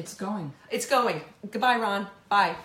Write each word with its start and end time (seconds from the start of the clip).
It's 0.00 0.14
going. 0.14 0.50
It's 0.70 0.86
going. 0.86 1.20
Goodbye, 1.50 1.76
Ron. 1.76 2.06
Bye. 2.30 2.56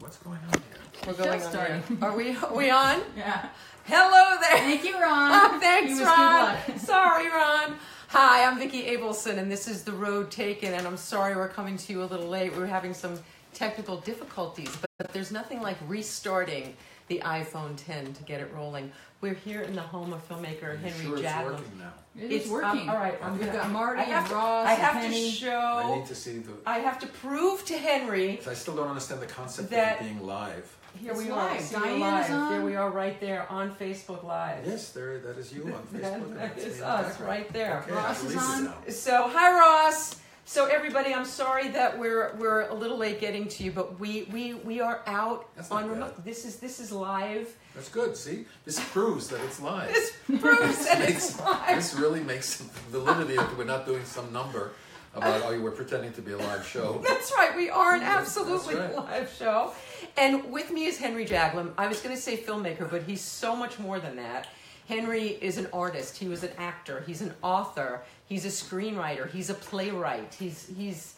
What's 0.00 0.16
going 0.16 0.38
on 0.38 0.60
here? 0.60 1.06
We're 1.06 1.12
going 1.12 1.32
Just 1.38 1.46
on. 1.46 1.52
starting. 1.52 1.82
there. 2.00 2.10
Are 2.10 2.16
we? 2.16 2.36
Are 2.36 2.52
we 2.56 2.70
on? 2.70 3.00
Yeah. 3.16 3.48
Hello 3.84 4.36
there. 4.40 4.58
Thank 4.58 4.82
you, 4.84 5.00
Ron. 5.00 5.30
Oh, 5.54 5.60
thanks, 5.60 5.96
you 6.00 6.04
Ron. 6.04 6.56
Sorry, 6.80 7.28
Ron. 7.28 7.76
Hi, 8.08 8.44
I'm 8.44 8.58
Vicki 8.58 8.86
Abelson, 8.86 9.38
and 9.38 9.48
this 9.52 9.68
is 9.68 9.84
The 9.84 9.92
Road 9.92 10.32
Taken, 10.32 10.72
and 10.74 10.84
I'm 10.84 10.96
sorry 10.96 11.36
we're 11.36 11.48
coming 11.48 11.76
to 11.76 11.92
you 11.92 12.02
a 12.02 12.06
little 12.06 12.26
late. 12.28 12.56
We're 12.56 12.66
having 12.66 12.92
some 12.92 13.20
technical 13.52 13.98
difficulties, 13.98 14.74
but, 14.80 14.90
but 14.98 15.12
there's 15.12 15.30
nothing 15.30 15.62
like 15.62 15.76
restarting 15.86 16.74
the 17.08 17.20
iPhone 17.24 17.76
10 17.76 18.14
to 18.14 18.22
get 18.24 18.40
it 18.40 18.50
rolling. 18.54 18.90
We're 19.20 19.34
here 19.34 19.62
in 19.62 19.74
the 19.74 19.82
home 19.82 20.12
of 20.12 20.26
filmmaker 20.28 20.64
Are 20.64 20.72
you 20.72 20.78
Henry 20.78 21.04
sure 21.04 21.18
it's 21.18 21.44
working 21.44 21.78
now? 21.78 21.92
It 22.18 22.30
It's 22.32 22.44
is 22.46 22.50
working. 22.50 22.82
um, 22.82 22.90
all 22.90 22.96
right, 22.96 23.18
I'm 23.22 23.32
We've 23.38 23.46
gonna- 23.46 23.58
got 23.58 23.70
Marty 23.70 24.00
I 24.02 24.04
have 24.04 24.18
and 24.24 24.28
to- 24.28 24.34
Ross 24.34 24.66
I 24.68 24.72
and 24.74 24.82
have 24.82 24.92
to 24.94 25.00
Penny. 25.00 25.46
I 25.46 25.96
need 25.96 26.06
to 26.06 26.14
see 26.14 26.38
the. 26.38 26.52
I 26.66 26.78
have 26.80 26.98
to 27.00 27.06
prove 27.06 27.64
to 27.66 27.76
Henry. 27.78 28.40
I 28.48 28.54
still 28.54 28.76
don't 28.76 28.88
understand 28.88 29.20
the 29.22 29.26
concept 29.26 29.70
That- 29.70 30.00
of 30.00 30.06
it 30.06 30.10
being 30.10 30.26
live. 30.26 30.76
Here 31.00 31.10
It's 31.10 31.22
we 31.22 31.30
are. 31.30 31.36
live. 31.36 31.60
See, 31.60 31.74
we're 31.74 31.82
Diane 31.82 32.00
live. 32.00 32.30
on. 32.30 32.52
There 32.52 32.62
we 32.62 32.76
are, 32.76 32.88
right 32.90 33.18
there 33.20 33.50
on 33.50 33.74
Facebook 33.74 34.22
Live. 34.22 34.64
Yes, 34.64 34.90
there. 34.92 35.18
That 35.18 35.38
is 35.38 35.52
you 35.52 35.64
on 35.64 35.82
Facebook. 35.92 36.00
That- 36.02 36.12
and 36.20 36.36
that's 36.38 36.64
me 36.78 36.82
us 36.82 37.20
right 37.20 37.52
there. 37.52 37.80
Okay, 37.82 37.92
Ross 37.92 38.06
I 38.06 38.12
is 38.12 38.18
believe 38.22 38.36
it 38.36 38.42
on. 38.42 38.64
now. 38.66 38.74
So 38.90 39.28
hi 39.28 39.52
Ross. 39.58 40.16
So 40.46 40.66
everybody, 40.66 41.14
I'm 41.14 41.24
sorry 41.24 41.68
that 41.68 41.98
we're 41.98 42.34
we're 42.36 42.68
a 42.68 42.74
little 42.74 42.98
late 42.98 43.18
getting 43.18 43.48
to 43.48 43.64
you, 43.64 43.72
but 43.72 43.98
we 43.98 44.24
we 44.30 44.54
we 44.54 44.80
are 44.80 45.00
out 45.06 45.48
That's 45.56 45.70
on 45.70 45.84
bad. 45.84 45.90
remote. 45.90 46.24
This 46.24 46.44
is 46.44 46.56
this 46.56 46.80
is 46.80 46.92
live. 46.92 47.54
That's 47.74 47.88
good. 47.88 48.14
See, 48.16 48.44
this 48.64 48.78
proves 48.90 49.28
that 49.28 49.40
it's 49.40 49.58
live. 49.60 49.88
This 49.92 50.12
proves 50.40 50.84
that 50.86 50.98
Makes- 50.98 51.30
it's 51.30 51.40
live. 51.40 51.76
This 51.76 51.94
really 51.94 52.20
makes 52.22 52.60
validity 52.90 53.36
that 53.36 53.56
we're 53.56 53.64
not 53.64 53.86
doing 53.86 54.04
some 54.04 54.32
number 54.32 54.72
about 55.14 55.42
oh, 55.44 55.60
we're 55.60 55.70
pretending 55.70 56.12
to 56.12 56.22
be 56.22 56.32
a 56.32 56.38
live 56.38 56.66
show. 56.66 57.00
That's 57.06 57.32
right. 57.36 57.56
We 57.56 57.70
are 57.70 57.94
an 57.94 58.02
absolutely 58.02 58.74
right. 58.74 58.94
live 58.94 59.32
show. 59.38 59.72
And 60.16 60.52
with 60.52 60.70
me 60.70 60.86
is 60.86 60.98
Henry 60.98 61.24
Jaglom. 61.24 61.72
I 61.78 61.86
was 61.86 62.00
going 62.00 62.14
to 62.14 62.20
say 62.20 62.36
filmmaker, 62.36 62.90
but 62.90 63.04
he's 63.04 63.20
so 63.20 63.54
much 63.56 63.78
more 63.78 63.98
than 64.00 64.16
that. 64.16 64.48
Henry 64.88 65.28
is 65.28 65.56
an 65.56 65.68
artist. 65.72 66.16
He 66.18 66.28
was 66.28 66.42
an 66.42 66.50
actor. 66.58 67.02
He's 67.06 67.22
an 67.22 67.32
author. 67.42 68.02
He's 68.26 68.44
a 68.44 68.48
screenwriter. 68.48 69.30
He's 69.30 69.50
a 69.50 69.54
playwright. 69.54 70.34
He's 70.34 70.70
he's. 70.76 71.14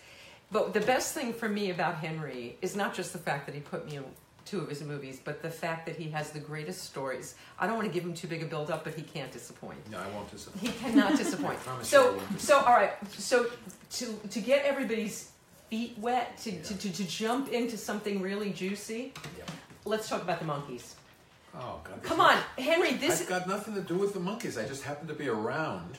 But 0.50 0.74
the 0.74 0.80
best 0.80 1.12
thing 1.14 1.32
for 1.32 1.48
me 1.48 1.70
about 1.70 1.96
Henry 1.96 2.56
is 2.62 2.76
not 2.76 2.94
just 2.94 3.12
the 3.12 3.18
fact 3.18 3.46
that 3.46 3.54
he 3.54 3.60
put 3.60 3.86
me 3.86 3.96
in 3.96 4.04
two 4.44 4.60
of 4.60 4.68
his 4.68 4.80
movies, 4.82 5.20
but 5.24 5.42
the 5.42 5.50
fact 5.50 5.86
that 5.86 5.96
he 5.96 6.08
has 6.10 6.30
the 6.30 6.38
greatest 6.38 6.84
stories. 6.84 7.34
I 7.58 7.66
don't 7.66 7.74
want 7.76 7.88
to 7.88 7.92
give 7.92 8.04
him 8.04 8.14
too 8.14 8.28
big 8.28 8.42
a 8.44 8.46
build 8.46 8.70
up, 8.70 8.84
but 8.84 8.94
he 8.94 9.02
can't 9.02 9.32
disappoint. 9.32 9.78
No, 9.90 9.98
I 9.98 10.08
won't 10.14 10.30
disappoint. 10.30 10.62
He 10.62 10.78
cannot 10.78 11.16
disappoint. 11.16 11.54
I 11.58 11.62
promise 11.62 11.92
you 11.92 11.98
I 11.98 12.02
so, 12.02 12.20
so 12.38 12.58
all 12.60 12.74
right. 12.74 12.92
So 13.18 13.46
to 13.94 14.14
to 14.30 14.40
get 14.40 14.64
everybody's 14.64 15.32
feet 15.70 15.98
wet, 15.98 16.38
to, 16.38 16.52
to, 16.62 16.76
to, 16.78 16.92
to 16.92 17.04
jump 17.08 17.48
into 17.48 17.76
something 17.76 18.22
really 18.22 18.50
juicy, 18.50 19.12
Yeah. 19.36 19.44
let's 19.84 20.08
talk 20.08 20.22
about 20.22 20.38
the 20.38 20.44
Monkees. 20.44 20.94
Oh 21.56 21.80
God. 21.82 22.02
Come 22.04 22.20
on, 22.20 22.36
Henry. 22.56 22.92
This 22.92 23.22
I've 23.22 23.28
got 23.28 23.48
nothing 23.48 23.74
to 23.74 23.80
do 23.80 23.96
with 23.96 24.12
the 24.14 24.20
Monkees. 24.20 24.62
I 24.62 24.66
just 24.68 24.84
happened 24.84 25.08
to 25.08 25.14
be 25.14 25.28
around 25.28 25.98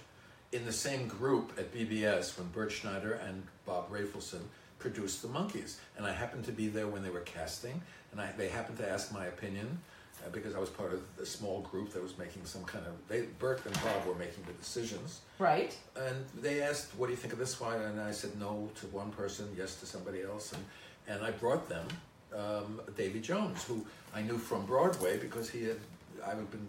in 0.51 0.65
the 0.65 0.71
same 0.71 1.07
group 1.07 1.53
at 1.57 1.73
BBS 1.73 2.37
when 2.37 2.47
Bert 2.49 2.71
Schneider 2.71 3.13
and 3.13 3.43
Bob 3.65 3.91
Rafelson 3.91 4.41
produced 4.79 5.21
the 5.21 5.27
Monkees, 5.27 5.77
and 5.97 6.05
I 6.05 6.13
happened 6.13 6.45
to 6.45 6.51
be 6.51 6.67
there 6.67 6.87
when 6.87 7.03
they 7.03 7.09
were 7.09 7.21
casting, 7.21 7.81
and 8.11 8.21
I, 8.21 8.31
they 8.37 8.47
happened 8.47 8.77
to 8.77 8.89
ask 8.89 9.11
my 9.11 9.25
opinion 9.25 9.79
uh, 10.25 10.29
because 10.29 10.55
I 10.55 10.59
was 10.59 10.69
part 10.69 10.93
of 10.93 11.01
the 11.17 11.25
small 11.25 11.61
group 11.61 11.91
that 11.93 12.01
was 12.01 12.17
making 12.17 12.45
some 12.45 12.63
kind 12.63 12.85
of. 12.85 12.93
They, 13.07 13.23
Bert 13.39 13.65
and 13.65 13.73
Bob 13.75 14.05
were 14.05 14.15
making 14.15 14.43
the 14.45 14.53
decisions, 14.53 15.21
right. 15.39 15.75
and 15.95 16.25
they 16.41 16.61
asked, 16.61 16.95
"What 16.97 17.07
do 17.07 17.11
you 17.11 17.17
think 17.17 17.33
of 17.33 17.39
this 17.39 17.59
one?" 17.59 17.81
And 17.81 17.99
I 17.99 18.11
said, 18.11 18.39
"No" 18.39 18.69
to 18.79 18.87
one 18.87 19.11
person, 19.11 19.47
yes 19.57 19.75
to 19.81 19.85
somebody 19.85 20.21
else, 20.21 20.53
and 20.53 20.63
and 21.07 21.25
I 21.25 21.31
brought 21.31 21.67
them 21.69 21.87
um, 22.35 22.81
Davy 22.95 23.19
Jones, 23.19 23.63
who 23.63 23.85
I 24.13 24.21
knew 24.21 24.37
from 24.37 24.65
Broadway 24.65 25.17
because 25.17 25.49
he 25.49 25.63
had 25.63 25.79
I 26.25 26.29
had 26.29 26.51
been 26.51 26.67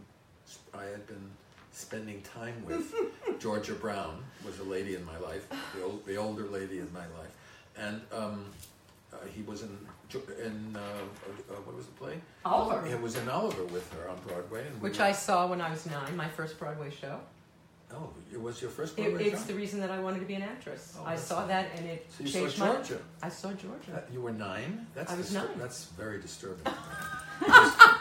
I 0.75 0.85
had 0.85 1.07
been 1.07 1.31
spending 1.73 2.23
time 2.23 2.55
with 2.67 2.93
Georgia 3.41 3.75
Brown 3.75 4.23
was 4.45 4.59
a 4.59 4.65
lady 4.65 4.95
in 4.95 5.05
my 5.05 5.19
life, 5.19 5.47
the 5.77 5.83
old, 5.85 6.05
the 6.07 6.17
older 6.17 6.45
lady 6.47 6.79
in 6.79 6.93
my 6.93 7.01
life, 7.19 7.33
and 7.77 8.01
um, 8.13 8.45
uh, 9.13 9.17
he 9.35 9.43
was 9.43 9.63
in 9.63 9.77
in 10.45 10.75
uh, 10.75 10.79
uh, 10.79 11.55
what 11.67 11.77
was 11.77 11.85
the 11.87 11.93
play? 11.93 12.19
Oliver, 12.47 12.87
It 12.87 13.01
was 13.01 13.17
in 13.17 13.29
Oliver 13.29 13.65
with 13.65 13.93
her 13.93 14.09
on 14.09 14.17
Broadway, 14.27 14.65
we 14.81 14.89
which 14.89 14.99
were- 14.99 15.05
I 15.05 15.13
saw 15.13 15.47
when 15.47 15.61
I 15.61 15.71
was 15.71 15.85
nine, 15.87 16.17
my 16.17 16.29
first 16.29 16.59
Broadway 16.59 16.91
show. 16.91 17.21
oh, 17.95 18.09
it 18.33 18.41
was 18.41 18.61
your 18.63 18.71
first 18.71 18.99
It, 18.99 19.03
it's 19.21 19.43
show? 19.43 19.49
the 19.49 19.55
reason 19.55 19.81
that 19.81 19.91
I 19.91 19.99
wanted 19.99 20.21
to 20.21 20.27
be 20.27 20.35
an 20.35 20.43
actress. 20.43 20.97
Oh, 20.99 21.05
I 21.05 21.17
saw 21.17 21.41
nice. 21.41 21.49
that, 21.49 21.67
and 21.77 21.87
it 21.91 22.07
So 22.11 22.25
you 22.25 22.31
saw 22.31 22.39
changed 22.39 22.59
my. 22.59 22.67
Georgia. 22.73 22.99
I 23.23 23.29
saw 23.29 23.49
Georgia. 23.53 23.93
Uh, 23.97 24.01
you 24.13 24.21
were 24.23 24.33
nine. 24.33 24.87
That's 24.95 25.13
I 25.13 25.17
was 25.17 25.33
nine. 25.35 25.49
That's 25.59 25.85
very 26.03 26.19
disturbing. 26.21 26.67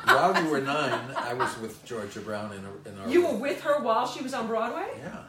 While 0.08 0.44
you 0.44 0.50
were 0.50 0.62
nine, 0.62 1.12
I 1.16 1.34
was 1.34 1.58
with 1.60 1.84
Georgia 1.86 2.20
Brown 2.22 2.52
in 2.54 2.64
a 2.66 2.90
in 2.90 3.00
our 3.00 3.08
You 3.10 3.26
were 3.28 3.36
with 3.36 3.62
her 3.62 3.80
while 3.82 4.08
she 4.08 4.22
was 4.24 4.34
on 4.34 4.48
Broadway. 4.48 4.88
yeah 5.00 5.24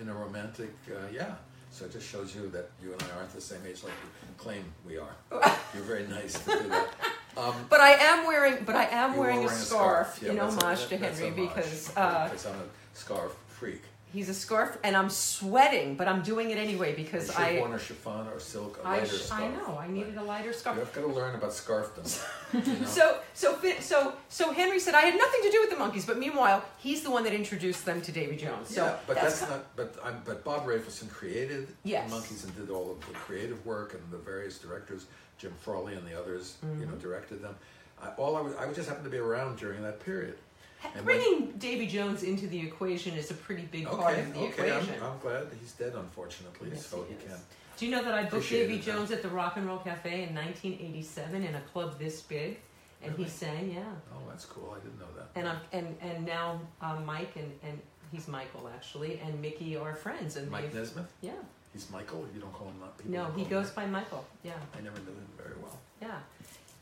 in 0.00 0.08
a 0.08 0.14
romantic 0.14 0.72
uh, 0.90 0.94
yeah. 1.12 1.34
So 1.70 1.84
it 1.86 1.92
just 1.92 2.06
shows 2.08 2.34
you 2.34 2.48
that 2.50 2.70
you 2.82 2.92
and 2.92 3.02
I 3.02 3.18
aren't 3.18 3.32
the 3.34 3.40
same 3.40 3.60
age 3.66 3.82
like 3.82 3.92
you 4.02 4.34
claim 4.36 4.64
we 4.86 4.98
are. 4.98 5.14
You're 5.74 5.84
very 5.94 6.06
nice 6.06 6.34
to 6.44 6.50
do 6.62 6.68
that. 6.68 6.88
Um, 7.36 7.54
But 7.70 7.80
I 7.80 7.92
am 8.10 8.26
wearing, 8.26 8.64
but 8.64 8.76
I 8.76 8.84
am 9.02 9.16
were 9.16 9.20
wearing, 9.22 9.44
a 9.44 9.48
scarf, 9.48 10.18
Yeah, 10.22 10.30
in 10.30 10.36
that's 10.36 10.56
a- 10.56 10.60
homage 10.64 10.86
to 10.88 10.96
Henry 10.98 11.30
homage, 11.30 11.36
because 11.48 11.92
uh, 11.96 12.24
because 12.28 12.46
I'm 12.46 12.56
a 12.56 12.68
scarf 12.92 13.32
freak. 13.48 13.82
He's 14.12 14.28
a 14.28 14.34
scarf, 14.34 14.76
and 14.84 14.94
I'm 14.94 15.08
sweating, 15.08 15.96
but 15.96 16.06
I'm 16.06 16.20
doing 16.22 16.50
it 16.50 16.58
anyway 16.58 16.90
You 16.90 16.96
because 17.04 17.28
should 17.28 17.36
I, 17.40 17.58
worn 17.58 17.72
a 17.72 17.78
chiffon 17.78 18.26
or 18.28 18.38
silk, 18.38 18.78
a 18.82 18.86
I, 18.86 18.98
lighter 18.98 19.06
sh- 19.06 19.22
scarf. 19.22 19.40
I 19.42 19.48
know 19.48 19.78
I 19.78 19.88
needed 19.88 20.16
a 20.18 20.22
lighter 20.22 20.52
scarf. 20.52 20.76
You've 20.76 20.92
got 20.92 21.00
to 21.00 21.06
learn 21.06 21.34
about 21.34 21.50
scarfdom. 21.52 22.22
you 22.66 22.80
know? 22.80 22.84
So, 22.86 23.18
so, 23.32 23.58
so, 23.80 24.12
so 24.28 24.52
Henry 24.52 24.78
said 24.78 24.94
I 24.94 25.00
had 25.00 25.16
nothing 25.16 25.40
to 25.44 25.50
do 25.50 25.60
with 25.62 25.70
the 25.70 25.76
Monkees, 25.76 26.06
but 26.06 26.18
meanwhile, 26.18 26.62
he's 26.78 27.02
the 27.02 27.10
one 27.10 27.24
that 27.24 27.32
introduced 27.32 27.86
them 27.86 28.02
to 28.02 28.12
Davy 28.12 28.36
Jones. 28.36 28.68
So 28.68 28.84
yeah, 28.84 28.96
but 29.06 29.16
that's, 29.16 29.40
that's, 29.40 29.50
not. 29.50 29.76
But 29.76 29.96
I'm, 30.04 30.20
but 30.26 30.44
Bob 30.44 30.66
Rafelson 30.66 31.08
created 31.10 31.68
Yes. 31.82 32.10
the 32.10 32.16
Monkees 32.16 32.44
and 32.44 32.54
did 32.54 32.68
all 32.70 32.90
of 32.90 33.00
the 33.00 33.14
creative 33.14 33.64
work, 33.64 33.94
and 33.94 34.02
the 34.10 34.18
various 34.18 34.58
directors, 34.58 35.06
Jim 35.38 35.52
Frawley 35.62 35.94
and 35.94 36.06
the 36.06 36.18
others, 36.18 36.56
you 36.62 36.68
Mm-hmm. 36.68 36.90
know, 36.90 36.96
directed 36.96 37.42
them. 37.42 37.54
I, 38.02 38.08
all 38.18 38.36
I 38.36 38.42
was, 38.42 38.54
I 38.56 38.70
just 38.74 38.88
happened 38.88 39.04
to 39.06 39.10
be 39.10 39.18
around 39.18 39.56
during 39.58 39.80
that 39.82 40.04
period. 40.04 40.36
And 40.84 40.94
when- 40.94 41.04
bringing 41.04 41.52
Davy 41.52 41.86
Jones 41.86 42.22
into 42.22 42.46
the 42.46 42.60
equation 42.60 43.14
is 43.14 43.30
a 43.30 43.34
pretty 43.34 43.62
big 43.62 43.86
part 43.86 44.18
of 44.18 44.32
the 44.34 44.40
okay, 44.40 44.70
I'm, 44.72 44.78
equation. 44.82 45.02
I'm 45.02 45.18
glad 45.18 45.46
he's 45.60 45.72
dead, 45.72 45.94
unfortunately, 45.94 46.70
Yes, 46.72 46.86
so 46.86 47.02
he 47.04 47.14
he 47.14 47.18
is. 47.18 47.24
can. 47.30 47.38
Do 47.76 47.86
you 47.86 47.90
know 47.92 48.02
that 48.04 48.14
I 48.14 48.24
booked 48.24 48.48
Davy? 48.50 48.78
Jones 48.78 49.10
at 49.10 49.22
the 49.22 49.28
Rock 49.28 49.56
and 49.56 49.66
Roll 49.66 49.78
Cafe 49.78 50.24
in 50.28 50.34
1987 50.34 51.44
in 51.44 51.54
a 51.54 51.60
club 51.72 51.98
this 51.98 52.20
big, 52.20 52.58
and 53.02 53.12
he 53.12 53.22
Really? 53.24 53.30
sang, 53.30 53.72
yeah. 53.72 53.82
Oh, 54.14 54.18
that's 54.28 54.44
cool. 54.44 54.76
I 54.76 54.80
didn't 54.84 54.98
know 55.00 55.06
that. 55.16 55.28
And 55.34 55.48
I'm, 55.48 55.58
and 55.72 55.96
and 56.00 56.24
now 56.26 56.60
um, 56.80 57.04
Mike 57.04 57.34
and 57.36 57.50
and 57.62 57.80
he's 58.12 58.28
Michael 58.28 58.70
actually, 58.74 59.18
and 59.20 59.40
Mickey 59.40 59.76
are 59.76 59.94
friends, 59.94 60.36
and 60.36 60.50
Mike 60.50 60.72
Nesmith, 60.74 61.10
yeah. 61.22 61.32
he's 61.72 61.90
Michael. 61.90 62.26
You 62.34 62.40
don't 62.40 62.52
call 62.52 62.68
him 62.68 62.78
that. 62.80 62.96
People 62.98 63.12
No, 63.12 63.30
he 63.32 63.44
goes 63.44 63.70
by 63.70 63.86
Michael. 63.86 64.24
Yeah. 64.44 64.52
I 64.78 64.80
never 64.82 64.98
knew 65.00 65.06
him 65.12 65.26
very 65.36 65.56
well. 65.60 65.76
yeah. 66.00 66.18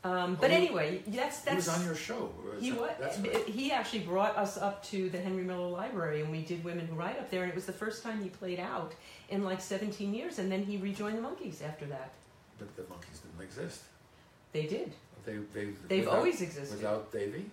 Um, 0.03 0.35
but 0.35 0.49
Oh, 0.49 0.53
he- 0.55 0.65
anyway, 0.65 1.03
that's 1.07 1.47
he 1.47 1.55
was 1.55 1.67
on 1.69 1.85
your 1.85 1.93
show. 1.95 2.31
he 2.59 2.71
right. 2.71 3.47
he 3.47 3.71
actually 3.71 3.99
brought 3.99 4.35
us 4.35 4.57
up 4.57 4.83
to 4.85 5.09
the 5.11 5.19
Henry 5.19 5.43
Miller 5.43 5.67
Library, 5.69 6.21
and 6.21 6.31
we 6.31 6.41
did 6.41 6.63
Women 6.63 6.87
Who 6.87 6.95
Write 6.95 7.19
up 7.19 7.29
there, 7.29 7.43
and 7.43 7.51
it 7.51 7.55
was 7.55 7.67
the 7.67 7.73
first 7.73 8.01
time 8.01 8.21
he 8.23 8.29
played 8.29 8.59
out 8.59 8.93
in 9.29 9.43
like 9.43 9.61
17 9.61 10.11
years, 10.13 10.39
and 10.39 10.51
then 10.51 10.63
he 10.63 10.77
rejoined 10.77 11.17
the 11.17 11.21
Monkees 11.21 11.61
after 11.63 11.85
that. 11.85 12.13
But 12.57 12.75
the 12.75 12.81
Monkees 12.83 13.21
didn't 13.21 13.41
exist. 13.43 13.81
They 14.53 14.63
did. 14.65 14.91
They, 15.23 15.37
they, 15.53 15.65
They've 15.87 15.99
without- 16.05 16.17
always 16.17 16.41
existed. 16.41 16.77
Without 16.77 17.11
Davy? 17.11 17.45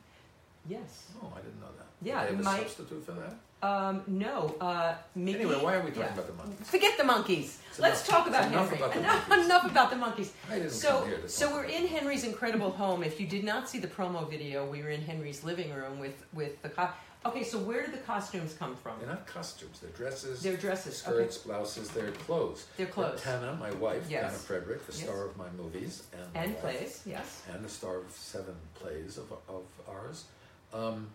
Yes. 0.67 1.09
Oh, 1.23 1.31
I 1.37 1.41
didn't 1.41 1.61
know 1.61 1.67
that. 1.77 1.87
Yeah, 2.01 2.27
Did 2.27 2.39
they 2.39 2.45
have 2.45 2.55
a 2.55 2.59
substitute 2.63 3.05
for 3.05 3.13
that? 3.13 3.35
Um, 3.61 4.03
no. 4.07 4.55
Uh, 4.61 4.95
Mickey. 5.17 5.41
Anyway, 5.41 5.57
why 5.61 5.75
are 5.75 5.81
we 5.81 5.91
talking 5.91 6.03
yeah. 6.03 6.13
about 6.15 6.27
the 6.29 6.33
Monkees? 6.45 6.65
Forget 6.67 6.97
the 6.97 7.03
Monkees. 7.05 7.57
It's 7.71 7.79
Let's 7.81 8.07
enough- 8.09 8.19
talk 8.19 8.29
about 8.29 8.45
it's 8.45 8.53
enough 8.53 8.69
Henry. 8.71 8.79
about 8.85 8.93
the 8.95 9.01
enough, 9.01 9.29
Monkees. 9.29 9.45
enough 9.45 9.65
about 9.71 9.91
the 9.91 9.97
Monkees. 9.97 10.71
So, 10.71 10.99
come 11.01 11.09
here 11.09 11.19
to 11.19 11.29
so 11.29 11.53
we're 11.53 11.65
in 11.65 11.87
Henry's 11.89 12.23
incredible 12.25 12.71
home. 12.71 13.03
If 13.03 13.21
you 13.21 13.27
did 13.27 13.43
not 13.45 13.69
see 13.69 13.79
the 13.81 13.89
promo 13.89 14.29
video, 14.31 14.65
we 14.71 14.83
were 14.83 14.91
in 14.91 15.03
Henry's 15.03 15.43
living 15.43 15.73
room 15.75 15.99
with 15.99 16.25
with 16.33 16.61
the 16.63 16.69
co- 16.69 16.91
Okay, 17.27 17.43
so 17.43 17.59
where 17.59 17.83
did 17.83 17.93
the 17.93 17.99
costumes 17.99 18.55
come 18.57 18.77
from? 18.77 18.97
They're 19.01 19.09
not 19.09 19.27
costumes. 19.27 19.81
They're 19.81 19.91
dresses, 19.91 20.41
They're 20.41 20.57
dresses. 20.57 20.99
skirts, 20.99 21.39
blouses. 21.39 21.89
They're 21.91 22.13
clothes. 22.13 22.67
They're 22.77 22.87
clothes. 22.87 23.21
Tana, 23.21 23.57
my 23.59 23.73
wife, 23.73 24.05
Yes. 24.09 24.23
Tana 24.27 24.39
Frederick, 24.39 24.87
the 24.87 24.93
Yes. 24.93 25.03
star 25.03 25.25
of 25.25 25.37
my 25.37 25.49
movies, 25.57 26.05
and 26.13 26.23
And 26.37 26.53
my 26.55 26.63
wife, 26.63 26.79
plays, 26.79 27.03
yes. 27.05 27.43
and 27.53 27.65
the 27.65 27.69
star 27.69 27.97
of 27.97 28.13
seven 28.13 28.55
plays 28.75 29.19
of, 29.19 29.33
of 29.49 29.65
ours. 29.89 30.25
Um, 30.73 31.11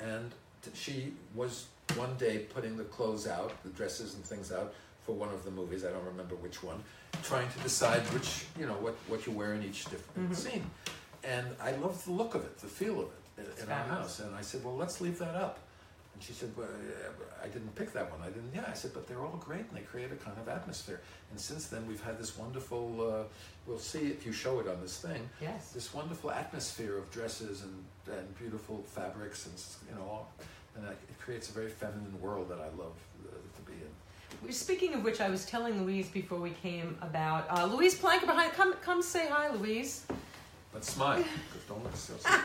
and 0.00 0.32
she 0.74 1.12
was 1.34 1.66
one 1.96 2.14
day 2.16 2.46
putting 2.54 2.76
the 2.76 2.84
clothes 2.84 3.26
out, 3.26 3.52
the 3.62 3.70
dresses 3.70 4.14
and 4.14 4.24
things 4.24 4.52
out 4.52 4.72
for 5.04 5.12
one 5.14 5.28
of 5.30 5.44
the 5.44 5.50
movies. 5.50 5.84
I 5.84 5.90
don't 5.90 6.04
remember 6.04 6.34
which 6.36 6.62
one. 6.62 6.82
Trying 7.22 7.48
to 7.50 7.58
decide 7.60 8.02
which, 8.14 8.44
you 8.58 8.66
know, 8.66 8.74
what 8.74 8.94
what 9.08 9.26
you 9.26 9.32
wear 9.32 9.54
in 9.54 9.62
each 9.62 9.84
different 9.86 10.30
Mhm. 10.30 10.36
scene. 10.36 10.70
And 11.24 11.46
I 11.60 11.72
loved 11.72 12.06
the 12.06 12.12
look 12.12 12.34
of 12.34 12.44
it, 12.44 12.58
the 12.58 12.66
feel 12.68 13.00
of 13.00 13.08
it 13.38 13.46
in, 13.58 13.64
in 13.64 13.72
our 13.72 13.84
house. 13.84 14.20
And 14.20 14.34
I 14.34 14.40
said, 14.42 14.64
well, 14.64 14.76
let's 14.76 15.00
leave 15.00 15.18
that 15.18 15.34
up. 15.34 15.58
And 16.20 16.26
she 16.26 16.34
said, 16.34 16.50
well, 16.54 16.68
I 17.42 17.46
didn't 17.46 17.74
pick 17.76 17.94
that 17.94 18.10
one. 18.10 18.20
I 18.20 18.26
didn't, 18.26 18.52
yeah. 18.54 18.66
I 18.68 18.74
said, 18.74 18.90
but 18.92 19.08
they're 19.08 19.22
all 19.22 19.40
great 19.42 19.60
and 19.62 19.70
they 19.74 19.80
create 19.80 20.12
a 20.12 20.16
kind 20.16 20.36
of 20.36 20.50
atmosphere. 20.50 21.00
And 21.30 21.40
since 21.40 21.68
then, 21.68 21.86
we've 21.88 22.02
had 22.02 22.18
this 22.18 22.36
wonderful, 22.36 23.00
uh, 23.00 23.22
we'll 23.66 23.78
see 23.78 24.00
if 24.08 24.26
you 24.26 24.32
show 24.32 24.60
it 24.60 24.68
on 24.68 24.82
this 24.82 24.98
thing, 25.00 25.30
Yes. 25.40 25.72
this 25.72 25.94
wonderful 25.94 26.30
atmosphere 26.30 26.98
of 26.98 27.10
dresses 27.10 27.62
and, 27.62 27.72
and 28.14 28.38
beautiful 28.38 28.84
fabrics 28.86 29.46
and, 29.46 29.54
you 29.88 29.94
know, 29.98 30.10
all, 30.10 30.32
and 30.76 30.84
it 30.84 30.98
creates 31.24 31.48
a 31.48 31.52
very 31.52 31.70
feminine 31.70 32.20
world 32.20 32.50
that 32.50 32.58
I 32.58 32.68
love 32.76 32.92
uh, 33.26 33.30
to 33.56 33.62
be 33.62 33.72
in. 33.72 34.52
Speaking 34.52 34.92
of 34.92 35.02
which, 35.02 35.22
I 35.22 35.30
was 35.30 35.46
telling 35.46 35.82
Louise 35.86 36.10
before 36.10 36.38
we 36.38 36.50
came 36.50 36.98
about 37.00 37.46
uh, 37.48 37.64
Louise 37.64 37.98
Planker 37.98 38.26
behind. 38.26 38.52
Come, 38.52 38.74
come, 38.82 39.00
say 39.00 39.26
hi, 39.30 39.54
Louise. 39.54 40.04
But 40.70 40.84
smile, 40.84 41.16
because 41.16 41.66
don't 41.66 41.82
look 41.82 41.96
so 41.96 42.12
serious. 42.18 42.42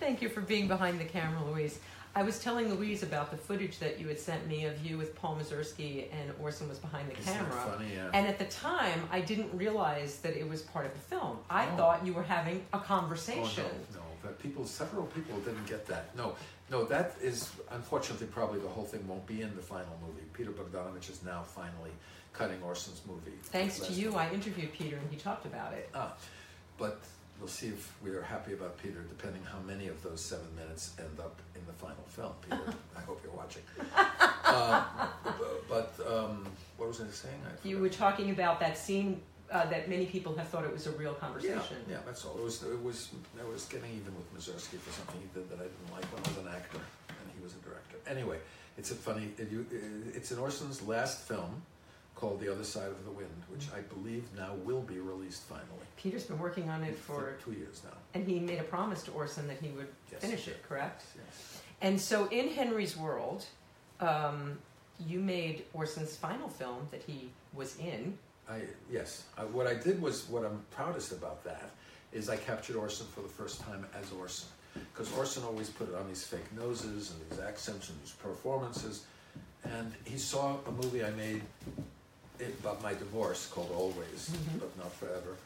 Thank 0.00 0.22
you 0.22 0.28
for 0.30 0.40
being 0.40 0.68
behind 0.68 0.98
the 0.98 1.04
camera, 1.04 1.44
Louise. 1.44 1.78
I 2.16 2.22
was 2.22 2.38
telling 2.38 2.72
Louise 2.72 3.02
about 3.02 3.30
the 3.32 3.36
footage 3.36 3.78
that 3.80 3.98
you 3.98 4.06
had 4.06 4.20
sent 4.20 4.46
me 4.46 4.66
of 4.66 4.84
you 4.86 4.96
with 4.96 5.16
Paul 5.16 5.36
Mazursky 5.36 6.06
and 6.12 6.32
Orson 6.40 6.68
was 6.68 6.78
behind 6.78 7.08
the 7.10 7.18
Isn't 7.18 7.26
that 7.26 7.50
camera. 7.50 7.72
funny? 7.76 7.88
Yeah. 7.94 8.10
And 8.14 8.26
at 8.28 8.38
the 8.38 8.44
time, 8.44 9.08
I 9.10 9.20
didn't 9.20 9.52
realize 9.56 10.18
that 10.18 10.36
it 10.36 10.48
was 10.48 10.62
part 10.62 10.86
of 10.86 10.92
the 10.92 11.00
film. 11.00 11.38
I 11.50 11.66
Oh. 11.72 11.76
thought 11.76 12.06
you 12.06 12.12
were 12.12 12.22
having 12.22 12.64
a 12.72 12.76
Oh, 12.76 12.80
conversation. 12.80 13.64
no, 13.92 13.98
no, 13.98 14.04
but 14.22 14.38
people, 14.38 14.64
several 14.64 15.06
people 15.06 15.40
didn't 15.40 15.66
get 15.66 15.86
that. 15.86 16.14
No, 16.16 16.36
no, 16.70 16.84
that 16.84 17.16
is 17.20 17.50
unfortunately 17.70 18.28
probably 18.28 18.60
the 18.60 18.68
whole 18.68 18.84
thing 18.84 19.06
won't 19.08 19.26
be 19.26 19.42
in 19.42 19.54
the 19.56 19.62
final 19.62 19.98
movie. 20.06 20.22
Peter 20.34 20.52
Bogdanovich 20.52 21.10
is 21.10 21.22
now 21.24 21.42
finally 21.42 21.90
cutting 22.32 22.62
Orson's 22.62 23.02
movie. 23.06 23.32
Thanks 23.44 23.80
to 23.80 23.92
you. 23.92 24.14
I 24.14 24.30
interviewed 24.30 24.72
Peter 24.72 24.96
and 24.96 25.10
he 25.10 25.16
talked 25.16 25.46
about 25.46 25.72
it. 25.72 25.90
Ah, 25.94 26.14
but 26.78 27.00
we'll 27.38 27.48
see 27.48 27.68
if 27.68 27.92
we 28.02 28.10
are 28.10 28.22
happy 28.22 28.52
about 28.52 28.78
Peter, 28.82 29.00
depending 29.08 29.42
how 29.44 29.58
many 29.66 29.88
of 29.88 30.02
those 30.02 30.20
seven 30.20 30.46
minutes 30.56 30.94
end 30.98 31.18
up 31.18 31.40
in 31.54 31.62
the 31.66 31.72
final 31.72 32.04
film. 32.08 32.32
Peter, 32.42 32.62
I 32.96 33.00
hope 33.00 33.20
you're 33.24 33.32
watching. 33.34 33.62
Uh, 34.46 34.84
but 35.68 35.94
um, 36.06 36.46
what 36.76 36.86
was 36.88 37.00
I 37.00 37.08
saying? 37.10 37.34
I 37.46 37.66
You 37.66 37.78
were 37.78 37.88
talking 37.88 38.30
about 38.30 38.60
that 38.60 38.76
scene 38.76 39.20
uh, 39.50 39.64
that 39.70 39.88
many 39.88 40.04
people 40.04 40.36
have 40.36 40.46
thought 40.48 40.64
it 40.64 40.72
was 40.72 40.86
a 40.86 40.90
real 40.92 41.12
Yeah, 41.12 41.18
conversation. 41.26 41.76
yeah, 41.90 41.96
that's 42.04 42.24
all. 42.26 42.36
It 42.36 42.44
was, 42.44 42.62
it 42.62 42.80
was, 42.84 43.08
I 43.40 43.50
was 43.50 43.64
getting 43.64 43.90
even 43.96 44.14
with 44.14 44.32
Mazursky 44.36 44.78
for 44.78 44.92
something 44.92 45.16
he 45.18 45.28
did 45.40 45.48
that 45.50 45.56
I 45.60 45.62
didn't 45.62 45.92
like 45.92 46.04
when 46.12 46.22
I 46.24 46.28
was 46.28 46.46
an 46.46 46.52
actor, 46.54 46.78
and 47.08 47.30
he 47.36 47.42
was 47.42 47.54
a 47.54 47.58
director. 47.66 47.96
Anyway, 48.06 48.36
it's 48.76 48.90
a 48.90 48.94
funny, 48.94 49.30
it, 49.38 49.50
you, 49.50 49.64
it's 50.14 50.30
in 50.30 50.38
Orson's 50.38 50.82
last 50.82 51.22
film 51.26 51.62
called 52.14 52.40
The 52.40 52.50
Other 52.52 52.64
Side 52.64 52.88
of 52.88 53.04
the 53.04 53.10
Wind, 53.10 53.30
which 53.48 53.66
I 53.76 53.80
believe 53.80 54.24
now 54.36 54.54
will 54.64 54.80
be 54.82 54.98
released 54.98 55.42
finally. 55.44 55.66
Peter's 55.96 56.24
been 56.24 56.38
working 56.38 56.68
on 56.70 56.82
it 56.84 56.96
for, 56.96 57.34
two 57.44 57.52
years 57.52 57.82
now. 57.84 57.96
and 58.14 58.26
he 58.26 58.38
made 58.38 58.58
a 58.60 58.64
promise 58.64 59.02
to 59.04 59.10
Orson 59.12 59.46
that 59.48 59.58
he 59.60 59.68
would 59.70 59.88
Yes. 60.12 60.20
finish 60.20 60.48
it, 60.48 60.62
correct? 60.68 61.02
Yes. 61.16 61.60
And 61.80 62.00
so 62.00 62.26
in 62.28 62.48
Henry's 62.48 62.96
World, 62.96 63.44
um, 64.00 64.58
you 65.06 65.18
made 65.18 65.64
Orson's 65.72 66.16
final 66.16 66.48
film 66.48 66.86
that 66.92 67.02
he 67.02 67.30
was 67.52 67.76
in. 67.78 68.16
I, 68.48 68.62
yes, 68.90 69.24
I, 69.36 69.44
what 69.44 69.66
I 69.66 69.74
did 69.74 70.00
was, 70.00 70.28
what 70.28 70.44
I'm 70.44 70.60
proudest 70.70 71.12
about 71.12 71.42
that 71.44 71.70
is 72.12 72.28
I 72.28 72.36
captured 72.36 72.76
Orson 72.76 73.06
for 73.12 73.22
the 73.22 73.28
first 73.28 73.60
time 73.60 73.84
as 74.00 74.12
Orson. 74.12 74.48
Because 74.92 75.12
Orson 75.16 75.42
always 75.44 75.68
put 75.70 75.88
it 75.88 75.94
on 75.94 76.06
these 76.08 76.24
fake 76.24 76.52
noses 76.56 77.12
and 77.12 77.30
these 77.30 77.40
accents 77.44 77.88
and 77.88 78.00
these 78.02 78.12
performances. 78.12 79.04
And 79.64 79.92
he 80.04 80.18
saw 80.18 80.58
a 80.66 80.70
movie 80.70 81.04
I 81.04 81.10
made 81.10 81.42
about 82.60 82.82
my 82.82 82.94
divorce 82.94 83.46
called 83.46 83.70
Always, 83.74 84.30
Mhm. 84.30 84.60
but 84.60 84.76
not 84.78 84.92
forever. 84.92 85.36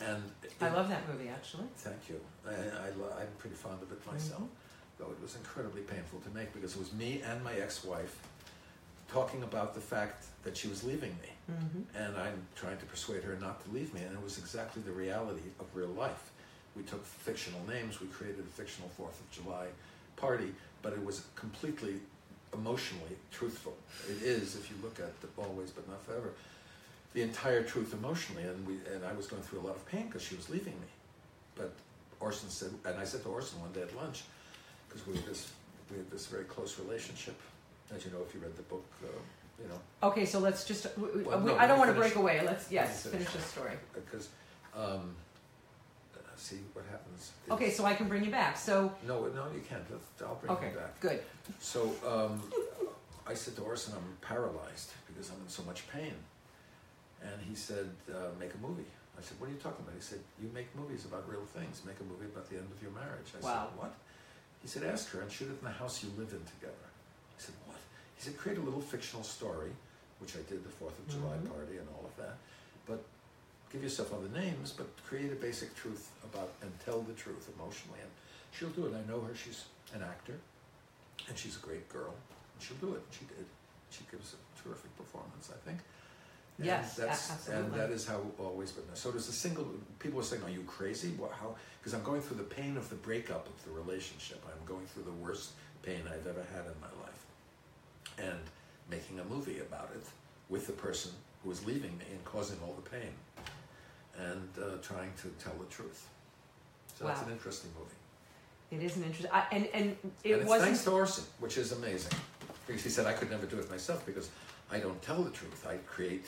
And 0.00 0.22
I 0.60 0.68
love 0.70 0.88
that 0.88 1.08
movie, 1.08 1.28
actually. 1.28 1.66
Thank 1.76 2.08
you. 2.08 2.20
I, 2.46 2.50
I, 2.52 2.86
I'm 3.20 3.28
pretty 3.38 3.56
fond 3.56 3.82
of 3.82 3.90
it 3.90 4.06
myself, 4.06 4.42
though 4.98 5.10
it 5.10 5.20
was 5.20 5.34
incredibly 5.36 5.82
painful 5.82 6.20
to 6.20 6.30
make 6.30 6.52
because 6.52 6.74
it 6.74 6.78
was 6.78 6.92
me 6.92 7.20
and 7.22 7.42
my 7.42 7.54
ex-wife 7.54 8.16
talking 9.08 9.42
about 9.42 9.74
the 9.74 9.80
fact 9.80 10.26
that 10.44 10.56
she 10.56 10.68
was 10.68 10.84
leaving 10.84 11.16
me 11.22 11.30
hmm 11.46 11.82
and 11.96 12.14
I'm 12.16 12.42
trying 12.54 12.76
to 12.78 12.84
persuade 12.84 13.22
her 13.24 13.36
not 13.40 13.64
to 13.64 13.70
leave 13.70 13.92
me, 13.94 14.02
and 14.02 14.12
it 14.14 14.22
was 14.22 14.36
exactly 14.38 14.82
the 14.82 14.92
reality 14.92 15.40
of 15.58 15.66
real 15.74 15.88
life. 15.88 16.30
We 16.76 16.82
took 16.82 17.04
fictional 17.04 17.60
names, 17.66 18.00
we 18.00 18.06
created 18.08 18.40
a 18.40 18.52
fictional 18.60 18.90
Fourth 18.90 19.18
of 19.18 19.30
July 19.30 19.66
party, 20.16 20.52
but 20.82 20.92
it 20.92 21.02
was 21.04 21.22
completely 21.34 22.00
emotionally 22.54 23.16
truthful. 23.30 23.76
It 24.08 24.22
is, 24.22 24.56
if 24.56 24.70
you 24.70 24.76
look 24.82 24.98
at 25.00 25.12
the 25.20 25.28
Always 25.42 25.70
But 25.70 25.88
Not 25.88 26.02
Forever, 26.04 26.32
the 27.14 27.22
entire 27.22 27.62
truth 27.62 27.92
emotionally, 27.92 28.42
and 28.42 28.66
we 28.66 28.74
and 28.94 29.04
I 29.04 29.12
was 29.12 29.26
going 29.26 29.42
through 29.42 29.60
a 29.60 29.66
lot 29.68 29.76
of 29.76 29.86
pain 29.86 30.06
because 30.06 30.22
she 30.22 30.36
was 30.36 30.48
leaving 30.50 30.74
me. 30.74 30.88
But 31.54 31.72
Orson 32.20 32.48
said, 32.50 32.70
and 32.84 32.98
I 32.98 33.04
said 33.04 33.22
to 33.22 33.28
Orson 33.28 33.60
one 33.60 33.72
day 33.72 33.82
at 33.82 33.94
lunch, 33.96 34.22
because 34.88 35.06
we 35.06 35.14
had 35.16 35.26
this 35.26 35.50
we 35.90 35.96
had 35.98 36.10
this 36.10 36.26
very 36.26 36.44
close 36.44 36.78
relationship. 36.78 37.36
As 37.94 38.04
you 38.04 38.10
know, 38.10 38.18
if 38.26 38.34
you 38.34 38.40
read 38.40 38.54
the 38.56 38.62
book, 38.62 38.84
uh, 39.02 39.06
you 39.62 39.68
know, 39.68 39.80
Okay, 40.08 40.26
so 40.26 40.38
let's 40.38 40.64
just. 40.64 40.84
w- 40.96 41.08
w- 41.08 41.26
Well, 41.28 41.40
we- 41.40 41.52
no, 41.52 41.58
I 41.58 41.66
don't 41.66 41.78
want 41.78 41.90
to 41.90 41.96
break 41.98 42.14
away. 42.16 42.42
Let's 42.44 42.70
yes, 42.70 43.06
finish 43.06 43.26
finish. 43.26 43.32
the 43.44 43.48
story. 43.50 43.72
because 43.94 44.28
um, 44.76 44.82
uh, 44.82 44.98
see 46.38 46.58
what 46.72 46.84
happens. 46.90 47.20
is- 47.46 47.50
Okay, 47.52 47.70
so 47.70 47.84
I 47.84 47.94
can 47.94 48.08
bring 48.08 48.24
you 48.24 48.30
back. 48.30 48.56
So 48.56 48.92
no, 49.06 49.26
no, 49.28 49.46
you 49.54 49.60
can't. 49.68 49.82
Let's- 49.90 50.04
I'll 50.22 50.36
bring 50.36 50.52
okay, 50.52 50.70
you 50.72 50.76
back. 50.78 51.00
good. 51.00 51.22
So 51.60 51.94
um, 52.06 52.42
I 53.26 53.34
said 53.34 53.56
to 53.56 53.62
Orson, 53.62 53.94
I'm 53.96 54.16
paralyzed 54.20 54.92
because 55.06 55.30
I'm 55.30 55.40
in 55.42 55.48
so 55.48 55.62
much 55.64 55.88
pain, 55.90 56.14
and 57.22 57.40
he 57.48 57.54
said, 57.54 57.88
uh, 58.10 58.28
make 58.38 58.54
a 58.54 58.58
movie. 58.58 58.86
I 59.18 59.22
said, 59.22 59.40
what 59.40 59.48
are 59.50 59.52
you 59.52 59.58
talking 59.58 59.82
about? 59.84 59.96
He 59.96 60.00
said, 60.00 60.20
you 60.40 60.48
make 60.54 60.68
movies 60.76 61.04
about 61.04 61.28
real 61.28 61.42
things. 61.52 61.82
Make 61.84 61.98
a 62.00 62.04
movie 62.04 62.26
about 62.26 62.48
the 62.48 62.56
end 62.56 62.70
of 62.70 62.80
your 62.80 62.92
marriage. 62.92 63.26
I 63.34 63.44
Wow. 63.44 63.66
said, 63.68 63.78
what? 63.78 63.94
He 64.62 64.68
said, 64.68 64.84
ask 64.84 65.10
her 65.10 65.20
and 65.22 65.30
shoot 65.30 65.46
it 65.50 65.58
in 65.58 65.64
the 65.64 65.70
house 65.74 66.04
you 66.04 66.10
live 66.16 66.30
in 66.32 66.38
together. 66.46 66.86
I 66.86 67.38
said, 67.42 67.54
what? 67.66 67.78
He 68.14 68.22
said, 68.22 68.36
create 68.38 68.58
a 68.58 68.62
little 68.62 68.80
fictional 68.80 69.24
story, 69.24 69.72
which 70.20 70.36
I 70.36 70.42
did, 70.48 70.62
the 70.62 70.70
Fourth 70.70 70.96
of 70.98 71.08
July 71.08 71.34
Mhm. 71.42 71.50
party 71.50 71.78
and 71.78 71.88
all 71.98 72.06
of 72.06 72.14
that, 72.22 72.38
but 72.86 73.02
give 73.72 73.82
yourself 73.82 74.12
other 74.12 74.28
names, 74.28 74.72
but 74.76 74.86
create 75.06 75.32
a 75.32 75.36
basic 75.36 75.74
truth 75.74 76.10
about 76.24 76.52
and 76.62 76.70
tell 76.84 77.00
the 77.00 77.12
truth 77.14 77.50
emotionally. 77.58 78.00
And 78.00 78.10
she'll 78.52 78.70
do 78.70 78.86
it. 78.86 78.94
I 78.94 79.10
know 79.10 79.20
her. 79.20 79.34
She's 79.34 79.64
an 79.94 80.02
actor, 80.02 80.34
and 81.28 81.36
she's 81.36 81.56
a 81.56 81.60
great 81.60 81.88
girl. 81.88 82.14
And 82.54 82.62
she'll 82.62 82.76
do 82.76 82.94
it. 82.94 83.02
She 83.10 83.24
did. 83.26 83.46
She 83.90 84.04
gives 84.10 84.34
a 84.34 84.62
terrific 84.62 84.96
performance, 84.96 85.50
I 85.52 85.58
think. 85.66 85.78
And 86.58 86.66
Yes, 86.66 86.96
that's, 86.96 87.30
absolutely. 87.30 87.64
And 87.66 87.74
that 87.74 87.90
is 87.90 88.06
how 88.06 88.20
always 88.38 88.72
been. 88.72 88.84
So 88.94 89.10
there's 89.10 89.28
a 89.28 89.32
single. 89.32 89.66
People 90.00 90.20
are 90.20 90.24
saying, 90.24 90.42
"Are 90.42 90.50
you 90.50 90.62
crazy? 90.66 91.10
What, 91.16 91.32
how?" 91.32 91.54
Because 91.78 91.94
I'm 91.94 92.02
going 92.02 92.20
through 92.20 92.38
the 92.38 92.42
pain 92.42 92.76
of 92.76 92.88
the 92.88 92.96
breakup 92.96 93.46
of 93.46 93.64
the 93.64 93.70
relationship. 93.70 94.44
I'm 94.44 94.66
going 94.66 94.84
through 94.86 95.04
the 95.04 95.12
worst 95.12 95.52
pain 95.82 96.02
I've 96.06 96.26
ever 96.26 96.44
had 96.52 96.64
in 96.66 96.74
my 96.80 96.92
life, 97.04 97.24
and 98.18 98.40
making 98.90 99.20
a 99.20 99.24
movie 99.24 99.60
about 99.60 99.90
it 99.94 100.04
with 100.48 100.66
the 100.66 100.72
person 100.72 101.12
who 101.44 101.50
is 101.52 101.64
leaving 101.64 101.96
me 101.98 102.04
and 102.10 102.24
causing 102.24 102.58
all 102.66 102.74
the 102.74 102.90
pain, 102.90 103.12
and 104.18 104.48
uh, 104.62 104.76
trying 104.82 105.12
to 105.22 105.28
tell 105.42 105.54
the 105.54 105.66
truth. 105.66 106.06
So 106.98 107.06
that's 107.06 107.20
Wow. 107.20 107.26
an 107.26 107.32
interesting 107.32 107.70
movie. 107.78 107.94
It 108.70 108.84
is 108.84 108.96
an 108.96 109.04
interesting. 109.04 109.30
I, 109.32 109.46
and 109.52 109.66
and 109.72 109.86
it 110.24 110.32
and 110.32 110.40
it's 110.42 110.48
wasn't. 110.48 110.66
thanks 110.68 110.84
to 110.84 110.90
Orson, 110.90 111.24
which 111.38 111.56
is 111.56 111.72
amazing. 111.72 112.12
Because 112.66 112.82
he 112.84 112.90
said 112.90 113.06
I 113.06 113.12
could 113.14 113.30
never 113.30 113.46
do 113.46 113.58
it 113.58 113.70
myself 113.70 114.04
because 114.04 114.28
I 114.70 114.78
don't 114.78 115.00
tell 115.00 115.22
the 115.22 115.30
truth. 115.30 115.66
I 115.66 115.76
create 115.86 116.26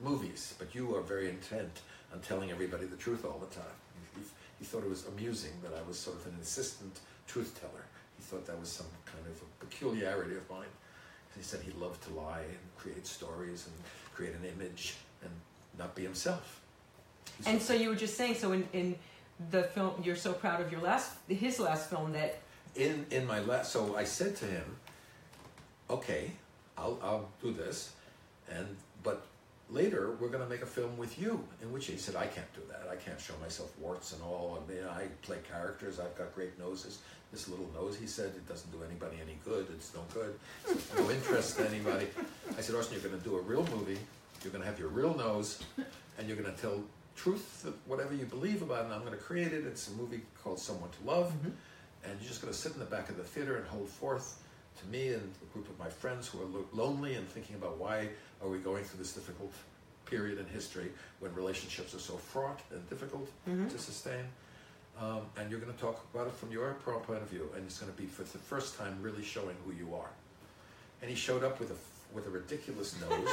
movies, 0.00 0.54
but 0.58 0.74
you 0.74 0.94
are 0.96 1.00
very 1.00 1.30
intent 1.30 1.80
on 2.12 2.20
telling 2.20 2.50
everybody 2.50 2.84
the 2.84 2.96
truth 2.96 3.24
all 3.24 3.38
the 3.38 3.54
time. 3.54 3.76
He, 4.14 4.20
he, 4.20 4.26
he 4.58 4.64
thought 4.64 4.82
it 4.84 4.90
was 4.90 5.06
amusing 5.06 5.52
that 5.62 5.72
I 5.72 5.82
was 5.88 5.98
sort 5.98 6.16
of 6.16 6.26
an 6.26 6.34
insistent 6.38 7.00
truth 7.26 7.58
teller. 7.58 7.84
He 8.18 8.22
thought 8.24 8.44
that 8.46 8.58
was 8.60 8.68
some 8.70 8.86
kind 9.06 9.24
of 9.26 9.40
a 9.40 9.64
peculiarity 9.64 10.36
of 10.36 10.48
mine. 10.50 10.68
He 11.36 11.42
said 11.42 11.60
he 11.62 11.72
loved 11.72 12.02
to 12.04 12.10
lie 12.12 12.40
and 12.42 12.58
create 12.76 13.06
stories 13.06 13.66
and 13.66 13.74
create 14.14 14.34
an 14.34 14.44
image 14.44 14.94
and 15.22 15.30
not 15.78 15.94
be 15.94 16.02
himself. 16.02 16.60
And 17.46 17.60
so 17.60 17.74
you 17.74 17.88
were 17.88 17.96
just 17.96 18.16
saying. 18.16 18.36
So 18.36 18.52
in 18.52 18.68
in 18.72 18.96
the 19.50 19.64
film, 19.64 20.02
you're 20.04 20.16
so 20.16 20.32
proud 20.32 20.60
of 20.60 20.70
your 20.70 20.80
last 20.80 21.12
his 21.28 21.58
last 21.58 21.90
film 21.90 22.12
that 22.12 22.38
in 22.76 23.06
in 23.10 23.26
my 23.26 23.40
last 23.40 23.72
so 23.72 23.94
i 23.96 24.02
said 24.02 24.34
to 24.34 24.44
him 24.44 24.76
okay 25.88 26.32
i'll 26.76 26.98
i'll 27.02 27.28
do 27.40 27.52
this 27.52 27.92
and 28.50 28.66
but 29.02 29.26
later 29.70 30.16
we're 30.20 30.28
going 30.28 30.42
to 30.42 30.48
make 30.48 30.62
a 30.62 30.66
film 30.66 30.96
with 30.96 31.18
you. 31.18 31.42
In 31.62 31.72
which 31.72 31.86
he 31.86 31.96
said 31.96 32.16
i 32.16 32.26
can't 32.26 32.52
do 32.54 32.60
that. 32.70 32.88
I 32.90 32.96
can't 32.96 33.20
show 33.20 33.34
myself 33.40 33.72
warts 33.80 34.12
and 34.12 34.22
all. 34.22 34.58
I 34.60 34.72
mean 34.72 34.84
i 34.84 35.06
play 35.22 35.38
characters. 35.50 35.98
I've 35.98 36.16
got 36.16 36.34
great 36.34 36.58
noses. 36.58 36.98
This 37.32 37.48
little 37.48 37.68
nose 37.74 37.96
he 37.96 38.06
said 38.06 38.26
it 38.26 38.48
doesn't 38.48 38.70
do 38.70 38.82
anybody 38.84 39.16
any 39.22 39.38
good. 39.44 39.66
It's 39.70 39.92
no 39.94 40.02
good. 40.12 40.38
It's 40.68 40.94
no 40.94 41.10
interest 41.10 41.56
to 41.58 41.68
anybody. 41.68 42.06
I 42.56 42.60
said 42.60 42.74
Orson, 42.74 42.92
you're 42.92 43.02
going 43.02 43.18
to 43.20 43.28
do 43.28 43.36
a 43.36 43.40
real 43.40 43.66
movie. 43.74 43.98
You're 44.42 44.52
going 44.52 44.62
to 44.62 44.68
have 44.68 44.78
your 44.78 44.88
real 44.88 45.14
nose 45.14 45.60
and 46.18 46.28
you're 46.28 46.36
going 46.36 46.52
to 46.54 46.60
tell 46.60 46.82
truth 47.16 47.66
whatever 47.86 48.14
you 48.14 48.24
believe 48.26 48.60
about 48.62 48.80
it 48.80 48.84
and 48.86 48.94
i'm 48.94 49.00
going 49.00 49.12
to 49.12 49.18
create 49.22 49.52
it 49.52 49.64
it's 49.66 49.88
a 49.88 49.92
movie 49.92 50.20
called 50.42 50.58
someone 50.58 50.90
to 50.90 51.06
love 51.10 51.32
and 52.04 52.20
you're 52.20 52.28
just 52.28 52.42
going 52.42 52.52
to 52.52 52.58
sit 52.58 52.72
in 52.72 52.78
the 52.78 52.84
back 52.84 53.08
of 53.08 53.16
the 53.16 53.22
theater 53.22 53.56
and 53.56 53.66
hold 53.68 53.88
forth 53.88 54.42
to 54.80 54.86
me 54.88 55.08
and 55.08 55.32
a 55.42 55.52
group 55.52 55.68
of 55.70 55.78
my 55.78 55.88
friends 55.88 56.26
who 56.28 56.40
are 56.42 56.46
lo- 56.46 56.66
lonely 56.72 57.14
and 57.14 57.26
thinking 57.28 57.54
about 57.56 57.76
why 57.78 58.08
are 58.42 58.48
we 58.48 58.58
going 58.58 58.82
through 58.84 58.98
this 58.98 59.12
difficult 59.12 59.52
period 60.06 60.38
in 60.38 60.46
history 60.46 60.90
when 61.20 61.32
relationships 61.34 61.94
are 61.94 61.98
so 62.00 62.14
fraught 62.16 62.60
and 62.72 62.86
difficult 62.90 63.28
Mhm. 63.48 63.70
to 63.70 63.78
sustain 63.78 64.24
um, 65.00 65.22
and 65.36 65.50
you're 65.50 65.58
going 65.60 65.72
to 65.72 65.80
talk 65.80 66.04
about 66.14 66.26
it 66.28 66.32
from 66.34 66.52
your 66.52 66.72
point 66.74 67.20
of 67.20 67.28
view, 67.28 67.50
and 67.56 67.64
it's 67.66 67.78
going 67.80 67.90
to 67.92 67.98
be 68.00 68.06
for 68.06 68.22
the 68.22 68.38
first 68.38 68.78
time 68.78 68.96
really 69.02 69.24
showing 69.24 69.56
who 69.64 69.72
you 69.72 69.92
are. 69.92 70.10
And 71.02 71.10
he 71.10 71.16
showed 71.16 71.42
up 71.42 71.58
with 71.58 71.72
a 71.72 71.74
with 72.14 72.26
a 72.26 72.30
ridiculous 72.30 72.94
nose, 73.00 73.28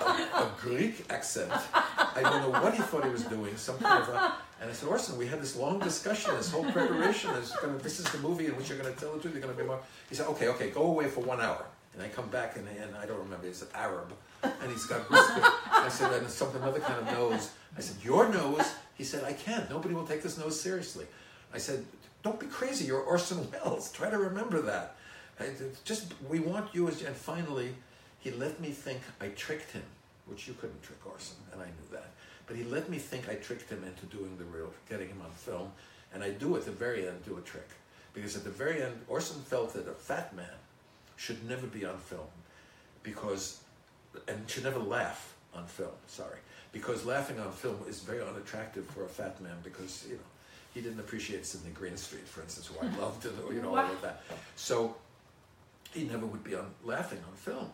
a, 0.00 0.04
a 0.04 0.52
Greek 0.60 1.04
accent. 1.10 1.52
I 1.72 2.20
don't 2.22 2.42
know 2.42 2.60
what 2.60 2.74
he 2.74 2.82
thought 2.82 3.04
he 3.04 3.10
was 3.10 3.24
doing. 3.24 3.56
Some 3.56 3.78
kind 3.78 4.02
of 4.02 4.08
a, 4.08 4.34
and 4.60 4.70
I 4.70 4.72
said, 4.72 4.88
Orson, 4.88 5.16
we 5.16 5.26
had 5.26 5.40
this 5.40 5.56
long 5.56 5.78
discussion. 5.78 6.34
This 6.34 6.50
whole 6.50 6.64
preparation 6.72 7.30
is 7.32 7.52
going 7.60 7.76
to. 7.76 7.82
This 7.82 8.00
is 8.00 8.10
the 8.10 8.18
movie 8.18 8.46
in 8.46 8.56
which 8.56 8.68
you're 8.68 8.78
going 8.78 8.92
to 8.92 9.00
tell 9.00 9.12
the 9.12 9.20
truth. 9.20 9.34
You're 9.34 9.42
going 9.42 9.54
to 9.54 9.62
be 9.62 9.66
more. 9.66 9.80
He 10.08 10.14
said, 10.14 10.26
okay, 10.28 10.48
okay, 10.48 10.70
go 10.70 10.82
away 10.82 11.06
for 11.06 11.20
one 11.20 11.40
hour. 11.40 11.64
And 11.94 12.02
I 12.02 12.08
come 12.08 12.28
back 12.28 12.56
and, 12.56 12.66
and 12.68 12.96
I 12.96 13.06
don't 13.06 13.18
remember. 13.18 13.46
He's 13.46 13.62
an 13.62 13.68
Arab, 13.74 14.12
and 14.42 14.70
he's 14.70 14.84
got. 14.84 15.02
I 15.10 15.88
said, 15.88 16.12
and 16.12 16.28
something 16.28 16.60
another 16.60 16.80
kind 16.80 16.98
of 17.00 17.12
nose. 17.12 17.50
I 17.76 17.80
said, 17.80 18.04
your 18.04 18.28
nose. 18.28 18.74
He 18.94 19.04
said, 19.04 19.24
I 19.24 19.32
can't. 19.32 19.68
Nobody 19.70 19.94
will 19.94 20.06
take 20.06 20.22
this 20.22 20.38
nose 20.38 20.60
seriously. 20.60 21.06
I 21.52 21.58
said, 21.58 21.84
don't 22.22 22.40
be 22.40 22.46
crazy. 22.46 22.86
You're 22.86 23.00
Orson 23.00 23.46
Welles. 23.52 23.92
Try 23.92 24.10
to 24.10 24.18
remember 24.18 24.60
that. 24.62 24.96
I, 25.40 25.46
just 25.84 26.12
we 26.28 26.40
want 26.40 26.74
you 26.74 26.88
as. 26.88 27.02
And 27.02 27.16
finally, 27.16 27.74
he 28.20 28.30
let 28.30 28.60
me 28.60 28.70
think 28.70 29.00
I 29.20 29.28
tricked 29.28 29.72
him, 29.72 29.82
which 30.26 30.46
you 30.48 30.54
couldn't 30.54 30.82
trick 30.82 31.04
Orson, 31.06 31.36
and 31.52 31.60
I 31.60 31.66
knew 31.66 31.88
that. 31.92 32.10
But 32.46 32.56
he 32.56 32.64
let 32.64 32.88
me 32.88 32.98
think 32.98 33.28
I 33.28 33.34
tricked 33.34 33.70
him 33.70 33.84
into 33.84 34.06
doing 34.06 34.36
the 34.38 34.44
real, 34.44 34.72
getting 34.88 35.08
him 35.08 35.20
on 35.22 35.30
film, 35.30 35.72
and 36.12 36.22
I 36.22 36.30
do 36.30 36.56
at 36.56 36.64
the 36.64 36.70
very 36.70 37.06
end 37.06 37.24
do 37.24 37.38
a 37.38 37.40
trick, 37.40 37.68
because 38.12 38.36
at 38.36 38.44
the 38.44 38.50
very 38.50 38.82
end, 38.82 38.94
Orson 39.08 39.40
felt 39.42 39.72
that 39.74 39.88
a 39.88 39.92
fat 39.92 40.34
man 40.36 40.46
should 41.16 41.48
never 41.48 41.66
be 41.66 41.84
on 41.84 41.96
film, 41.98 42.26
because 43.02 43.60
and 44.28 44.48
should 44.48 44.64
never 44.64 44.78
laugh 44.78 45.34
on 45.54 45.66
film. 45.66 45.90
Sorry, 46.06 46.38
because 46.72 47.04
laughing 47.04 47.40
on 47.40 47.50
film 47.52 47.78
is 47.88 48.00
very 48.00 48.22
unattractive 48.22 48.86
for 48.86 49.04
a 49.04 49.08
fat 49.08 49.40
man 49.40 49.56
because 49.62 50.04
you 50.08 50.14
know 50.14 50.20
he 50.74 50.80
didn't 50.80 51.00
appreciate 51.00 51.46
Sidney 51.46 51.70
Greenstreet, 51.70 52.26
for 52.26 52.42
instance, 52.42 52.66
who 52.66 52.84
I 52.84 52.90
loved, 53.00 53.24
and 53.26 53.54
you 53.54 53.62
know 53.62 53.70
all 53.76 53.78
of 53.78 54.02
that. 54.02 54.22
So 54.56 54.96
he 55.94 56.04
never 56.04 56.26
would 56.26 56.44
be 56.44 56.54
on 56.54 56.66
laughing 56.84 57.20
on 57.26 57.34
film. 57.36 57.70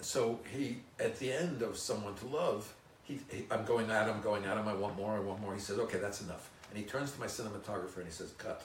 So 0.00 0.40
he, 0.54 0.78
at 0.98 1.18
the 1.18 1.32
end 1.32 1.62
of 1.62 1.76
Someone 1.76 2.14
to 2.16 2.26
Love, 2.26 2.72
he, 3.04 3.20
he, 3.30 3.44
I'm 3.50 3.64
going 3.64 3.90
at 3.90 4.08
him, 4.08 4.20
going 4.20 4.44
at 4.44 4.56
him. 4.56 4.66
I 4.66 4.74
want 4.74 4.96
more, 4.96 5.16
I 5.16 5.20
want 5.20 5.40
more. 5.40 5.54
He 5.54 5.60
says, 5.60 5.78
"Okay, 5.78 5.98
that's 5.98 6.22
enough." 6.22 6.50
And 6.68 6.78
he 6.78 6.84
turns 6.84 7.12
to 7.12 7.20
my 7.20 7.26
cinematographer 7.26 7.98
and 7.98 8.06
he 8.06 8.12
says, 8.12 8.32
"Cut." 8.36 8.64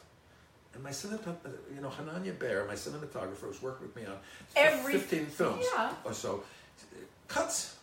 And 0.74 0.84
my 0.84 0.90
cinematographer, 0.90 1.51
you 1.75 1.82
know, 1.82 1.90
Hanania 1.90 2.38
Baer, 2.38 2.66
my 2.66 2.74
cinematographer, 2.74 3.42
who's 3.42 3.62
worked 3.62 3.82
with 3.82 3.96
me 3.96 4.06
on 4.06 4.16
Every- 4.56 4.94
15 4.94 5.25
films 5.28 5.66
yeah. 5.74 5.94
or 6.04 6.13
so, 6.13 6.44
cuts. 7.28 7.75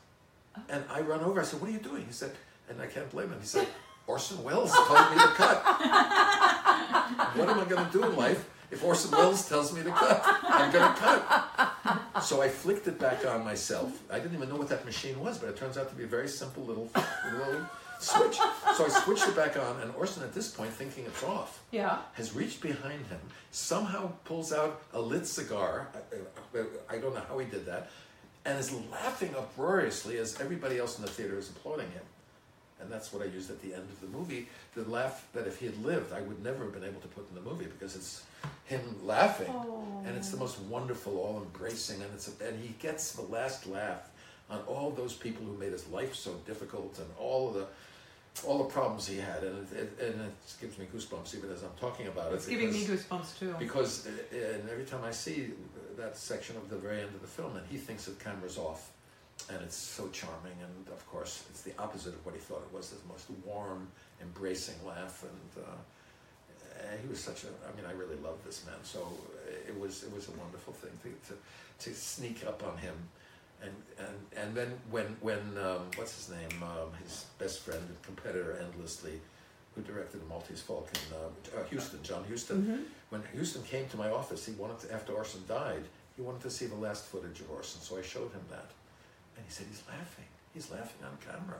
And 0.68 0.82
I 0.90 1.00
run 1.02 1.20
over. 1.20 1.40
I 1.40 1.44
said, 1.44 1.60
"What 1.60 1.70
are 1.70 1.72
you 1.72 1.78
doing?" 1.78 2.04
He 2.04 2.12
said, 2.12 2.32
and 2.68 2.80
I 2.82 2.86
can't 2.86 3.08
blame 3.10 3.30
him. 3.30 3.40
He 3.40 3.46
said, 3.46 3.68
"Orson 4.06 4.42
Welles 4.42 4.72
told 4.72 5.10
me 5.10 5.16
to 5.16 5.28
cut. 5.36 5.64
what 7.36 7.48
am 7.48 7.60
I 7.60 7.64
going 7.68 7.86
to 7.86 7.92
do 7.92 8.04
in 8.04 8.16
life 8.16 8.48
if 8.70 8.84
Orson 8.84 9.10
Welles 9.12 9.48
tells 9.48 9.72
me 9.72 9.82
to 9.82 9.90
cut? 9.90 10.22
I'm 10.44 10.70
going 10.72 10.94
to 10.94 11.00
cut." 11.00 12.22
So 12.22 12.42
I 12.42 12.48
flicked 12.48 12.86
it 12.88 12.98
back 12.98 13.24
on 13.26 13.44
myself. 13.44 13.92
I 14.10 14.18
didn't 14.18 14.34
even 14.34 14.48
know 14.48 14.56
what 14.56 14.68
that 14.68 14.84
machine 14.84 15.18
was, 15.20 15.38
but 15.38 15.48
it 15.48 15.56
turns 15.56 15.76
out 15.78 15.88
to 15.90 15.94
be 15.94 16.04
a 16.04 16.08
very 16.08 16.28
simple 16.28 16.64
little 16.64 16.90
little 17.32 17.62
switch. 18.00 18.36
So 18.76 18.84
I 18.86 18.88
switched 18.88 19.26
it 19.28 19.34
back 19.36 19.56
on, 19.56 19.80
and 19.80 19.92
Orson, 19.96 20.22
at 20.22 20.32
this 20.34 20.48
point, 20.50 20.70
thinking 20.72 21.04
it's 21.06 21.22
off, 21.24 21.60
Yeah. 21.70 21.98
has 22.14 22.32
reached 22.34 22.60
behind 22.60 23.06
him, 23.06 23.20
somehow 23.50 24.12
pulls 24.24 24.52
out 24.52 24.82
a 24.92 25.00
lit 25.00 25.26
cigar. 25.26 25.88
I, 25.94 26.16
I- 26.58 26.94
I 26.96 26.98
don't 26.98 27.14
know 27.14 27.22
how 27.28 27.38
he 27.38 27.46
did 27.46 27.66
that, 27.66 27.90
and 28.44 28.58
is 28.58 28.72
laughing 28.90 29.34
uproariously 29.36 30.16
as 30.18 30.40
everybody 30.40 30.78
else 30.78 30.96
in 30.98 31.04
the 31.04 31.10
theater 31.10 31.38
is 31.38 31.48
applauding 31.50 31.90
him. 31.90 32.02
And 32.80 32.90
that's 32.90 33.12
what 33.12 33.22
I 33.22 33.26
used 33.26 33.50
at 33.50 33.60
the 33.60 33.74
end 33.74 33.82
of 33.90 34.00
the 34.00 34.06
movie. 34.06 34.48
The 34.74 34.88
laugh 34.88 35.26
that 35.32 35.46
if 35.46 35.58
he 35.58 35.66
had 35.66 35.82
lived, 35.84 36.12
I 36.12 36.20
would 36.20 36.42
never 36.44 36.64
have 36.64 36.72
been 36.72 36.84
able 36.84 37.00
to 37.00 37.08
put 37.08 37.28
in 37.28 37.34
the 37.34 37.40
movie 37.40 37.66
because 37.66 37.96
it's 37.96 38.22
him 38.66 38.80
laughing, 39.04 39.52
and 40.06 40.16
it's 40.16 40.30
the 40.30 40.36
most 40.36 40.60
wonderful, 40.60 41.18
all 41.18 41.42
embracing, 41.42 42.00
and 42.02 42.10
it's 42.14 42.28
and 42.40 42.62
he 42.62 42.74
gets 42.78 43.12
the 43.12 43.22
last 43.22 43.66
laugh 43.66 44.08
on 44.48 44.60
all 44.68 44.90
those 44.90 45.12
people 45.14 45.44
who 45.44 45.56
made 45.58 45.72
his 45.72 45.88
life 45.88 46.14
so 46.14 46.34
difficult 46.46 46.98
and 46.98 47.08
all 47.18 47.48
of 47.48 47.54
the 47.54 47.66
all 48.46 48.58
the 48.58 48.70
problems 48.72 49.06
he 49.08 49.16
had, 49.18 49.42
and 49.42 49.66
it, 49.72 49.76
it, 50.00 50.12
and 50.12 50.20
it 50.20 50.32
gives 50.60 50.78
me 50.78 50.86
goosebumps 50.94 51.34
even 51.36 51.50
as 51.50 51.64
I'm 51.64 51.70
talking 51.80 52.06
about 52.06 52.30
it. 52.30 52.36
It's 52.36 52.46
it. 52.46 52.50
giving 52.50 52.72
me 52.72 52.80
because- 52.86 53.02
goosebumps 53.04 53.38
too. 53.40 53.54
because 53.58 54.06
uh, 54.06 54.10
and 54.36 54.68
every 54.70 54.84
time 54.84 55.02
I 55.04 55.10
see 55.10 55.50
that 55.96 56.16
section 56.16 56.56
of 56.56 56.68
the 56.70 56.76
very 56.76 57.00
end 57.00 57.12
of 57.14 57.20
the 57.20 57.26
film, 57.26 57.56
and 57.56 57.66
he 57.68 57.76
thinks 57.76 58.04
the 58.04 58.12
camera's 58.22 58.56
off, 58.56 58.90
and 59.50 59.62
it's 59.62 59.76
so 59.76 60.08
charming, 60.08 60.56
and 60.62 60.88
of 60.88 61.06
course 61.08 61.44
it's 61.50 61.62
the 61.62 61.72
opposite 61.78 62.14
of 62.14 62.24
what 62.26 62.34
he 62.34 62.40
thought 62.40 62.62
it 62.68 62.74
was. 62.76 62.90
The 62.90 63.08
most 63.08 63.26
warm, 63.44 63.88
embracing 64.20 64.74
laugh, 64.86 65.22
and 65.24 65.64
uh, 65.64 65.68
uh, 65.70 66.96
he 67.02 67.08
was 67.08 67.20
such 67.22 67.44
a. 67.44 67.48
I 67.68 67.74
mean, 67.76 67.86
I 67.88 67.92
really 67.92 68.16
loved 68.16 68.44
this 68.44 68.64
man. 68.66 68.76
So 68.82 69.00
uh, 69.00 69.68
it 69.70 69.78
was 69.78 70.02
it 70.04 70.12
was 70.14 70.28
a 70.28 70.32
wonderful 70.32 70.72
thing 70.74 70.90
to 71.04 71.10
to, 71.34 71.38
to 71.90 71.94
sneak 71.96 72.44
up 72.46 72.62
on 72.64 72.76
him. 72.78 72.94
And, 73.60 73.72
and 73.98 74.16
and 74.40 74.54
then 74.54 74.70
when 74.90 75.16
when 75.20 75.40
um, 75.58 75.82
what's 75.96 76.14
his 76.16 76.28
name 76.36 76.62
um, 76.62 76.90
his 77.02 77.26
best 77.38 77.60
friend 77.62 77.80
and 77.88 78.02
competitor 78.02 78.56
endlessly 78.62 79.20
who 79.74 79.82
directed 79.82 80.20
The 80.20 80.26
Maltese 80.26 80.60
Falcon 80.62 81.00
uh, 81.12 81.58
uh, 81.58 81.64
Huston 81.72 82.00
John 82.04 82.24
Huston 82.30 82.62
Mhm. 82.62 82.84
when 83.10 83.22
Huston 83.36 83.62
came 83.64 83.88
to 83.88 83.96
my 83.96 84.10
office, 84.10 84.46
he 84.46 84.52
wanted 84.52 84.78
to, 84.80 84.94
after 84.94 85.12
Orson 85.12 85.42
died, 85.48 85.82
he 86.14 86.22
wanted 86.22 86.42
to 86.42 86.50
see 86.50 86.66
the 86.66 86.76
last 86.76 87.06
footage 87.06 87.40
of 87.40 87.50
Orson, 87.50 87.80
so 87.80 87.98
I 87.98 88.02
showed 88.02 88.30
him 88.32 88.44
that. 88.50 88.70
And 89.38 89.46
he 89.46 89.52
said, 89.52 89.66
he's 89.70 89.82
laughing. 89.88 90.24
He's 90.52 90.70
laughing 90.70 91.00
on 91.06 91.16
camera. 91.24 91.58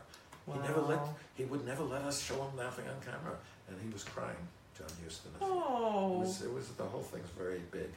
He 0.53 0.59
never 0.67 0.81
let, 0.81 0.99
he 1.37 1.45
would 1.45 1.65
never 1.65 1.85
let 1.85 2.03
us 2.03 2.21
show 2.23 2.35
him 2.35 2.57
laughing 2.57 2.87
on 2.89 3.01
camera. 3.01 3.37
And 3.69 3.77
he 3.81 3.89
was 3.93 4.03
crying, 4.03 4.37
John 4.77 4.89
Huston. 5.05 5.31
It 5.37 5.43
Oh. 5.43 6.19
was, 6.21 6.43
it 6.43 6.53
was, 6.53 6.69
the 6.71 6.85
whole 6.85 7.03
thing's 7.03 7.29
very 7.39 7.61
big. 7.71 7.91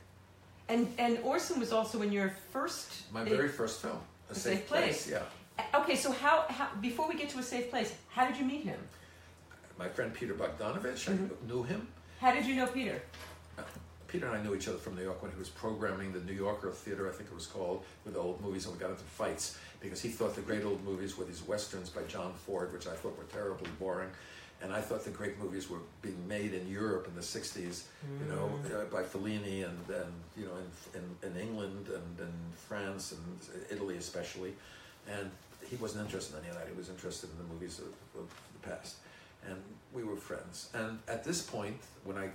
And 0.70 0.88
and 1.00 1.18
Orson 1.24 1.60
was 1.60 1.72
also 1.74 2.02
in 2.02 2.12
your 2.12 2.34
first. 2.52 3.12
My 3.12 3.24
big- 3.24 3.34
very 3.36 3.50
first 3.50 3.82
film, 3.82 3.98
A, 4.30 4.34
A 4.34 4.36
Safe, 4.36 4.44
Safe 4.60 4.68
Place. 4.68 4.84
Place. 5.08 5.10
Yeah. 5.10 5.80
Okay, 5.82 5.96
so 5.96 6.12
how, 6.12 6.46
how 6.50 6.68
before 6.82 7.08
we 7.08 7.16
get 7.16 7.30
to 7.30 7.40
a 7.40 7.44
safe 7.44 7.70
place, 7.70 7.94
how 8.10 8.26
did 8.28 8.38
you 8.38 8.46
meet 8.46 8.64
him? 8.64 8.80
My 9.80 9.88
friend 9.90 10.14
Peter 10.14 10.34
Bogdanovich, 10.34 11.08
Mhm. 11.10 11.30
I 11.32 11.48
knew 11.48 11.64
him. 11.64 11.88
How 12.20 12.32
did 12.34 12.46
you 12.46 12.56
know 12.56 12.68
Peter? 12.68 13.02
Peter 14.12 14.28
and 14.28 14.36
I 14.36 14.44
knew 14.44 14.54
each 14.54 14.68
other 14.68 14.78
from 14.78 14.96
New 14.96 15.04
York 15.04 15.22
when 15.22 15.32
he 15.32 15.40
was 15.40 15.48
programming 15.48 16.12
the 16.12 16.20
New 16.20 16.34
Yorker 16.34 16.70
Theater, 16.72 17.08
I 17.08 17.14
think 17.14 17.30
it 17.30 17.36
was 17.36 17.48
called, 17.48 17.86
with 18.06 18.18
old 18.18 18.42
movies, 18.42 18.66
and 18.66 18.76
we 18.76 18.80
got 18.80 18.90
into 18.90 19.04
fights 19.04 19.58
because 19.80 20.02
he 20.02 20.10
thought 20.10 20.36
the 20.36 20.42
great 20.42 20.66
old 20.66 20.84
movies 20.84 21.18
were 21.18 21.24
these 21.24 21.42
westerns 21.44 21.90
by 21.90 22.02
John 22.04 22.34
Ford, 22.34 22.74
which 22.74 22.88
I 22.88 22.92
thought 22.92 23.18
were 23.18 23.24
terribly 23.32 23.70
boring, 23.80 24.10
and 24.62 24.74
I 24.74 24.82
thought 24.82 25.06
the 25.06 25.12
great 25.12 25.40
movies 25.40 25.70
were 25.70 25.80
being 26.02 26.28
made 26.28 26.54
in 26.54 26.70
Europe 26.70 27.08
in 27.08 27.16
the 27.16 27.22
'60s, 27.22 27.84
you 28.20 28.28
know, 28.30 28.52
uh, 28.76 28.84
by 28.86 29.02
Fellini 29.02 29.64
and 29.64 29.80
and 29.90 30.14
you 30.38 30.46
know 30.46 30.58
in, 30.94 31.00
in, 31.00 31.32
in 31.32 31.42
England 31.42 31.88
and 31.88 32.20
in 32.20 32.34
France 32.68 33.14
and 33.14 33.66
Italy 33.72 33.96
especially, 33.96 34.54
and 35.10 35.32
he 35.70 35.78
wasn't 35.78 36.04
interested 36.04 36.36
in 36.36 36.42
any 36.42 36.50
of 36.50 36.58
that. 36.58 36.68
He 36.68 36.78
was 36.78 36.90
interested 36.90 37.30
in 37.32 37.38
the 37.38 37.54
movies 37.54 37.80
of, 37.80 38.22
of 38.22 38.30
the 38.62 38.70
past, 38.70 38.98
and 39.48 39.58
we 39.94 40.04
were 40.04 40.18
friends. 40.18 40.70
And 40.74 41.00
at 41.08 41.24
this 41.24 41.42
point, 41.42 41.78
when 42.04 42.18
I 42.18 42.30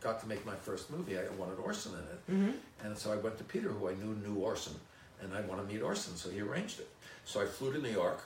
got 0.00 0.20
to 0.20 0.28
make 0.28 0.44
my 0.46 0.54
first 0.54 0.90
movie, 0.90 1.18
I 1.18 1.22
wanted 1.38 1.58
Orson 1.58 1.92
in 1.92 1.98
it. 1.98 2.30
Mm-hmm. 2.30 2.86
And 2.86 2.96
so 2.96 3.12
I 3.12 3.16
went 3.16 3.38
to 3.38 3.44
Peter, 3.44 3.68
who 3.70 3.88
I 3.88 3.94
knew 3.94 4.14
knew 4.26 4.40
Orson, 4.40 4.74
and 5.22 5.34
I 5.34 5.40
want 5.42 5.66
to 5.66 5.72
meet 5.72 5.82
Orson, 5.82 6.16
so 6.16 6.30
he 6.30 6.40
arranged 6.40 6.80
it. 6.80 6.88
So 7.24 7.40
I 7.42 7.46
flew 7.46 7.72
to 7.72 7.78
New 7.78 7.90
York. 7.90 8.22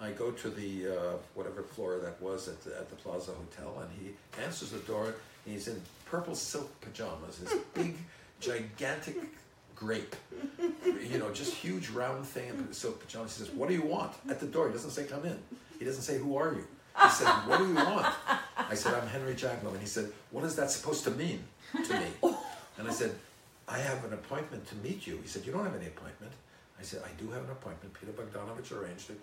I 0.00 0.10
go 0.10 0.30
to 0.30 0.50
the 0.50 0.88
uh, 0.88 1.12
whatever 1.34 1.62
floor 1.62 1.98
that 1.98 2.20
was 2.20 2.48
at 2.48 2.62
the, 2.64 2.76
at 2.76 2.90
the 2.90 2.96
Plaza 2.96 3.32
Hotel, 3.32 3.80
and 3.80 3.90
he 3.98 4.42
answers 4.42 4.70
the 4.70 4.78
door. 4.80 5.06
And 5.44 5.54
he's 5.54 5.68
in 5.68 5.80
purple 6.04 6.34
silk 6.34 6.80
pajamas, 6.80 7.38
this 7.38 7.54
big, 7.74 7.96
gigantic 8.40 9.16
grape, 9.74 10.16
you 10.58 11.18
know, 11.18 11.30
just 11.32 11.54
huge 11.54 11.90
round 11.90 12.26
thing 12.26 12.48
in 12.48 12.72
silk 12.72 13.00
pajamas. 13.00 13.36
He 13.36 13.44
says, 13.44 13.54
"What 13.54 13.68
do 13.68 13.74
you 13.74 13.82
want?" 13.82 14.12
At 14.28 14.40
the 14.40 14.46
door, 14.46 14.66
he 14.66 14.72
doesn't 14.72 14.90
say, 14.90 15.04
"Come 15.04 15.24
in." 15.24 15.38
He 15.78 15.84
doesn't 15.84 16.02
say, 16.02 16.18
"Who 16.18 16.36
are 16.36 16.52
you?" 16.52 16.66
He 17.02 17.10
said, 17.10 17.28
"What 17.46 17.58
do 17.58 17.68
you 17.68 17.74
want?" 17.74 18.06
I 18.56 18.74
said, 18.74 18.94
"I'm 18.94 19.06
Henry 19.08 19.34
Jaglom," 19.34 19.72
and 19.72 19.80
he 19.80 19.86
said, 19.86 20.10
"What 20.30 20.44
is 20.44 20.56
that 20.56 20.70
supposed 20.70 21.04
to 21.04 21.10
mean 21.10 21.44
to 21.72 21.94
me?" 21.94 22.06
Oh. 22.22 22.42
And 22.78 22.86
I 22.88 22.92
said, 22.92 23.12
I 23.68 23.78
have 23.78 24.04
an 24.04 24.12
appointment 24.12 24.66
to 24.68 24.76
meet 24.76 25.06
you. 25.06 25.18
He 25.22 25.28
said, 25.28 25.44
You 25.44 25.52
don't 25.52 25.64
have 25.64 25.74
any 25.74 25.86
appointment. 25.86 26.32
I 26.78 26.82
said, 26.82 27.02
I 27.04 27.10
do 27.20 27.30
have 27.30 27.42
an 27.42 27.50
appointment. 27.50 27.94
Peter 27.98 28.12
Bogdanovich 28.12 28.70
arranged 28.72 29.10
it. 29.10 29.20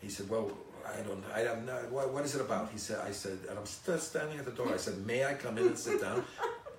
He 0.00 0.08
said, 0.08 0.28
Well, 0.30 0.50
I 0.86 1.00
don't 1.02 1.22
I 1.34 1.44
don't 1.44 1.66
know. 1.66 1.76
What, 1.90 2.12
what 2.12 2.24
is 2.24 2.34
it 2.34 2.40
about? 2.40 2.70
He 2.70 2.78
said, 2.78 3.00
I 3.06 3.10
said, 3.10 3.38
and 3.48 3.58
I'm 3.58 3.66
still 3.66 3.98
standing 3.98 4.38
at 4.38 4.44
the 4.44 4.52
door. 4.52 4.72
I 4.72 4.76
said, 4.78 5.04
May 5.06 5.24
I 5.24 5.34
come 5.34 5.58
in 5.58 5.66
and 5.66 5.78
sit 5.78 6.00
down? 6.00 6.24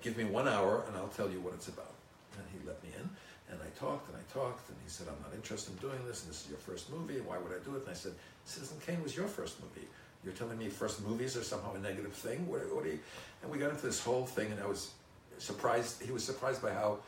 Give 0.02 0.16
me 0.16 0.24
one 0.24 0.48
hour 0.48 0.84
and 0.88 0.96
I'll 0.96 1.08
tell 1.08 1.30
you 1.30 1.40
what 1.40 1.54
it's 1.54 1.68
about. 1.68 1.94
And 2.36 2.44
he 2.52 2.66
let 2.66 2.82
me 2.82 2.90
in. 2.96 3.08
And 3.52 3.60
I 3.62 3.70
talked 3.78 4.08
and 4.08 4.16
I 4.16 4.24
talked. 4.32 4.68
And 4.68 4.78
he 4.82 4.88
said, 4.90 5.06
I'm 5.08 5.20
not 5.22 5.34
interested 5.34 5.72
in 5.74 5.78
doing 5.78 6.04
this. 6.06 6.22
And 6.22 6.30
this 6.30 6.44
is 6.44 6.48
your 6.48 6.58
first 6.58 6.90
movie. 6.90 7.20
Why 7.20 7.38
would 7.38 7.52
I 7.52 7.62
do 7.64 7.76
it? 7.76 7.82
And 7.82 7.90
I 7.90 7.94
said, 7.94 8.12
Citizen 8.46 8.78
Kane 8.84 9.02
was 9.02 9.14
your 9.14 9.28
first 9.28 9.60
movie. 9.60 9.86
You're 10.24 10.34
telling 10.34 10.58
me 10.58 10.68
first 10.68 11.02
movies 11.06 11.36
are 11.36 11.42
somehow 11.42 11.74
a 11.74 11.78
negative 11.78 12.12
thing? 12.12 12.46
What, 12.46 12.60
what 12.74 12.84
do 12.84 12.90
you? 12.90 12.98
And 13.42 13.50
we 13.50 13.58
got 13.58 13.70
into 13.70 13.86
this 13.86 14.02
whole 14.02 14.26
thing, 14.26 14.50
and 14.52 14.60
I 14.60 14.66
was 14.66 14.90
surprised. 15.38 16.02
He 16.02 16.12
was 16.12 16.22
surprised 16.24 16.60
by 16.60 16.72
how 16.72 16.98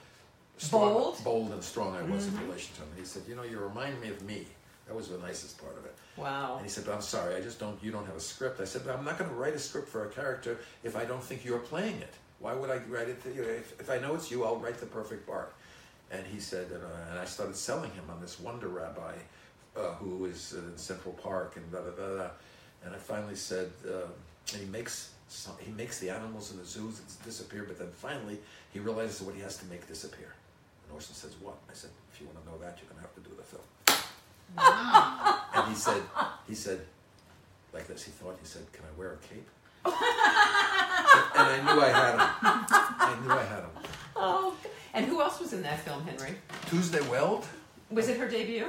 strong, 0.57 0.93
Bold? 0.95 1.25
bold 1.25 1.51
and 1.53 1.63
strong 1.63 1.95
I 1.97 2.03
was 2.03 2.27
Mhm. 2.27 2.41
in 2.41 2.47
relation 2.49 2.75
to 2.77 2.83
him. 2.83 2.89
And 2.91 2.99
he 2.99 3.05
said, 3.05 3.23
"You 3.29 3.35
know, 3.35 3.43
you 3.43 3.59
remind 3.59 4.01
me 4.01 4.09
of 4.09 4.23
me. 4.23 4.47
That 4.87 4.95
was 4.97 5.09
the 5.09 5.19
nicest 5.19 5.59
part 5.61 5.77
of 5.77 5.85
it. 5.85 5.95
Wow. 6.17 6.57
And 6.57 6.67
he 6.67 6.71
said, 6.71 6.85
but 6.85 6.93
I'm 6.95 7.03
sorry, 7.03 7.37
I 7.37 7.41
just 7.41 7.59
don't, 7.61 7.81
you 7.83 7.93
don't 7.93 8.05
have 8.05 8.17
a 8.17 8.21
script. 8.21 8.61
I 8.61 8.65
said, 8.65 8.83
but 8.85 8.95
I'm 8.97 9.05
not 9.05 9.17
going 9.17 9.31
to 9.31 9.37
write 9.37 9.55
a 9.55 9.59
script 9.59 9.89
for 9.89 10.07
a 10.07 10.11
character 10.11 10.59
if 10.83 10.97
I 10.97 11.05
don't 11.05 11.23
think 11.23 11.45
you're 11.45 11.61
playing 11.61 11.99
it. 12.01 12.13
Why 12.41 12.53
would 12.53 12.69
I 12.69 12.79
write 12.91 13.09
it? 13.09 13.23
To 13.23 13.33
you? 13.33 13.43
If, 13.43 13.81
if 13.81 13.89
I 13.89 13.99
know 14.01 14.17
it's 14.17 14.29
you, 14.31 14.45
I'll 14.45 14.57
write 14.57 14.79
the 14.79 14.87
perfect 14.87 15.25
part. 15.27 15.55
And 16.11 16.27
he 16.27 16.41
said, 16.41 16.67
uh, 16.73 17.11
and 17.11 17.19
I 17.21 17.25
started 17.25 17.55
selling 17.57 17.93
him 17.93 18.05
on 18.11 18.21
this 18.21 18.41
wonder 18.41 18.69
rabbi 18.69 19.15
uh, 19.77 19.93
who 19.95 20.25
is 20.27 20.53
in 20.55 20.77
Central 20.77 21.15
Park 21.15 21.57
and 21.57 21.71
blah, 21.71 21.81
blah, 21.81 21.93
blah, 21.93 22.15
blah. 22.17 22.31
And 22.85 22.95
I 22.95 22.99
finally 22.99 23.35
said, 23.37 23.71
uh, 23.87 24.07
and 24.53 24.63
he 24.63 24.69
makes 24.69 25.11
some, 25.29 25.55
he 25.61 25.71
makes 25.73 25.99
the 25.99 26.11
animals 26.11 26.51
in 26.51 26.59
the 26.59 26.65
zoos 26.65 27.01
disappear, 27.25 27.65
but 27.67 27.79
then 27.79 27.89
finally 27.93 28.39
he 28.73 28.81
realizes 28.81 29.23
what 29.23 29.35
he 29.35 29.41
has 29.41 29.57
to 29.59 29.67
make 29.67 29.87
disappear. 29.89 30.35
And 30.85 30.93
Orson 30.93 31.15
says, 31.15 31.35
what? 31.41 31.55
I 31.71 31.75
said, 31.75 31.91
if 32.13 32.21
you 32.21 32.27
want 32.27 32.45
to 32.45 32.51
know 32.51 32.59
that, 32.59 32.79
you're 32.79 32.91
going 32.91 33.01
to 33.01 33.07
have 33.07 33.15
to 33.15 33.21
do 33.21 33.35
the 33.37 33.43
film. 33.43 33.63
and 35.55 35.69
he 35.69 35.75
said, 35.75 36.03
he 36.47 36.55
said, 36.55 36.81
like 37.73 37.87
this, 37.87 38.05
he 38.05 38.11
thought, 38.11 38.37
he 38.41 38.47
said, 38.47 38.63
can 38.73 38.85
I 38.85 38.99
wear 38.99 39.13
a 39.13 39.17
cape? 39.17 39.49
and 39.85 39.95
I 41.49 41.57
knew 41.65 41.81
I 41.81 41.89
had 41.89 42.13
him. 42.13 42.21
I 42.43 43.19
knew 43.23 43.33
I 43.33 43.45
had 43.45 43.61
him. 43.61 43.71
Oh, 44.15 44.55
and 44.95 45.07
who 45.07 45.21
else 45.21 45.41
was 45.41 45.53
in 45.53 45.63
that 45.63 45.81
film, 45.81 46.05
Henry? 46.05 46.37
Tuesday 46.69 47.01
Weld? 47.09 47.47
Was 47.91 48.09
it 48.09 48.19
her 48.19 48.29
debut? 48.29 48.67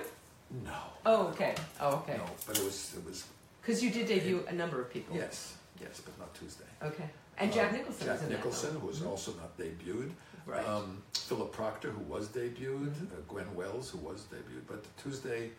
No. 0.64 0.78
Oh, 1.06 1.28
okay. 1.28 1.56
Oh, 1.80 1.96
okay. 1.98 2.18
No, 2.18 2.24
but 2.48 2.58
it 2.58 2.64
was, 2.64 2.96
it 2.98 3.06
was, 3.06 3.26
Because 3.64 3.82
you 3.84 3.90
did 3.92 4.08
debut 4.08 4.44
a 4.50 4.54
number 4.54 4.82
of 4.82 4.92
people. 4.92 5.16
yes, 5.16 5.56
yes, 5.82 6.02
but 6.04 6.18
not 6.20 6.34
Tuesday. 6.36 6.66
Okay. 6.84 7.06
And 7.38 7.52
Jack 7.52 7.72
Um, 7.72 7.78
Nicholson 7.78 8.06
Jack 8.06 8.16
was 8.16 8.24
in 8.24 8.30
Nicholson, 8.30 8.76
who 8.80 8.88
was 8.88 9.02
also 9.04 9.32
not 9.34 9.58
debuted. 9.58 10.12
Right. 10.46 10.68
Um, 10.68 11.02
Philip 11.14 11.52
Proctor, 11.54 11.90
who 11.92 12.04
was 12.04 12.28
debuted. 12.28 12.92
Uh, 13.12 13.16
Gwen 13.30 13.56
Welles, 13.56 13.90
who 13.90 13.98
was 14.00 14.26
debuted. 14.32 14.68
But 14.68 14.84
Tuesday 14.98 15.50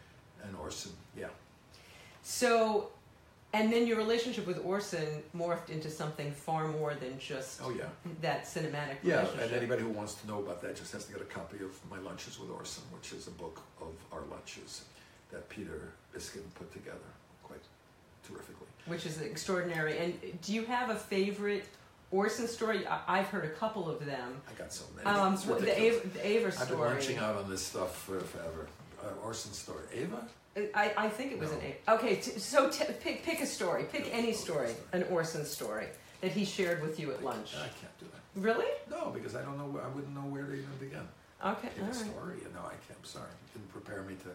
and 0.45 0.55
Orson, 0.57 0.93
yeah. 1.17 1.29
So, 2.23 2.91
and 3.55 3.73
then 3.73 3.87
your 3.87 3.97
relationship 3.97 4.47
with 4.47 4.59
Orson 4.65 5.23
morphed 5.37 5.71
into 5.71 5.91
something 5.91 6.31
far 6.33 6.69
more 6.69 6.95
than 6.95 7.19
just 7.19 7.61
Oh, 7.63 7.71
yeah. 7.71 7.85
that 8.21 8.45
cinematic 8.45 8.97
Yeah, 9.03 9.27
and 9.41 9.51
anybody 9.53 9.83
who 9.83 9.89
wants 9.89 10.15
to 10.15 10.27
know 10.27 10.41
about 10.41 10.61
that 10.63 10.77
just 10.77 10.93
has 10.93 11.07
to 11.07 11.13
get 11.13 11.23
a 11.23 11.27
copy 11.27 11.57
of 11.65 11.73
My 11.91 11.99
Lunches 11.99 12.39
with 12.39 12.51
Orson, 12.51 12.83
which 12.93 13.13
is 13.13 13.27
a 13.29 13.31
book 13.33 13.61
of 13.81 13.93
our 14.13 14.23
lunches 14.31 14.83
that 15.33 15.49
Peter 15.49 15.93
Biskind 16.15 16.53
put 16.55 16.71
together 16.73 16.99
terrifically. 18.27 18.67
which 18.87 19.07
is 19.07 19.21
extraordinary. 19.21 19.99
And 19.99 20.41
do 20.43 20.53
you 20.53 20.65
have 20.67 20.91
a 20.91 20.95
favorite 20.97 21.65
Orson 22.11 22.47
story? 22.47 22.87
I- 22.87 23.01
I've 23.09 23.27
heard 23.29 23.45
a 23.45 23.51
couple 23.51 23.89
of 23.89 24.05
them. 24.05 24.41
I 24.49 24.53
got 24.59 24.73
so 24.73 24.85
many. 24.95 25.07
Um, 25.07 25.37
the, 25.37 25.81
Ava, 25.81 26.09
the 26.09 26.27
Ava 26.27 26.53
story. 26.53 26.63
I've 26.63 26.69
been 26.69 26.77
story. 26.77 26.89
lunching 26.91 27.19
out 27.19 27.37
on 27.37 27.51
this 27.51 27.65
stuff 27.65 27.97
for 28.03 28.21
forever. 28.21 28.67
Uh, 29.03 29.25
Orson 29.25 29.53
story. 29.53 29.85
Ava? 29.93 30.27
I, 30.75 30.93
I 30.97 31.09
think 31.09 31.33
it 31.33 31.39
was 31.39 31.51
No. 31.51 31.59
an 31.59 31.65
Ava. 31.65 31.95
Okay, 31.99 32.17
t- 32.17 32.39
so 32.39 32.71
t- 32.71 32.85
pick 33.01 33.25
pick 33.25 33.41
a 33.41 33.47
story. 33.47 33.85
Pick 33.91 34.09
any 34.13 34.33
story, 34.33 34.71
an 34.93 35.03
Orson 35.11 35.45
story 35.45 35.87
that 36.21 36.31
he 36.31 36.45
shared 36.45 36.81
with 36.81 37.01
you 37.01 37.11
at 37.11 37.25
lunch. 37.25 37.55
I 37.57 37.67
can't 37.67 37.99
do 37.99 38.07
that. 38.13 38.41
Really? 38.41 38.67
No, 38.91 39.11
because 39.11 39.35
I 39.35 39.43
don't 39.43 39.59
know. 39.59 39.81
I 39.85 39.89
wouldn't 39.89 40.15
know 40.15 40.21
where 40.31 40.45
to 40.45 40.53
even 40.53 40.71
begin. 40.79 41.07
Okay, 41.45 41.69
Pick 41.75 41.79
all 41.83 41.85
a 41.85 41.87
right. 41.89 41.97
story. 41.97 42.37
You 42.39 42.49
know, 42.55 42.61
I 42.65 42.71
can't. 42.87 42.99
I'm 42.99 43.05
sorry. 43.05 43.27
You 43.53 43.61
didn't 43.61 43.73
prepare 43.73 44.03
me 44.03 44.15
to 44.23 44.29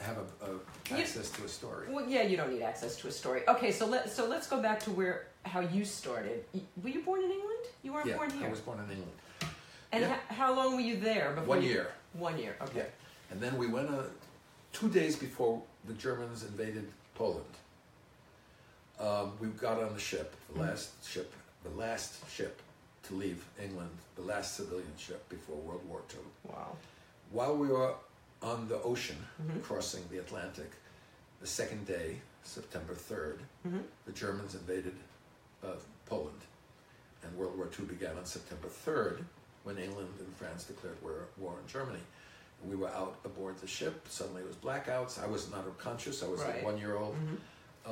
have 0.00 0.18
a, 0.18 0.44
a 0.46 0.50
You- 0.96 1.02
access 1.02 1.30
to 1.30 1.44
a 1.44 1.48
story. 1.48 1.86
Well, 1.90 2.06
yeah, 2.08 2.22
you 2.22 2.36
don't 2.36 2.52
need 2.52 2.62
access 2.62 2.96
to 2.96 3.08
a 3.08 3.10
story. 3.10 3.42
Okay, 3.48 3.72
so 3.72 3.86
let 3.86 4.10
so 4.10 4.26
let's 4.26 4.46
go 4.46 4.60
back 4.62 4.80
to 4.80 4.90
where 4.90 5.26
how 5.44 5.60
you 5.60 5.84
started. 5.84 6.44
Were 6.82 6.88
you 6.90 7.02
born 7.02 7.20
in 7.22 7.30
England? 7.30 7.64
You 7.82 7.92
weren't 7.92 8.06
yeah, 8.06 8.16
born 8.16 8.30
here. 8.30 8.46
I 8.46 8.50
was 8.50 8.60
born 8.60 8.78
in 8.78 8.90
England. 8.90 9.12
and 9.92 10.02
yeah. 10.02 10.16
how 10.28 10.54
long 10.54 10.74
were 10.74 10.80
you 10.80 10.96
there 10.98 11.30
before? 11.30 11.48
One 11.56 11.62
you- 11.62 11.70
year. 11.70 11.88
One 12.14 12.38
year. 12.38 12.56
Okay. 12.62 12.78
Yeah. 12.78 13.30
And 13.30 13.40
then 13.40 13.58
we 13.58 13.66
went 13.66 13.90
uh, 13.90 14.02
two 14.72 14.88
days 14.88 15.16
before 15.16 15.62
the 15.86 15.92
Germans 15.94 16.42
invaded 16.44 16.86
Poland. 17.14 17.44
Um, 18.98 19.32
we 19.40 19.48
got 19.48 19.80
on 19.82 19.92
the 19.94 20.00
ship, 20.00 20.34
the 20.52 20.58
Mhm. 20.58 20.68
last 20.68 20.90
ship, 21.06 21.32
the 21.62 21.70
last 21.70 22.28
ship 22.30 22.60
to 23.04 23.14
leave 23.14 23.44
England, 23.62 23.90
the 24.16 24.22
last 24.22 24.56
civilian 24.56 24.92
ship 24.96 25.28
before 25.28 25.56
World 25.56 25.84
War 25.88 26.00
II. 26.12 26.20
Wow. 26.44 26.76
While 27.30 27.56
we 27.56 27.68
were 27.68 27.94
on 28.42 28.68
the 28.68 28.80
ocean 28.82 29.16
Mhm. 29.42 29.62
crossing 29.62 30.06
the 30.10 30.18
Atlantic, 30.18 30.70
the 31.40 31.46
second 31.46 31.86
day, 31.86 32.20
September 32.42 32.94
3rd, 32.94 33.40
Mhm. 33.66 33.84
the 34.06 34.12
Germans 34.12 34.54
invaded 34.54 34.96
uh, 35.62 35.74
Poland. 36.06 36.40
And 37.24 37.36
World 37.36 37.56
War 37.56 37.68
II 37.76 37.86
began 37.86 38.16
on 38.16 38.24
September 38.24 38.68
3rd 38.68 39.24
when 39.64 39.76
England 39.76 40.14
and 40.20 40.32
France 40.36 40.62
declared 40.64 41.02
war, 41.02 41.26
war 41.36 41.54
on 41.60 41.66
Germany. 41.66 41.98
We 42.64 42.76
were 42.76 42.88
out 42.88 43.18
aboard 43.24 43.58
the 43.58 43.66
ship. 43.66 44.06
Suddenly 44.08 44.42
it 44.42 44.46
was 44.46 44.54
blackouts. 44.56 45.20
I 45.20 45.26
was 45.26 45.50
not 45.50 45.64
conscious. 45.78 46.22
I 46.22 46.28
was 46.28 46.40
Right. 46.42 46.62
a 46.62 46.64
one 46.64 46.78
year 46.78 46.94
old. 46.96 47.16
Mhm. 47.16 47.38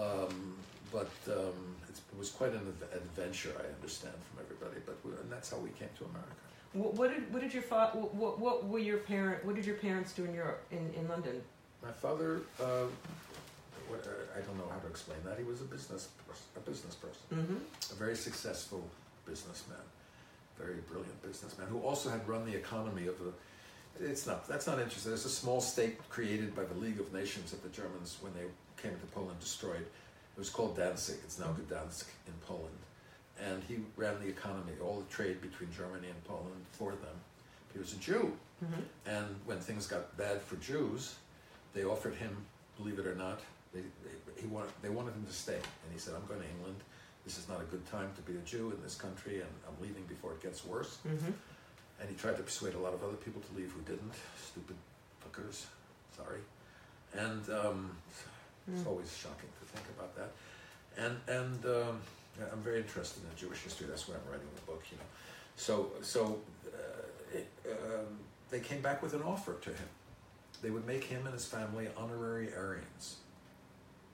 Um, 0.01 0.57
but 0.93 1.11
um, 1.27 1.75
it 1.89 2.01
was 2.17 2.31
quite 2.31 2.53
an 2.53 2.69
adventure, 2.93 3.53
I 3.59 3.67
understand 3.75 4.15
from 4.31 4.45
everybody. 4.45 4.81
But 4.87 5.05
we, 5.05 5.11
and 5.13 5.31
that's 5.31 5.51
how 5.51 5.57
we 5.59 5.71
came 5.71 5.91
to 5.99 6.05
America. 6.05 6.46
What, 6.77 6.95
what 6.95 7.11
did 7.15 7.33
what 7.33 7.43
did 7.43 7.55
your 7.55 7.63
father? 7.63 7.99
What, 7.99 8.39
what 8.39 8.67
were 8.69 8.79
your 8.79 8.99
parent? 8.99 9.45
What 9.45 9.57
did 9.57 9.65
your 9.65 9.77
parents 9.77 10.13
do 10.13 10.25
in 10.25 10.35
Europe 10.35 10.63
in, 10.71 10.93
in 10.99 11.09
London? 11.09 11.41
My 11.83 11.93
father, 11.93 12.41
uh, 12.61 12.85
what, 13.89 14.05
I 14.37 14.41
don't 14.41 14.59
know 14.59 14.69
how 14.71 14.79
to 14.81 14.87
explain 14.89 15.19
that. 15.25 15.39
He 15.39 15.45
was 15.45 15.61
a 15.61 15.65
business 15.65 16.09
a 16.57 16.61
business 16.61 16.95
person, 16.95 17.23
Mm-hmm. 17.33 17.93
a 17.93 17.95
very 17.97 18.17
successful 18.17 18.83
businessman, 19.27 19.79
very 20.59 20.77
brilliant 20.91 21.21
businessman 21.23 21.67
who 21.69 21.79
also 21.81 22.11
had 22.11 22.27
run 22.29 22.45
the 22.45 22.55
economy 22.55 23.07
of 23.07 23.17
the. 23.19 23.33
It's 24.05 24.27
not 24.27 24.47
that's 24.47 24.67
not 24.67 24.79
interesting. 24.79 25.11
There's 25.13 25.25
a 25.25 25.31
small 25.31 25.61
state 25.63 25.97
created 26.11 26.55
by 26.55 26.65
the 26.65 26.75
League 26.75 27.01
of 27.01 27.13
Nations 27.15 27.53
that 27.53 27.63
the 27.63 27.71
Germans, 27.71 28.19
when 28.21 28.33
they 28.35 28.45
came 28.83 28.99
to 28.99 29.07
Poland, 29.15 29.41
destroyed. 29.41 29.87
It 30.37 30.39
was 30.39 30.51
called 30.51 30.77
Danzig. 30.77 31.17
It's 31.25 31.39
now 31.39 31.57
Gdansk 31.59 32.05
in 32.27 32.35
Poland, 32.47 32.77
and 33.45 33.63
he 33.69 33.79
ran 33.97 34.19
the 34.21 34.29
economy, 34.29 34.73
all 34.83 35.01
the 35.07 35.15
trade 35.15 35.41
between 35.41 35.71
Germany 35.77 36.09
and 36.09 36.25
Poland 36.25 36.65
for 36.73 36.91
them. 36.93 37.17
He 37.73 37.79
was 37.79 37.93
a 37.93 37.97
Jew, 37.97 38.33
Mm-hmm. 38.65 38.81
and 39.05 39.27
when 39.45 39.59
things 39.61 39.87
got 39.87 40.17
bad 40.17 40.41
for 40.41 40.57
Jews, 40.57 41.17
they 41.75 41.85
offered 41.85 42.15
him, 42.15 42.35
believe 42.79 42.99
it 42.99 43.07
or 43.07 43.15
not, 43.15 43.41
they, 43.75 43.81
they, 43.81 44.41
he 44.41 44.47
wanted, 44.47 44.71
they 44.81 44.89
wanted 44.89 45.13
him 45.13 45.27
to 45.27 45.33
stay. 45.33 45.57
And 45.61 45.89
he 45.93 45.99
said, 45.99 46.15
I'm 46.17 46.27
going 46.27 46.41
to 46.41 46.49
England. 46.57 46.77
This 47.27 47.37
is 47.37 47.51
not 47.51 47.61
a 47.61 47.65
good 47.65 47.85
time 47.91 48.09
to 48.17 48.23
be 48.23 48.39
a 48.39 48.41
Jew 48.43 48.73
in 48.75 48.83
this 48.83 48.95
country, 48.95 49.41
and 49.43 49.51
I'm 49.69 49.77
leaving 49.87 50.05
before 50.05 50.33
it 50.33 50.43
gets 50.43 50.65
worse. 50.65 50.97
Mm-hmm. 51.07 51.33
And 52.01 52.09
he 52.09 52.15
tried 52.17 52.39
to 52.39 52.43
persuade 52.43 52.75
a 52.75 52.79
lot 52.79 52.95
of 52.95 53.05
other 53.05 53.17
people 53.21 53.43
to 53.43 53.57
leave 53.59 53.71
who 53.73 53.83
didn't. 53.83 54.15
Stupid 54.43 54.77
fuckers. 55.23 55.65
Sorry. 56.17 56.41
And 57.15 57.43
um, 57.51 57.91
it's 58.73 58.83
Mm. 58.83 58.87
always 58.89 59.15
shocking 59.17 59.51
to 59.61 59.65
think 59.77 59.87
about 59.97 60.17
that. 60.17 60.31
And 60.97 61.17
and 61.29 61.65
um, 61.67 62.01
I'm 62.53 62.63
very 62.63 62.79
interested 62.79 63.23
in 63.25 63.37
Jewish 63.37 63.63
history. 63.63 63.87
That's 63.89 64.09
why 64.09 64.15
I'm 64.15 64.31
writing 64.31 64.49
the 64.55 64.63
book. 64.63 64.83
You 64.91 64.99
know. 64.99 65.05
So 65.57 65.91
so 66.03 66.39
uh, 66.67 67.37
it, 67.39 67.49
um, 67.67 68.19
they 68.51 68.61
came 68.61 68.81
back 68.81 69.03
with 69.03 69.15
an 69.15 69.23
offer 69.23 69.55
to 69.55 69.71
him. 69.71 69.89
They 70.63 70.71
would 70.71 70.87
make 70.87 71.05
him 71.05 71.25
and 71.25 71.35
his 71.35 71.45
family 71.45 71.89
honorary 71.97 72.53
Aryans. 72.55 73.17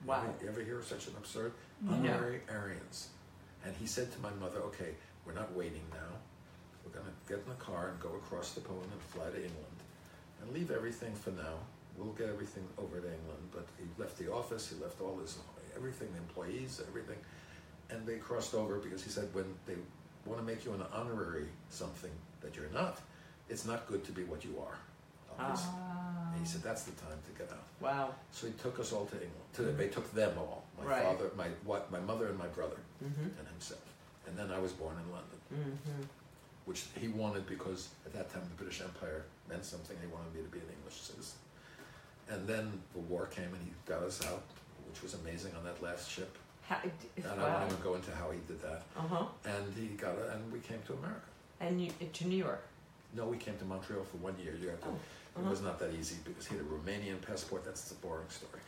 Wow. 0.04 0.24
You 0.42 0.48
ever 0.48 0.62
hear 0.62 0.78
of 0.78 0.86
such 0.86 1.06
an 1.06 1.14
absurd? 1.16 1.52
No. 1.80 1.94
Honorary 1.94 2.40
Aryans. 2.50 3.08
And 3.64 3.74
he 3.76 3.86
said 3.86 4.10
to 4.12 4.20
my 4.20 4.30
mother, 4.40 4.58
okay, 4.58 4.94
we're 5.24 5.34
not 5.34 5.54
waiting 5.54 5.82
now. 5.92 6.18
We're 6.84 6.92
going 6.92 7.06
to 7.06 7.32
get 7.32 7.44
in 7.44 7.48
the 7.48 7.62
car 7.62 7.90
and 7.90 8.00
go 8.00 8.08
across 8.16 8.52
the 8.52 8.60
Poland 8.60 8.88
and 8.90 9.00
fly 9.02 9.30
to 9.30 9.36
England 9.36 9.76
and 10.42 10.52
leave 10.52 10.72
everything 10.72 11.14
for 11.14 11.30
now. 11.30 11.62
We'll 11.96 12.12
get 12.14 12.28
everything 12.28 12.64
over 12.78 12.98
to 12.98 13.06
England. 13.06 13.50
But 13.52 13.66
he 13.78 13.84
left 14.02 14.18
the 14.18 14.32
office, 14.32 14.72
he 14.74 14.82
left 14.82 15.00
all 15.00 15.18
his, 15.20 15.38
everything, 15.76 16.08
the 16.12 16.18
employees, 16.18 16.82
everything. 16.88 17.18
And 17.90 18.06
they 18.06 18.16
crossed 18.16 18.54
over 18.54 18.78
because 18.78 19.02
he 19.02 19.10
said 19.10 19.28
when 19.32 19.44
they 19.66 19.74
want 20.26 20.40
to 20.40 20.46
make 20.46 20.64
you 20.64 20.72
an 20.72 20.82
honorary 20.94 21.46
something 21.70 22.10
that 22.40 22.56
you're 22.56 22.70
not, 22.72 23.00
it's 23.48 23.66
not 23.66 23.86
good 23.88 24.04
to 24.04 24.12
be 24.12 24.24
what 24.24 24.44
you 24.44 24.54
are. 24.60 24.78
obviously. 25.38 25.70
Ah. 25.74 26.32
And 26.32 26.40
he 26.40 26.46
said 26.46 26.62
that's 26.62 26.84
the 26.84 26.92
time 26.92 27.18
to 27.26 27.32
get 27.42 27.50
out. 27.52 27.64
Wow. 27.80 28.14
So 28.30 28.46
he 28.46 28.52
took 28.54 28.78
us 28.80 28.92
all 28.92 29.04
to 29.06 29.14
England. 29.14 29.32
To, 29.54 29.62
they 29.62 29.88
took 29.88 30.10
them 30.14 30.32
all. 30.38 30.64
My 30.78 30.84
Right. 30.84 31.02
father, 31.04 31.30
my 31.36 31.48
what, 31.64 31.90
my 31.92 32.00
mother, 32.00 32.26
and 32.28 32.38
my 32.38 32.46
brother, 32.48 32.76
Mm-hmm. 33.04 33.38
and 33.38 33.48
himself. 33.48 33.82
And 34.26 34.36
then 34.38 34.50
I 34.50 34.58
was 34.58 34.72
born 34.72 34.96
in 34.96 35.10
London, 35.12 35.38
Mm-hmm. 35.54 36.02
which 36.64 36.84
he 36.98 37.08
wanted 37.08 37.46
because 37.46 37.88
at 38.06 38.12
that 38.14 38.32
time 38.32 38.42
the 38.48 38.56
British 38.62 38.80
Empire 38.80 39.24
meant 39.48 39.64
something. 39.64 39.96
He 40.00 40.06
wanted 40.06 40.32
me 40.34 40.40
to 40.42 40.48
be 40.48 40.58
an 40.58 40.70
English 40.78 41.00
citizen. 41.00 41.36
And 42.30 42.46
then 42.46 42.72
the 42.94 43.00
war 43.00 43.26
came, 43.26 43.52
and 43.52 43.62
he 43.64 43.72
got 43.86 44.02
us 44.02 44.24
out, 44.26 44.42
which 44.88 45.02
was 45.02 45.14
amazing 45.14 45.52
on 45.58 45.64
that 45.64 45.82
last 45.82 46.08
ship. 46.10 46.38
How, 46.68 46.78
And 46.82 47.26
I 47.26 47.36
wow. 47.36 47.58
won't 47.60 47.72
even 47.72 47.82
go 47.82 47.94
into 47.94 48.10
how 48.14 48.30
he 48.30 48.38
did 48.46 48.60
that. 48.62 48.82
Uh 48.96 49.00
huh. 49.08 49.24
And 49.44 49.74
he 49.76 49.86
got 49.88 50.14
it, 50.16 50.30
and 50.32 50.52
we 50.52 50.60
came 50.60 50.78
to 50.86 50.92
America. 50.94 51.26
And 51.60 51.80
you 51.82 51.90
to 52.12 52.26
New 52.26 52.36
York. 52.36 52.62
No, 53.14 53.26
we 53.26 53.36
came 53.36 53.56
to 53.58 53.64
Montreal 53.64 54.04
for 54.04 54.16
one 54.18 54.34
year. 54.42 54.54
You 54.60 54.68
have 54.68 54.80
to, 54.82 54.88
Oh, 54.88 54.92
It 55.36 55.40
uh-huh. 55.40 55.50
was 55.50 55.62
not 55.62 55.78
that 55.80 55.92
easy 55.92 56.16
because 56.24 56.46
he 56.46 56.56
had 56.56 56.64
a 56.64 56.68
Romanian 56.68 57.20
passport. 57.20 57.64
That's 57.64 57.90
a 57.90 57.94
boring 57.96 58.28
story. 58.28 58.60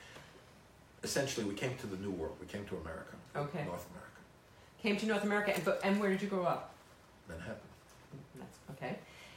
Essentially, 1.02 1.46
we 1.46 1.54
came 1.54 1.76
to 1.78 1.86
the 1.86 1.96
New 1.98 2.10
World. 2.10 2.36
We 2.40 2.46
came 2.46 2.64
to 2.66 2.76
America, 2.76 3.14
Okay. 3.36 3.64
North 3.64 3.86
America, 3.90 4.10
Came 4.82 4.96
to 4.98 5.06
North 5.06 5.24
America, 5.24 5.54
and, 5.54 5.68
and 5.84 6.00
where 6.00 6.10
did 6.10 6.20
you 6.22 6.28
grow 6.28 6.44
up? 6.44 6.74
Manhattan, 7.28 7.56
That's 8.38 8.58
okay. 8.72 8.96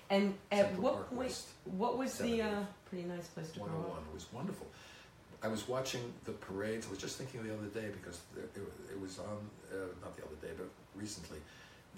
And 0.09 0.33
at 0.51 0.65
Central 0.67 0.83
what 0.83 0.93
Park 0.93 1.09
point? 1.09 1.19
West, 1.21 1.47
What 1.65 1.97
was 1.97 2.17
the 2.17 2.41
uh, 2.41 2.49
pretty 2.89 3.05
nice 3.05 3.27
place 3.27 3.51
to 3.51 3.59
grow 3.59 3.67
101. 3.67 3.97
up? 3.97 4.03
It 4.09 4.13
was 4.13 4.25
wonderful. 4.33 4.67
I 5.43 5.47
was 5.47 5.67
watching 5.67 6.01
the 6.25 6.31
parades. 6.31 6.87
I 6.87 6.89
was 6.89 6.99
just 6.99 7.17
thinking 7.17 7.43
the 7.43 7.53
other 7.53 7.67
day 7.67 7.89
because 8.01 8.19
it, 8.35 8.49
it 8.91 8.99
was 8.99 9.19
on 9.19 9.37
uh, 9.71 9.75
not 10.01 10.15
the 10.17 10.23
other 10.23 10.35
day, 10.41 10.53
but 10.57 10.67
recently, 10.95 11.37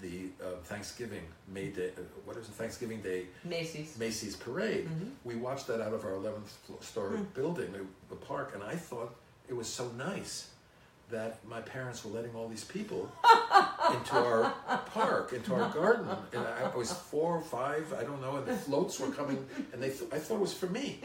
the 0.00 0.28
uh, 0.44 0.56
Thanksgiving 0.64 1.22
May 1.48 1.68
Day. 1.68 1.90
Uh, 1.96 2.02
what 2.24 2.36
is 2.36 2.48
it? 2.48 2.52
Thanksgiving 2.52 3.00
Day 3.00 3.26
Macy's. 3.44 3.96
Macy's 3.98 4.36
parade. 4.36 4.88
Mhm. 4.88 5.10
We 5.24 5.36
watched 5.36 5.66
that 5.68 5.80
out 5.80 5.92
of 5.94 6.04
our 6.04 6.12
11th 6.12 6.48
flo- 6.66 6.78
story 6.80 7.16
Hmm. 7.18 7.24
building, 7.34 7.72
the, 7.72 7.80
the 8.10 8.16
park, 8.16 8.52
and 8.54 8.62
I 8.62 8.76
thought 8.76 9.14
it 9.48 9.54
was 9.54 9.66
so 9.66 9.88
nice 9.96 10.50
that 11.10 11.44
my 11.46 11.60
parents 11.60 12.04
were 12.04 12.10
letting 12.12 12.34
all 12.34 12.48
these 12.48 12.64
people 12.64 13.10
into 13.92 14.14
our 14.16 14.52
park, 14.86 15.32
into 15.32 15.54
our 15.54 15.70
garden. 15.72 16.06
And 16.32 16.42
I, 16.46 16.74
was 16.76 16.92
four 16.92 17.36
or 17.36 17.40
five, 17.40 17.92
I 17.98 18.02
don't 18.04 18.20
know, 18.20 18.36
and 18.36 18.46
the 18.46 18.56
floats 18.56 18.98
were 19.00 19.10
coming, 19.10 19.44
and 19.72 19.82
they 19.82 19.90
th- 19.90 20.10
I 20.12 20.18
thought 20.18 20.36
it 20.36 20.40
was 20.40 20.54
for 20.54 20.66
me. 20.66 21.00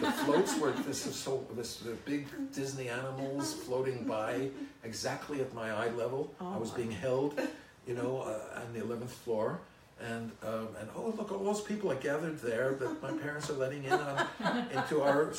The 0.00 0.10
floats 0.24 0.58
were 0.58 0.72
this 0.72 1.06
is 1.06 1.14
so 1.14 1.46
this 1.54 1.76
the 1.78 1.92
big 2.06 2.26
Disney 2.52 2.88
animals 2.88 3.52
floating 3.54 4.04
by 4.04 4.48
exactly 4.84 5.40
at 5.40 5.52
my 5.54 5.70
eye 5.72 5.90
level. 5.90 6.32
I 6.40 6.56
was 6.56 6.70
Oh. 6.72 6.76
being 6.76 6.90
held, 6.90 7.38
you 7.86 7.94
know, 7.94 8.20
uh, 8.22 8.60
on 8.60 8.72
the 8.72 8.80
11th 8.80 9.10
floor. 9.10 9.60
And 10.02 10.32
um, 10.42 10.68
and 10.80 10.88
oh 10.96 11.12
look, 11.14 11.30
all 11.30 11.44
those 11.44 11.60
people 11.60 11.92
are 11.92 11.96
gathered 11.96 12.38
there 12.38 12.72
that 12.72 13.02
my 13.02 13.12
parents 13.12 13.50
are 13.50 13.58
letting 13.64 13.84
in 13.84 13.92
on 13.92 14.26
into 14.72 15.02
our 15.02 15.28
uh, 15.28 15.34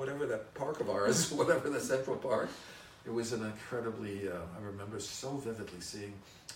whatever 0.00 0.26
that 0.26 0.52
park 0.54 0.80
of 0.80 0.90
ours, 0.90 1.30
whatever 1.40 1.70
the 1.70 1.78
Central 1.78 2.16
Park. 2.16 2.48
It 3.06 3.12
was 3.12 3.32
an 3.32 3.44
incredibly. 3.44 4.28
Uh, 4.28 4.32
I 4.58 4.64
remember 4.64 4.98
so 4.98 5.30
vividly 5.32 5.80
seeing 5.80 6.12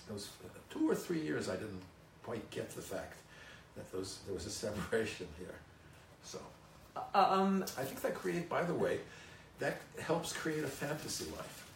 those 0.08 0.28
uh, 0.44 0.48
two 0.70 0.90
or 0.90 0.94
three 0.94 1.20
years. 1.20 1.48
I 1.48 1.56
didn't 1.56 1.82
quite 2.22 2.48
get 2.50 2.70
the 2.70 2.80
fact 2.82 3.16
that 3.76 3.90
those 3.92 4.18
there 4.26 4.34
was 4.34 4.46
a 4.46 4.50
separation 4.50 5.26
here. 5.38 5.54
So 6.22 6.38
Um, 7.14 7.62
I 7.76 7.84
think 7.84 8.00
that 8.02 8.14
create. 8.14 8.48
By 8.48 8.62
the 8.62 8.74
way, 8.74 9.00
that 9.58 9.80
helps 10.00 10.32
create 10.32 10.64
a 10.64 10.68
fantasy 10.68 11.26
life. 11.37 11.66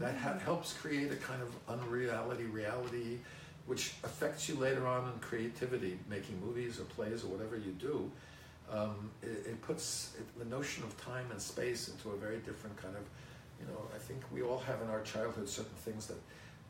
That 0.00 0.16
ha- 0.16 0.38
helps 0.44 0.72
create 0.74 1.12
a 1.12 1.16
kind 1.16 1.40
of 1.40 1.50
unreality 1.68 2.44
reality, 2.44 3.18
which 3.66 3.94
affects 4.04 4.48
you 4.48 4.56
later 4.56 4.86
on 4.86 5.04
in 5.12 5.18
creativity, 5.20 5.98
making 6.10 6.40
movies 6.44 6.80
or 6.80 6.84
plays 6.84 7.22
or 7.24 7.28
whatever 7.28 7.56
you 7.56 7.72
do. 7.78 8.10
Um, 8.70 9.10
it, 9.22 9.46
it 9.52 9.62
puts 9.62 10.10
it, 10.18 10.26
the 10.38 10.44
notion 10.44 10.82
of 10.82 11.00
time 11.00 11.26
and 11.30 11.40
space 11.40 11.88
into 11.88 12.10
a 12.10 12.16
very 12.16 12.38
different 12.38 12.76
kind 12.76 12.96
of, 12.96 13.04
you 13.60 13.66
know. 13.66 13.80
I 13.94 13.98
think 13.98 14.20
we 14.32 14.42
all 14.42 14.58
have 14.58 14.80
in 14.82 14.88
our 14.88 15.02
childhood 15.02 15.48
certain 15.48 15.74
things 15.84 16.06
that 16.06 16.18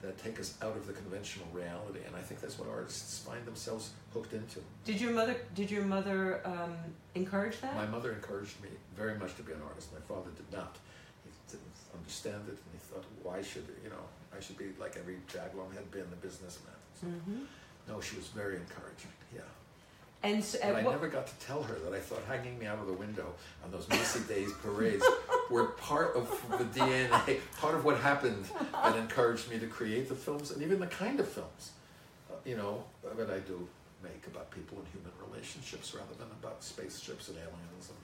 that 0.02 0.18
take 0.22 0.38
us 0.38 0.54
out 0.60 0.76
of 0.76 0.86
the 0.86 0.92
conventional 0.92 1.46
reality, 1.54 2.00
and 2.06 2.14
I 2.14 2.20
think 2.20 2.40
that's 2.40 2.58
what 2.58 2.68
artists 2.68 3.18
find 3.20 3.44
themselves 3.46 3.90
hooked 4.12 4.34
into. 4.34 4.60
did 4.84 5.00
your 5.00 5.12
mother? 5.12 5.36
Did 5.54 5.70
your 5.70 5.84
mother 5.84 6.40
um, 6.44 6.76
encourage 7.14 7.60
that? 7.62 7.74
My 7.74 7.86
mother 7.86 8.12
encouraged 8.12 8.60
me 8.62 8.68
very 8.94 9.18
much 9.18 9.34
to 9.36 9.42
be 9.42 9.52
an 9.52 9.62
artist. 9.66 9.92
My 9.94 10.00
father 10.00 10.30
did 10.36 10.50
not. 10.52 10.76
He 11.24 11.30
didn't 11.50 11.76
understand 11.96 12.42
it, 12.46 12.58
and 12.60 12.70
he 12.72 12.78
thought, 12.78 13.04
why 13.22 13.40
should 13.42 13.66
you 13.82 13.88
know? 13.90 14.04
I 14.36 14.40
should 14.40 14.58
be 14.58 14.66
like 14.78 14.96
every 14.98 15.16
Jaglom 15.32 15.72
had 15.74 15.90
been, 15.90 16.02
a 16.12 16.20
businessman. 16.20 16.76
So, 17.00 17.06
hmm 17.06 17.44
No, 17.88 18.00
she 18.00 18.16
was 18.16 18.26
very 18.28 18.56
encouraging. 18.56 19.10
Yeah, 19.34 19.48
And 20.22 20.42
so, 20.42 20.58
but 20.60 20.76
I 20.76 20.82
what, 20.82 20.92
never 20.92 21.08
got 21.08 21.26
to 21.26 21.46
tell 21.46 21.62
her 21.62 21.74
that 21.84 21.94
I 21.94 22.00
thought 22.00 22.22
hanging 22.26 22.58
me 22.58 22.66
out 22.66 22.78
of 22.78 22.86
the 22.86 22.92
window 22.92 23.34
on 23.64 23.70
those 23.70 23.88
Macy 23.88 24.20
Days 24.20 24.52
parades 24.62 25.04
were 25.50 25.66
part 25.66 26.16
of 26.16 26.28
the 26.50 26.64
DNA, 26.64 27.38
part 27.60 27.74
of 27.74 27.84
what 27.84 27.98
happened 27.98 28.44
that 28.72 28.96
encouraged 28.96 29.50
me 29.50 29.58
to 29.58 29.66
create 29.66 30.08
the 30.08 30.14
films 30.14 30.50
and 30.50 30.62
even 30.62 30.80
the 30.80 30.86
kind 30.86 31.20
of 31.20 31.28
films, 31.28 31.72
uh, 32.30 32.34
you 32.44 32.56
know, 32.56 32.82
that 33.16 33.30
I 33.30 33.38
do 33.40 33.68
make 34.02 34.26
about 34.26 34.50
people 34.50 34.78
and 34.78 34.86
human 34.88 35.12
relationships 35.30 35.94
rather 35.94 36.14
than 36.18 36.28
about 36.42 36.62
spaceships 36.62 37.28
and 37.28 37.36
aliens 37.38 37.88
and 37.88 37.98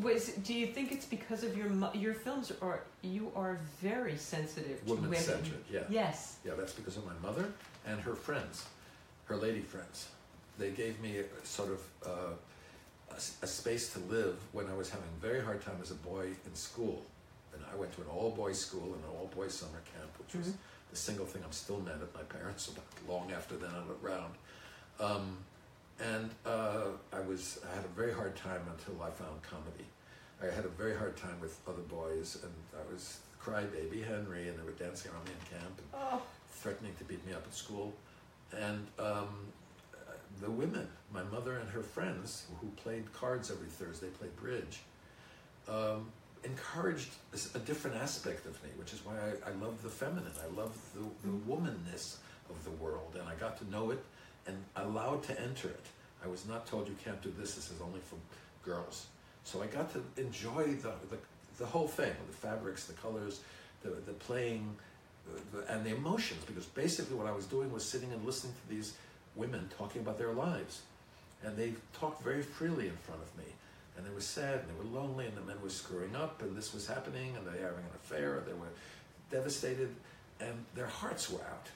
was, 0.00 0.28
do 0.44 0.54
you 0.54 0.66
think 0.66 0.90
it's 0.90 1.04
because 1.04 1.44
of 1.44 1.56
your 1.56 1.70
your 1.92 2.14
films 2.14 2.50
are 2.62 2.80
you 3.02 3.30
are 3.36 3.58
very 3.82 4.16
sensitive 4.16 4.82
to 4.86 4.94
women? 4.94 5.10
women-centered. 5.10 5.64
Yeah. 5.70 5.80
Yes. 5.90 6.36
Yeah, 6.46 6.52
that's 6.56 6.72
because 6.72 6.96
of 6.96 7.04
my 7.04 7.12
mother 7.22 7.52
and 7.86 8.00
her 8.00 8.14
friends, 8.14 8.64
her 9.26 9.36
lady 9.36 9.60
friends. 9.60 10.08
They 10.58 10.70
gave 10.70 11.00
me 11.00 11.18
a, 11.18 11.46
sort 11.46 11.70
of 11.70 11.80
uh, 12.06 12.10
a, 13.10 13.14
a 13.14 13.46
space 13.46 13.92
to 13.94 13.98
live 14.00 14.36
when 14.52 14.68
I 14.68 14.74
was 14.74 14.90
having 14.90 15.06
a 15.18 15.20
very 15.20 15.42
hard 15.42 15.62
time 15.62 15.78
as 15.82 15.90
a 15.90 15.94
boy 15.96 16.26
in 16.46 16.54
school. 16.54 17.02
And 17.54 17.62
I 17.72 17.76
went 17.76 17.92
to 17.96 18.00
an 18.02 18.06
all-boys 18.08 18.58
school 18.58 18.84
and 18.94 19.02
an 19.04 19.10
all-boys 19.18 19.54
summer 19.54 19.80
camp, 19.94 20.10
which 20.18 20.34
was 20.34 20.48
Mhm. 20.48 20.54
the 20.90 20.96
single 20.96 21.26
thing 21.26 21.42
I'm 21.44 21.52
still 21.52 21.80
mad 21.80 22.00
at 22.02 22.14
my 22.14 22.22
parents 22.22 22.68
about 22.68 22.84
long 23.08 23.32
after 23.32 23.56
then 23.56 23.70
I'm 23.74 23.90
around. 24.04 24.34
Um, 25.00 25.38
and 26.00 26.30
uh, 26.46 26.86
I 27.12 27.20
was 27.20 27.58
I 27.70 27.74
had 27.76 27.84
a 27.84 27.88
very 27.88 28.12
hard 28.12 28.34
time 28.36 28.62
until 28.68 29.02
I 29.02 29.10
found 29.10 29.42
comedy. 29.42 29.86
I 30.42 30.46
had 30.46 30.64
a 30.64 30.68
very 30.68 30.96
hard 30.96 31.16
time 31.16 31.38
with 31.40 31.58
other 31.68 31.82
boys, 31.82 32.38
and 32.42 32.52
I 32.74 32.92
was 32.92 33.18
crybaby 33.40 34.04
Henry, 34.04 34.48
and 34.48 34.58
they 34.58 34.62
were 34.64 34.72
dancing 34.72 35.12
around 35.12 35.24
me 35.26 35.32
in 35.40 35.58
camp 35.58 35.78
and 35.78 35.88
Oh. 35.94 36.22
threatening 36.50 36.94
to 36.96 37.04
beat 37.04 37.24
me 37.26 37.32
up 37.32 37.44
at 37.46 37.54
school. 37.54 37.92
And 38.52 38.86
um, 38.98 39.52
the 40.40 40.50
women, 40.50 40.88
my 41.12 41.22
mother 41.24 41.58
and 41.58 41.68
her 41.70 41.82
friends, 41.82 42.46
who 42.60 42.68
played 42.76 43.12
cards 43.12 43.50
every 43.50 43.68
Thursday, 43.68 44.08
played 44.08 44.34
bridge, 44.36 44.80
um, 45.68 46.10
encouraged 46.44 47.10
a 47.54 47.58
different 47.60 47.96
aspect 47.96 48.46
of 48.46 48.62
me, 48.64 48.70
which 48.76 48.92
is 48.92 49.04
why 49.04 49.14
I, 49.14 49.50
I 49.50 49.52
love 49.54 49.82
the 49.82 49.88
feminine. 49.88 50.32
I 50.42 50.54
love 50.56 50.76
the, 50.94 51.28
the 51.28 51.36
womanness 51.48 52.16
of 52.50 52.64
the 52.64 52.70
world, 52.72 53.16
and 53.18 53.28
I 53.28 53.34
got 53.34 53.58
to 53.58 53.70
know 53.70 53.90
it 53.90 54.02
and 54.46 54.56
allowed 54.76 55.22
to 55.24 55.40
enter 55.40 55.68
it. 55.68 55.86
I 56.24 56.28
was 56.28 56.46
not 56.46 56.66
told 56.66 56.88
you 56.88 56.96
can't 57.04 57.20
do 57.22 57.32
this. 57.38 57.54
This 57.54 57.70
is 57.70 57.80
only 57.80 58.00
for 58.00 58.16
girls. 58.68 59.06
So 59.44 59.62
I 59.62 59.66
got 59.66 59.92
to 59.92 60.02
enjoy 60.20 60.74
the 60.74 60.92
the, 61.10 61.18
the 61.58 61.66
whole 61.66 61.88
thing, 61.88 62.12
the 62.30 62.36
fabrics, 62.36 62.84
the 62.84 62.94
colors, 62.94 63.40
the 63.82 63.90
the 63.90 64.12
playing, 64.12 64.74
the, 65.26 65.58
the, 65.58 65.72
and 65.72 65.84
the 65.84 65.94
emotions. 65.94 66.44
Because 66.44 66.66
basically, 66.66 67.16
what 67.16 67.26
I 67.26 67.32
was 67.32 67.46
doing 67.46 67.72
was 67.72 67.84
sitting 67.84 68.12
and 68.12 68.24
listening 68.24 68.54
to 68.54 68.74
these 68.74 68.94
women 69.36 69.68
talking 69.78 70.02
about 70.02 70.18
their 70.18 70.32
lives, 70.32 70.82
and 71.44 71.56
they 71.56 71.74
talked 71.92 72.22
very 72.22 72.42
freely 72.42 72.88
in 72.88 72.96
front 72.96 73.20
of 73.22 73.36
me. 73.38 73.50
And 73.96 74.06
they 74.06 74.10
were 74.10 74.20
sad, 74.20 74.60
and 74.60 74.68
they 74.68 74.74
were 74.74 75.00
lonely, 75.00 75.26
and 75.26 75.36
the 75.36 75.42
men 75.42 75.60
were 75.62 75.68
screwing 75.68 76.16
up, 76.16 76.40
and 76.40 76.56
this 76.56 76.72
was 76.72 76.86
happening, 76.86 77.36
and 77.36 77.46
they 77.46 77.50
were 77.50 77.66
having 77.66 77.84
an 77.84 77.96
affair. 78.02 78.42
They 78.46 78.54
were 78.54 78.72
devastated, 79.30 79.94
and 80.40 80.64
their 80.74 80.86
hearts 80.86 81.30
were 81.30 81.40
out. 81.40 81.68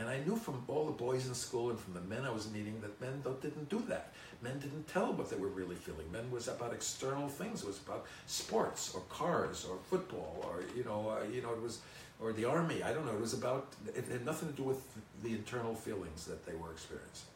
And 0.00 0.08
I 0.08 0.18
knew 0.20 0.34
from 0.34 0.64
all 0.66 0.86
the 0.86 0.92
boys 0.92 1.26
in 1.26 1.34
school 1.34 1.68
and 1.68 1.78
from 1.78 1.92
the 1.92 2.00
men 2.00 2.24
I 2.24 2.30
was 2.30 2.50
meeting 2.50 2.80
that 2.80 2.98
men 3.02 3.22
didn't 3.42 3.68
do 3.68 3.82
that. 3.88 4.14
Men 4.40 4.58
didn't 4.58 4.88
tell 4.88 5.12
what 5.12 5.28
they 5.28 5.36
were 5.36 5.48
really 5.48 5.76
feeling. 5.76 6.10
Men 6.10 6.30
was 6.30 6.48
about 6.48 6.72
external 6.72 7.28
things. 7.28 7.62
It 7.62 7.66
was 7.66 7.80
about 7.86 8.06
sports 8.26 8.94
or 8.94 9.02
cars 9.10 9.66
or 9.68 9.76
football 9.90 10.42
or 10.48 10.62
you 10.74 10.84
know 10.84 11.10
uh, 11.10 11.30
you 11.30 11.42
know 11.42 11.52
it 11.52 11.60
was 11.60 11.80
or 12.22 12.32
the 12.32 12.44
army. 12.44 12.82
I 12.82 12.92
don't 12.92 13.06
know. 13.06 13.12
It 13.12 13.20
was 13.20 13.34
about 13.34 13.72
it 13.94 14.04
had 14.10 14.24
nothing 14.24 14.48
to 14.50 14.54
do 14.54 14.62
with 14.62 14.82
the 15.22 15.30
internal 15.30 15.74
feelings 15.74 16.26
that 16.26 16.44
they 16.46 16.54
were 16.54 16.70
experiencing. 16.70 17.28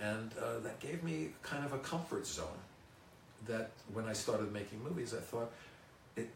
And 0.00 0.30
uh, 0.40 0.58
that 0.60 0.80
gave 0.80 1.02
me 1.02 1.30
kind 1.42 1.64
of 1.64 1.72
a 1.72 1.78
comfort 1.78 2.26
zone. 2.26 2.60
That 3.46 3.70
when 3.92 4.06
I 4.06 4.12
started 4.14 4.52
making 4.52 4.82
movies, 4.82 5.14
I 5.14 5.20
thought 5.20 5.50
it 6.16 6.28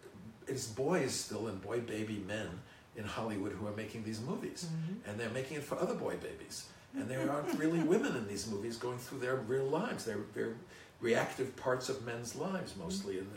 it's 0.47 0.67
boys 0.67 1.13
still 1.15 1.49
and 1.49 1.61
boy 1.63 1.81
baby 1.81 2.23
men 2.27 2.49
in 2.97 3.05
Hollywood 3.05 3.53
who 3.53 3.67
are 3.67 3.77
making 3.77 4.03
these 4.05 4.21
movies 4.21 4.67
Mhm. 4.67 4.97
and 5.07 5.21
they're 5.21 5.31
making 5.31 5.59
it 5.59 5.63
for 5.63 5.79
other 5.79 5.95
boy 5.95 6.17
babies. 6.17 6.67
And 6.95 7.09
there 7.09 7.31
aren't 7.33 7.57
really 7.59 7.81
women 7.81 8.17
in 8.17 8.27
these 8.27 8.47
movies 8.49 8.77
going 8.77 8.99
through 8.99 9.21
their 9.21 9.37
real 9.37 9.67
lives. 9.67 10.05
They're, 10.05 10.25
they're 10.35 10.55
reactive 11.01 11.55
parts 11.57 11.89
of 11.89 12.05
men's 12.05 12.35
lives 12.35 12.75
mostly. 12.77 13.19
And, 13.19 13.29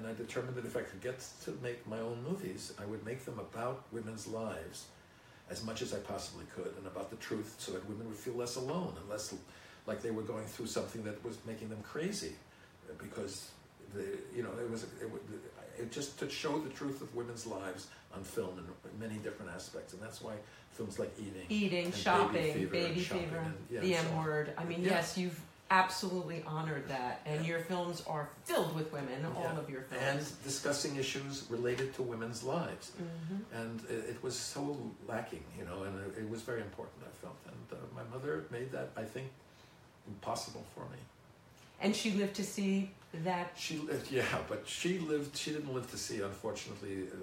and 0.00 0.08
I 0.08 0.14
determined 0.14 0.56
that 0.56 0.64
if 0.64 0.78
I 0.78 0.80
could 0.80 1.02
get 1.02 1.22
to 1.44 1.56
make 1.62 1.86
my 1.86 2.00
own 2.00 2.24
movies, 2.26 2.72
I 2.80 2.86
would 2.86 3.04
make 3.04 3.26
them 3.26 3.38
about 3.38 3.82
women's 3.92 4.26
lives 4.26 4.86
as 5.50 5.62
much 5.62 5.82
as 5.82 5.92
I 5.92 5.98
possibly 5.98 6.46
could 6.56 6.72
and 6.78 6.86
about 6.86 7.10
the 7.10 7.16
truth 7.16 7.56
so 7.58 7.72
that 7.72 7.86
women 7.86 8.08
would 8.08 8.16
feel 8.16 8.34
less 8.34 8.56
alone 8.56 8.94
and 8.98 9.08
less 9.10 9.34
like 9.86 10.00
they 10.00 10.10
were 10.10 10.22
going 10.22 10.46
through 10.46 10.68
something 10.68 11.02
that 11.04 11.22
was 11.22 11.36
making 11.46 11.68
them 11.68 11.82
crazy 11.82 12.32
because 12.98 13.50
the, 13.94 14.04
you 14.34 14.42
know 14.42 14.50
it 14.58 14.70
was 14.70 14.84
it, 14.84 15.10
it 15.78 15.92
just 15.92 16.18
to 16.20 16.30
show 16.30 16.58
the 16.60 16.70
truth 16.70 17.02
of 17.02 17.14
women's 17.14 17.46
lives 17.46 17.88
on 18.14 18.22
film 18.22 18.58
in 18.58 19.00
many 19.00 19.18
different 19.18 19.50
aspects 19.52 19.92
and 19.92 20.00
that's 20.00 20.22
why 20.22 20.32
films 20.70 20.98
like 20.98 21.12
Eating 21.18 21.46
Eating, 21.48 21.92
shopping, 21.92 22.42
Baby 22.42 22.64
baby 22.66 23.00
Fever 23.00 23.18
fever, 23.20 23.36
and 23.38 23.46
shopping 23.46 23.46
and- 23.46 23.54
yeah, 23.70 23.80
the 23.80 23.94
and 23.94 24.06
so 24.06 24.12
M 24.14 24.24
word. 24.24 24.52
I 24.56 24.64
mean, 24.64 24.82
Yeah. 24.82 24.90
yes, 24.90 25.18
you've 25.18 25.40
absolutely 25.70 26.42
honored 26.46 26.88
that, 26.88 27.20
and 27.24 27.46
your 27.46 27.60
films 27.60 28.02
are 28.06 28.28
filled 28.44 28.74
with 28.74 28.92
women. 28.92 29.24
All 29.36 29.42
Yeah. 29.44 29.58
of 29.58 29.70
your 29.70 29.82
films. 29.82 30.02
and 30.04 30.42
discussing 30.44 30.96
issues 30.96 31.44
related 31.48 31.94
to 31.94 32.02
women's 32.02 32.42
lives 32.42 32.90
Mhm. 32.98 33.44
and 33.52 33.80
it, 33.88 34.10
it 34.10 34.22
was 34.22 34.36
so 34.36 34.76
lacking 35.06 35.44
you 35.58 35.64
know 35.64 35.84
and 35.84 35.94
it, 36.06 36.18
it 36.22 36.28
was 36.30 36.42
very 36.42 36.60
important 36.60 37.04
I 37.04 37.10
felt 37.22 37.36
and 37.46 37.66
uh, 37.72 37.76
my 37.94 38.02
mother 38.12 38.44
made 38.50 38.72
that 38.72 38.88
I 38.96 39.04
think 39.04 39.30
impossible 40.08 40.64
for 40.74 40.84
me 40.90 40.98
And 41.82 41.94
she 41.96 42.10
lived 42.12 42.34
to 42.36 42.44
see 42.44 42.90
that. 43.24 43.52
She 43.56 43.78
lived, 43.78 44.10
yeah, 44.18 44.38
but 44.48 44.68
she 44.68 44.98
lived. 44.98 45.34
She 45.36 45.50
didn't 45.52 45.72
live 45.72 45.90
to 45.92 45.96
see, 45.96 46.20
unfortunately, 46.20 47.04
uh, 47.08 47.16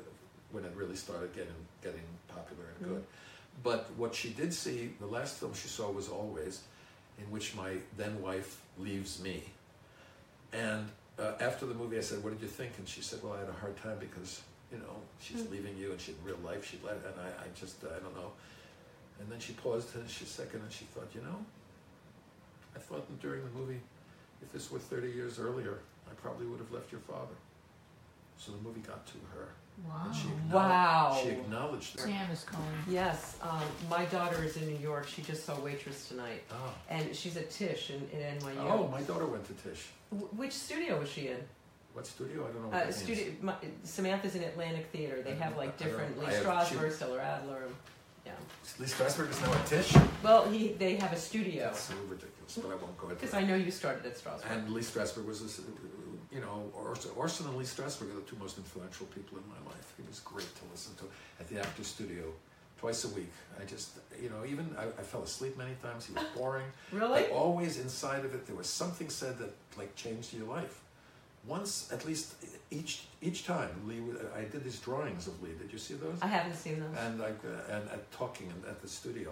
when 0.51 0.63
it 0.65 0.73
really 0.75 0.95
started 0.95 1.31
getting 1.35 1.59
getting 1.83 2.07
popular 2.27 2.65
and 2.79 2.79
good. 2.89 3.03
But 3.63 3.81
what 3.97 4.15
she 4.15 4.29
did 4.41 4.51
see, 4.53 4.93
the 4.99 5.05
last 5.17 5.37
film 5.39 5.53
she 5.53 5.67
saw 5.67 5.91
was 5.91 6.07
Always, 6.09 6.61
in 7.19 7.29
which 7.31 7.55
my 7.55 7.73
then 7.97 8.21
wife 8.21 8.61
leaves 8.77 9.21
me, 9.21 9.43
and 10.53 10.87
uh, 11.19 11.33
after 11.39 11.65
the 11.65 11.73
movie, 11.73 11.97
I 11.97 12.01
said, 12.01 12.23
"What 12.23 12.31
did 12.33 12.41
you 12.41 12.47
think?" 12.47 12.73
And 12.77 12.87
she 12.87 13.01
said, 13.01 13.19
"Well, 13.23 13.33
I 13.33 13.39
had 13.39 13.49
a 13.49 13.53
hard 13.53 13.75
time 13.77 13.97
because 13.99 14.41
you 14.71 14.77
know 14.77 15.01
she's 15.19 15.41
Hmm. 15.41 15.51
leaving 15.53 15.77
you, 15.77 15.91
and 15.91 15.99
she 15.99 16.11
in 16.11 16.17
real 16.23 16.37
life 16.43 16.65
she'd 16.69 16.83
let, 16.83 16.95
and 16.97 17.15
I, 17.19 17.43
I 17.43 17.47
just 17.59 17.83
I 17.83 17.99
don't 17.99 18.15
know." 18.15 18.31
And 19.19 19.31
then 19.31 19.39
she 19.39 19.53
paused 19.53 19.95
and 19.95 20.07
she 20.09 20.25
second, 20.25 20.61
and 20.61 20.71
she 20.71 20.85
thought, 20.85 21.09
"You 21.15 21.21
know, 21.21 21.43
I 22.75 22.79
thought 22.79 23.05
during 23.19 23.41
the 23.43 23.49
movie, 23.59 23.79
if 24.43 24.51
this 24.51 24.69
were 24.71 24.79
thirty 24.79 25.09
years 25.11 25.39
earlier, 25.39 25.79
I 26.09 26.13
probably 26.21 26.45
would 26.45 26.59
have 26.59 26.71
left 26.71 26.91
your 26.91 27.01
father." 27.01 27.33
So 28.37 28.51
the 28.51 28.59
movie 28.59 28.81
got 28.81 29.05
to 29.07 29.13
her, 29.33 29.47
Wow. 29.85 30.03
and 30.05 30.15
she 30.15 30.27
acknowledged, 30.27 30.53
Wow. 30.53 31.19
she 31.23 31.29
acknowledged 31.29 31.95
it. 31.95 32.01
Sam 32.01 32.31
is 32.31 32.43
calling. 32.43 32.67
Yes, 32.89 33.35
um, 33.41 33.61
my 33.89 34.05
daughter 34.05 34.43
is 34.43 34.57
in 34.57 34.65
New 34.67 34.77
York. 34.79 35.07
She 35.07 35.21
just 35.21 35.45
saw 35.45 35.55
Waitress 35.59 36.07
tonight, 36.07 36.43
Oh. 36.51 36.73
and 36.89 37.15
she's 37.15 37.37
at 37.37 37.49
Tisch 37.51 37.91
in, 37.91 38.07
in 38.11 38.37
NYU. 38.39 38.57
oh, 38.61 38.87
my 38.87 39.01
daughter 39.01 39.25
went 39.25 39.45
to 39.47 39.53
Tisch. 39.53 39.87
Wh- 40.09 40.37
Which 40.39 40.51
studio 40.53 40.99
was 40.99 41.09
she 41.09 41.27
in? 41.27 41.37
What 41.93 42.05
studio? 42.07 42.43
I 42.47 42.51
don't 42.51 42.61
know. 42.63 42.67
What 42.69 42.81
Uh, 42.83 42.85
that 42.85 42.93
studio. 42.93 43.25
means. 43.25 43.43
My, 43.43 43.53
Samantha's 43.83 44.35
in 44.35 44.43
Atlantic 44.43 44.87
Theater. 44.91 45.21
They 45.21 45.35
have 45.35 45.57
like 45.57 45.77
different 45.77 46.19
Lee 46.19 46.27
Strasberg, 46.27 46.91
Stella 46.91 47.19
Adler. 47.19 47.63
Yeah. 48.25 48.33
Lee 48.79 48.85
Strasberg 48.85 49.29
is 49.31 49.41
now 49.41 49.53
at 49.53 49.65
Tisch. 49.65 49.95
Well, 50.21 50.49
he 50.49 50.73
they 50.73 50.95
have 50.97 51.13
a 51.13 51.17
studio 51.17 51.63
That's 51.65 51.79
so 51.79 51.93
ridiculous, 52.07 52.57
but 52.57 52.65
I 52.71 52.75
won't 52.75 52.97
go 52.97 53.09
into 53.09 53.15
because. 53.21 53.33
I 53.33 53.43
know 53.43 53.55
you 53.55 53.71
started 53.71 54.05
at 54.05 54.17
Strasberg. 54.17 54.51
And 54.51 54.69
Lee 54.71 54.81
Strasberg 54.81 55.25
was, 55.25 55.41
this, 55.41 55.61
you 56.37 56.43
know, 56.45 56.69
Orson, 56.75 57.11
Orson 57.15 57.47
and 57.47 57.57
Lee 57.57 57.65
Strasberg 57.65 58.11
are 58.11 58.19
the 58.21 58.21
two 58.29 58.37
most 58.39 58.57
influential 58.59 59.07
people 59.07 59.39
in 59.39 59.43
my 59.49 59.71
life. 59.71 59.93
It 59.97 60.07
was 60.07 60.19
great 60.19 60.53
to 60.59 60.61
listen 60.71 60.93
to 60.97 61.05
at 61.39 61.47
the 61.49 61.59
Actors 61.59 61.87
Studio 61.87 62.25
twice 62.79 63.03
a 63.05 63.07
week. 63.09 63.31
I 63.59 63.65
just, 63.65 63.89
you 64.21 64.29
know, 64.29 64.45
even 64.45 64.69
I, 64.77 64.83
I 64.83 65.03
fell 65.03 65.23
asleep 65.23 65.57
many 65.57 65.73
times. 65.81 66.05
He 66.05 66.13
was 66.13 66.25
boring. 66.35 66.67
really? 66.91 67.23
But 67.23 67.31
always 67.31 67.79
inside 67.79 68.23
of 68.23 68.35
it, 68.35 68.45
there 68.45 68.55
was 68.55 68.67
something 68.67 69.09
said 69.09 69.39
that 69.39 69.51
like 69.79 69.95
changed 69.95 70.31
your 70.35 70.47
life. 70.47 70.81
Once, 71.47 71.89
at 71.91 72.05
least, 72.05 72.35
each 72.69 73.05
each 73.21 73.45
time, 73.47 73.69
Lee. 73.87 74.01
I 74.35 74.41
did 74.41 74.63
these 74.63 74.79
drawings 74.79 75.27
of 75.27 75.41
Lee. 75.41 75.55
Did 75.61 75.71
you 75.71 75.79
see 75.79 75.93
those? 75.95 76.17
I 76.21 76.27
haven't 76.27 76.55
seen 76.55 76.79
those. 76.81 76.95
and 76.99 77.19
like 77.19 77.39
uh, 77.45 77.73
and 77.73 77.89
at 77.89 78.11
talking 78.11 78.47
in- 78.53 78.69
at 78.69 78.81
the 78.81 78.87
studio, 78.87 79.31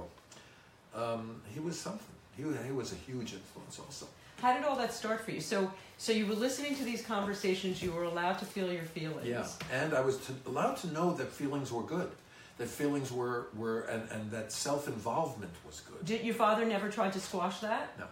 um, 0.95 1.41
he 1.53 1.59
was 1.59 1.77
something. 1.79 2.15
He, 2.37 2.43
he 2.65 2.71
was 2.71 2.93
a 2.93 2.95
huge 2.95 3.33
influence 3.33 3.79
also. 3.79 4.07
How 4.41 4.53
did 4.53 4.63
all 4.65 4.75
that 4.77 4.93
start 4.93 5.21
for 5.21 5.31
you? 5.31 5.41
So, 5.41 5.71
so 5.97 6.11
you 6.11 6.25
were 6.25 6.35
listening 6.35 6.75
to 6.75 6.83
these 6.83 7.01
conversations. 7.01 7.81
You 7.81 7.91
were 7.91 8.03
allowed 8.03 8.37
to 8.39 8.45
feel 8.45 8.71
your 8.71 8.83
feelings. 8.83 9.27
Yeah, 9.27 9.47
and 9.71 9.93
I 9.93 10.01
was 10.01 10.17
to, 10.27 10.33
allowed 10.45 10.77
to 10.77 10.87
know 10.91 11.13
that 11.13 11.31
feelings 11.31 11.71
were 11.71 11.83
good, 11.83 12.11
that 12.57 12.67
feelings 12.67 13.11
were 13.11 13.47
were 13.55 13.81
and, 13.81 14.09
and 14.11 14.31
that 14.31 14.51
self 14.51 14.87
involvement 14.87 15.51
was 15.65 15.81
good. 15.81 16.05
Did 16.05 16.23
your 16.25 16.35
father 16.35 16.65
never 16.65 16.89
tried 16.89 17.13
to 17.13 17.19
squash 17.19 17.59
that? 17.59 17.97
No, 17.97 18.05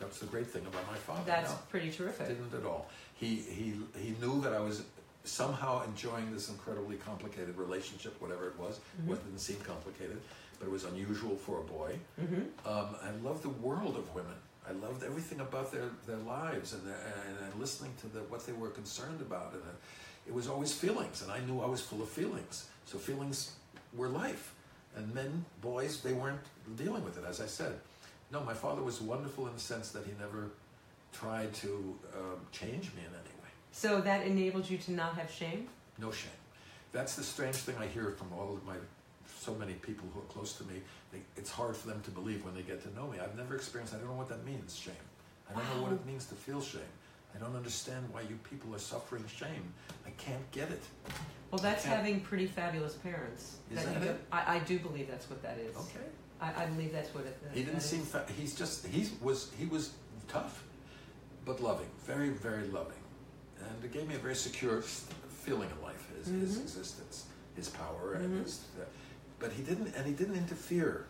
that's 0.00 0.18
the 0.18 0.26
great 0.26 0.48
thing 0.48 0.62
about 0.66 0.86
my 0.90 0.96
father. 0.98 1.22
That's 1.26 1.50
no, 1.52 1.58
pretty 1.70 1.90
terrific. 1.90 2.28
didn't 2.28 2.52
at 2.54 2.64
all. 2.66 2.88
He 3.14 3.36
he 3.36 3.74
he 3.98 4.14
knew 4.20 4.40
that 4.40 4.52
I 4.52 4.60
was 4.60 4.82
somehow 5.24 5.84
enjoying 5.84 6.32
this 6.32 6.48
incredibly 6.48 6.96
complicated 6.96 7.56
relationship, 7.56 8.20
whatever 8.20 8.48
it 8.48 8.58
was. 8.58 8.80
Mhm. 9.06 9.12
It 9.12 9.24
didn't 9.24 9.38
seem 9.38 9.58
complicated, 9.60 10.20
but 10.58 10.66
it 10.66 10.72
was 10.72 10.84
unusual 10.84 11.36
for 11.36 11.60
a 11.60 11.62
boy. 11.62 11.96
hmm 12.18 12.42
Um, 12.68 12.96
I 13.00 13.10
love 13.22 13.42
the 13.42 13.48
world 13.48 13.96
of 13.96 14.12
women. 14.14 14.34
I 14.68 14.72
loved 14.72 15.02
everything 15.02 15.40
about 15.40 15.72
their, 15.72 15.90
their 16.06 16.18
lives 16.18 16.72
and, 16.72 16.86
their, 16.86 16.94
and, 16.94 17.36
and 17.50 17.60
listening 17.60 17.92
to 18.00 18.06
the, 18.08 18.20
what 18.20 18.46
they 18.46 18.52
were 18.52 18.68
concerned 18.68 19.20
about. 19.20 19.52
And 19.52 19.62
it, 20.26 20.32
was 20.32 20.48
always 20.48 20.72
feelings, 20.72 21.22
and 21.22 21.32
I 21.32 21.40
knew 21.40 21.60
I 21.60 21.66
was 21.66 21.80
full 21.80 22.00
of 22.00 22.08
feelings. 22.08 22.68
So 22.84 22.98
feelings 22.98 23.52
were 23.94 24.08
life. 24.08 24.54
And 24.94 25.12
men, 25.14 25.44
boys, 25.60 26.00
they 26.00 26.12
weren't 26.12 26.40
dealing 26.76 27.04
with 27.04 27.18
it, 27.18 27.24
as 27.28 27.40
I 27.40 27.46
said. 27.46 27.74
No, 28.30 28.40
my 28.44 28.54
father 28.54 28.82
was 28.82 29.00
wonderful 29.00 29.46
in 29.48 29.54
the 29.54 29.60
sense 29.60 29.90
that 29.90 30.04
he 30.04 30.12
never 30.20 30.50
tried 31.12 31.52
to 31.54 31.98
um, 32.16 32.40
change 32.52 32.84
me 32.94 33.00
in 33.00 33.12
any 33.12 33.34
way. 33.42 33.50
So 33.72 34.00
that 34.00 34.26
enabled 34.26 34.68
you 34.68 34.78
to 34.78 34.92
not 34.92 35.16
have 35.16 35.30
shame. 35.30 35.68
No 35.98 36.10
shame. 36.10 36.30
That's 36.92 37.16
the 37.16 37.22
strange 37.22 37.56
thing 37.56 37.74
I 37.80 37.86
hear 37.86 38.10
from 38.10 38.28
all 38.38 38.54
of 38.54 38.64
my, 38.66 38.74
so 39.40 39.54
many 39.54 39.74
people 39.74 40.06
who 40.12 40.20
are 40.20 40.24
close 40.24 40.52
to 40.54 40.64
me. 40.64 40.82
It's 41.36 41.50
hard 41.50 41.76
for 41.76 41.88
them 41.88 42.00
to 42.02 42.10
believe 42.10 42.44
when 42.44 42.54
they 42.54 42.62
get 42.62 42.82
to 42.84 42.94
know 42.94 43.06
me. 43.08 43.18
I've 43.20 43.36
never 43.36 43.54
experienced. 43.54 43.94
I 43.94 43.98
don't 43.98 44.06
know 44.08 44.14
what 44.14 44.28
that 44.28 44.44
means. 44.44 44.74
Shame. 44.76 44.94
I 45.50 45.54
don't 45.58 45.76
know 45.76 45.82
what 45.82 45.92
it 45.92 46.06
means 46.06 46.26
to 46.26 46.34
feel 46.34 46.60
shame. 46.62 46.80
I 47.34 47.38
don't 47.38 47.56
understand 47.56 48.04
why 48.12 48.22
you 48.22 48.38
people 48.48 48.74
are 48.74 48.78
suffering 48.78 49.24
shame. 49.26 49.72
I 50.06 50.10
can't 50.10 50.50
get 50.52 50.70
it. 50.70 50.82
Well, 51.50 51.58
that's 51.60 51.84
having 51.84 52.20
pretty 52.20 52.46
fabulous 52.46 52.94
parents. 52.94 53.56
Is 53.70 53.84
that 53.84 54.00
do- 54.00 54.06
it? 54.08 54.20
I, 54.30 54.56
I 54.56 54.58
do 54.60 54.78
believe 54.78 55.08
that's 55.10 55.28
what 55.28 55.42
that 55.42 55.58
is. 55.58 55.76
Okay. 55.76 56.06
I, 56.40 56.64
I 56.64 56.66
believe 56.66 56.92
that's 56.92 57.14
what 57.14 57.24
it. 57.24 57.38
He 57.52 57.60
didn't 57.60 57.74
that 57.76 57.82
seem. 57.82 58.00
is. 58.02 58.08
Fa- 58.08 58.26
he's 58.38 58.54
just. 58.54 58.86
He 58.86 59.08
was. 59.20 59.50
He 59.58 59.66
was 59.66 59.92
tough, 60.28 60.64
but 61.44 61.60
loving. 61.62 61.86
Very, 62.04 62.30
very 62.30 62.66
loving, 62.68 62.96
and 63.60 63.84
it 63.84 63.92
gave 63.92 64.08
me 64.08 64.14
a 64.14 64.18
very 64.18 64.34
secure 64.34 64.80
feeling 64.82 65.68
in 65.70 65.82
life. 65.84 66.06
His, 66.18 66.26
his 66.28 66.58
Mhm. 66.58 66.62
existence, 66.62 67.26
his 67.54 67.68
power, 67.68 68.16
Mhm. 68.16 68.24
and 68.24 68.42
his. 68.44 68.64
Uh, 68.80 68.84
but 69.42 69.52
he 69.52 69.62
didn't. 69.62 69.94
And 69.96 70.06
he 70.06 70.12
didn't 70.12 70.36
interfere 70.36 71.04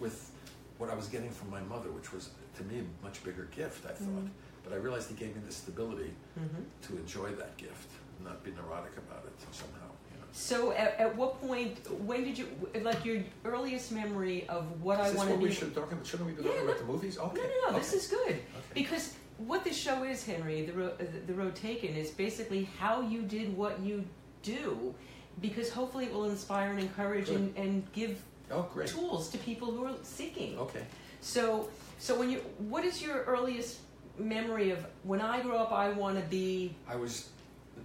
with 0.00 0.30
what 0.78 0.88
I 0.88 0.94
was 0.94 1.08
getting 1.08 1.30
from 1.30 1.50
my 1.50 1.60
mother, 1.60 1.90
which 1.90 2.12
was 2.12 2.30
to 2.56 2.64
me 2.64 2.80
a 2.80 3.04
much 3.04 3.22
bigger 3.24 3.48
gift. 3.54 3.84
I 3.84 3.88
thought, 3.92 4.08
Mhm. 4.24 4.30
but 4.64 4.72
I 4.72 4.76
realized 4.76 5.08
he 5.10 5.14
gave 5.16 5.34
me 5.36 5.42
the 5.44 5.52
stability 5.52 6.14
Mhm. 6.38 6.64
to 6.86 6.96
enjoy 6.96 7.32
that 7.34 7.56
gift, 7.56 7.90
not 8.24 8.42
be 8.44 8.52
neurotic 8.52 8.96
about 8.96 9.24
it 9.26 9.32
somehow. 9.54 9.88
You 10.12 10.18
know. 10.20 10.26
So, 10.32 10.72
at, 10.72 10.98
at 10.98 11.16
what 11.16 11.40
point? 11.40 11.76
When 12.06 12.24
did 12.24 12.38
you 12.38 12.46
like 12.82 13.04
your 13.04 13.22
earliest 13.44 13.90
memory 13.92 14.48
of 14.48 14.62
what 14.80 14.98
Is 15.00 15.06
I 15.06 15.08
this 15.08 15.18
want 15.18 15.30
what 15.30 15.36
to 15.36 15.42
we 15.42 15.48
be? 15.48 15.54
should 15.54 15.74
talk 15.74 15.90
about? 15.92 16.06
Shouldn't 16.06 16.28
we 16.30 16.34
be 16.36 16.42
Yeah, 16.42 16.48
talking 16.50 16.66
no. 16.66 16.72
about 16.72 16.80
the 16.86 16.92
movies? 16.92 17.18
Okay. 17.18 17.40
No, 17.42 17.48
no, 17.48 17.70
no. 17.72 17.78
This 17.78 17.92
is 17.92 18.06
good 18.08 18.36
Okay. 18.60 18.74
because 18.74 19.14
what 19.38 19.64
this 19.64 19.76
show 19.76 20.04
is, 20.04 20.24
Henry, 20.24 20.64
the 20.66 20.72
road, 20.72 20.94
the 21.26 21.34
road 21.34 21.54
taken, 21.56 21.94
is 21.96 22.10
basically 22.10 22.64
how 22.78 23.00
you 23.02 23.22
did 23.22 23.56
what 23.56 23.80
you 23.80 24.04
do, 24.42 24.94
because 25.40 25.70
hopefully 25.70 26.04
it 26.06 26.12
will 26.12 26.28
inspire 26.30 26.70
and 26.70 26.80
encourage 26.80 27.26
Good. 27.26 27.36
and, 27.36 27.56
and 27.56 27.92
give 27.92 28.20
Oh, 28.50 28.68
tools 28.86 29.30
to 29.30 29.38
people 29.38 29.70
who 29.72 29.86
are 29.86 29.94
seeking. 30.02 30.58
Okay. 30.58 30.82
So, 31.22 31.70
so 31.98 32.18
when 32.18 32.28
you, 32.30 32.38
what 32.58 32.84
is 32.84 33.00
your 33.00 33.22
earliest 33.24 33.78
memory 34.18 34.70
of 34.72 34.84
when 35.04 35.22
I 35.22 35.40
grew 35.40 35.56
up? 35.56 35.72
I 35.72 35.88
want 35.90 36.18
to 36.18 36.24
be. 36.28 36.74
I 36.86 36.96
was 36.96 37.28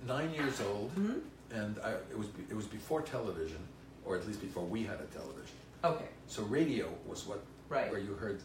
nine 0.06 0.34
years 0.34 0.60
old, 0.60 0.90
Hmm? 0.92 1.20
and 1.52 1.80
I, 1.84 1.92
it 1.92 2.18
was 2.18 2.28
it 2.50 2.54
was 2.56 2.66
before 2.66 3.02
television, 3.02 3.60
or 4.06 4.18
at 4.18 4.28
least 4.28 4.42
before 4.42 4.66
we 4.66 4.84
had 4.84 5.00
a 5.00 5.06
television. 5.06 5.56
Okay, 5.86 6.06
So 6.28 6.44
radio 6.44 6.90
was 7.08 7.26
what 7.26 7.42
right. 7.70 7.90
where 7.90 8.00
you 8.02 8.14
heard 8.16 8.42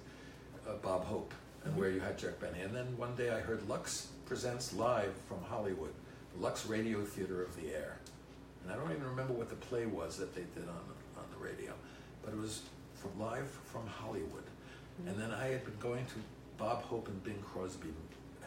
uh, 0.69 0.75
Bob 0.75 1.05
Hope 1.07 1.35
and 1.65 1.75
Mhm. 1.75 1.79
where 1.79 1.91
you 1.91 1.99
had 1.99 2.17
Jack 2.19 2.39
Benny. 2.39 2.61
And 2.61 2.73
then 2.73 2.87
one 2.97 3.17
day 3.17 3.31
I 3.31 3.41
heard 3.41 3.69
Lux 3.69 4.09
presents 4.27 4.73
live 4.75 5.13
from 5.29 5.43
Hollywood, 5.43 5.95
Lux 6.39 6.67
Radio 6.67 7.03
Theater 7.05 7.43
of 7.43 7.57
the 7.57 7.75
Air. 7.75 7.97
And 8.65 8.73
I 8.73 8.77
don't 8.77 8.91
even 8.91 9.05
remember 9.05 9.33
what 9.33 9.49
the 9.49 9.57
play 9.57 9.87
was 9.87 10.17
that 10.19 10.35
they 10.35 10.43
did 10.55 10.69
on 10.69 10.83
the, 10.89 11.21
on 11.21 11.27
the 11.37 11.45
radio, 11.45 11.73
but 12.25 12.33
it 12.33 12.39
was 12.41 12.63
from 12.95 13.11
live 13.21 13.49
from 13.65 13.87
Hollywood. 13.87 14.45
And 15.07 15.19
then 15.21 15.31
I 15.33 15.47
had 15.47 15.65
been 15.65 15.79
going 15.81 16.07
to 16.07 16.15
Bob 16.59 16.83
Hope 16.83 17.09
and 17.09 17.23
Bing 17.25 17.43
Crosby 17.43 17.89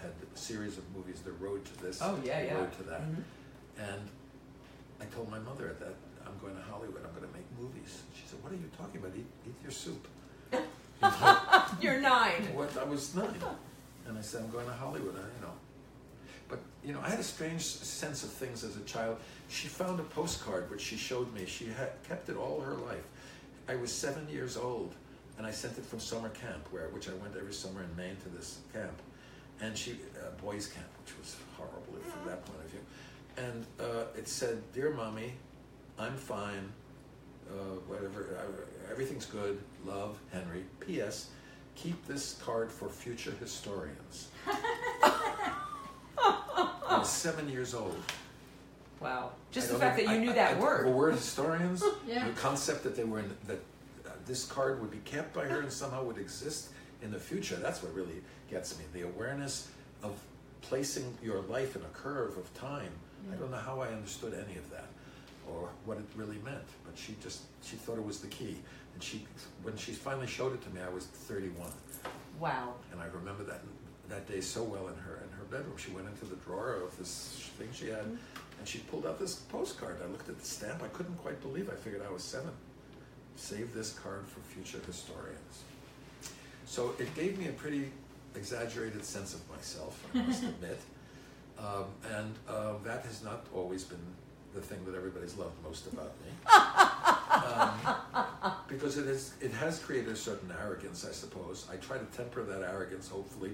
had 0.02 0.12
a 0.34 0.38
series 0.38 0.78
of 0.78 0.84
movies, 0.96 1.22
The 1.22 1.32
Road 1.34 1.66
to 1.66 1.84
This, 1.84 2.00
Oh 2.02 2.18
yeah, 2.24 2.40
The 2.42 2.46
yeah. 2.48 2.54
Road 2.56 2.72
to 2.78 2.84
That. 2.84 3.02
Mhm. 3.02 3.24
And 3.80 4.02
I 5.02 5.06
told 5.06 5.30
my 5.30 5.40
mother 5.40 5.68
at 5.68 5.80
that, 5.80 5.96
I'm 6.26 6.38
going 6.42 6.56
to 6.56 6.62
Hollywood, 6.62 7.02
I'm 7.06 7.12
going 7.20 7.28
to 7.30 7.34
make 7.38 7.46
movies. 7.60 8.04
She 8.16 8.24
said, 8.28 8.42
What 8.44 8.54
are 8.54 8.56
you 8.56 8.70
talking 8.78 9.02
about? 9.02 9.12
Eat, 9.18 9.26
eat 9.46 9.56
your 9.64 9.72
soup. 9.72 10.08
You're 11.82 12.00
nine. 12.00 12.48
what, 12.54 12.76
I 12.78 12.84
was 12.84 13.14
nine. 13.16 13.36
And 14.08 14.18
I 14.18 14.22
said, 14.22 14.44
I'm 14.44 14.52
going 14.52 14.66
to 14.68 14.74
Hollywood, 14.74 15.16
I, 15.16 15.20
you 15.22 15.42
know. 15.42 15.54
You 16.86 16.94
know, 16.94 17.02
I 17.02 17.10
had 17.10 17.20
a 17.20 17.24
strange 17.24 17.64
sense 17.64 18.24
of 18.24 18.30
things 18.30 18.64
as 18.64 18.78
a 18.78 18.82
child. 18.82 19.18
She 19.50 19.68
found 19.68 20.00
a 20.00 20.04
postcard 20.04 20.70
which 20.70 20.82
she 20.82 20.98
showed 20.98 21.34
me. 21.34 21.48
She 21.48 21.66
had 21.66 21.92
kept 22.08 22.30
it 22.30 22.38
all 22.38 22.62
her 22.62 22.76
life. 22.76 23.04
I 23.68 23.76
was 23.76 23.92
seven 23.92 24.30
years 24.30 24.56
old, 24.56 24.94
and 25.40 25.48
I 25.48 25.52
sent 25.52 25.80
it 25.80 25.86
from 25.86 26.00
summer 26.00 26.30
camp, 26.30 26.68
where 26.70 26.90
which 26.90 27.10
I 27.10 27.14
went 27.14 27.36
every 27.36 27.54
summer 27.54 27.82
in 27.82 27.96
Maine 27.98 28.18
to 28.18 28.30
this 28.30 28.60
camp, 28.72 29.02
and 29.62 29.76
she 29.76 29.94
uh, 29.94 30.30
boys 30.44 30.68
camp, 30.68 30.86
which 31.04 31.18
was 31.18 31.36
horrible 31.58 31.82
from 32.04 32.30
that 32.30 32.46
point 32.46 32.60
of 32.64 32.70
view. 32.70 32.82
And 33.38 33.66
uh, 33.80 34.06
it 34.16 34.28
said, 34.28 34.62
"Dear 34.72 34.92
mommy, 34.92 35.34
I'm 35.98 36.16
fine. 36.16 36.72
Uh, 37.50 37.80
whatever, 37.88 38.38
uh, 38.38 38.92
everything's 38.92 39.26
good. 39.26 39.60
Love, 39.88 40.20
Henry. 40.32 40.66
P.S. 40.82 41.30
Keep 41.74 42.06
this 42.06 42.40
card 42.46 42.72
for 42.72 42.90
future 42.90 43.34
historians." 43.40 44.30
I 46.96 47.00
was 47.00 47.10
seven 47.10 47.50
years 47.50 47.74
old. 47.74 47.98
Wow. 49.02 49.32
Just 49.52 49.70
I 49.70 49.74
the 49.74 49.80
fact 49.80 49.98
know- 49.98 50.04
that 50.06 50.12
you 50.12 50.18
I- 50.18 50.24
knew 50.24 50.32
I- 50.32 50.36
that 50.36 50.58
I- 50.58 50.60
word. 50.60 50.88
The 50.88 50.92
word 50.92 51.14
historians, 51.16 51.84
Yeah. 52.08 52.28
the 52.28 52.34
concept 52.34 52.84
that 52.84 52.96
they 52.96 53.04
were 53.04 53.20
in, 53.20 53.36
that 53.48 53.60
uh, 54.06 54.10
this 54.26 54.46
card 54.46 54.82
would 54.82 54.92
be 54.92 55.00
kept 55.00 55.34
by 55.34 55.46
her 55.46 55.62
and 55.62 55.72
somehow 55.72 56.04
would 56.04 56.18
exist 56.18 56.70
in 57.02 57.12
the 57.12 57.20
future. 57.20 57.56
That's 57.58 57.84
what 57.84 57.94
really 57.94 58.22
gets 58.50 58.78
me. 58.78 58.86
The 58.94 59.02
awareness 59.02 59.68
of 60.04 60.14
placing 60.62 61.18
your 61.24 61.42
life 61.42 61.76
in 61.76 61.82
a 61.82 61.94
curve 61.94 62.38
of 62.38 62.52
time. 62.54 62.92
I 63.32 63.36
don't 63.36 63.50
know 63.52 63.58
how 63.58 63.80
I 63.82 63.88
understood 63.90 64.34
any 64.34 64.58
of 64.58 64.70
that 64.72 64.86
or 65.52 65.70
what 65.86 65.98
it 65.98 66.06
really 66.16 66.38
meant, 66.44 66.64
but 66.86 66.96
she 66.98 67.16
just 67.22 67.42
she 67.64 67.76
thought 67.76 67.98
it 67.98 68.06
was 68.06 68.20
the 68.20 68.28
key. 68.28 68.58
And 68.94 69.02
she 69.04 69.26
when 69.64 69.76
she 69.78 69.92
finally 69.94 70.28
showed 70.28 70.54
it 70.54 70.62
to 70.64 70.70
me, 70.70 70.80
I 70.82 70.90
was 70.90 71.06
31, 71.06 71.72
Wow. 72.40 72.74
and 72.92 73.02
I 73.02 73.06
remember 73.08 73.44
that 73.44 73.62
that 74.10 74.28
day 74.28 74.42
so 74.42 74.64
well 74.64 74.88
in 74.88 74.96
her 74.96 74.96
in 74.96 75.04
her 75.06 75.24
her 75.24 75.25
bedroom. 75.46 75.78
She 75.78 75.92
went 75.92 76.08
into 76.08 76.26
the 76.26 76.36
drawer 76.38 76.82
of 76.84 76.98
this 76.98 77.50
thing 77.58 77.70
she 77.74 77.88
had, 77.88 78.06
and 78.06 78.20
she 78.66 78.80
pulled 78.80 79.06
out 79.06 79.20
this 79.20 79.36
postcard. 79.36 79.98
I 80.04 80.08
looked 80.08 80.30
at 80.30 80.40
the 80.40 80.46
stamp. 80.46 80.84
I 80.84 80.88
couldn't 80.88 81.18
quite 81.18 81.42
believe. 81.42 81.70
I 81.70 81.76
figured 81.76 82.02
I 82.08 82.12
was 82.12 82.24
seven. 82.24 82.52
Save 83.36 83.74
this 83.74 83.94
card 83.94 84.26
for 84.28 84.40
future 84.42 84.80
historians. 84.86 85.64
So 86.66 86.94
it 87.00 87.14
gave 87.16 87.38
me 87.38 87.48
a 87.48 87.52
pretty 87.52 87.92
exaggerated 88.36 89.04
sense 89.04 89.34
of 89.34 89.50
myself, 89.50 90.04
I 90.14 90.24
must 90.24 90.44
admit. 90.44 90.80
Um, 91.58 91.86
and 92.14 92.36
uh, 92.50 92.74
that 92.84 93.06
has 93.06 93.24
not 93.24 93.46
always 93.54 93.84
been 93.84 93.98
the 94.54 94.62
thing 94.62 94.80
that 94.86 94.96
everybody's 94.96 95.38
loved 95.38 95.56
most 95.64 95.88
about 95.88 96.14
me. 96.24 96.32
um, 98.56 98.58
because 98.68 98.98
it, 98.98 99.08
is, 99.08 99.34
it 99.42 99.52
has 99.52 99.80
created 99.80 100.12
a 100.12 100.16
certain 100.16 100.54
arrogance, 100.62 101.06
I 101.08 101.12
suppose. 101.12 101.68
I 101.72 101.78
try 101.78 101.98
to 101.98 102.06
temper 102.06 102.44
that 102.44 102.62
arrogance, 102.62 103.08
hopefully, 103.08 103.52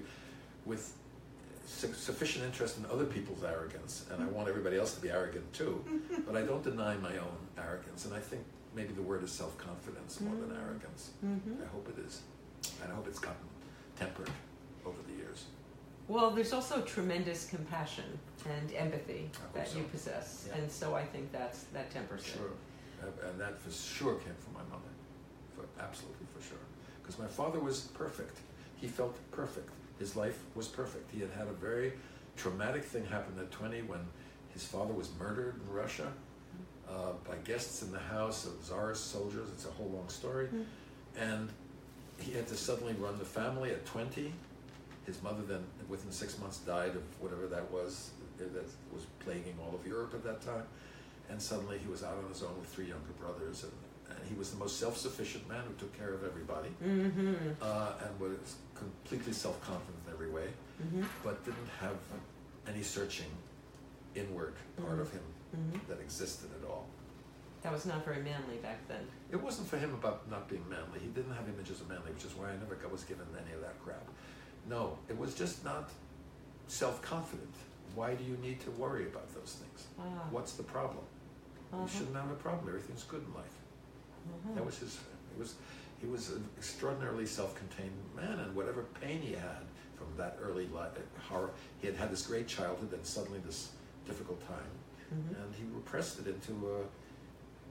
with 0.64 0.94
su- 1.66 1.92
sufficient 1.92 2.44
interest 2.44 2.78
in 2.78 2.86
other 2.86 3.04
people's 3.04 3.44
arrogance, 3.44 4.04
and 4.12 4.22
I 4.22 4.26
want 4.26 4.48
everybody 4.48 4.76
else 4.78 4.94
to 4.94 5.00
be 5.00 5.10
arrogant 5.10 5.50
too. 5.52 5.84
but 6.26 6.36
I 6.36 6.42
don't 6.42 6.62
deny 6.62 6.96
my 6.96 7.16
own 7.18 7.36
arrogance, 7.58 8.04
and 8.04 8.14
I 8.14 8.20
think 8.20 8.42
maybe 8.74 8.92
the 8.92 9.02
word 9.02 9.22
is 9.22 9.30
self 9.32 9.56
confidence 9.58 10.20
more 10.20 10.34
than 10.34 10.56
arrogance. 10.56 11.10
Mm-hmm. 11.24 11.62
I 11.62 11.66
hope 11.72 11.88
it 11.96 12.04
is. 12.06 12.20
And 12.82 12.92
I 12.92 12.94
hope 12.94 13.06
it's 13.08 13.18
gotten 13.18 13.36
tempered 13.98 14.30
over 14.86 14.96
the 15.08 15.14
years. 15.16 15.44
Well, 16.08 16.30
there's 16.30 16.52
also 16.52 16.80
tremendous 16.82 17.46
compassion 17.46 18.04
and 18.48 18.72
empathy 18.74 19.30
that 19.54 19.68
so. 19.68 19.78
you 19.78 19.84
possess, 19.84 20.48
Yeah. 20.48 20.58
and 20.60 20.70
so 20.70 20.94
I 20.94 21.04
think 21.04 21.32
that's 21.32 21.64
that 21.74 21.90
tempers 21.90 22.22
it. 22.26 22.36
Sure. 22.38 22.50
And 23.28 23.40
that 23.40 23.58
for 23.58 23.70
sure 23.72 24.14
came 24.16 24.34
from 24.40 24.54
my 24.54 24.62
mother. 24.70 24.90
For, 25.56 25.64
absolutely 25.82 26.26
for 26.36 26.42
sure. 26.46 26.58
Because 27.02 27.18
my 27.18 27.26
father 27.26 27.58
was 27.58 27.82
perfect. 27.94 28.38
He 28.76 28.86
felt 28.88 29.16
perfect. 29.32 29.70
His 30.02 30.16
life 30.16 30.40
was 30.56 30.66
perfect. 30.66 31.12
He 31.14 31.20
had 31.20 31.30
had 31.30 31.46
a 31.46 31.52
very 31.52 31.92
traumatic 32.36 32.82
thing 32.82 33.06
happen 33.06 33.38
at 33.38 33.52
20 33.52 33.82
when 33.82 34.00
his 34.52 34.64
father 34.64 34.92
was 34.92 35.08
murdered 35.16 35.60
in 35.64 35.72
Russia 35.72 36.12
uh, 36.90 37.12
by 37.24 37.36
guests 37.44 37.82
in 37.82 37.92
the 37.92 38.00
house 38.00 38.44
of 38.44 38.60
Tsarist 38.64 39.12
soldiers. 39.12 39.48
It's 39.54 39.64
a 39.64 39.70
whole 39.70 39.90
long 39.90 40.08
story. 40.08 40.48
Mm. 40.48 40.64
And 41.20 41.48
he 42.18 42.32
had 42.32 42.48
to 42.48 42.56
suddenly 42.56 42.94
run 42.94 43.16
the 43.20 43.24
family 43.24 43.70
at 43.70 43.86
20. 43.86 44.32
His 45.06 45.22
mother 45.22 45.42
then, 45.42 45.62
within 45.88 46.10
six 46.10 46.36
months, 46.40 46.58
died 46.58 46.96
of 46.96 47.04
whatever 47.20 47.46
that 47.46 47.70
was 47.70 48.10
uh, 48.40 48.44
that 48.54 48.66
was 48.92 49.06
plaguing 49.20 49.54
all 49.62 49.72
of 49.72 49.86
Europe 49.86 50.14
at 50.14 50.24
that 50.24 50.42
time. 50.42 50.64
And 51.30 51.40
suddenly 51.40 51.78
he 51.78 51.88
was 51.88 52.02
out 52.02 52.16
on 52.20 52.28
his 52.28 52.42
own 52.42 52.58
with 52.58 52.68
three 52.68 52.86
younger 52.86 53.12
brothers. 53.20 53.62
And, 53.62 53.72
and 54.18 54.28
he 54.28 54.34
was 54.34 54.50
the 54.50 54.56
most 54.58 54.78
self 54.78 54.96
sufficient 54.96 55.48
man 55.48 55.62
who 55.66 55.74
took 55.74 55.96
care 55.98 56.12
of 56.14 56.24
everybody 56.24 56.68
Mm-hmm. 56.84 57.34
uh, 57.60 57.92
and 58.04 58.20
was 58.20 58.56
completely 58.74 59.32
self 59.32 59.60
confident 59.62 59.96
in 60.06 60.12
every 60.12 60.30
way, 60.30 60.48
Mm-hmm. 60.82 61.02
but 61.24 61.44
didn't 61.44 61.68
have 61.80 61.96
any 62.68 62.82
searching 62.82 63.30
inward 64.14 64.54
part 64.84 64.98
of 65.00 65.10
him 65.12 65.22
Mm-hmm. 65.56 65.78
that 65.90 66.00
existed 66.00 66.48
at 66.62 66.66
all. 66.68 66.86
That 67.62 67.72
was 67.72 67.84
not 67.86 68.04
very 68.06 68.22
manly 68.22 68.56
back 68.62 68.78
then. 68.88 69.04
It 69.30 69.36
wasn't 69.40 69.68
for 69.68 69.76
him 69.76 69.92
about 69.94 70.28
not 70.30 70.48
being 70.48 70.64
manly. 70.68 70.98
He 71.00 71.08
didn't 71.08 71.34
have 71.34 71.46
images 71.46 71.80
of 71.82 71.88
manly, 71.88 72.10
which 72.12 72.24
is 72.24 72.32
why 72.34 72.48
I 72.48 72.56
never 72.56 72.74
got, 72.74 72.90
was 72.90 73.04
given 73.04 73.26
any 73.44 73.54
of 73.54 73.60
that 73.60 73.76
crap. 73.84 74.02
No, 74.68 74.96
it 75.10 75.16
was 75.18 75.34
just 75.34 75.62
not 75.64 75.90
self 76.68 77.00
confident. 77.02 77.54
Why 77.94 78.14
do 78.14 78.24
you 78.24 78.36
need 78.38 78.60
to 78.60 78.70
worry 78.72 79.04
about 79.06 79.28
those 79.34 79.56
things? 79.60 79.86
Ah. 80.00 80.02
What's 80.30 80.54
the 80.54 80.62
problem? 80.62 81.04
Uh-huh. 81.72 81.82
You 81.82 81.88
shouldn't 81.88 82.16
have 82.16 82.30
a 82.30 82.34
problem. 82.34 82.68
Everything's 82.68 83.04
good 83.04 83.22
in 83.28 83.34
life. 83.34 83.54
Uh-huh. 84.28 84.54
That 84.54 84.64
was 84.66 84.78
his. 84.78 84.96
It 85.34 85.38
was. 85.38 85.54
He 86.00 86.06
was 86.08 86.30
an 86.30 86.44
extraordinarily 86.58 87.26
self-contained 87.26 87.92
man, 88.16 88.40
and 88.40 88.54
whatever 88.56 88.84
pain 89.00 89.20
he 89.22 89.32
had 89.34 89.62
from 89.96 90.08
that 90.16 90.36
early 90.42 90.66
life, 90.66 90.90
horror, 91.28 91.50
he 91.80 91.86
had 91.86 91.94
had 91.96 92.10
this 92.10 92.26
great 92.26 92.48
childhood, 92.48 92.92
and 92.92 93.06
suddenly 93.06 93.38
this 93.46 93.70
difficult 94.04 94.40
time, 94.48 94.72
Mhm. 95.14 95.40
and 95.44 95.54
he 95.54 95.62
repressed 95.72 96.18
it 96.18 96.26
into 96.26 96.52
a. 96.74 96.84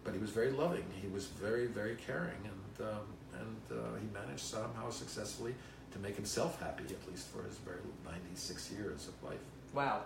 But 0.04 0.14
he 0.14 0.20
was 0.20 0.30
very 0.32 0.52
loving. 0.52 0.86
He 1.02 1.08
was 1.10 1.26
very, 1.28 1.68
very 1.68 1.96
caring, 2.08 2.40
and 2.46 2.88
um, 2.88 3.06
and 3.40 3.62
uh, 3.80 3.96
he 4.00 4.08
managed 4.14 4.40
somehow 4.46 4.90
successfully 4.90 5.54
to 5.92 6.00
make 6.00 6.16
himself 6.16 6.60
happy, 6.62 6.86
at 6.86 7.12
least 7.12 7.28
for 7.28 7.44
his 7.44 7.58
very 7.58 7.80
96 8.06 8.72
years 8.72 9.08
of 9.10 9.30
life. 9.30 9.40
Wow, 9.74 10.04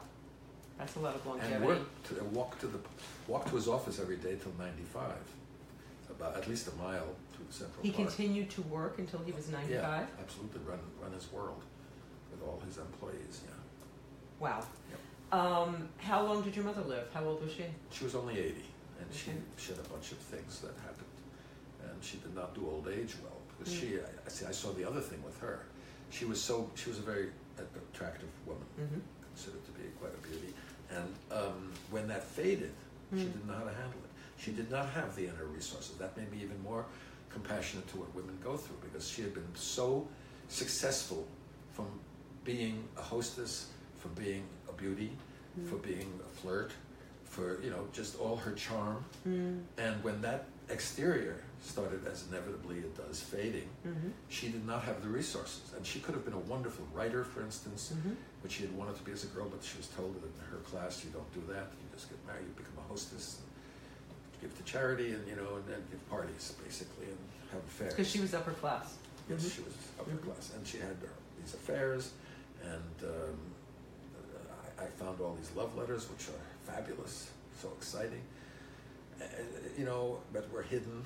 that's 0.79 0.95
a 0.95 0.99
lot 0.99 1.13
of 1.15 1.25
longevity. 1.27 1.55
And 1.55 1.65
worked 1.65 2.05
to, 2.07 2.23
walked 2.25 2.59
to 2.61 2.67
the 2.67 2.79
walked 3.27 3.49
to 3.49 3.55
his 3.55 3.67
office 3.67 3.99
every 3.99 4.17
day 4.17 4.35
till 4.41 4.51
95, 4.57 5.13
about 6.19 6.35
at 6.35 6.47
least 6.47 6.67
a 6.67 6.75
mile 6.75 7.07
through 7.33 7.45
Central 7.49 7.83
he 7.83 7.91
Park. 7.91 8.07
continued 8.07 8.49
to 8.51 8.61
work 8.63 8.99
until 8.99 9.19
he 9.25 9.31
was 9.31 9.49
95. 9.49 9.69
Yeah, 9.71 10.05
absolutely. 10.19 10.61
Run 10.67 10.79
run 11.01 11.11
his 11.13 11.31
world 11.31 11.61
with 12.31 12.41
all 12.47 12.61
his 12.65 12.77
employees. 12.77 13.41
Yeah, 13.45 13.51
Wow. 14.39 14.63
Um, 15.31 15.89
how 15.97 16.21
long 16.23 16.43
did 16.43 16.55
your 16.55 16.65
mother 16.65 16.81
live? 16.83 17.07
How 17.13 17.23
old 17.25 17.41
was 17.43 17.51
she? 17.51 17.65
she 17.91 18.03
was 18.03 18.15
only 18.15 18.37
80, 18.39 18.55
and 18.99 19.07
she 19.13 19.31
Okay. 19.31 19.39
she 19.57 19.71
had 19.73 19.79
a 19.85 19.89
bunch 19.89 20.11
of 20.11 20.17
things 20.19 20.59
that 20.61 20.73
happened, 20.83 21.17
and 21.83 22.03
she 22.03 22.17
did 22.17 22.33
not 22.35 22.53
do 22.53 22.67
old 22.69 22.87
age 22.87 23.15
well 23.23 23.39
because 23.57 23.73
Mm. 23.73 23.79
she. 23.79 23.87
I, 23.99 24.03
I 24.25 24.29
see. 24.29 24.45
I 24.45 24.51
saw 24.51 24.71
the 24.73 24.87
other 24.87 25.01
thing 25.01 25.21
with 25.23 25.37
her. 25.39 25.63
She 26.11 26.25
was 26.25 26.41
so. 26.41 26.69
She 26.75 26.89
was 26.89 26.99
a 26.99 27.01
very 27.01 27.29
attractive 27.93 28.29
woman, 28.45 28.63
Mm-hmm. 28.79 28.99
considered 29.33 29.65
to 29.65 29.71
be 29.71 29.85
quite 29.99 30.13
a 30.13 30.27
beauty, 30.27 30.53
and 30.91 31.09
um, 31.31 31.71
when 31.89 32.07
that 32.07 32.23
faded, 32.23 32.71
she 33.11 33.23
Mm. 33.25 33.33
didn't 33.33 33.47
know 33.47 33.53
how 33.55 33.63
to 33.63 33.73
handle 33.73 33.99
it. 34.03 34.04
She 34.45 34.51
did 34.51 34.69
not 34.69 34.87
have 34.89 35.15
the 35.15 35.23
inner 35.23 35.45
resources. 35.45 35.97
That 35.97 36.15
made 36.15 36.31
me 36.31 36.37
even 36.43 36.61
more 36.61 36.85
compassionate 37.31 37.87
to 37.89 37.97
what 37.97 38.13
women 38.13 38.37
go 38.43 38.55
through 38.57 38.77
because 38.87 39.07
she 39.09 39.23
had 39.23 39.33
been 39.33 39.47
so 39.55 40.07
successful 40.49 41.27
from 41.73 41.87
being 42.43 42.87
a 42.95 43.01
hostess, 43.01 43.69
from 43.97 44.13
being 44.13 44.43
a 44.69 44.73
beauty, 44.73 45.11
Mm. 45.59 45.69
for 45.69 45.77
being 45.77 46.19
a 46.23 46.29
flirt, 46.41 46.71
for 47.23 47.61
you 47.63 47.69
know 47.71 47.87
just 47.93 48.19
all 48.19 48.35
her 48.35 48.51
charm. 48.53 49.03
Mm. 49.27 49.63
And 49.77 50.03
when 50.03 50.21
that 50.21 50.45
exterior 50.69 51.37
started, 51.63 52.05
as 52.05 52.27
inevitably 52.29 52.79
it 52.79 52.95
does, 52.95 53.21
fading, 53.21 53.69
Mm-hmm. 53.87 54.09
she 54.29 54.49
did 54.49 54.65
not 54.67 54.83
have 54.83 55.01
the 55.01 55.07
resources. 55.07 55.73
And 55.75 55.85
she 55.85 55.99
could 56.01 56.13
have 56.13 56.25
been 56.25 56.33
a 56.43 56.45
wonderful 56.53 56.85
writer, 56.93 57.23
for 57.23 57.41
instance, 57.41 57.93
Mm-hmm. 57.95 58.13
which 58.43 58.51
she 58.53 58.63
had 58.67 58.75
wanted 58.77 58.95
to 58.97 59.03
be 59.03 59.11
as 59.13 59.23
a 59.23 59.27
girl, 59.27 59.47
but 59.49 59.63
she 59.63 59.77
was 59.77 59.87
told 59.87 60.13
that 60.21 60.23
in 60.27 60.45
her 60.51 60.57
class 60.69 61.03
you 61.05 61.09
don't 61.11 61.31
do 61.33 61.41
that. 61.53 61.71
You 61.81 61.87
just 61.95 62.09
get 62.09 62.19
married, 62.27 62.45
you 62.49 62.53
become 62.63 62.77
a 62.85 62.87
hostess, 62.91 63.39
give 64.45 64.57
to 64.57 64.63
charity, 64.71 65.11
and 65.11 65.27
you 65.27 65.35
know, 65.35 65.55
and 65.57 65.65
then 65.67 65.81
give 65.91 66.01
parties 66.09 66.53
basically 66.63 67.05
and 67.07 67.17
have 67.51 67.61
affairs. 67.63 67.93
Because 67.93 68.09
she 68.09 68.19
was 68.19 68.33
upper 68.33 68.51
class. 68.51 68.95
yes, 69.29 69.41
Mhm. 69.43 69.55
she 69.55 69.61
was 69.63 69.73
upper 69.99 70.11
Mhm. 70.11 70.23
class, 70.25 70.51
and 70.55 70.67
she 70.67 70.77
had 70.77 70.95
her, 71.01 71.09
these 71.39 71.53
affairs, 71.55 72.11
and 72.63 72.97
um, 73.03 73.37
I, 74.79 74.83
I 74.83 74.87
found 75.01 75.19
all 75.19 75.33
these 75.35 75.51
love 75.55 75.75
letters, 75.75 76.07
which 76.11 76.27
are 76.29 76.43
fabulous, 76.71 77.31
so 77.61 77.71
exciting, 77.77 78.21
uh, 79.19 79.25
you 79.77 79.85
know, 79.85 80.19
but 80.31 80.43
were 80.51 80.61
hidden, 80.61 81.03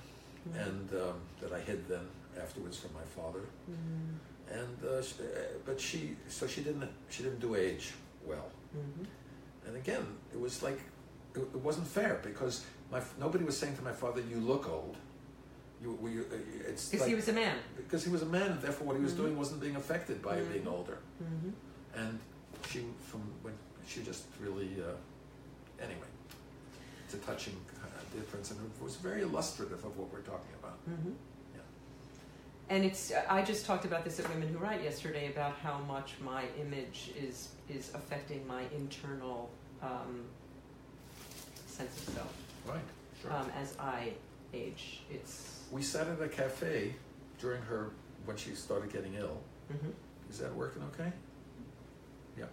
Mhm. 0.50 0.68
and 0.68 0.94
um, 1.04 1.18
that 1.42 1.54
I 1.54 1.62
hid 1.62 1.88
then 1.88 2.06
afterwards 2.38 2.78
from 2.78 2.94
my 2.94 3.04
father 3.18 3.44
Mm-hmm. 3.72 4.60
and 4.60 4.78
uh, 4.86 5.02
sh- 5.02 5.20
uh, 5.20 5.58
but 5.66 5.80
she 5.80 6.16
so 6.30 6.48
she 6.48 6.62
didn't 6.62 6.90
she 7.10 7.24
didn't 7.24 7.40
do 7.48 7.56
age 7.56 7.86
well 8.26 8.50
Mm-hmm. 8.78 9.04
and 9.68 9.76
again 9.76 10.06
it 10.34 10.40
was 10.40 10.64
like 10.64 10.80
it, 11.36 11.40
it 11.42 11.62
wasn't 11.70 11.88
fair 11.88 12.22
because 12.24 12.64
my 12.92 13.02
nobody 13.20 13.44
was 13.44 13.58
saying 13.58 13.76
to 13.78 13.84
my 13.84 13.92
father 13.92 14.22
you 14.22 14.38
look 14.38 14.68
old 14.70 14.96
you, 15.82 15.98
we, 16.02 16.20
uh, 16.20 16.24
it's 16.68 16.90
Because 16.90 17.02
like, 17.02 17.10
he 17.10 17.16
was 17.16 17.30
a 17.30 17.34
man. 17.34 17.56
because 17.78 18.04
he 18.04 18.10
was 18.12 18.22
a 18.22 18.26
man 18.26 18.52
and 18.52 18.62
therefore 18.62 18.88
what 18.88 18.98
he 18.98 19.02
was 19.04 19.14
Mhm. 19.14 19.18
doing 19.18 19.38
wasn't 19.38 19.62
being 19.62 19.76
affected 19.78 20.22
by 20.22 20.36
Mhm. 20.38 20.52
being 20.54 20.68
older 20.68 20.98
Mm-hmm. 21.24 21.50
and 21.96 22.20
she 22.70 22.80
from 23.02 23.22
when 23.44 23.54
she 23.88 24.04
just 24.04 24.24
really 24.42 24.72
uh, 24.82 24.96
anyway 25.82 26.08
it's 27.06 27.14
a 27.14 27.18
touching 27.20 27.56
uh, 27.84 27.88
difference 28.18 28.52
and 28.52 28.60
it 28.66 28.84
was 28.84 28.96
very 28.98 29.22
illustrative 29.22 29.84
of 29.86 29.98
what 29.98 30.12
we're 30.12 30.22
talking 30.34 30.54
about 30.62 30.78
Mm-hmm. 30.90 31.12
Yeah. 31.56 31.62
And 32.76 32.84
it's 32.86 33.12
I 33.30 33.42
just 33.44 33.66
talked 33.66 33.86
about 33.86 34.04
this 34.04 34.20
at 34.20 34.28
Women 34.30 34.50
Who 34.50 34.58
Write 34.60 34.84
yesterday 34.84 35.32
about 35.32 35.54
how 35.66 35.78
much 35.80 36.16
my 36.22 36.44
image 36.60 37.12
is 37.18 37.50
is 37.70 37.92
affecting 37.94 38.46
my 38.48 38.64
internal 38.76 39.50
um, 39.82 40.26
sense 41.68 41.96
of 42.08 42.14
self 42.16 42.34
right 42.68 42.80
sure 43.22 43.32
um, 43.34 43.50
as 43.62 43.76
I 43.80 44.14
age. 44.54 45.02
It's 45.12 45.64
we 45.72 45.82
sat 45.82 46.08
at 46.08 46.22
a 46.22 46.28
cafe 46.28 46.96
during 47.40 47.62
her 47.64 47.92
when 48.26 48.38
she 48.38 48.56
started 48.56 48.92
getting 48.92 49.14
ill 49.16 49.40
mhm. 49.72 49.92
Is 50.30 50.38
that 50.40 50.54
working 50.56 50.84
okay? 50.94 51.12
Yeah. 52.38 52.46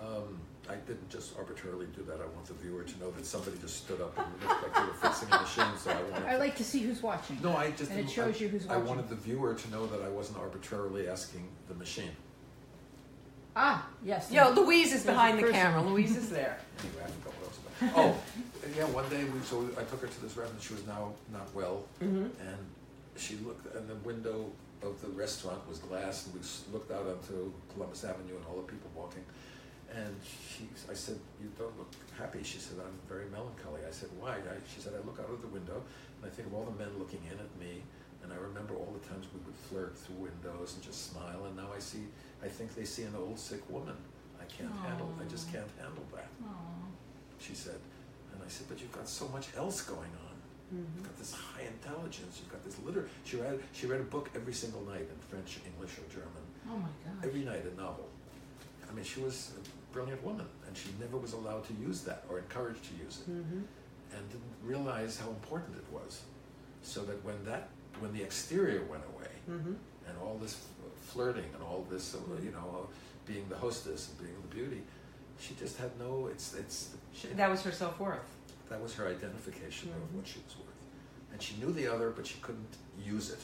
Um, 0.00 0.38
I 0.68 0.76
didn't 0.76 1.10
just 1.10 1.36
arbitrarily 1.36 1.86
do 1.94 2.02
that. 2.04 2.14
I 2.20 2.26
want 2.34 2.46
the 2.46 2.54
viewer 2.54 2.84
to 2.84 2.98
know 3.00 3.10
that 3.10 3.26
somebody 3.26 3.58
just 3.60 3.78
stood 3.84 4.00
up 4.00 4.16
and 4.18 4.26
looked 4.48 4.62
like 4.62 4.74
they 4.74 4.80
were 4.82 4.94
fixing 4.94 5.28
a 5.30 5.40
machine. 5.40 5.64
So 5.78 5.90
I 5.90 6.02
wanted. 6.10 6.28
I 6.34 6.36
like 6.38 6.56
to 6.56 6.64
see 6.64 6.78
who's 6.80 7.02
watching. 7.02 7.38
no, 7.42 7.54
I 7.56 7.72
just. 7.72 7.90
And 7.90 8.00
it 8.00 8.02
didn't- 8.04 8.10
shows 8.14 8.36
I, 8.36 8.38
you 8.38 8.48
who's 8.48 8.66
I 8.66 8.76
watching. 8.76 8.86
wanted 8.88 9.08
the 9.10 9.16
viewer 9.16 9.52
to 9.54 9.70
know 9.70 9.86
that 9.88 10.00
I 10.02 10.08
wasn't 10.08 10.38
arbitrarily 10.38 11.08
asking 11.08 11.46
the 11.68 11.74
machine. 11.74 12.12
Ah, 13.56 13.86
yes. 14.04 14.30
Yo, 14.30 14.50
Louise 14.52 14.92
is 14.92 15.04
behind 15.04 15.38
the 15.38 15.42
person. 15.42 15.56
camera. 15.56 15.82
Louise 15.82 16.16
is 16.16 16.30
there. 16.38 16.58
Anyway, 16.78 17.02
I 17.04 17.10
forgot 17.10 17.34
what 17.34 17.44
I 17.44 17.48
was 17.48 17.58
about. 17.92 18.16
Oh, 18.16 18.20
yeah. 18.76 18.84
One 18.84 19.08
day, 19.08 19.24
we, 19.24 19.40
so 19.40 19.68
I 19.78 19.82
took 19.84 20.00
her 20.02 20.06
to 20.08 20.20
this 20.22 20.36
restaurant. 20.36 20.62
She 20.62 20.74
was 20.74 20.86
now 20.86 21.12
not 21.32 21.52
well, 21.54 21.84
Mm-hmm. 22.02 22.24
and 22.48 22.58
she 23.16 23.36
looked, 23.44 23.74
and 23.74 23.88
the 23.88 23.96
window 23.96 24.50
of 24.82 25.00
the 25.02 25.08
restaurant 25.08 25.60
was 25.68 25.78
glass, 25.78 26.26
and 26.26 26.34
we 26.34 26.40
looked 26.72 26.90
out 26.90 27.06
onto 27.06 27.52
Columbus 27.74 28.04
Avenue 28.04 28.36
and 28.36 28.44
all 28.48 28.56
the 28.56 28.70
people 28.70 28.90
walking. 28.94 29.24
And 29.92 30.14
she, 30.24 30.68
I 30.88 30.94
said, 30.94 31.18
"You 31.42 31.50
don't 31.58 31.76
look 31.76 31.90
happy." 32.16 32.42
She 32.44 32.58
said, 32.58 32.78
"I'm 32.78 32.94
very 33.08 33.26
melancholy." 33.28 33.80
I 33.86 33.90
said, 33.90 34.08
"Why?" 34.20 34.36
I, 34.38 34.56
she 34.72 34.80
said, 34.80 34.92
"I 34.94 35.04
look 35.04 35.18
out 35.18 35.28
of 35.28 35.42
the 35.42 35.48
window 35.48 35.82
and 36.22 36.30
I 36.30 36.32
think 36.34 36.46
of 36.48 36.54
all 36.54 36.64
the 36.64 36.78
men 36.78 36.92
looking 36.98 37.18
in 37.26 37.38
at 37.40 37.50
me, 37.58 37.82
and 38.22 38.32
I 38.32 38.36
remember 38.36 38.74
all 38.74 38.94
the 38.94 39.02
times 39.08 39.26
we 39.34 39.40
would 39.44 39.56
flirt 39.68 39.98
through 39.98 40.30
windows 40.30 40.74
and 40.74 40.82
just 40.84 41.10
smile. 41.10 41.44
And 41.46 41.56
now 41.56 41.68
I 41.74 41.80
see, 41.80 42.06
I 42.44 42.46
think 42.46 42.74
they 42.76 42.84
see 42.84 43.02
an 43.02 43.16
old 43.18 43.36
sick 43.38 43.62
woman. 43.68 43.96
I 44.40 44.44
can't 44.46 44.70
handle. 44.86 45.10
I 45.20 45.24
just 45.28 45.50
can't 45.52 45.66
handle 45.82 46.04
that." 46.14 46.28
Aw. 46.46 46.86
She 47.40 47.54
said, 47.54 47.80
said, 48.50 48.66
"But 48.68 48.80
you've 48.80 48.92
got 48.92 49.08
so 49.08 49.28
much 49.28 49.48
else 49.56 49.82
going 49.82 50.12
on." 50.26 50.36
Mhm. 50.76 50.86
You've 50.96 51.04
got 51.04 51.16
this 51.18 51.32
high 51.32 51.62
intelligence. 51.62 52.38
You've 52.40 52.52
got 52.52 52.62
this 52.64 52.78
liter. 52.84 53.08
She 53.24 53.36
read. 53.38 53.60
She 53.72 53.86
read 53.86 54.00
a 54.00 54.04
book 54.04 54.30
every 54.34 54.52
single 54.52 54.82
night 54.82 55.06
in 55.14 55.18
French, 55.28 55.58
English, 55.66 55.98
or 55.98 56.06
German. 56.12 56.44
Oh 56.68 56.76
my 56.76 56.88
God! 57.04 57.24
Every 57.24 57.44
night, 57.44 57.64
a 57.64 57.74
novel. 57.80 58.08
I 58.88 58.92
mean, 58.92 59.04
she 59.04 59.20
was 59.20 59.52
a 59.58 59.92
brilliant 59.92 60.22
woman, 60.22 60.46
and 60.66 60.76
she 60.76 60.90
never 61.00 61.16
was 61.16 61.32
allowed 61.32 61.64
to 61.66 61.74
use 61.74 62.02
that 62.02 62.24
or 62.28 62.38
encouraged 62.38 62.84
to 62.90 62.94
use 63.04 63.20
it, 63.20 63.28
Mhm. 63.30 63.64
and 64.14 64.28
didn't 64.30 64.54
realize 64.62 65.18
how 65.18 65.28
important 65.30 65.76
it 65.76 65.86
was. 65.92 66.22
So 66.82 67.04
that 67.04 67.22
when 67.24 67.44
that, 67.44 67.68
when 68.00 68.12
the 68.12 68.22
exterior 68.22 68.84
went 68.84 69.04
away, 69.14 69.30
Mhm. 69.48 69.76
and 70.06 70.18
all 70.18 70.38
this 70.38 70.56
flirting 71.06 71.50
and 71.54 71.62
all 71.62 71.84
this, 71.90 72.14
uh, 72.14 72.18
you 72.42 72.50
know, 72.52 72.84
uh, 72.88 72.94
being 73.26 73.48
the 73.48 73.56
hostess 73.56 74.08
and 74.10 74.18
being 74.18 74.40
the 74.42 74.54
beauty, 74.54 74.82
she 75.40 75.54
just 75.54 75.76
had 75.78 75.96
no. 75.98 76.26
It's 76.28 76.54
it's 76.54 76.90
Sh- 77.14 77.26
That 77.36 77.50
was 77.50 77.62
her 77.62 77.72
self 77.72 77.98
worth. 77.98 78.28
That 78.70 78.80
was 78.80 78.94
her 78.94 79.06
identification 79.06 79.90
of 79.90 79.96
Mhm. 79.96 80.12
what 80.16 80.26
she 80.26 80.38
was 80.46 80.56
worth, 80.56 80.66
and 81.32 81.42
she 81.42 81.56
knew 81.56 81.72
the 81.72 81.86
other, 81.86 82.10
but 82.10 82.26
she 82.26 82.38
couldn't 82.40 82.76
use 83.04 83.30
it. 83.30 83.40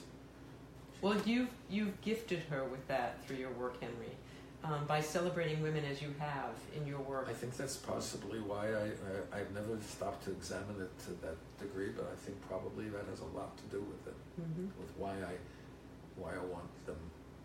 Well, 1.03 1.21
you've 1.27 1.51
you've 1.69 2.01
gifted 2.01 2.41
her 2.51 2.65
with 2.65 2.87
that 2.89 3.23
through 3.27 3.37
your 3.37 3.51
work, 3.51 3.79
Henry, 3.81 4.17
um, 4.65 4.87
by 4.87 5.01
celebrating 5.03 5.61
women 5.63 5.85
as 5.85 6.01
you 6.01 6.15
have 6.19 6.55
in 6.75 6.87
your 6.87 7.01
work. 7.01 7.27
I 7.29 7.35
think 7.35 7.57
that's 7.57 7.77
possibly 7.77 8.41
why 8.41 8.69
I, 8.73 8.85
I 9.35 9.41
I've 9.41 9.53
never 9.53 9.77
stopped 9.83 10.25
to 10.25 10.31
examine 10.31 10.81
it 10.81 10.99
to 11.07 11.11
that 11.27 11.37
degree, 11.59 11.91
but 11.91 12.07
I 12.11 12.17
think 12.25 12.41
probably 12.49 12.89
that 12.89 13.05
has 13.11 13.21
a 13.21 13.27
lot 13.27 13.57
to 13.59 13.65
do 13.65 13.81
with 13.83 14.07
it, 14.07 14.15
Mhm. 14.41 14.71
with 14.81 14.91
why 14.97 15.13
I 15.23 15.37
why 16.17 16.35
I 16.35 16.39
want 16.39 16.69
them 16.87 16.97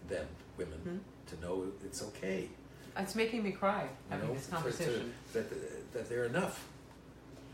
them 0.07 0.27
women 0.57 0.79
Mhm. 0.85 1.29
to 1.31 1.41
know 1.41 1.71
it's 1.83 2.01
okay, 2.03 2.49
It's 2.97 3.15
making 3.15 3.43
me 3.43 3.51
cry 3.53 3.83
you 3.83 3.89
having 4.09 4.27
know, 4.29 4.33
this 4.33 4.45
to- 4.45 4.49
to- 4.51 4.55
conversation. 4.55 5.13
that 5.33 5.91
that 5.93 6.07
they're 6.09 6.25
enough, 6.25 6.67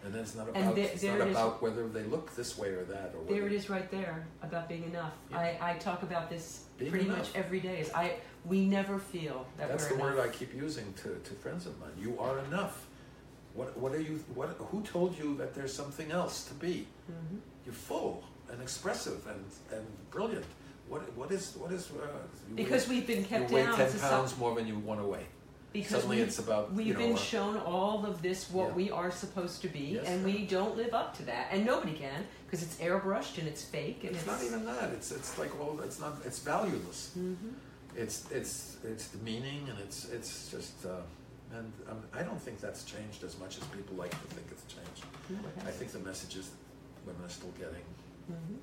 and 0.07 0.15
then 0.15 0.21
it's 0.23 0.35
not 0.35 0.47
about 0.47 0.73
there- 0.75 0.85
it's 0.85 1.03
not 1.03 1.19
it 1.19 1.27
is. 1.27 1.31
about 1.31 1.61
whether 1.61 1.85
they 1.89 2.03
look 2.03 2.33
this 2.33 2.57
way 2.57 2.69
or 2.69 2.85
that 2.85 3.13
or 3.13 3.25
There 3.25 3.43
whether, 3.43 3.47
it 3.47 3.51
is, 3.51 3.69
right 3.69 3.91
there, 3.91 4.25
about 4.41 4.69
being 4.69 4.85
enough. 4.85 5.11
Yeah. 5.29 5.37
I, 5.39 5.57
I 5.61 5.73
talk 5.79 6.01
about 6.01 6.29
this 6.29 6.63
Being 6.77 6.91
pretty 6.91 7.05
enough. 7.07 7.17
much 7.19 7.31
every 7.35 7.59
day. 7.59 7.81
Is 7.81 7.91
I 7.93 8.15
we 8.45 8.65
never 8.65 8.99
feel 8.99 9.45
that 9.57 9.67
That's 9.67 9.87
the 9.87 9.95
enough. 9.95 10.15
word 10.15 10.19
I 10.19 10.29
keep 10.29 10.55
using 10.55 10.93
to, 11.03 11.09
to 11.27 11.33
friends 11.35 11.65
of 11.65 11.77
mine. 11.81 11.91
You 11.99 12.17
are 12.19 12.39
enough. 12.45 12.85
What 13.53 13.77
what 13.77 13.91
are 13.91 13.99
you? 14.01 14.23
What 14.33 14.49
who 14.71 14.81
told 14.83 15.17
you 15.19 15.35
that 15.39 15.53
there's 15.53 15.73
something 15.73 16.09
else 16.11 16.45
to 16.45 16.53
be? 16.53 16.87
Mhm. 17.11 17.39
You're 17.65 17.73
full 17.73 18.23
and 18.49 18.61
expressive 18.61 19.27
and, 19.27 19.43
and 19.77 19.85
brilliant. 20.09 20.45
What 20.87 21.01
what 21.17 21.31
is 21.33 21.53
what 21.57 21.73
is? 21.73 21.91
Uh, 21.91 22.07
Because 22.55 22.87
weigh, 22.87 22.95
we've 22.95 23.07
been 23.07 23.25
kept 23.25 23.49
you 23.49 23.55
weigh 23.57 23.63
down 23.65 23.75
ten 23.75 23.87
as 23.87 23.95
a 23.95 23.99
pounds 23.99 24.37
more 24.37 24.55
than 24.55 24.67
you 24.67 24.79
want 24.79 25.01
to 25.01 25.05
weigh. 25.07 25.25
Because 25.77 25.91
Suddenly 25.91 26.17
we've, 26.17 26.27
it's 26.27 26.39
about 26.39 26.73
we've 26.73 26.87
you 26.87 26.93
know. 26.93 26.99
been 26.99 27.13
uh, 27.13 27.17
shown 27.17 27.57
all 27.57 28.03
of 28.03 28.23
this 28.23 28.49
what 28.49 28.69
Yeah. 28.69 28.73
we 28.73 28.89
are 28.89 29.11
supposed 29.11 29.61
to 29.61 29.67
be, 29.67 29.99
Yes, 30.01 30.07
and 30.07 30.25
we 30.25 30.43
don't 30.47 30.75
live 30.75 30.95
up 30.95 31.15
to 31.17 31.23
that, 31.25 31.49
and 31.51 31.63
nobody 31.67 31.93
can 31.93 32.25
because 32.47 32.63
it's 32.63 32.77
airbrushed 32.77 33.37
and 33.37 33.47
it's 33.47 33.63
fake 33.63 34.03
and 34.03 34.15
it's 34.15 34.25
not 34.25 34.41
even 34.43 34.65
that. 34.65 34.89
It's 34.93 35.11
it's 35.11 35.37
like 35.37 35.51
well, 35.59 35.79
it's 35.83 35.99
not. 35.99 36.13
It's 36.25 36.39
valueless. 36.39 37.11
Mhm. 37.15 37.53
It's 37.95 38.25
it's 38.31 38.77
it's 38.83 39.09
demeaning 39.09 39.69
and 39.69 39.77
it's 39.79 40.09
it's 40.09 40.49
just. 40.49 40.83
Uh, 40.83 41.01
and 41.53 41.71
um, 41.89 41.99
I 42.13 42.23
don't 42.23 42.41
think 42.41 42.59
that's 42.59 42.83
changed 42.83 43.23
as 43.23 43.37
much 43.39 43.57
as 43.59 43.63
people 43.65 43.95
like 43.95 44.09
to 44.11 44.27
think 44.35 44.47
it's 44.51 44.65
changed. 44.73 45.03
It 45.29 45.67
I 45.67 45.71
think 45.71 45.91
the 45.91 45.99
messages 45.99 46.49
women 47.05 47.21
are 47.23 47.29
still 47.29 47.53
getting 47.59 47.85
Mhm. 48.31 48.57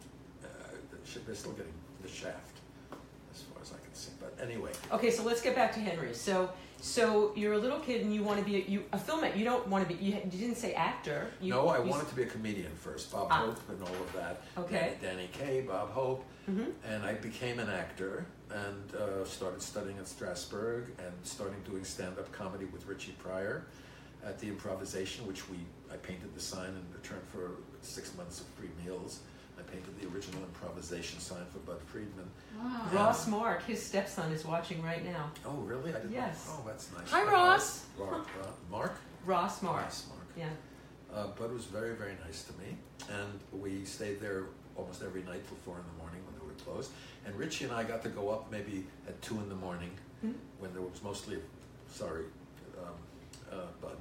uh, 0.44 0.48
they're 1.26 1.34
still 1.34 1.52
getting 1.52 1.72
the 2.02 2.08
shaft, 2.08 2.56
as 3.34 3.40
far 3.42 3.62
as 3.62 3.70
I 3.72 3.78
can 3.84 3.94
see. 3.94 4.10
But 4.20 4.36
anyway, 4.42 4.72
Okay, 4.92 5.10
so 5.10 5.22
let's 5.22 5.40
get 5.40 5.54
back 5.54 5.72
to 5.74 5.80
Henry. 5.80 6.12
So, 6.12 6.50
so 6.84 7.32
you're 7.34 7.54
a 7.54 7.58
little 7.58 7.78
kid 7.80 8.02
and 8.02 8.14
you 8.14 8.22
want 8.22 8.38
to 8.38 8.44
be 8.44 8.56
a, 8.56 8.58
you 8.68 8.84
a 8.92 8.98
filmmaker. 8.98 9.34
You 9.38 9.44
don't 9.46 9.66
want 9.68 9.88
to 9.88 9.94
be. 9.94 10.04
You, 10.04 10.12
you 10.30 10.38
didn't 10.38 10.56
say 10.56 10.74
actor. 10.74 11.30
You, 11.40 11.50
no, 11.54 11.68
I 11.68 11.78
wanted 11.78 12.08
to 12.10 12.14
be 12.14 12.24
a 12.24 12.26
comedian 12.26 12.72
first, 12.74 13.10
Bob 13.10 13.28
Ah. 13.30 13.46
Hope 13.46 13.58
and 13.70 13.82
all 13.82 13.88
of 13.94 14.12
that. 14.12 14.42
Okay. 14.58 14.92
Danny, 15.00 15.16
Danny 15.16 15.28
Kaye, 15.32 15.60
Bob 15.62 15.90
Hope, 15.92 16.24
Mhm. 16.46 16.72
and 16.86 17.02
I 17.02 17.14
became 17.14 17.58
an 17.58 17.70
actor 17.70 18.26
and 18.50 18.94
uh, 18.94 19.24
started 19.24 19.62
studying 19.62 19.96
at 19.96 20.04
Strasberg 20.04 20.88
and 20.98 21.14
starting 21.22 21.56
doing 21.64 21.84
stand-up 21.84 22.30
comedy 22.32 22.66
with 22.66 22.86
Richie 22.86 23.12
Pryor 23.18 23.64
at 24.22 24.38
the 24.38 24.48
improvisation, 24.48 25.26
which 25.26 25.48
we 25.48 25.56
I 25.90 25.96
painted 25.96 26.34
the 26.34 26.40
sign 26.40 26.68
in 26.68 26.84
return 26.92 27.20
for 27.32 27.52
six 27.80 28.14
months 28.16 28.40
of 28.40 28.46
free 28.58 28.68
meals. 28.84 29.20
I 29.74 29.76
painted 29.76 30.00
the 30.00 30.14
original 30.14 30.42
improvisation 30.42 31.18
sign 31.20 31.44
for 31.52 31.58
Bud 31.60 31.80
Friedman. 31.86 32.28
Wow. 32.58 32.86
Ross 32.92 33.26
Mark, 33.26 33.64
his 33.66 33.82
stepson, 33.82 34.30
is 34.32 34.44
watching 34.44 34.82
right 34.82 35.04
now. 35.04 35.30
Oh, 35.44 35.54
really? 35.64 35.90
I 35.92 35.98
didn't. 35.98 36.12
Yes. 36.12 36.46
Oh, 36.50 36.62
that's 36.66 36.90
nice. 36.92 37.10
Hi, 37.10 37.24
Ross. 37.24 37.84
Mark. 37.98 38.10
Mark. 38.10 38.26
Mark? 38.70 38.94
Ross 39.24 39.62
Mark. 39.62 39.82
Ross 39.82 40.06
Mark. 40.08 40.26
Yeah. 40.36 40.48
Uh, 41.12 41.28
Bud 41.28 41.52
was 41.52 41.64
very, 41.64 41.94
very 41.94 42.14
nice 42.24 42.44
to 42.44 42.52
me, 42.54 42.76
and 43.10 43.60
we 43.62 43.84
stayed 43.84 44.20
there 44.20 44.44
almost 44.76 45.02
every 45.02 45.22
night 45.22 45.46
till 45.46 45.56
four 45.64 45.76
in 45.76 45.84
the 45.96 46.02
morning 46.02 46.20
when 46.26 46.34
they 46.38 46.44
were 46.46 46.58
closed. 46.64 46.90
And 47.26 47.34
Richie 47.36 47.64
and 47.64 47.72
I 47.74 47.84
got 47.84 48.02
to 48.02 48.08
go 48.08 48.30
up 48.30 48.50
maybe 48.50 48.84
at 49.08 49.20
two 49.22 49.36
in 49.40 49.48
the 49.48 49.54
morning 49.54 49.90
Hmm? 50.20 50.32
when 50.58 50.72
there 50.72 50.82
was 50.82 51.02
mostly, 51.02 51.38
sorry, 51.90 52.24
um, 52.78 52.94
uh, 53.52 53.56
Bud, 53.82 53.96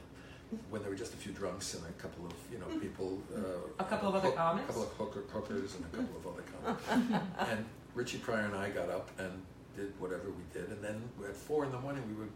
when 0.70 0.82
there 0.82 0.92
were 0.92 0.98
just 0.98 1.14
a 1.14 1.18
few 1.18 1.32
drunks 1.32 1.74
and 1.76 1.84
a 1.86 1.92
couple 2.02 2.26
of 2.26 2.34
you 2.52 2.60
know 2.60 2.68
people, 2.80 3.22
uh, 3.36 3.40
A 3.80 3.84
couple 3.86 4.10
of 4.10 4.16
other 4.16 4.28
hook- 4.28 4.36
comics? 4.38 4.64
a 4.64 4.68
couple 4.68 4.84
of 4.84 4.90
hooker, 4.94 5.24
hookers, 5.32 5.76
and 5.76 5.86
a 5.86 5.98
couple 5.98 6.18
of 6.18 6.28
other 6.34 6.44
comics. 6.52 7.24
and 7.50 7.66
Richie 7.96 8.18
Pryor 8.20 8.46
and 8.46 8.56
I 8.56 8.70
got 8.70 8.90
up 8.90 9.10
and 9.20 9.32
did 9.76 9.94
whatever 10.00 10.30
we 10.30 10.44
did, 10.60 10.70
and 10.70 10.84
then 10.84 11.02
at 11.28 11.36
four 11.36 11.66
in 11.66 11.72
the 11.72 11.80
morning 11.80 12.04
we 12.08 12.14
would, 12.16 12.32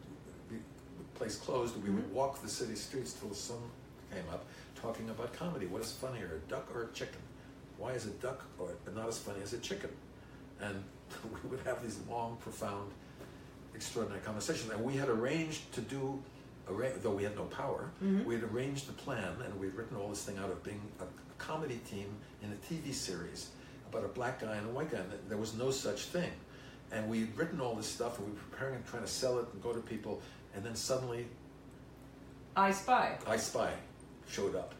be, 0.49 0.55
the 0.55 1.19
place 1.19 1.35
closed, 1.35 1.75
we 1.83 1.89
would 1.89 2.05
Mhm. 2.09 2.13
walk 2.13 2.41
the 2.41 2.49
city 2.49 2.75
streets 2.75 3.13
till 3.13 3.29
the 3.29 3.35
sun 3.35 3.59
came 4.11 4.27
up, 4.31 4.45
talking 4.75 5.09
about 5.09 5.33
comedy. 5.33 5.65
What 5.67 5.81
is 5.81 5.91
funnier, 5.91 6.41
a 6.45 6.49
duck 6.49 6.67
or 6.73 6.83
a 6.83 6.87
chicken? 6.93 7.19
Why 7.77 7.91
is 7.91 8.05
a 8.05 8.09
duck 8.11 8.43
or 8.57 8.69
not 8.93 9.07
as 9.07 9.17
funny 9.19 9.41
as 9.43 9.53
a 9.53 9.59
chicken? 9.59 9.89
And 10.59 10.83
we 11.43 11.49
would 11.49 11.59
have 11.65 11.83
these 11.83 11.99
long, 12.09 12.37
profound, 12.37 12.91
extraordinary 13.75 14.21
conversations. 14.21 14.71
And 14.71 14.83
we 14.83 14.95
had 14.95 15.09
arranged 15.09 15.71
to 15.73 15.81
do, 15.81 16.21
though 16.67 17.11
we 17.11 17.23
had 17.23 17.35
no 17.35 17.45
power, 17.45 17.91
Mhm. 18.01 18.25
we 18.25 18.35
had 18.35 18.43
arranged 18.43 18.87
the 18.87 18.93
plan, 18.93 19.41
and 19.41 19.59
we'd 19.59 19.73
written 19.73 19.97
all 19.97 20.09
this 20.09 20.23
thing 20.23 20.37
out 20.37 20.49
of 20.49 20.63
being 20.63 20.81
a 20.99 21.05
comedy 21.37 21.79
team 21.89 22.15
in 22.41 22.51
a 22.51 22.55
TV 22.57 22.91
series 22.93 23.49
about 23.89 24.03
a 24.03 24.07
black 24.09 24.39
guy 24.41 24.55
and 24.55 24.67
a 24.67 24.71
white 24.71 24.91
guy. 24.91 24.97
And 24.97 25.11
there 25.29 25.37
was 25.37 25.53
no 25.53 25.71
such 25.71 26.05
thing. 26.05 26.31
And 26.91 27.09
we'd 27.09 27.35
written 27.37 27.59
all 27.61 27.75
this 27.75 27.87
stuff, 27.87 28.17
and 28.17 28.27
we 28.27 28.33
were 28.33 28.39
preparing 28.49 28.75
and 28.75 28.85
trying 28.87 29.03
to 29.03 29.09
sell 29.09 29.39
it 29.39 29.47
and 29.53 29.61
go 29.61 29.73
to 29.73 29.79
people. 29.81 30.21
And 30.55 30.63
then 30.65 30.75
suddenly, 30.75 31.27
I 32.55 32.71
Spy. 32.71 33.17
I 33.27 33.37
Spy 33.37 33.71
showed 34.27 34.55
up. 34.55 34.73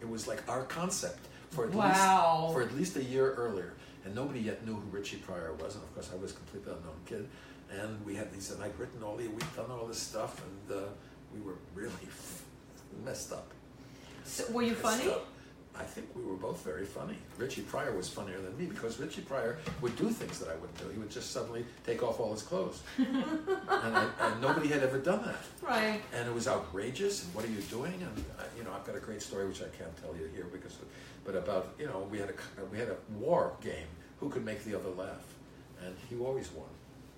It 0.00 0.08
was 0.08 0.26
like 0.26 0.46
our 0.48 0.64
concept 0.64 1.20
for 1.50 1.64
at 1.66 1.70
Wow. 1.72 2.42
least 2.46 2.54
for 2.54 2.62
at 2.62 2.74
least 2.76 2.96
a 2.96 3.04
year 3.04 3.34
earlier, 3.34 3.74
and 4.04 4.14
nobody 4.14 4.40
yet 4.40 4.64
knew 4.66 4.74
who 4.74 4.88
Richie 4.90 5.18
Pryor 5.18 5.52
was. 5.54 5.74
And 5.76 5.84
of 5.84 5.94
course, 5.94 6.10
I 6.12 6.16
was 6.16 6.32
a 6.32 6.34
completely 6.34 6.72
unknown 6.72 7.00
kid. 7.06 7.28
And 7.70 8.04
we 8.04 8.14
had 8.16 8.30
these, 8.32 8.50
and 8.50 8.62
I'd 8.62 8.78
written 8.78 9.02
all 9.02 9.16
the, 9.16 9.28
we'd 9.28 9.56
done 9.56 9.70
all 9.70 9.86
this 9.86 9.98
stuff, 10.00 10.42
and 10.44 10.76
uh, 10.78 10.88
we 11.34 11.40
were 11.40 11.56
really 11.74 11.92
messed 13.04 13.32
up. 13.32 13.48
So, 14.24 14.44
were 14.52 14.62
you 14.62 14.74
funny? 14.74 15.08
up. 15.10 15.26
I 15.74 15.84
think 15.84 16.08
we 16.14 16.22
were 16.22 16.36
both 16.36 16.62
very 16.62 16.84
funny. 16.84 17.16
Richie 17.38 17.62
Pryor 17.62 17.96
was 17.96 18.06
funnier 18.06 18.38
than 18.38 18.56
me 18.58 18.66
because 18.66 19.00
Richie 19.00 19.22
Pryor 19.22 19.56
would 19.80 19.96
do 19.96 20.10
things 20.10 20.38
that 20.38 20.50
I 20.50 20.54
wouldn't 20.56 20.76
do. 20.76 20.86
He 20.90 20.98
would 20.98 21.10
just 21.10 21.30
suddenly 21.30 21.64
take 21.86 22.02
off 22.02 22.20
all 22.20 22.30
his 22.30 22.42
clothes, 22.42 22.82
and, 22.98 23.24
I, 23.96 24.06
and 24.20 24.40
nobody 24.42 24.68
had 24.68 24.82
ever 24.82 24.98
done 24.98 25.24
that 25.24 25.36
Right. 25.66 26.02
and 26.14 26.28
it 26.28 26.34
was 26.34 26.46
outrageous. 26.46 27.24
And 27.24 27.34
what 27.34 27.46
are 27.46 27.48
you 27.48 27.62
doing? 27.62 27.94
And 27.94 28.24
uh, 28.38 28.42
you 28.56 28.64
know, 28.64 28.70
I've 28.72 28.84
got 28.84 28.96
a 28.96 29.00
great 29.00 29.22
story 29.22 29.46
which 29.48 29.62
I 29.62 29.68
can't 29.78 29.96
tell 30.02 30.14
you 30.14 30.28
here 30.34 30.46
because, 30.52 30.76
but 31.24 31.34
about 31.34 31.74
you 31.78 31.86
know, 31.86 32.06
we 32.10 32.18
had 32.18 32.28
a 32.28 32.64
we 32.70 32.76
had 32.78 32.88
a 32.88 32.96
war 33.18 33.52
game. 33.62 33.88
Who 34.20 34.28
could 34.28 34.44
make 34.44 34.62
the 34.64 34.74
other 34.78 34.90
laugh? 34.90 35.24
And 35.84 35.96
he 36.10 36.16
always 36.18 36.50
won. 36.52 36.68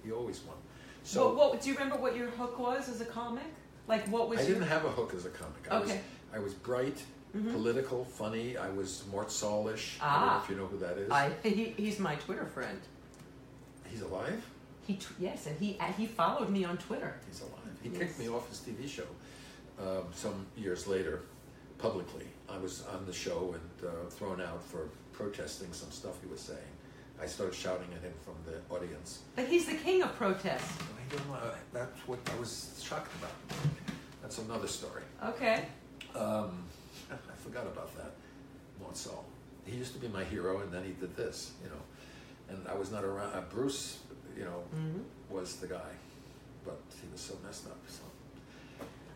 He 0.04 0.12
always 0.12 0.40
won. 0.42 0.56
So 1.02 1.34
what, 1.34 1.50
what 1.54 1.60
do 1.60 1.68
you 1.70 1.74
remember? 1.74 1.96
What 1.96 2.16
your 2.16 2.28
hook 2.30 2.56
was 2.58 2.88
as 2.88 3.00
a 3.00 3.04
comic? 3.04 3.42
Like 3.86 4.06
what 4.08 4.28
was 4.28 4.38
I 4.40 4.42
your? 4.42 4.54
didn't 4.54 4.68
have 4.68 4.84
a 4.84 4.90
hook 4.90 5.12
as 5.14 5.26
a 5.26 5.30
comic. 5.30 5.66
I 5.70 5.76
Okay. 5.76 5.86
was 5.86 6.02
I 6.34 6.38
was 6.40 6.54
bright, 6.54 7.02
Mhm. 7.36 7.52
political, 7.52 8.04
funny. 8.04 8.56
I 8.56 8.68
was 8.70 9.04
Mort 9.10 9.30
Sahl-ish. 9.30 9.98
I 10.00 10.12
don't 10.12 10.26
know 10.26 10.32
Ah. 10.32 10.42
if 10.42 10.50
you 10.50 10.56
know 10.56 10.66
who 10.66 10.78
that 10.78 10.98
is. 10.98 11.10
I 11.10 11.30
he, 11.42 11.74
he's 11.76 11.98
my 11.98 12.14
Twitter 12.16 12.46
friend. 12.46 12.80
He's 13.86 14.00
alive. 14.02 14.42
He 14.86 14.94
t- 14.96 15.06
yes, 15.18 15.46
and 15.46 15.58
he 15.58 15.76
uh, 15.80 15.84
he 15.92 16.06
followed 16.06 16.50
me 16.50 16.64
on 16.64 16.76
Twitter. 16.78 17.14
He's 17.28 17.40
alive. 17.40 17.74
He 17.82 17.88
Yes. 17.90 17.98
kicked 17.98 18.18
me 18.18 18.28
off 18.28 18.48
his 18.48 18.58
TV 18.60 18.88
show 18.88 19.06
um, 19.80 20.04
some 20.14 20.46
years 20.56 20.86
later, 20.86 21.22
publicly. 21.78 22.26
I 22.48 22.58
was 22.58 22.82
on 22.86 23.04
the 23.06 23.12
show 23.12 23.54
and 23.56 23.88
uh, 23.88 24.08
thrown 24.10 24.40
out 24.40 24.62
for 24.64 24.88
protesting 25.12 25.72
some 25.72 25.90
stuff 25.90 26.20
he 26.22 26.28
was 26.28 26.40
saying. 26.40 26.73
I 27.24 27.26
started 27.26 27.54
shouting 27.54 27.88
at 27.96 28.02
him 28.02 28.12
from 28.22 28.34
the 28.44 28.74
audience. 28.74 29.20
But 29.34 29.46
he's 29.46 29.64
the 29.64 29.76
king 29.76 30.02
of 30.02 30.14
protest. 30.14 30.70
I 30.82 31.16
don't 31.16 31.26
know. 31.30 31.50
That's 31.72 31.98
what 32.06 32.18
I 32.30 32.38
was 32.38 32.78
shocked 32.86 33.10
about. 33.16 33.30
That's 34.20 34.36
another 34.36 34.66
story. 34.66 35.00
Okay. 35.24 35.64
Um, 36.14 36.64
I 37.10 37.36
forgot 37.42 37.66
about 37.66 37.96
that. 37.96 38.12
Mort 38.78 38.94
Sahl. 38.94 39.24
He 39.64 39.74
used 39.74 39.94
to 39.94 39.98
be 39.98 40.08
my 40.08 40.22
hero, 40.24 40.60
and 40.60 40.70
then 40.70 40.84
he 40.84 40.90
did 40.92 41.16
this, 41.16 41.52
you 41.62 41.70
know. 41.70 41.82
And 42.50 42.68
I 42.68 42.74
was 42.74 42.92
not 42.92 43.04
around. 43.04 43.32
Uh, 43.32 43.40
Bruce, 43.50 44.00
you 44.36 44.44
know, 44.44 44.62
hmm 44.74 45.00
was 45.30 45.56
the 45.56 45.66
guy, 45.66 45.90
but 46.66 46.78
he 47.00 47.08
was 47.10 47.20
so 47.22 47.34
messed 47.42 47.66
up. 47.66 47.78
So 47.88 48.02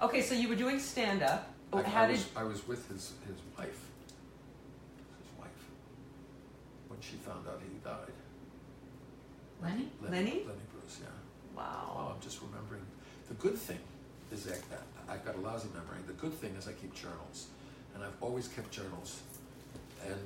Okay, 0.01 0.23
so 0.23 0.35
you 0.35 0.49
were 0.49 0.57
doing 0.57 0.79
stand 0.79 1.23
up. 1.23 1.53
I, 1.75 1.81
I 1.81 2.07
did? 2.07 2.13
was, 2.13 2.29
I 2.35 2.45
was 2.45 2.67
with 2.67 2.89
his 2.89 3.13
his 3.27 3.37
wife. 3.59 3.81
His 5.21 5.39
wife. 5.39 5.63
When 6.99 7.07
she 7.07 7.15
found 7.23 7.47
out 7.47 7.63
he 7.63 7.79
died. 7.87 8.11
Lenny? 9.63 9.87
Lenny? 10.03 10.43
Lenny 10.43 10.67
Bruce. 10.75 10.99
Yeah. 10.99 11.15
Oh, 11.55 11.63
Wow. 11.63 12.11
I'm 12.11 12.21
just 12.21 12.43
remembering. 12.43 12.83
The 13.29 13.35
good 13.39 13.55
thing 13.55 13.79
is 14.33 14.43
that 14.51 14.59
I've 15.09 15.25
got 15.25 15.37
a 15.37 15.39
lousy 15.39 15.69
memory. 15.71 16.03
The 16.09 16.19
good 16.19 16.35
thing 16.35 16.57
is 16.59 16.67
I 16.67 16.73
keep 16.73 16.93
journals, 16.99 17.55
and 17.95 18.03
I've 18.03 18.19
always 18.21 18.49
kept 18.49 18.73
journals, 18.73 19.23
and 20.11 20.19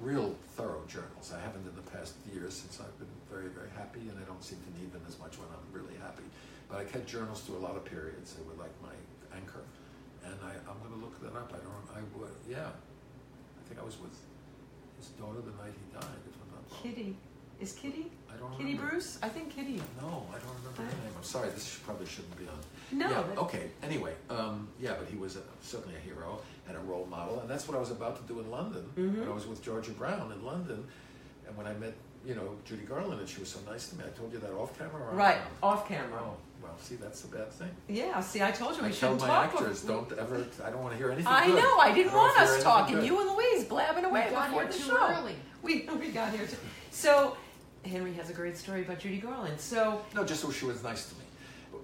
real 0.00 0.34
thorough 0.58 0.82
journals. 0.90 1.30
I 1.30 1.38
haven't 1.38 1.62
in 1.70 1.76
the 1.78 1.86
past 1.94 2.14
years 2.34 2.54
since 2.58 2.80
I've 2.82 2.98
been 2.98 3.14
very, 3.30 3.46
very 3.54 3.70
happy, 3.78 4.10
and 4.10 4.18
I 4.18 4.26
don't 4.26 4.42
seem 4.42 4.58
to 4.58 4.70
need 4.82 4.90
them 4.92 5.06
as 5.06 5.20
much 5.20 5.38
when 5.38 5.46
I'm 5.54 5.66
really 5.70 5.94
happy. 6.02 6.26
But 6.68 6.82
I 6.82 6.84
kept 6.84 7.06
journals 7.06 7.42
through 7.46 7.58
a 7.58 7.64
lot 7.66 7.76
of 7.78 7.84
periods. 7.84 8.34
They 8.34 8.42
were 8.42 8.58
like 8.58 8.74
my 8.82 8.94
anchor, 9.38 9.62
and 10.26 10.34
I, 10.42 10.50
I'm 10.66 10.82
going 10.82 10.98
to 10.98 11.02
look 11.06 11.14
that 11.22 11.38
up. 11.38 11.54
I 11.54 11.62
don't. 11.62 11.86
I 11.94 12.02
would. 12.18 12.34
Yeah. 12.50 12.74
I 12.74 13.62
think 13.68 13.78
I 13.78 13.84
was 13.86 14.00
with 14.02 14.18
his 14.98 15.08
daughter 15.20 15.40
the 15.40 15.52
night 15.62 15.72
he 15.74 15.94
died. 15.94 16.20
If 16.26 16.34
I'm 16.42 16.50
not 16.52 16.62
wrong. 16.70 16.82
Kitty. 16.82 17.16
Is 17.60 17.72
Kitty? 17.72 18.10
I 18.32 18.36
don't 18.38 18.50
Kitty 18.52 18.74
remember. 18.74 18.90
Bruce? 18.90 19.18
I 19.22 19.28
think 19.28 19.54
Kitty. 19.54 19.80
No, 20.00 20.26
I 20.30 20.38
don't 20.38 20.54
remember 20.60 20.82
her 20.82 21.02
name. 21.04 21.14
I'm 21.16 21.22
sorry, 21.24 21.48
this 21.50 21.78
probably 21.84 22.06
shouldn't 22.06 22.36
be 22.38 22.44
on. 22.46 22.98
No. 22.98 23.08
Yeah, 23.10 23.40
okay, 23.40 23.70
anyway, 23.82 24.12
um, 24.28 24.68
yeah, 24.78 24.92
but 24.98 25.08
he 25.08 25.16
was 25.16 25.36
a, 25.36 25.40
certainly 25.62 25.96
a 25.96 26.00
hero 26.00 26.38
and 26.68 26.76
a 26.76 26.80
role 26.80 27.06
model, 27.06 27.40
and 27.40 27.48
that's 27.48 27.66
what 27.66 27.76
I 27.76 27.80
was 27.80 27.90
about 27.90 28.16
to 28.16 28.32
do 28.32 28.40
in 28.40 28.50
London. 28.50 28.84
When 28.94 29.14
Mhm. 29.16 29.26
I 29.26 29.32
was 29.34 29.46
with 29.46 29.62
Georgia 29.62 29.92
Brown 29.92 30.32
in 30.32 30.44
London, 30.44 30.86
and 31.46 31.56
when 31.56 31.66
I 31.66 31.72
met, 31.74 31.94
you 32.26 32.34
know, 32.34 32.56
Judy 32.66 32.84
Garland, 32.84 33.20
and 33.20 33.28
she 33.28 33.40
was 33.40 33.48
so 33.48 33.58
nice 33.70 33.88
to 33.88 33.96
me. 33.96 34.04
I 34.04 34.10
told 34.18 34.32
you 34.32 34.38
that 34.38 34.52
off 34.52 34.76
camera 34.78 35.08
on 35.10 35.16
Right. 35.16 35.38
Off 35.62 35.88
camera. 35.88 36.20
Oh, 36.22 36.36
well, 36.66 36.78
see, 36.78 36.96
that's 36.96 37.20
the 37.22 37.36
bad 37.36 37.52
thing. 37.52 37.70
Yeah. 37.88 38.20
See, 38.20 38.42
I 38.42 38.50
told 38.50 38.76
you 38.76 38.82
we 38.82 38.88
I 38.88 38.90
tell 38.90 39.10
shouldn't 39.12 39.20
my 39.22 39.26
talk. 39.26 39.54
actors, 39.54 39.80
before- 39.82 40.06
don't 40.08 40.18
ever, 40.18 40.46
I 40.64 40.70
don't 40.70 40.82
want 40.82 40.92
to 40.92 40.98
hear 40.98 41.10
anything 41.10 41.26
I 41.32 41.46
good. 41.46 41.56
know. 41.62 41.78
I 41.78 41.92
didn't 41.94 42.12
don't 42.12 42.16
want 42.18 42.38
us 42.38 42.62
talking. 42.62 42.96
good. 42.96 43.06
You 43.06 43.20
and 43.20 43.30
Louise 43.36 43.64
blabbing 43.64 44.04
away 44.04 44.24
We 44.26 44.30
got 44.30 44.46
before 44.48 44.62
here 44.62 44.72
the 44.72 44.78
too 44.78 44.84
show. 44.84 45.08
early. 45.10 45.36
We 45.62 45.88
we 46.00 46.08
got 46.10 46.32
here 46.32 46.46
too. 46.46 46.56
So 46.90 47.36
Henry 47.84 48.12
has 48.14 48.30
a 48.30 48.32
great 48.32 48.56
story 48.56 48.82
about 48.82 48.98
Judy 48.98 49.18
Garland. 49.18 49.60
So 49.60 50.02
No, 50.14 50.24
just 50.24 50.40
so 50.42 50.50
she 50.50 50.66
was 50.66 50.82
nice 50.82 51.08
to 51.08 51.14
me. 51.16 51.20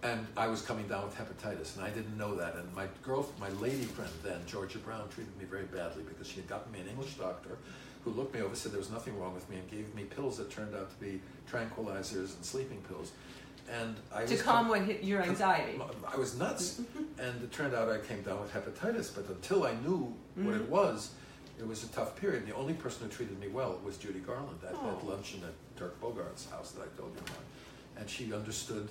And 0.05 0.27
I 0.37 0.49
was 0.49 0.63
coming 0.63 0.89
down 0.89 1.05
with 1.05 1.17
hepatitis, 1.17 1.77
and 1.77 1.85
I 1.85 1.91
didn't 1.91 2.17
know 2.19 2.35
that. 2.35 2.57
And 2.57 2.75
my 2.75 2.87
girl, 3.05 3.29
my 3.39 3.51
lady 3.61 3.83
friend 3.85 4.11
then, 4.25 4.41
Georgia 4.47 4.79
Brown, 4.79 5.09
treated 5.11 5.37
me 5.39 5.45
very 5.45 5.65
badly 5.67 6.03
because 6.03 6.27
she 6.27 6.37
had 6.37 6.49
gotten 6.49 6.73
me 6.73 6.81
an 6.81 6.89
English 6.89 7.15
doctor 7.15 7.57
who 8.05 8.11
looked 8.11 8.35
me 8.35 8.41
over, 8.41 8.57
said 8.57 8.73
there 8.73 8.81
was 8.81 8.91
nothing 8.91 9.17
wrong 9.21 9.33
with 9.33 9.49
me, 9.49 9.57
and 9.59 9.71
gave 9.71 9.95
me 9.95 10.03
pills 10.03 10.39
that 10.39 10.51
turned 10.51 10.75
out 10.75 10.91
to 10.91 10.97
be 11.05 11.21
tranquilizers 11.49 12.35
and 12.35 12.45
sleeping 12.45 12.79
pills. 12.89 13.13
And 13.71 13.97
I 14.15 14.25
to 14.27 14.37
calm 14.37 14.69
what 14.69 14.83
hit 14.83 15.03
your 15.03 15.23
anxiety. 15.23 15.81
I 16.13 16.17
was 16.17 16.39
nuts, 16.39 16.81
and 17.19 17.43
it 17.43 17.53
turned 17.53 17.75
out 17.75 17.89
I 17.89 17.99
came 17.99 18.23
down 18.23 18.41
with 18.41 18.53
hepatitis. 18.53 19.15
But 19.15 19.29
until 19.29 19.65
I 19.65 19.75
knew 19.75 20.15
what 20.35 20.55
Mm-hmm. 20.55 20.65
it 20.65 20.69
was, 20.71 21.11
it 21.59 21.67
was 21.67 21.85
a 21.85 21.89
tough 21.89 22.17
period. 22.17 22.43
And 22.43 22.49
The 22.53 22.57
only 22.57 22.75
person 22.75 23.05
who 23.07 23.09
treated 23.15 23.39
me 23.39 23.49
well 23.49 23.79
was 23.85 23.97
Judy 23.97 24.21
Garland 24.21 24.59
at, 24.67 24.75
Oh. 24.75 24.91
at 24.99 25.07
luncheon 25.07 25.43
at 25.45 25.55
Dirk 25.79 26.01
Bogarde's 26.01 26.49
house 26.51 26.73
that 26.73 26.83
I 26.83 26.99
told 26.99 27.13
you 27.15 27.21
about, 27.21 27.45
and 27.99 28.09
she 28.11 28.33
understood 28.35 28.89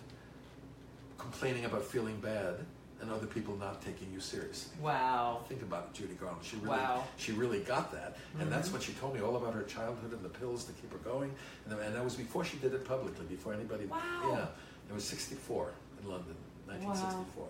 complaining 1.18 1.66
about 1.66 1.84
feeling 1.84 2.20
bad 2.20 2.56
and 3.02 3.12
other 3.12 3.26
people 3.28 3.56
not 3.58 3.82
taking 3.82 4.12
you 4.14 4.20
seriously. 4.20 4.72
Wow. 4.82 5.42
Think 5.50 5.62
about 5.64 5.90
it, 5.92 5.94
Judy 6.00 6.14
Garland. 6.14 6.44
She 6.46 6.56
really, 6.58 6.70
Wow. 6.70 7.04
she 7.18 7.32
really 7.32 7.60
got 7.62 7.92
that, 7.92 8.18
and 8.40 8.48
Mhm. 8.48 8.52
that's 8.52 8.72
when 8.72 8.82
she 8.82 8.94
told 8.94 9.16
me 9.16 9.22
all 9.22 9.36
about 9.36 9.54
her 9.54 9.64
childhood 9.64 10.14
and 10.14 10.24
the 10.24 10.30
pills 10.30 10.64
to 10.66 10.72
keep 10.74 10.92
her 10.92 11.00
going. 11.00 11.34
And, 11.66 11.80
and 11.80 11.96
that 11.96 12.04
was 12.04 12.16
before 12.16 12.46
she 12.46 12.58
did 12.58 12.74
it 12.74 12.86
publicly, 12.86 13.26
before 13.26 13.54
anybody. 13.54 13.86
Wow. 13.86 13.98
Yeah, 14.32 14.46
it 14.90 14.94
was 14.94 15.04
'64 15.04 15.72
in 16.04 16.10
London, 16.10 16.36
1964, 16.68 17.50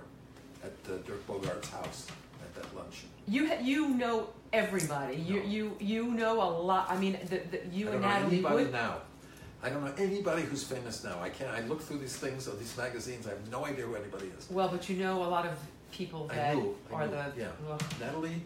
at 0.63 0.71
uh, 0.89 0.97
Dirk 1.05 1.27
Bogarde's 1.27 1.69
house 1.69 2.07
at 2.41 2.55
that 2.55 2.75
luncheon. 2.75 3.09
You 3.27 3.47
ha- 3.47 3.59
you 3.61 3.89
know 3.89 4.29
everybody. 4.53 5.17
You 5.17 5.39
No. 5.41 5.45
you 5.45 5.77
you 5.79 6.03
know 6.11 6.41
a 6.41 6.49
lot. 6.49 6.89
I 6.89 6.97
mean, 6.97 7.19
the, 7.29 7.37
the, 7.51 7.67
you 7.71 7.89
I 7.89 7.93
and 7.93 8.01
Natalie 8.01 8.33
anybody 8.37 8.55
Wood. 8.55 8.71
now. 8.71 9.01
I 9.63 9.69
don't 9.69 9.83
know 9.85 9.93
anybody 9.97 10.41
who's 10.43 10.63
famous 10.63 11.03
now. 11.03 11.19
I 11.21 11.29
can't. 11.29 11.51
I 11.51 11.61
look 11.67 11.81
through 11.81 11.99
these 11.99 12.15
things 12.15 12.47
or 12.47 12.55
these 12.55 12.75
magazines. 12.77 13.27
I 13.27 13.31
have 13.31 13.51
no 13.51 13.65
idea 13.65 13.85
who 13.85 13.95
anybody 13.95 14.31
is. 14.37 14.47
Well, 14.49 14.67
but 14.69 14.89
you 14.89 14.97
know 14.97 15.23
a 15.23 15.29
lot 15.29 15.45
of 15.45 15.53
people 15.91 16.27
I 16.31 16.35
that 16.35 16.55
knew, 16.55 16.75
I 16.91 16.95
are 16.95 17.05
knew, 17.07 17.11
the 17.13 17.33
yeah. 17.37 17.47
well, 17.67 17.77
Natalie. 17.99 18.41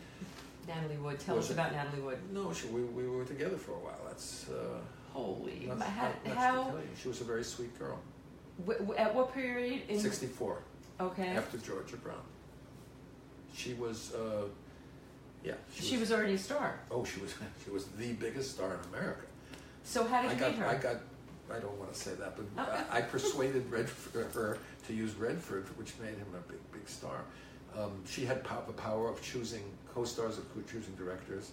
Natalie 0.67 0.97
Wood. 0.97 1.19
Tell 1.19 1.35
Was 1.37 1.45
us 1.45 1.51
it- 1.51 1.53
about 1.53 1.71
Natalie 1.71 2.01
Wood. 2.01 2.17
No, 2.33 2.51
she, 2.51 2.67
we, 2.67 2.81
we 2.81 3.07
were 3.07 3.23
together 3.23 3.55
for 3.55 3.71
a 3.71 3.75
while. 3.79 3.99
That's 4.07 4.47
uh, 4.49 4.79
Holy, 5.13 5.65
but 5.69 5.79
how, 5.87 6.11
to 6.25 6.29
how. 6.31 6.73
She 7.01 7.07
was 7.07 7.21
a 7.21 7.23
very 7.23 7.43
sweet 7.43 7.77
girl. 7.79 7.99
w- 8.59 8.79
w- 8.79 8.99
at 8.99 9.13
what 9.15 9.33
period? 9.33 9.83
In, 9.87 9.97
64 9.99 10.57
Okay. 10.99 11.27
after 11.29 11.57
Georgia 11.59 11.95
Brown. 11.97 12.17
She 13.55 13.73
was. 13.75 14.13
Uh, 14.13 14.47
yeah. 15.43 15.53
she 15.73 15.95
was 15.97 16.11
already 16.11 16.33
a 16.33 16.37
star. 16.37 16.79
Oh, 16.91 17.05
she 17.05 17.21
was. 17.21 17.33
She 17.63 17.71
was 17.71 17.85
the 17.85 18.11
biggest 18.13 18.51
star 18.51 18.73
in 18.73 18.79
America. 18.93 19.21
So 19.85 20.03
how 20.05 20.21
did 20.23 20.31
I 20.31 20.33
you 20.33 20.39
got, 20.39 20.51
meet 20.51 20.59
her? 20.59 20.67
I 20.67 20.75
got, 20.75 20.95
I 21.53 21.59
don't 21.59 21.77
want 21.79 21.93
to 21.93 21.97
say 21.99 22.11
that, 22.15 22.35
but 22.35 22.61
Okay. 22.61 22.81
I, 22.91 22.97
I 22.97 23.01
persuaded 23.01 23.69
Redford, 23.71 24.27
her 24.33 24.57
to 24.87 24.93
use 24.93 25.13
Redford, 25.15 25.65
which 25.77 25.93
made 26.01 26.17
him 26.17 26.27
a 26.33 26.51
big, 26.51 26.59
big 26.73 26.89
star. 26.89 27.21
Um, 27.77 27.91
she 28.09 28.25
had 28.25 28.43
pow- 28.43 28.63
the 28.65 28.73
power 28.73 29.09
of 29.09 29.21
choosing 29.21 29.63
co-stars, 29.93 30.37
of 30.39 30.45
choosing 30.69 30.95
directors. 30.95 31.51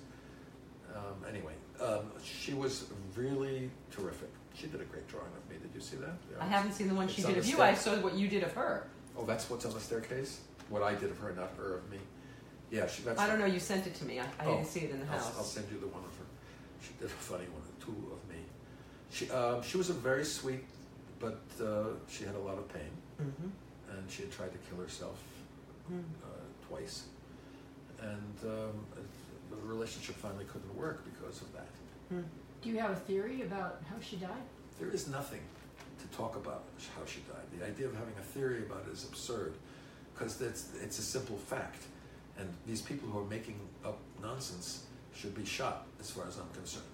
Um, 0.95 1.25
anyway, 1.29 1.53
um, 1.81 2.11
she 2.25 2.55
was 2.55 2.87
really 3.15 3.71
terrific. 3.91 4.29
She 4.55 4.67
did 4.67 4.81
a 4.81 4.85
great 4.85 5.07
drawing 5.09 5.27
of 5.27 5.51
me. 5.51 5.57
Did 5.61 5.71
you 5.75 5.81
see 5.81 5.97
that? 5.97 6.13
I 6.41 6.47
haven't 6.47 6.73
seen 6.73 6.89
the 6.89 6.95
one 6.95 7.09
she 7.09 7.23
did 7.23 7.39
of 7.39 7.47
you. 7.47 7.61
I 7.61 7.75
saw 7.75 7.97
what 8.01 8.15
you 8.15 8.29
did 8.29 8.43
of 8.45 8.53
her. 8.53 8.87
Oh, 9.17 9.25
that's 9.25 9.49
what's 9.51 9.65
on 9.67 9.73
the 9.75 9.81
staircase. 9.81 10.41
What 10.69 10.83
I 10.83 10.95
did 10.95 11.11
of 11.11 11.19
her, 11.19 11.33
not 11.35 11.51
her 11.59 11.77
of 11.79 11.91
me. 11.91 11.99
Yeah, 12.71 12.87
she. 12.87 13.03
That's 13.03 13.21
I 13.21 13.27
don't 13.27 13.39
know. 13.39 13.47
You 13.47 13.59
sent 13.61 13.87
it 13.87 13.95
to 13.97 14.05
me. 14.05 14.21
I, 14.21 14.25
I 14.25 14.47
Oh, 14.47 14.57
didn't 14.57 14.69
see 14.69 14.81
it 14.81 14.91
in 14.91 15.01
the 15.01 15.07
I'll, 15.07 15.19
house. 15.19 15.35
I'll 15.37 15.45
send 15.45 15.67
you 15.71 15.79
the 15.81 15.87
one 15.89 16.05
of 16.05 16.17
her. 16.17 16.25
She 16.81 16.93
did 16.99 17.07
a 17.07 17.09
funny 17.11 17.45
one, 17.53 17.63
two 17.81 17.93
of. 18.13 18.19
She, 19.13 19.31
um, 19.31 19.63
she 19.63 19.77
was 19.77 19.91
a 19.91 19.93
very 19.93 20.25
sweet, 20.25 20.65
but 21.21 21.41
uh, 21.63 21.85
she 22.09 22.25
had 22.25 22.35
a 22.35 22.39
lot 22.39 22.59
of 22.59 22.69
pain, 22.73 22.91
hmm 23.19 23.49
and 23.91 24.11
she 24.11 24.23
had 24.23 24.33
tried 24.33 24.53
to 24.53 24.59
kill 24.71 24.79
herself 24.83 25.19
Mm. 25.93 25.99
uh, 26.25 26.29
twice, 26.69 27.03
and 28.01 28.37
um, 28.45 28.87
the 29.51 29.57
relationship 29.65 30.15
finally 30.15 30.45
couldn't 30.45 30.75
work 30.77 31.05
because 31.05 31.43
of 31.43 31.53
that. 31.53 31.67
Mm. 32.15 32.23
Do 32.63 32.69
you 32.71 32.79
have 32.79 32.93
a 32.93 32.97
theory 32.97 33.43
about 33.43 33.83
how 33.91 33.97
she 34.01 34.17
died? 34.17 34.45
There 34.79 34.89
is 34.91 35.09
nothing 35.09 35.41
to 36.01 36.07
talk 36.17 36.37
about 36.37 36.63
how 36.97 37.05
she 37.05 37.21
died. 37.33 37.45
The 37.59 37.67
idea 37.67 37.87
of 37.89 37.95
having 37.97 38.15
a 38.19 38.23
theory 38.23 38.61
about 38.63 38.85
it 38.89 38.93
is 38.93 39.05
absurd, 39.05 39.55
because 40.15 40.41
it's, 40.41 40.69
it's 40.83 40.99
a 41.01 41.03
simple 41.03 41.37
fact, 41.37 41.83
and 42.39 42.49
these 42.67 42.81
people 42.81 43.09
who 43.09 43.19
are 43.19 43.29
making 43.29 43.59
up 43.85 43.99
nonsense 44.23 44.85
should 45.15 45.35
be 45.35 45.45
shot, 45.45 45.87
as 46.01 46.11
far 46.11 46.27
as 46.29 46.39
I'm 46.39 46.49
concerned. 46.55 46.87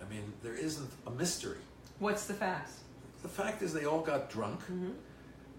I 0.00 0.08
mean, 0.12 0.32
there 0.42 0.54
isn't 0.54 0.90
a 1.06 1.10
mystery. 1.10 1.58
What's 1.98 2.26
the 2.26 2.34
facts? 2.34 2.80
The 3.22 3.28
fact 3.28 3.62
is, 3.62 3.72
they 3.72 3.84
all 3.84 4.00
got 4.00 4.30
drunk. 4.30 4.60
hmm 4.62 4.90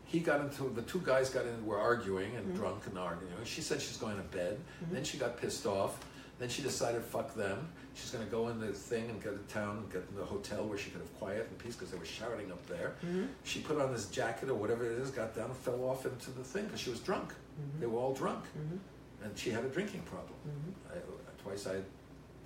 He 0.07 0.19
got 0.19 0.39
into 0.41 0.69
the 0.69 0.83
two 0.83 1.01
guys 1.03 1.29
got 1.31 1.45
in, 1.47 1.65
were 1.65 1.79
arguing 1.79 2.35
and 2.35 2.45
Mhm. 2.53 2.55
drunk 2.57 2.85
and 2.85 2.97
arguing. 2.97 3.33
She 3.43 3.61
said 3.61 3.81
she's 3.81 3.97
going 3.97 4.17
to 4.17 4.21
bed. 4.23 4.59
Mhm. 4.83 4.91
Then 4.91 5.03
she 5.03 5.17
got 5.17 5.37
pissed 5.37 5.65
off. 5.65 5.97
Then 6.37 6.47
she 6.49 6.61
decided, 6.61 7.01
fuck 7.01 7.33
them. 7.33 7.69
She's 7.95 8.11
going 8.11 8.23
to 8.23 8.29
go 8.29 8.49
in 8.49 8.59
the 8.59 8.71
thing 8.71 9.09
and 9.09 9.23
go 9.23 9.31
to 9.31 9.41
town 9.51 9.77
and 9.77 9.91
get 9.91 10.03
in 10.09 10.15
the 10.15 10.25
hotel 10.25 10.65
where 10.67 10.77
she 10.77 10.89
could 10.91 10.99
have 11.01 11.13
quiet 11.17 11.47
and 11.49 11.57
peace 11.57 11.75
because 11.75 11.91
they 11.91 11.97
were 11.97 12.05
shouting 12.05 12.51
up 12.51 12.63
there. 12.67 12.93
hmm 13.01 13.25
She 13.43 13.61
put 13.61 13.79
on 13.81 13.91
this 13.93 14.05
jacket 14.09 14.49
or 14.49 14.53
whatever 14.55 14.85
it 14.85 14.99
is, 14.99 15.09
got 15.11 15.33
down 15.33 15.45
and 15.45 15.55
fell 15.57 15.81
off 15.85 16.05
into 16.05 16.29
the 16.31 16.43
thing 16.43 16.65
because 16.65 16.81
she 16.81 16.91
was 16.91 16.99
drunk. 16.99 17.29
Mm-hmm. 17.31 17.79
They 17.79 17.87
were 17.87 17.99
all 17.99 18.13
drunk, 18.13 18.43
hmm 18.53 18.77
and 19.23 19.35
she 19.35 19.49
had 19.49 19.63
a 19.65 19.69
drinking 19.69 20.01
problem. 20.03 20.37
hmm 20.43 20.71
I, 20.93 20.97
twice 21.41 21.65
I 21.65 21.75
had 21.75 21.85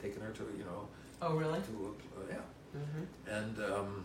taken 0.01 0.21
her 0.21 0.31
to, 0.31 0.43
you 0.57 0.63
know, 0.63 0.87
Oh, 1.22 1.36
really? 1.36 1.59
to 1.59 1.95
uh, 2.17 2.22
yeah, 2.30 2.80
hmm 2.80 3.03
and 3.30 3.57
um, 3.74 4.03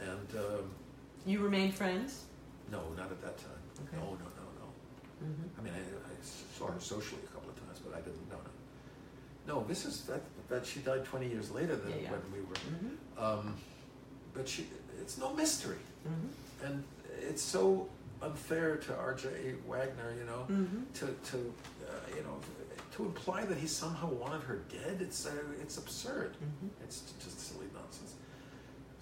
and 0.00 0.28
um, 0.38 0.70
You 1.26 1.40
remain 1.40 1.70
friends? 1.72 2.24
no, 2.72 2.80
not 2.96 3.10
at 3.10 3.20
that 3.22 3.36
time. 3.38 3.62
Okay. 3.86 3.96
No, 3.96 4.10
no, 4.12 4.28
no, 4.40 4.46
no. 4.60 5.26
hmm 5.26 5.58
I 5.58 5.62
mean, 5.62 5.72
I, 5.74 5.78
I 5.80 6.14
saw 6.58 6.66
her 6.66 6.80
socially 6.80 7.20
a 7.24 7.32
couple 7.34 7.50
of 7.50 7.56
times, 7.56 7.78
but 7.84 7.94
I 7.96 8.00
didn't 8.00 8.28
know 8.30 8.36
her. 8.36 8.50
No, 9.46 9.64
this 9.68 9.84
is 9.84 10.02
that 10.02 10.22
that 10.48 10.66
she 10.66 10.80
died 10.80 11.04
twenty 11.04 11.28
years 11.28 11.50
later 11.50 11.76
than 11.76 11.90
Yeah, 11.90 11.96
yeah. 12.04 12.10
when 12.12 12.22
we 12.32 12.40
were. 12.40 12.58
hmm 12.58 12.96
Um, 13.24 13.56
but 14.34 14.48
she, 14.48 14.66
it's 15.00 15.18
no 15.18 15.32
mystery, 15.34 15.82
hmm 16.06 16.28
and 16.66 16.84
it's 17.28 17.42
so 17.42 17.88
unfair 18.22 18.76
to 18.76 18.94
R.J. 18.96 19.28
Wagner, 19.66 20.14
you 20.18 20.24
know, 20.24 20.42
hmm 20.44 20.82
to 20.94 21.06
to 21.30 21.36
uh, 21.88 22.16
you 22.16 22.22
know 22.22 22.36
to 23.00 23.06
imply 23.06 23.44
that 23.44 23.58
he 23.58 23.66
somehow 23.66 24.08
wanted 24.08 24.42
her 24.42 24.60
dead. 24.68 24.98
It's 25.00 25.26
uh, 25.26 25.30
it's 25.60 25.78
absurd. 25.78 26.36
hmm 26.38 26.68
It's 26.82 27.12
just 27.24 27.40
silly 27.40 27.66
nonsense. 27.74 28.14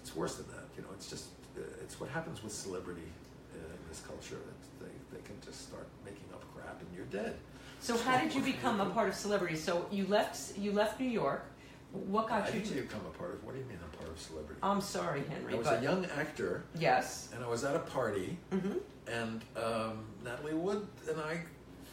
It's 0.01 0.15
worse 0.15 0.35
than 0.35 0.47
that, 0.47 0.65
you 0.75 0.83
know. 0.83 0.89
It's 0.93 1.09
just 1.09 1.25
uh, 1.57 1.61
it's 1.83 1.99
what 1.99 2.09
happens 2.09 2.41
with 2.43 2.53
celebrity 2.53 3.09
uh, 3.53 3.57
in 3.57 3.79
this 3.89 4.01
culture. 4.01 4.35
That 4.35 4.85
they 4.85 5.17
they 5.17 5.23
can 5.23 5.35
just 5.45 5.67
start 5.67 5.87
making 6.05 6.25
up 6.33 6.43
crap, 6.55 6.79
and 6.81 6.89
you're 6.95 7.05
dead. 7.23 7.35
So 7.81 7.97
how 7.97 8.19
did 8.19 8.33
you 8.33 8.41
become 8.41 8.79
a 8.81 8.89
part 8.89 9.09
of 9.09 9.15
celebrity? 9.15 9.55
So 9.55 9.85
you 9.91 10.05
left 10.07 10.57
you 10.57 10.71
left 10.71 10.99
New 10.99 11.09
York. 11.09 11.45
What 11.91 12.27
got 12.29 12.43
I 12.43 12.47
you 12.47 12.59
didn't 12.61 12.75
to? 12.75 12.81
become 12.83 13.01
a 13.07 13.17
part 13.17 13.33
of. 13.33 13.43
What 13.43 13.53
do 13.55 13.59
you 13.59 13.65
mean 13.65 13.79
a 13.93 13.97
part 13.97 14.09
of 14.09 14.19
celebrity? 14.19 14.59
I'm 14.61 14.81
sorry, 14.81 15.23
Henry, 15.27 15.53
I 15.55 15.57
was 15.57 15.67
but 15.67 15.79
a 15.79 15.83
young 15.83 16.05
actor, 16.17 16.63
yes. 16.77 17.29
and 17.33 17.43
I 17.43 17.47
was 17.47 17.63
at 17.63 17.75
a 17.75 17.79
party, 17.79 18.37
hmm 18.51 18.73
and 19.07 19.41
um, 19.57 20.05
Natalie 20.23 20.53
Wood 20.53 20.85
and 21.09 21.19
I 21.19 21.41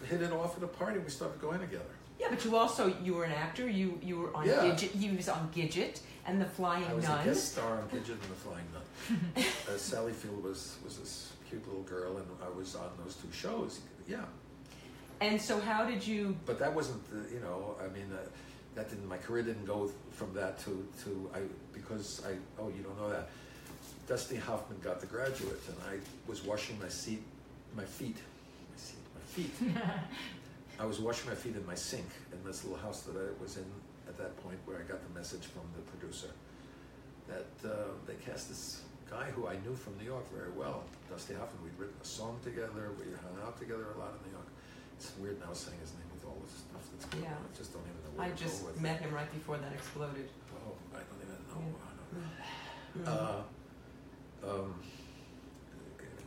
hit 0.07 0.21
it 0.21 0.33
off 0.33 0.59
at 0.59 0.63
a 0.63 0.67
party. 0.67 0.99
We 0.99 1.09
started 1.09 1.41
going 1.41 1.61
together. 1.61 1.96
Yeah, 2.19 2.29
but 2.31 2.45
you 2.45 2.57
also 2.57 2.95
you 3.05 3.15
were 3.15 3.25
an 3.25 3.33
actor. 3.33 3.69
You 3.69 3.99
you 4.03 4.19
were 4.19 4.35
on 4.35 4.47
Yeah. 4.47 4.63
Gidget. 4.63 4.99
You 5.01 5.17
was 5.17 5.29
on 5.29 5.51
Gidget 5.55 6.01
and 6.27 6.41
the 6.41 6.47
Flying 6.47 6.83
Nun. 6.83 6.91
I 6.91 6.95
was 6.95 7.05
Nun. 7.05 7.21
a 7.21 7.25
guest 7.25 7.53
star 7.53 7.79
on 7.79 7.89
Gidget 7.89 8.11
and 8.11 8.21
the 8.23 8.41
Flying 8.47 8.67
Nun. 8.73 9.45
uh, 9.69 9.77
Sally 9.77 10.13
Field 10.13 10.43
was 10.43 10.77
was 10.85 10.99
this 10.99 11.33
cute 11.49 11.67
little 11.67 11.83
girl, 11.83 12.17
and 12.17 12.27
I 12.45 12.49
was 12.57 12.75
on 12.75 12.89
those 13.05 13.15
two 13.17 13.31
shows. 13.33 13.81
Yeah, 14.09 14.25
And 15.21 15.41
so 15.41 15.61
how 15.61 15.85
did 15.85 16.07
you? 16.07 16.37
but 16.47 16.59
that 16.59 16.73
wasn't 16.75 17.03
the, 17.11 17.35
you 17.35 17.41
know. 17.41 17.77
I 17.81 17.89
mean, 17.89 18.07
uh, 18.13 18.19
that 18.75 18.89
didn't. 18.91 19.09
My 19.09 19.19
career 19.19 19.43
didn't 19.43 19.67
go 19.67 19.91
from 20.13 20.33
that 20.35 20.59
to 20.65 20.87
to 21.05 21.31
I 21.35 21.41
because 21.73 22.23
I. 22.27 22.33
Oh, 22.61 22.69
you 22.69 22.83
don't 22.83 22.99
know 22.99 23.11
that. 23.11 23.29
Dusty 24.09 24.37
Hoffman 24.37 24.79
got 24.83 25.01
The 25.01 25.07
Graduate, 25.07 25.61
and 25.69 25.77
I 25.93 25.99
was 26.29 26.45
washing 26.45 26.79
my 26.79 26.89
seat, 26.89 27.23
my 27.77 27.85
feet, 27.85 28.17
my 28.73 28.79
seat, 28.79 29.03
my 29.17 29.21
feet. 29.35 29.77
I 30.79 30.85
was 30.85 31.01
washing 31.01 31.29
my 31.29 31.35
feet 31.35 31.57
in 31.57 31.65
my 31.67 31.75
sink 31.75 32.07
in 32.33 32.39
this 32.45 32.65
little 32.65 32.79
house 32.79 33.03
that 33.03 33.17
I 33.17 33.33
was 33.43 33.57
in 33.57 33.65
at 34.09 34.17
that 34.19 34.37
point, 34.43 34.59
where 34.67 34.77
I 34.79 34.83
got 34.83 35.01
the 35.03 35.13
message 35.19 35.47
from 35.47 35.63
the 35.75 35.83
producer 35.91 36.29
that 37.29 37.49
uh, 37.65 37.91
they 38.07 38.15
cast 38.25 38.49
this 38.49 38.83
guy 39.11 39.27
who 39.35 39.49
I 39.49 39.57
knew 39.65 39.75
from 39.75 39.97
New 39.99 40.05
York 40.05 40.23
very 40.33 40.53
well, 40.53 40.85
Dusty 41.11 41.35
Hoffman. 41.35 41.65
We'd 41.65 41.79
written 41.79 41.97
a 42.01 42.05
song 42.07 42.39
together, 42.45 42.93
we 42.99 43.11
hung 43.19 43.35
out 43.45 43.59
together 43.59 43.87
a 43.97 43.99
lot 43.99 44.15
in 44.21 44.31
New 44.31 44.37
York. 44.37 44.47
It's 44.97 45.11
weird 45.19 45.41
now 45.41 45.53
saying 45.53 45.79
his 45.81 45.93
name 45.97 46.07
with 46.15 46.25
all 46.29 46.37
this 46.45 46.61
stuff 46.63 46.85
that's 46.93 47.07
going 47.11 47.25
Yeah. 47.25 47.35
on. 47.35 47.45
I 47.51 47.57
just 47.57 47.73
don't 47.73 47.83
even 47.83 48.01
know 48.05 48.13
where 48.21 48.27
I 48.29 48.31
just 48.37 48.81
met 48.81 49.01
him 49.01 49.13
right 49.13 49.31
before 49.33 49.57
that 49.59 49.73
exploded. 49.73 50.29
Oh, 50.55 50.77
I 50.95 51.01
don't 51.03 51.21
even 51.25 51.37
know. 51.51 51.61
Yeah. 51.61 51.81
I 51.83 51.93
don't 51.97 53.05
know. 53.05 53.13
Mhm. 53.13 53.45
Uh, 54.45 54.49
um, 54.63 54.75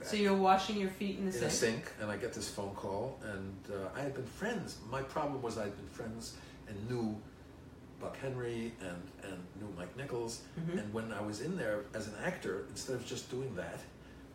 so 0.04 0.16
you're 0.16 0.34
washing 0.36 0.78
your 0.78 0.90
feet 0.90 1.18
in 1.18 1.26
the 1.30 1.32
in 1.32 1.50
sink. 1.50 1.52
sink, 1.52 1.92
and 2.02 2.10
I 2.12 2.18
get 2.18 2.34
this 2.34 2.50
phone 2.50 2.74
call, 2.76 3.20
and 3.24 3.54
uh, 3.74 3.90
I 3.96 4.02
had 4.02 4.14
been 4.14 4.26
friends. 4.26 4.78
My 4.90 5.02
problem 5.02 5.42
was 5.42 5.58
I'd 5.58 5.76
been 5.76 5.88
friends 5.90 6.36
and 6.68 6.90
knew 6.90 7.16
Buck 8.00 8.18
Henry 8.18 8.72
and, 8.82 9.02
and 9.24 9.38
knew 9.60 9.68
Mike 9.78 9.96
Nichols. 9.98 10.42
Mhm. 10.60 10.80
And 10.80 10.94
when 10.94 11.12
I 11.12 11.22
was 11.22 11.42
in 11.42 11.58
there 11.58 11.84
as 11.94 12.08
an 12.08 12.14
actor, 12.24 12.66
instead 12.70 12.96
of 12.96 13.06
just 13.06 13.30
doing 13.30 13.54
that, 13.56 13.80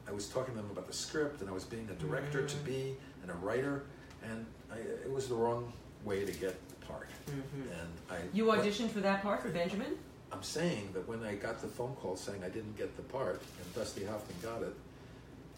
I 0.06 0.12
was 0.12 0.28
talking 0.28 0.54
to 0.54 0.60
them 0.60 0.70
about 0.70 0.86
the 0.86 0.92
script, 0.92 1.40
and 1.40 1.48
I 1.48 1.52
was 1.52 1.64
being 1.64 1.88
a 1.90 1.94
director 1.94 2.46
to 2.46 2.56
Mm. 2.56 2.64
be 2.64 2.96
and 3.22 3.30
a 3.30 3.34
writer, 3.34 3.84
and 4.22 4.44
I, 4.70 4.76
it 4.78 5.10
was 5.10 5.28
the 5.28 5.34
wrong 5.34 5.72
way 6.04 6.26
to 6.26 6.32
get 6.32 6.54
the 6.68 6.86
part. 6.86 7.08
Mhm. 7.26 7.62
And 7.80 7.88
I 8.10 8.18
You 8.34 8.44
auditioned 8.46 8.90
for 8.90 9.00
that 9.00 9.22
part 9.22 9.40
for 9.40 9.48
Benjamin. 9.48 9.96
I'm 10.30 10.42
saying 10.42 10.90
that 10.92 11.08
when 11.08 11.22
I 11.24 11.36
got 11.36 11.60
the 11.62 11.68
phone 11.68 11.94
call 11.96 12.16
saying 12.16 12.42
I 12.44 12.48
didn't 12.50 12.76
get 12.76 12.94
the 12.96 13.02
part 13.04 13.40
and 13.62 13.74
Dusty 13.74 14.04
Hoffman 14.04 14.36
got 14.42 14.62
it, 14.62 14.74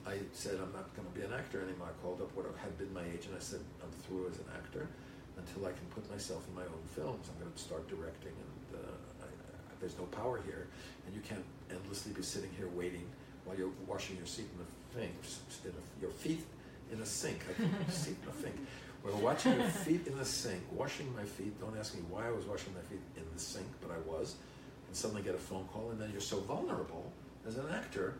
I 0.06 0.18
said 0.32 0.54
I'm 0.62 0.72
not 0.72 0.94
going 0.94 1.08
to 1.08 1.14
be 1.18 1.26
an 1.26 1.32
actor 1.34 1.60
anymore. 1.60 1.90
I 1.90 1.96
called 2.02 2.22
up 2.22 2.30
what 2.36 2.46
had 2.62 2.78
been 2.78 2.92
my 2.94 3.02
agent. 3.02 3.34
I 3.34 3.42
said 3.42 3.60
I'm 3.82 3.90
through 4.06 4.30
as 4.30 4.38
an 4.38 4.46
actor 4.54 4.86
until 5.36 5.66
I 5.66 5.72
can 5.74 5.86
put 5.90 6.08
myself 6.10 6.46
in 6.48 6.54
my 6.54 6.62
own 6.62 6.84
films. 6.94 7.26
I'm 7.26 7.42
going 7.42 7.52
to 7.52 7.58
start 7.58 7.88
directing, 7.88 8.32
and 8.32 8.80
uh, 8.80 9.26
I, 9.26 9.26
I, 9.26 9.74
there's 9.80 9.98
no 9.98 10.04
power 10.04 10.40
here, 10.46 10.68
and 11.06 11.14
you 11.14 11.20
can't 11.20 11.44
endlessly 11.70 12.12
be 12.12 12.22
sitting 12.22 12.50
here 12.56 12.68
waiting 12.68 13.04
while 13.44 13.56
you're 13.58 13.74
washing 13.86 14.16
your 14.16 14.26
seat 14.26 14.46
in 14.54 14.58
the 14.62 14.98
thing, 14.98 15.12
in 15.64 15.70
a, 15.70 16.00
your 16.00 16.10
feet 16.10 16.46
in 16.92 17.00
a 17.00 17.06
sink. 17.06 17.40
I 17.50 17.90
seat 17.90 18.16
in 18.22 18.28
a 18.30 18.42
sink. 18.42 18.56
We're 19.02 19.12
watching 19.16 19.58
your 19.58 19.70
feet 19.70 20.06
in 20.06 20.16
the 20.16 20.24
sink, 20.24 20.62
washing 20.72 21.12
my 21.14 21.24
feet. 21.24 21.60
Don't 21.60 21.76
ask 21.78 21.94
me 21.94 22.02
why 22.08 22.26
I 22.26 22.30
was 22.30 22.44
washing 22.44 22.74
my 22.74 22.80
feet 22.88 23.02
in 23.16 23.24
the 23.32 23.40
sink, 23.40 23.66
but 23.80 23.90
I 23.90 23.98
was. 24.08 24.36
And 24.86 24.96
suddenly 24.96 25.22
get 25.22 25.34
a 25.34 25.38
phone 25.38 25.66
call, 25.72 25.90
and 25.90 26.00
then 26.00 26.10
you're 26.12 26.20
so 26.20 26.38
vulnerable 26.40 27.12
as 27.46 27.56
an 27.56 27.66
actor 27.72 28.14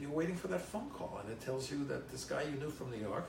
you're 0.00 0.10
waiting 0.10 0.36
for 0.36 0.48
that 0.48 0.60
phone 0.60 0.90
call, 0.90 1.20
and 1.22 1.30
it 1.32 1.40
tells 1.40 1.70
you 1.70 1.84
that 1.84 2.10
this 2.10 2.24
guy 2.24 2.42
you 2.42 2.58
knew 2.58 2.70
from 2.70 2.90
New 2.90 2.98
York, 3.00 3.28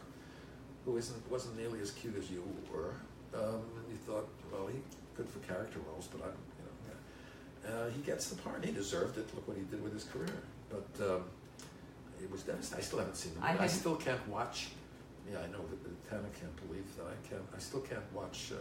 who 0.85 0.97
isn't 0.97 1.31
wasn't 1.31 1.57
nearly 1.57 1.79
as 1.81 1.91
cute 1.91 2.15
as 2.17 2.29
you 2.29 2.43
were, 2.71 2.93
um, 3.33 3.61
and 3.77 3.85
you 3.89 3.97
thought, 4.05 4.27
well, 4.51 4.67
he 4.67 4.79
good 5.15 5.29
for 5.29 5.39
character 5.39 5.79
roles, 5.89 6.07
but 6.07 6.21
I'm, 6.21 6.35
you 6.59 6.65
know, 6.65 7.79
yeah. 7.79 7.85
uh, 7.85 7.89
he 7.89 8.01
gets 8.01 8.29
the 8.29 8.35
part. 8.41 8.63
He 8.65 8.71
deserved 8.71 9.17
it. 9.17 9.33
Look 9.33 9.47
what 9.47 9.57
he 9.57 9.63
did 9.63 9.81
with 9.81 9.93
his 9.93 10.03
career. 10.03 10.35
But 10.69 10.89
um, 11.09 11.23
it 12.21 12.29
was 12.29 12.43
devastating. 12.43 12.83
I 12.83 12.85
still 12.85 12.99
haven't 12.99 13.15
seen 13.15 13.33
the 13.35 13.39
I 13.39 13.51
movie. 13.51 13.59
I, 13.59 13.61
hadn't- 13.63 13.79
still 13.79 13.95
can't 13.95 14.27
watch. 14.27 14.67
Yeah, 15.31 15.39
I 15.39 15.47
know 15.47 15.63
that 15.69 15.83
that 15.83 16.09
Tanna 16.09 16.29
can't 16.39 16.55
believe 16.67 16.85
that 16.97 17.05
I 17.05 17.17
can't. 17.27 17.41
I 17.55 17.59
still 17.59 17.81
can't 17.81 18.05
watch 18.13 18.51
uh, 18.51 18.57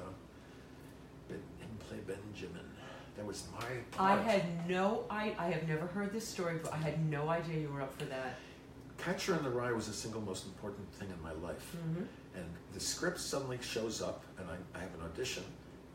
Ben, 1.28 1.36
him 1.60 1.76
play 1.88 1.98
Benjamin. 2.06 2.64
That 3.16 3.26
was 3.26 3.44
my 3.52 3.66
I 3.98 4.16
had 4.16 4.68
no. 4.68 5.04
I 5.08 5.34
I 5.38 5.46
have 5.48 5.68
never 5.68 5.86
heard 5.86 6.12
this 6.12 6.26
story, 6.26 6.58
but 6.62 6.72
I 6.72 6.76
had 6.78 7.08
no 7.10 7.28
idea 7.28 7.60
you 7.60 7.68
were 7.68 7.82
up 7.82 7.96
for 7.98 8.06
that. 8.06 8.36
Catcher 8.98 9.36
in 9.36 9.42
the 9.42 9.50
Rye 9.50 9.72
was 9.72 9.86
the 9.86 9.92
single 9.92 10.20
most 10.20 10.46
important 10.46 10.90
thing 10.94 11.08
in 11.10 11.20
my 11.22 11.32
life. 11.46 11.64
hmm 11.74 12.02
And 12.34 12.44
the 12.72 12.80
script 12.80 13.20
suddenly 13.20 13.58
shows 13.60 14.00
up, 14.02 14.24
and 14.38 14.46
I, 14.48 14.56
I 14.78 14.80
have 14.80 14.94
an 14.98 15.02
audition 15.04 15.44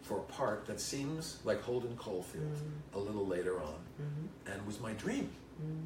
for 0.02 0.18
a 0.20 0.22
part 0.24 0.66
that 0.68 0.80
seems 0.80 1.40
like 1.44 1.62
Holden 1.62 1.96
Caulfield 1.98 2.46
Mm. 2.56 2.96
a 2.96 3.00
little 3.00 3.26
later 3.28 3.60
on, 3.62 3.76
hmm 3.98 4.52
and 4.52 4.66
was 4.66 4.80
my 4.80 4.94
dream. 4.94 5.30
hmm 5.62 5.86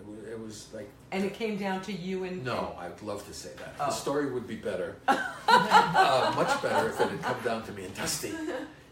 It 0.00 0.06
was, 0.06 0.18
it 0.34 0.40
was 0.46 0.68
like, 0.74 0.88
And 1.12 1.24
it 1.24 1.34
came 1.34 1.56
down 1.58 1.80
to 1.82 1.92
you 1.92 2.24
and 2.24 2.44
no, 2.44 2.76
I'd 2.78 3.00
love 3.02 3.26
to 3.26 3.34
say 3.34 3.50
that. 3.56 3.74
Oh. 3.80 3.86
The 3.86 3.92
story 4.04 4.26
would 4.32 4.46
be 4.46 4.56
better, 4.56 4.96
uh, 5.08 6.32
much 6.36 6.62
better 6.62 6.88
if 6.90 7.00
it 7.00 7.08
had 7.10 7.22
come 7.22 7.40
down 7.44 7.62
to 7.66 7.72
me 7.72 7.84
and 7.84 7.94
Dusty. 7.94 8.32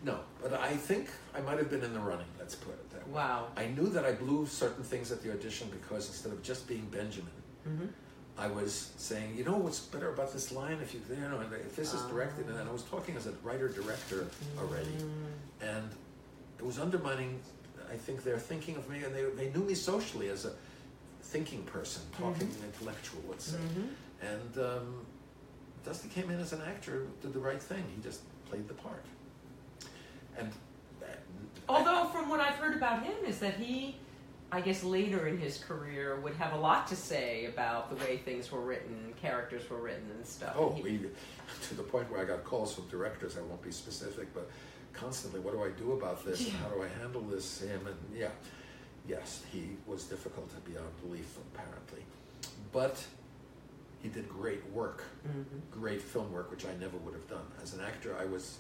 No, 0.07 0.21
but 0.41 0.53
I 0.55 0.73
think 0.89 1.09
I 1.37 1.41
might 1.41 1.59
have 1.59 1.69
been 1.69 1.83
in 1.83 1.93
the 1.93 1.99
running, 2.01 2.31
let's 2.39 2.55
put 2.55 2.75
it 2.75 2.91
that 2.95 3.07
way. 3.09 3.15
Wow. 3.15 3.49
I 3.57 3.67
knew 3.67 3.89
that 3.89 4.05
I 4.05 4.13
blew 4.13 4.47
certain 4.47 4.85
things 4.85 5.11
at 5.11 5.21
the 5.23 5.33
audition 5.33 5.69
because 5.79 6.07
instead 6.07 6.33
of 6.33 6.43
just 6.51 6.69
being 6.69 6.87
Benjamin, 6.99 7.33
hmm 7.65 7.87
I 8.39 8.49
was 8.49 8.93
saying, 8.99 9.35
you 9.39 9.45
know 9.45 9.57
what's 9.57 9.81
better 9.81 10.11
about 10.13 10.31
this 10.33 10.53
line? 10.53 10.79
If 10.83 10.93
you, 10.93 11.01
you 11.11 11.17
know, 11.33 11.41
if 11.41 11.75
this 11.75 11.95
is 11.95 12.03
directed, 12.03 12.45
and 12.51 12.59
I 12.59 12.71
was 12.71 12.83
talking 12.83 13.17
as 13.17 13.27
a 13.27 13.33
writer 13.43 13.69
director 13.69 14.27
already, 14.61 14.91
Mm. 14.91 15.73
and 15.73 15.91
it 16.59 16.65
was 16.71 16.79
undermining. 16.79 17.41
I 17.91 17.97
think 17.97 18.23
their 18.25 18.39
thinking 18.39 18.77
of 18.77 18.85
me, 18.91 19.03
and 19.05 19.13
they 19.17 19.25
they 19.41 19.49
knew 19.55 19.65
me 19.65 19.75
socially 19.75 20.29
as 20.29 20.45
a 20.45 20.53
thinking 21.33 21.63
person, 21.77 22.03
talking 22.13 22.51
intellectual, 22.69 23.23
let's 23.31 23.47
say. 23.53 23.57
Mhm. 23.57 23.89
And 24.33 24.53
um, 24.71 25.07
Dusty 25.87 26.09
came 26.17 26.29
in 26.29 26.39
as 26.39 26.53
an 26.53 26.61
actor, 26.73 27.07
did 27.23 27.33
the 27.33 27.41
right 27.51 27.63
thing. 27.71 27.85
He 27.97 28.03
just 28.03 28.21
played 28.51 28.69
the 28.69 28.75
part. 28.75 29.03
And 30.39 30.53
Although, 31.69 32.05
from 32.13 32.29
what 32.29 32.39
I've 32.41 32.55
heard 32.55 32.77
about 32.77 33.03
him, 33.03 33.17
is 33.27 33.41
that 33.41 33.55
he, 33.55 33.97
I 34.53 34.61
guess, 34.61 34.85
later 34.85 35.27
in 35.27 35.37
his 35.39 35.59
career 35.59 36.21
would 36.21 36.35
have 36.37 36.53
a 36.53 36.57
lot 36.57 36.87
to 36.89 36.97
say 36.97 37.47
about 37.47 37.91
the 37.91 37.97
way 38.05 38.19
things 38.19 38.53
were 38.53 38.61
written, 38.61 39.13
characters 39.21 39.69
were 39.69 39.79
written, 39.79 40.09
and 40.15 40.25
stuff. 40.25 40.55
Oh, 40.57 40.71
He- 40.71 40.83
we, 40.83 41.01
to 41.63 41.75
the 41.75 41.83
point 41.83 42.09
where 42.11 42.21
I 42.21 42.25
got 42.25 42.45
calls 42.45 42.73
from 42.75 42.87
directors. 42.89 43.37
I 43.37 43.41
won't 43.43 43.63
be 43.63 43.73
specific, 43.73 44.33
but 44.33 44.49
constantly, 44.93 45.41
what 45.41 45.55
do 45.55 45.65
I 45.65 45.71
do 45.71 45.93
about 45.93 46.25
this? 46.25 46.41
Yeah. 46.43 46.53
How 46.63 46.69
do 46.69 46.83
I 46.85 46.89
handle 47.01 47.23
this? 47.23 47.63
Him 47.63 47.85
and 47.89 47.97
yeah, 48.17 48.29
yes, 49.09 49.43
he 49.53 49.71
was 49.89 50.05
difficult 50.05 50.49
to 50.51 50.71
beyond 50.71 50.87
belief, 51.03 51.37
apparently, 51.53 52.05
but 52.73 53.05
he 54.03 54.09
did 54.09 54.29
great 54.29 54.65
work, 54.71 55.03
Mhm. 55.27 55.45
great 55.73 56.01
film 56.01 56.33
work, 56.33 56.49
which 56.53 56.65
I 56.65 56.77
never 56.77 56.97
would 56.99 57.15
have 57.15 57.29
done 57.29 57.47
as 57.61 57.75
an 57.75 57.81
actor. 57.81 58.17
I 58.17 58.25
was, 58.25 58.59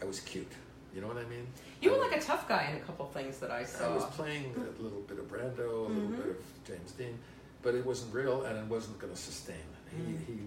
I 0.00 0.06
was 0.06 0.20
cute. 0.20 0.50
You 0.94 1.00
know 1.00 1.06
what 1.06 1.18
I 1.18 1.24
mean? 1.24 1.46
You 1.80 1.92
were 1.92 1.98
like 1.98 2.16
a 2.16 2.20
tough 2.20 2.48
guy 2.48 2.68
in 2.70 2.76
a 2.76 2.80
couple 2.80 3.06
things 3.06 3.38
that 3.38 3.50
I 3.50 3.64
saw. 3.64 3.92
I 3.92 3.94
was 3.94 4.04
playing 4.06 4.54
a 4.56 4.82
little 4.82 5.00
bit 5.02 5.18
of 5.18 5.28
Brando, 5.30 5.58
a 5.58 5.62
little 5.62 5.88
Mhm. 5.90 6.16
bit 6.16 6.26
of 6.30 6.36
James 6.66 6.92
Dean, 6.92 7.18
but 7.62 7.74
it 7.74 7.84
wasn't 7.86 8.12
real 8.14 8.42
and 8.44 8.58
it 8.58 8.64
wasn't 8.64 8.98
going 8.98 9.12
to 9.12 9.18
sustain. 9.18 9.56
Mm. 9.94 10.18
He, 10.26 10.32
he, 10.32 10.38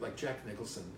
like 0.00 0.16
Jack 0.16 0.46
Nicholson, 0.46 0.90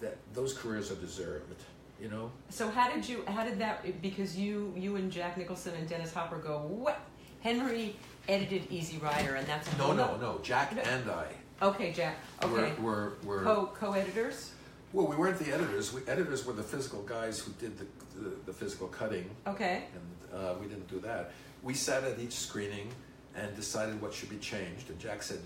that 0.00 0.16
those 0.32 0.52
careers 0.56 0.90
are 0.90 0.96
deserved. 0.96 1.62
You 2.00 2.08
know, 2.10 2.30
So 2.50 2.68
how 2.68 2.90
did 2.90 3.08
you? 3.08 3.24
How 3.26 3.42
did 3.42 3.58
that? 3.58 4.02
Because 4.02 4.36
you, 4.36 4.70
you 4.76 4.96
and 4.96 5.10
Jack 5.10 5.38
Nicholson 5.38 5.74
and 5.74 5.88
Dennis 5.88 6.12
Hopper 6.12 6.36
go. 6.36 6.58
What? 6.58 7.00
Henry 7.40 7.96
edited 8.28 8.70
Easy 8.70 8.98
Rider, 8.98 9.36
and 9.36 9.46
that's 9.46 9.66
no, 9.78 9.94
no, 9.94 10.16
no. 10.18 10.38
Jack 10.42 10.72
and 10.72 11.10
I 11.10 11.28
Okay, 11.62 11.92
Jack. 11.92 12.16
Okay. 12.42 12.74
were 12.82 13.14
were, 13.24 13.38
were 13.38 13.42
Co 13.44 13.66
co-editors. 13.78 14.52
Well, 14.96 15.06
we 15.06 15.14
weren't 15.16 15.38
the 15.38 15.52
editors. 15.52 15.92
We 15.92 16.00
editors 16.08 16.46
were 16.46 16.54
the 16.54 16.62
physical 16.62 17.02
guys 17.02 17.38
who 17.38 17.52
did 17.60 17.76
the 17.78 17.86
the, 18.18 18.30
the 18.46 18.52
physical 18.52 18.88
cutting, 18.88 19.28
Okay. 19.46 19.84
and 19.94 20.40
uh, 20.40 20.54
we 20.58 20.66
didn't 20.68 20.88
do 20.88 21.00
that. 21.00 21.32
We 21.62 21.74
sat 21.74 22.02
at 22.04 22.18
each 22.18 22.32
screening 22.32 22.88
and 23.34 23.54
decided 23.54 24.00
what 24.00 24.14
should 24.14 24.30
be 24.30 24.38
changed. 24.38 24.88
And 24.88 24.98
Jack 24.98 25.22
said, 25.22 25.40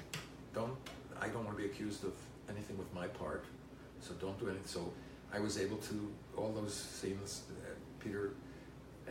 "Don't. 0.54 0.74
I 1.20 1.26
don't 1.28 1.44
want 1.44 1.56
to 1.56 1.62
be 1.64 1.68
accused 1.68 2.04
of 2.04 2.12
anything 2.48 2.78
with 2.78 2.92
my 2.94 3.08
part, 3.08 3.44
so 4.00 4.14
don't 4.20 4.38
do 4.38 4.46
anything." 4.46 4.66
So 4.66 4.92
I 5.34 5.40
was 5.40 5.58
able 5.58 5.78
to 5.78 6.12
all 6.36 6.52
those 6.52 6.72
scenes. 6.74 7.42
Uh, 7.50 7.70
Peter, 7.98 8.30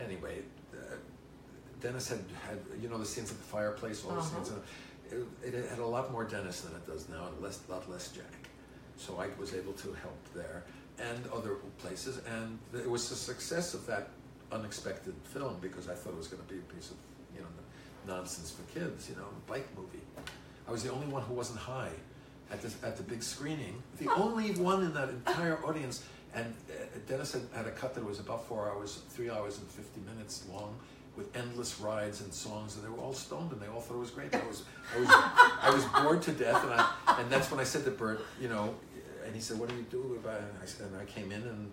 anyway, 0.02 0.36
uh, 0.72 0.96
Dennis 1.82 2.08
had 2.08 2.24
had 2.48 2.58
you 2.80 2.88
know 2.88 2.96
the 2.98 3.04
scenes 3.04 3.30
at 3.30 3.36
the 3.36 3.44
fireplace, 3.44 4.02
all 4.04 4.12
the 4.12 4.20
Uh-huh. 4.20 4.42
scenes. 4.44 4.50
uh, 5.12 5.16
it, 5.46 5.54
it 5.54 5.68
had 5.68 5.80
a 5.80 5.86
lot 5.86 6.10
more 6.10 6.24
Dennis 6.24 6.62
than 6.62 6.72
it 6.76 6.86
does 6.86 7.08
now, 7.10 7.26
and 7.28 7.42
less, 7.42 7.60
lot 7.68 7.88
less 7.90 8.08
Jack. 8.08 8.32
So 9.00 9.18
I 9.18 9.28
was 9.40 9.54
able 9.54 9.72
to 9.72 9.88
help 9.94 10.22
there 10.34 10.62
and 10.98 11.26
other 11.32 11.54
places, 11.78 12.20
and 12.28 12.58
it 12.74 12.88
was 12.88 13.08
the 13.08 13.14
success 13.14 13.72
of 13.72 13.86
that 13.86 14.10
unexpected 14.52 15.14
film 15.24 15.56
because 15.62 15.88
I 15.88 15.94
thought 15.94 16.10
it 16.10 16.18
was 16.18 16.28
going 16.28 16.42
to 16.42 16.52
be 16.52 16.58
a 16.58 16.74
piece 16.74 16.90
of 16.90 16.98
you 17.34 17.40
know 17.40 17.48
nonsense 18.06 18.50
for 18.50 18.62
kids, 18.78 19.08
you 19.08 19.16
know, 19.16 19.22
a 19.22 19.50
bike 19.50 19.68
movie. 19.74 20.04
I 20.68 20.70
was 20.70 20.82
the 20.82 20.92
only 20.92 21.06
one 21.06 21.22
who 21.22 21.32
wasn't 21.32 21.60
high 21.60 21.92
at 22.52 22.60
this 22.60 22.76
at 22.82 22.98
the 22.98 23.02
big 23.02 23.22
screening, 23.22 23.82
the 23.98 24.10
only 24.10 24.50
one 24.52 24.84
in 24.84 24.92
that 24.92 25.08
entire 25.08 25.56
audience. 25.64 26.04
And 26.34 26.54
uh, 26.70 26.98
Dennis 27.08 27.32
had, 27.32 27.42
had 27.54 27.66
a 27.66 27.72
cut 27.72 27.94
that 27.94 28.04
was 28.04 28.20
about 28.20 28.46
four 28.46 28.68
hours, 28.70 29.00
three 29.08 29.30
hours 29.30 29.58
and 29.58 29.66
fifty 29.66 30.00
minutes 30.12 30.44
long, 30.52 30.76
with 31.16 31.34
endless 31.36 31.80
rides 31.80 32.20
and 32.20 32.32
songs, 32.32 32.76
and 32.76 32.84
they 32.84 32.88
were 32.88 33.02
all 33.02 33.12
stoned, 33.12 33.50
and 33.52 33.60
they 33.60 33.66
all 33.66 33.80
thought 33.80 33.96
it 33.96 34.00
was 34.00 34.10
great. 34.10 34.34
I 34.34 34.46
was, 34.46 34.62
I 34.94 35.00
was, 35.00 35.08
I 35.62 35.70
was 35.70 35.84
bored 36.02 36.22
to 36.22 36.32
death, 36.32 36.62
and 36.62 36.72
I, 36.72 37.16
and 37.18 37.30
that's 37.30 37.50
when 37.50 37.58
I 37.58 37.64
said 37.64 37.84
to 37.84 37.90
Bert, 37.90 38.24
you 38.40 38.48
know, 38.48 38.74
and 39.30 39.36
he 39.36 39.40
said, 39.42 39.58
"What 39.60 39.68
do 39.68 39.76
you 39.76 39.82
do 39.90 40.18
about 40.20 40.38
it?" 40.40 40.48
And 40.52 40.58
I 40.60 40.66
said, 40.66 40.86
and 40.88 40.96
I 41.00 41.04
came 41.04 41.30
in 41.30 41.42
and 41.42 41.70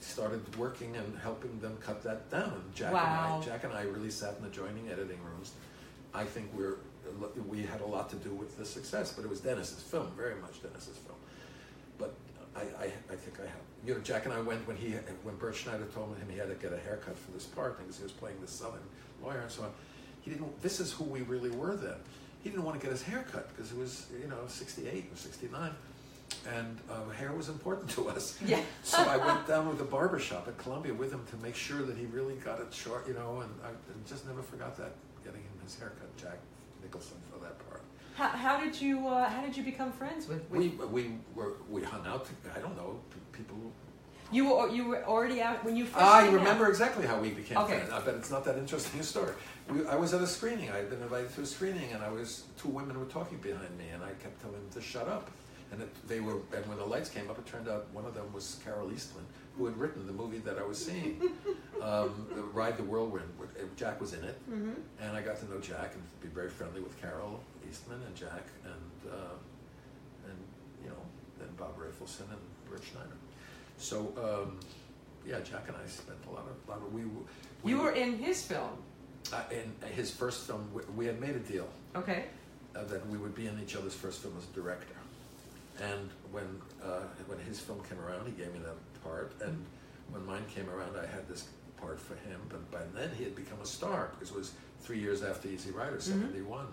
started 0.00 0.42
working 0.56 0.96
and 0.96 1.16
helping 1.18 1.60
them 1.60 1.76
cut 1.80 2.02
that 2.02 2.28
down. 2.28 2.52
And 2.54 2.74
Jack 2.74 2.92
Wow. 2.92 3.36
and 3.36 3.44
I, 3.44 3.46
Jack 3.46 3.62
and 3.62 3.72
I 3.72 3.82
really 3.82 4.10
sat 4.10 4.34
in 4.36 4.42
the 4.42 4.50
joining 4.50 4.88
editing 4.90 5.22
rooms. 5.22 5.52
I 6.12 6.24
think 6.24 6.50
we're 6.56 6.78
we 7.48 7.62
had 7.62 7.80
a 7.82 7.86
lot 7.86 8.10
to 8.10 8.16
do 8.16 8.30
with 8.34 8.56
the 8.58 8.64
success, 8.64 9.12
but 9.12 9.24
it 9.24 9.30
was 9.30 9.40
Dennis's 9.40 9.80
film, 9.82 10.10
very 10.16 10.34
much 10.40 10.60
Dennis's 10.60 10.96
film. 10.98 11.18
But 11.98 12.14
I, 12.56 12.60
I, 12.84 12.84
I 13.12 13.16
think 13.16 13.38
I 13.38 13.44
have. 13.44 13.62
You 13.86 13.94
know, 13.94 14.00
Jack 14.00 14.24
and 14.24 14.34
I 14.34 14.40
went 14.40 14.66
when 14.66 14.76
he 14.76 14.90
when 15.22 15.36
Bert 15.36 15.54
Schneider 15.54 15.86
told 15.94 16.16
him 16.18 16.26
he 16.30 16.38
had 16.38 16.48
to 16.48 16.54
get 16.56 16.72
a 16.72 16.78
haircut 16.78 17.16
for 17.16 17.30
this 17.30 17.44
part 17.44 17.78
because 17.78 17.96
he 17.98 18.02
was 18.02 18.12
playing 18.12 18.40
this 18.40 18.50
Southern 18.50 18.82
lawyer 19.22 19.38
and 19.40 19.50
so 19.50 19.62
on. 19.62 19.70
He 20.22 20.32
didn't. 20.32 20.60
This 20.62 20.80
is 20.80 20.92
who 20.92 21.04
we 21.04 21.20
really 21.22 21.50
were 21.50 21.76
then. 21.76 21.94
He 22.42 22.50
didn't 22.50 22.64
want 22.64 22.80
to 22.80 22.84
get 22.84 22.90
his 22.92 23.02
hair 23.02 23.24
cut 23.30 23.48
because 23.54 23.70
it 23.70 23.78
was 23.78 24.06
you 24.20 24.26
know 24.28 24.38
68 24.48 25.06
or 25.12 25.16
69 25.16 25.70
and 26.56 26.78
uh, 26.90 27.08
hair 27.10 27.32
was 27.32 27.48
important 27.48 27.90
to 27.90 28.08
us. 28.08 28.38
Yeah. 28.46 28.60
so 28.82 28.98
I 28.98 29.16
went 29.16 29.46
down 29.46 29.68
with 29.68 29.78
the 29.78 29.84
barber 29.84 30.18
shop 30.18 30.48
at 30.48 30.58
Columbia 30.58 30.92
with 30.94 31.12
him 31.12 31.24
to 31.30 31.36
make 31.36 31.54
sure 31.54 31.82
that 31.82 31.96
he 31.96 32.06
really 32.06 32.34
got 32.34 32.60
it 32.60 32.72
short, 32.72 33.06
you 33.08 33.14
know, 33.14 33.40
and 33.40 33.50
I 33.64 33.68
and 33.68 34.06
just 34.06 34.26
never 34.26 34.42
forgot 34.42 34.76
that 34.78 34.92
getting 35.24 35.40
him 35.40 35.52
his 35.64 35.78
haircut, 35.78 36.14
Jack 36.16 36.38
Nicholson, 36.82 37.16
for 37.32 37.38
that 37.44 37.56
part. 37.68 37.82
How, 38.14 38.28
how 38.28 38.60
did 38.62 38.78
you 38.80 39.06
uh, 39.08 39.28
How 39.28 39.40
did 39.42 39.56
you 39.56 39.62
become 39.62 39.92
friends 39.92 40.28
with? 40.28 40.42
with 40.50 40.60
We 40.60 40.68
we 40.86 41.10
were 41.34 41.54
we 41.70 41.82
hung 41.82 42.06
out. 42.06 42.26
To, 42.26 42.32
I 42.56 42.60
don't 42.60 42.76
know 42.76 43.00
people. 43.32 43.56
you 44.30 44.48
were 44.50 44.68
you 44.68 44.84
were 44.88 45.02
already 45.04 45.40
out 45.40 45.64
when 45.64 45.76
you 45.76 45.86
first. 45.86 46.04
I 46.04 46.22
came 46.24 46.34
out. 46.34 46.34
remember 46.40 46.68
exactly 46.68 47.06
how 47.06 47.18
we 47.18 47.30
became 47.30 47.56
Okay. 47.58 47.76
friends. 47.78 47.92
I 47.92 48.00
bet 48.00 48.14
it's 48.16 48.30
not 48.30 48.44
that 48.44 48.58
interesting 48.58 49.00
a 49.00 49.02
story. 49.02 49.32
We, 49.70 49.86
I 49.86 49.94
was 49.96 50.12
at 50.12 50.20
a 50.20 50.26
screening. 50.26 50.70
I 50.70 50.76
had 50.78 50.90
been 50.90 51.00
invited 51.02 51.32
to 51.36 51.42
a 51.42 51.46
screening, 51.46 51.92
and 51.92 52.02
I 52.02 52.10
was 52.10 52.44
two 52.60 52.68
women 52.68 52.98
were 52.98 53.06
talking 53.06 53.38
behind 53.38 53.78
me, 53.78 53.84
and 53.94 54.02
I 54.02 54.08
kept 54.22 54.40
telling 54.42 54.56
them 54.60 54.70
to 54.74 54.80
shut 54.82 55.08
up. 55.08 55.30
And 55.72 55.80
it, 55.80 56.08
they 56.08 56.20
were, 56.20 56.34
and 56.54 56.66
when 56.66 56.76
the 56.78 56.84
lights 56.84 57.08
came 57.08 57.30
up, 57.30 57.38
it 57.38 57.46
turned 57.46 57.66
out 57.68 57.86
one 57.94 58.04
of 58.04 58.14
them 58.14 58.30
was 58.34 58.60
Carol 58.62 58.92
Eastman, 58.92 59.24
who 59.56 59.64
had 59.64 59.76
written 59.78 60.06
the 60.06 60.12
movie 60.12 60.38
that 60.40 60.58
I 60.58 60.62
was 60.62 60.76
seeing, 60.84 61.18
um, 61.82 62.26
Ride 62.52 62.76
the 62.76 62.82
Whirlwind. 62.84 63.24
uh, 63.40 63.46
Jack 63.76 63.98
was 64.00 64.12
in 64.12 64.22
it, 64.22 64.38
Mhm. 64.50 64.74
and 65.00 65.16
I 65.16 65.22
got 65.22 65.38
to 65.40 65.50
know 65.50 65.58
Jack 65.60 65.94
and 65.94 66.02
be 66.20 66.28
very 66.28 66.50
friendly 66.50 66.80
with 66.82 67.00
Carol 67.00 67.40
Eastman 67.68 68.00
and 68.06 68.14
Jack 68.14 68.44
and 68.64 69.10
uh, 69.12 69.34
and 70.28 70.38
you 70.84 70.90
know 70.90 70.96
then 71.38 71.48
Bob 71.56 71.78
Rafelson 71.78 72.28
and 72.28 72.38
Bert 72.70 72.82
Schneider. 72.84 73.16
So 73.78 74.12
um, 74.22 74.60
yeah, 75.26 75.40
Jack 75.40 75.68
and 75.68 75.76
I 75.82 75.86
spent 75.88 76.18
a 76.28 76.32
lot 76.34 76.44
of 76.50 76.68
lot 76.68 76.78
of 76.86 76.92
we. 76.92 77.02
we 77.62 77.70
You 77.72 77.78
were 77.78 77.92
in 77.92 78.18
his 78.18 78.42
film. 78.42 78.76
uh, 79.32 79.42
in 79.50 79.72
his 79.94 80.10
first 80.10 80.46
film. 80.46 80.68
We, 80.74 80.82
we 80.96 81.06
had 81.06 81.18
made 81.20 81.34
a 81.36 81.40
deal 81.40 81.68
Okay. 81.96 82.26
uh, 82.76 82.84
that 82.84 83.06
we 83.08 83.16
would 83.16 83.34
be 83.34 83.46
in 83.46 83.58
each 83.60 83.74
other's 83.76 83.94
first 83.94 84.20
film 84.20 84.34
as 84.36 84.44
a 84.44 84.52
director. 84.52 84.94
And 85.82 86.10
when 86.30 86.44
uh, 86.82 87.00
when 87.26 87.38
his 87.40 87.58
film 87.58 87.80
came 87.88 87.98
around, 87.98 88.26
he 88.26 88.32
gave 88.32 88.52
me 88.52 88.60
that 88.60 88.76
part. 89.02 89.32
And 89.44 89.64
when 90.10 90.24
mine 90.24 90.44
came 90.54 90.68
around, 90.70 90.96
I 90.96 91.06
had 91.06 91.28
this 91.28 91.48
part 91.76 91.98
for 92.00 92.14
him. 92.14 92.40
But 92.48 92.70
by 92.70 92.82
then, 92.94 93.10
he 93.18 93.24
had 93.24 93.34
become 93.34 93.58
a 93.60 93.66
star 93.66 94.10
because 94.12 94.30
it 94.30 94.36
was 94.36 94.52
three 94.80 95.00
years 95.00 95.22
after 95.24 95.48
Easy 95.48 95.70
Rider, 95.72 95.96
Mhm. 95.96 96.02
71. 96.02 96.66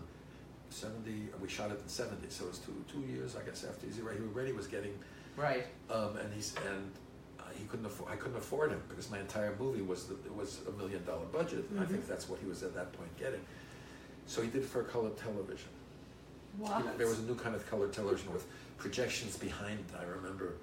70, 0.71 1.29
we 1.41 1.49
shot 1.49 1.71
it 1.71 1.79
in 1.81 1.87
70, 1.89 2.29
so 2.29 2.43
it 2.45 2.49
was 2.49 2.59
two, 2.59 2.75
two 2.91 2.99
years, 3.11 3.35
I 3.35 3.41
guess, 3.41 3.63
after 3.63 3.87
Easy 3.87 4.03
Rider. 4.03 4.19
He 4.19 4.25
already 4.27 4.51
was 4.51 4.67
getting, 4.67 4.93
Right. 5.35 5.65
um, 5.89 6.15
and 6.17 6.31
he's, 6.31 6.53
and 6.69 6.91
uh, 7.39 7.43
he 7.55 7.65
couldn't 7.65 7.87
afford, 7.87 8.11
I 8.11 8.15
couldn't 8.17 8.37
afford 8.37 8.71
him 8.71 8.81
because 8.87 9.09
my 9.09 9.17
entire 9.19 9.55
movie 9.57 9.81
was, 9.81 10.05
the, 10.05 10.13
it 10.13 10.35
was 10.35 10.59
a 10.67 10.71
million 10.73 11.03
dollar 11.05 11.25
budget. 11.25 11.65
And 11.71 11.79
I 11.79 11.85
think 11.85 12.03
Mhm. 12.03 12.07
that's 12.07 12.29
what 12.29 12.39
he 12.39 12.45
was 12.45 12.61
at 12.61 12.75
that 12.75 12.93
point 12.93 13.15
getting. 13.17 13.41
So 14.27 14.43
he 14.43 14.49
did 14.49 14.61
it 14.61 14.67
for 14.67 14.83
color 14.83 15.09
television. 15.11 15.69
Know, 16.59 16.91
there 16.97 17.07
was 17.07 17.17
a 17.17 17.23
new 17.23 17.35
kind 17.35 17.55
of 17.55 17.65
color 17.67 17.87
television 17.87 18.31
with 18.31 18.45
projections 18.79 19.37
behind. 19.37 19.79
it. 19.79 19.95
I 19.99 20.03
remember 20.03 20.53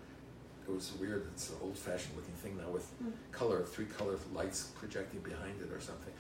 it 0.67 0.73
was 0.75 0.93
weird. 1.01 1.27
It's 1.35 1.51
an 1.51 1.57
old-fashioned 1.63 2.17
looking 2.17 2.35
thing 2.35 2.57
now 2.57 2.69
with 2.71 2.87
Mm. 3.03 3.13
color, 3.31 3.63
three 3.65 3.85
color 3.87 4.19
lights 4.35 4.73
projecting 4.81 5.21
behind 5.21 5.61
it 5.61 5.71
or 5.73 5.81
something. 5.81 6.13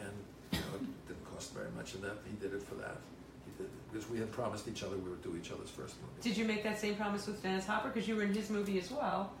And 0.00 0.12
you 0.52 0.58
know, 0.58 0.76
it 0.76 1.08
didn't 1.08 1.24
cost 1.32 1.54
very 1.54 1.70
much, 1.76 1.94
and 1.94 2.02
that 2.04 2.18
he 2.28 2.36
did 2.36 2.52
it 2.54 2.62
for 2.62 2.74
that. 2.76 2.98
He 3.46 3.52
did 3.62 3.70
because 3.90 4.08
we 4.10 4.18
had 4.18 4.30
promised 4.32 4.68
each 4.68 4.82
other 4.82 4.96
we 4.96 5.08
would 5.10 5.22
do 5.22 5.34
each 5.36 5.50
other's 5.52 5.70
first 5.70 5.94
movie. 6.02 6.20
Did 6.20 6.36
you 6.36 6.44
make 6.44 6.62
that 6.64 6.78
same 6.78 6.96
promise 6.96 7.26
with 7.26 7.42
Dennis 7.42 7.66
Hopper? 7.66 7.88
Because 7.88 8.06
you 8.08 8.16
were 8.16 8.22
in 8.24 8.34
his 8.34 8.50
movie 8.50 8.78
as 8.78 8.90
well. 8.90 9.32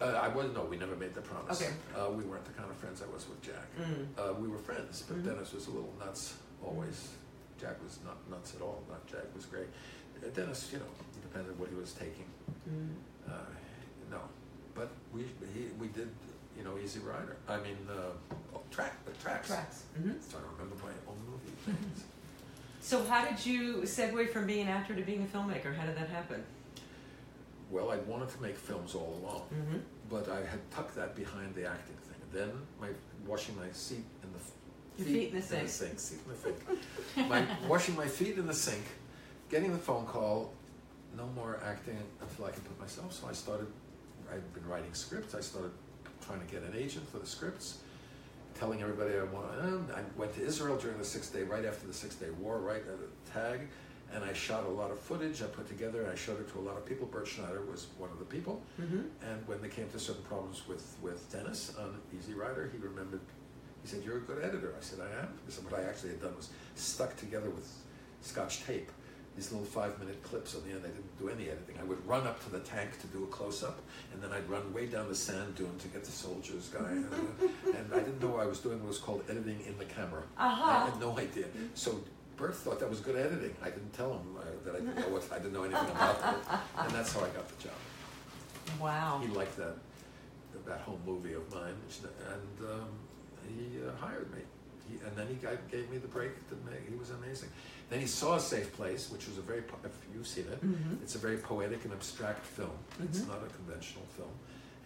Uh, 0.00 0.06
I 0.06 0.28
was 0.28 0.52
no, 0.54 0.64
we 0.64 0.76
never 0.76 0.96
made 0.96 1.14
the 1.14 1.20
promise. 1.20 1.60
Okay. 1.62 1.72
Uh, 1.94 2.10
we 2.10 2.24
weren't 2.24 2.44
the 2.44 2.52
kind 2.52 2.68
of 2.70 2.76
friends 2.76 3.02
I 3.02 3.12
was 3.12 3.28
with 3.28 3.40
Jack. 3.42 3.66
Mm. 3.78 4.06
Uh, 4.18 4.32
we 4.34 4.48
were 4.48 4.58
friends, 4.58 5.02
but 5.06 5.18
Mhm. 5.18 5.24
Dennis 5.26 5.52
was 5.52 5.66
a 5.68 5.70
little 5.70 5.92
nuts 6.00 6.34
always. 6.64 7.10
Jack 7.60 7.80
was 7.84 7.98
not 8.04 8.16
nuts 8.28 8.54
at 8.56 8.62
all. 8.62 8.82
Not 8.88 9.06
Jack 9.06 9.26
was 9.36 9.44
great. 9.46 9.68
Dennis, 10.30 10.68
you 10.72 10.78
know, 10.78 10.84
depended 11.22 11.58
what 11.58 11.68
he 11.68 11.74
was 11.76 11.92
taking. 11.92 12.26
Mm. 12.68 12.88
Uh, 13.28 13.32
no, 14.10 14.18
but 14.74 14.90
we 15.12 15.22
he, 15.54 15.66
we 15.78 15.88
did 15.88 16.08
you 16.56 16.64
know 16.64 16.74
Easy 16.82 17.00
Rider. 17.00 17.36
I 17.48 17.56
mean 17.58 17.76
uh, 17.90 18.34
oh, 18.54 18.60
track 18.70 19.04
the 19.04 19.12
tracks. 19.22 19.48
Tracks. 19.48 19.82
hmm 19.96 20.12
So 20.28 20.38
I 20.38 20.42
remember 20.52 20.76
my 20.82 20.90
own 21.10 21.18
movie 21.30 21.56
things. 21.64 22.04
So 22.80 23.04
how 23.04 23.24
did 23.24 23.44
you 23.46 23.82
segue 23.84 24.28
from 24.30 24.46
being 24.46 24.62
an 24.62 24.68
actor 24.68 24.94
to 24.94 25.02
being 25.02 25.22
a 25.22 25.36
filmmaker? 25.36 25.74
How 25.74 25.86
did 25.86 25.96
that 25.96 26.08
happen? 26.08 26.42
well, 27.70 27.90
I 27.90 27.96
wanted 27.98 28.28
to 28.28 28.42
make 28.42 28.54
films 28.56 28.94
all 28.94 29.18
along, 29.22 29.42
Mm-hmm. 29.54 29.78
but 30.10 30.28
I 30.28 30.40
had 30.44 30.60
tucked 30.70 30.94
that 30.96 31.16
behind 31.16 31.54
the 31.54 31.64
acting 31.64 31.96
thing. 32.06 32.20
Then 32.30 32.50
my 32.78 32.88
washing 33.26 33.56
my 33.56 33.70
seat 33.72 34.04
in 34.22 34.30
the 34.34 34.38
f- 34.38 34.52
Your 34.98 35.06
feet 35.08 35.28
in 35.30 35.36
the 35.36 35.68
sink. 35.68 35.98
seat 35.98 36.18
in 36.26 36.32
the 36.32 36.38
sink. 36.38 37.28
my 37.30 37.46
washing 37.66 37.96
my 37.96 38.06
feet 38.06 38.36
in 38.36 38.46
the 38.46 38.52
sink, 38.52 38.84
getting 39.52 39.70
the 39.70 39.78
phone 39.78 40.06
call, 40.06 40.50
no 41.16 41.26
more 41.36 41.60
acting 41.64 41.98
until 42.20 42.46
I 42.46 42.50
can 42.50 42.62
put 42.62 42.80
myself. 42.80 43.12
So 43.12 43.28
I 43.28 43.32
started. 43.32 43.68
I'd 44.32 44.54
been 44.54 44.66
writing 44.66 44.92
scripts. 44.94 45.34
I 45.34 45.40
started 45.40 45.70
trying 46.26 46.40
to 46.40 46.46
get 46.46 46.62
an 46.62 46.74
agent 46.74 47.06
for 47.10 47.18
the 47.18 47.26
scripts, 47.26 47.78
telling 48.58 48.80
everybody 48.80 49.14
I 49.14 49.24
want. 49.24 49.46
I 49.94 50.00
went 50.16 50.34
to 50.36 50.42
Israel 50.42 50.78
during 50.78 50.96
the 50.96 51.04
Six 51.04 51.28
Day, 51.28 51.42
right 51.42 51.66
after 51.66 51.86
the 51.86 51.92
Six 51.92 52.14
Day 52.14 52.30
War, 52.40 52.58
right 52.58 52.78
at 52.78 52.98
the 52.98 53.30
tag, 53.30 53.60
and 54.14 54.24
I 54.24 54.32
shot 54.32 54.64
a 54.64 54.68
lot 54.68 54.90
of 54.90 54.98
footage. 54.98 55.42
I 55.42 55.46
put 55.46 55.68
together 55.68 56.00
and 56.00 56.10
I 56.10 56.14
showed 56.14 56.40
it 56.40 56.50
to 56.52 56.58
a 56.58 56.64
lot 56.64 56.78
of 56.78 56.86
people. 56.86 57.06
Bert 57.06 57.28
Schneider 57.28 57.62
was 57.70 57.88
one 57.98 58.10
of 58.10 58.18
the 58.18 58.24
people. 58.24 58.62
Mm-hmm. 58.80 59.00
And 59.28 59.46
when 59.46 59.60
they 59.60 59.68
came 59.68 59.88
to 59.90 59.98
certain 59.98 60.22
problems 60.22 60.66
with, 60.66 60.96
with 61.02 61.30
Dennis 61.30 61.74
on 61.78 61.98
Easy 62.16 62.32
Rider, 62.32 62.70
he 62.72 62.78
remembered, 62.78 63.20
he 63.82 63.88
said, 63.88 64.02
You're 64.02 64.18
a 64.18 64.20
good 64.20 64.42
editor. 64.42 64.74
I 64.78 64.82
said, 64.82 65.00
I 65.00 65.20
am. 65.20 65.28
Because 65.44 65.62
what 65.62 65.78
I 65.78 65.82
actually 65.84 66.10
had 66.10 66.22
done 66.22 66.36
was 66.36 66.48
stuck 66.74 67.16
together 67.16 67.50
with 67.50 67.68
scotch 68.22 68.64
tape 68.64 68.90
these 69.36 69.50
little 69.50 69.66
five 69.66 69.98
minute 69.98 70.22
clips 70.22 70.54
on 70.54 70.62
the 70.64 70.70
end. 70.70 70.80
I 70.84 70.88
didn't 70.88 71.18
do 71.18 71.28
any 71.28 71.48
editing. 71.48 71.76
I 71.80 71.84
would 71.84 72.06
run 72.06 72.26
up 72.26 72.42
to 72.44 72.50
the 72.50 72.60
tank 72.60 73.00
to 73.00 73.06
do 73.08 73.24
a 73.24 73.26
close 73.28 73.62
up, 73.62 73.80
and 74.12 74.22
then 74.22 74.30
I'd 74.32 74.48
run 74.48 74.72
way 74.74 74.86
down 74.86 75.08
the 75.08 75.14
sand 75.14 75.54
dune 75.54 75.76
to 75.78 75.88
get 75.88 76.04
the 76.04 76.12
soldiers 76.12 76.68
guy. 76.68 76.80
and, 76.90 77.06
and 77.76 77.94
I 77.94 77.98
didn't 78.00 78.20
know 78.20 78.28
what 78.28 78.40
I 78.40 78.46
was 78.46 78.58
doing. 78.60 78.78
It 78.78 78.84
was 78.86 78.98
called 78.98 79.22
editing 79.30 79.60
in 79.66 79.76
the 79.78 79.86
camera. 79.86 80.22
I 80.36 80.48
Uh-huh. 80.52 80.86
had 80.90 81.00
no 81.00 81.18
idea. 81.18 81.46
So 81.74 82.00
Bert 82.36 82.54
thought 82.54 82.78
that 82.80 82.90
was 82.90 83.00
good 83.00 83.16
editing. 83.16 83.54
I 83.62 83.70
didn't 83.70 83.92
tell 83.92 84.12
him 84.12 84.36
uh, 84.36 84.42
that 84.64 84.74
I 84.76 84.80
didn't 84.80 84.96
know 84.96 85.08
what 85.08 85.22
I 85.32 85.38
didn't 85.38 85.52
know 85.54 85.64
anything 85.64 85.90
about 85.90 86.16
it, 86.16 86.58
and 86.78 86.90
that's 86.92 87.12
how 87.14 87.20
I 87.20 87.28
got 87.28 87.48
the 87.48 87.62
job 87.64 87.78
Wow. 88.80 89.20
he 89.22 89.28
liked 89.28 89.56
that 89.56 89.76
that 90.66 90.80
whole 90.80 91.00
movie 91.06 91.32
of 91.34 91.42
mine, 91.52 91.74
and 92.30 92.68
um, 92.70 92.88
he 93.48 93.78
uh, 93.82 93.90
hired 94.00 94.30
me. 94.32 94.40
He, 94.88 94.94
and 95.06 95.16
then 95.16 95.26
he 95.26 95.34
gave 95.70 95.90
me 95.90 95.98
the 95.98 96.06
break. 96.08 96.32
To 96.50 96.54
make, 96.70 96.88
he 96.88 96.94
was 96.94 97.10
amazing. 97.10 97.48
Then 97.92 98.00
he 98.00 98.06
saw 98.06 98.36
a 98.36 98.40
safe 98.40 98.72
place, 98.72 99.10
which 99.10 99.28
was 99.28 99.36
a 99.36 99.42
very 99.42 99.60
po- 99.60 99.76
if 99.84 99.92
you've 100.14 100.26
seen 100.26 100.46
it, 100.50 100.64
Mm-hmm. 100.64 101.02
it's 101.02 101.14
a 101.14 101.18
very 101.18 101.36
poetic 101.36 101.84
and 101.84 101.92
abstract 101.92 102.40
film. 102.46 102.72
It's 103.04 103.18
Mhm. 103.20 103.28
not 103.28 103.44
a 103.44 103.48
conventional 103.52 104.06
film, 104.16 104.32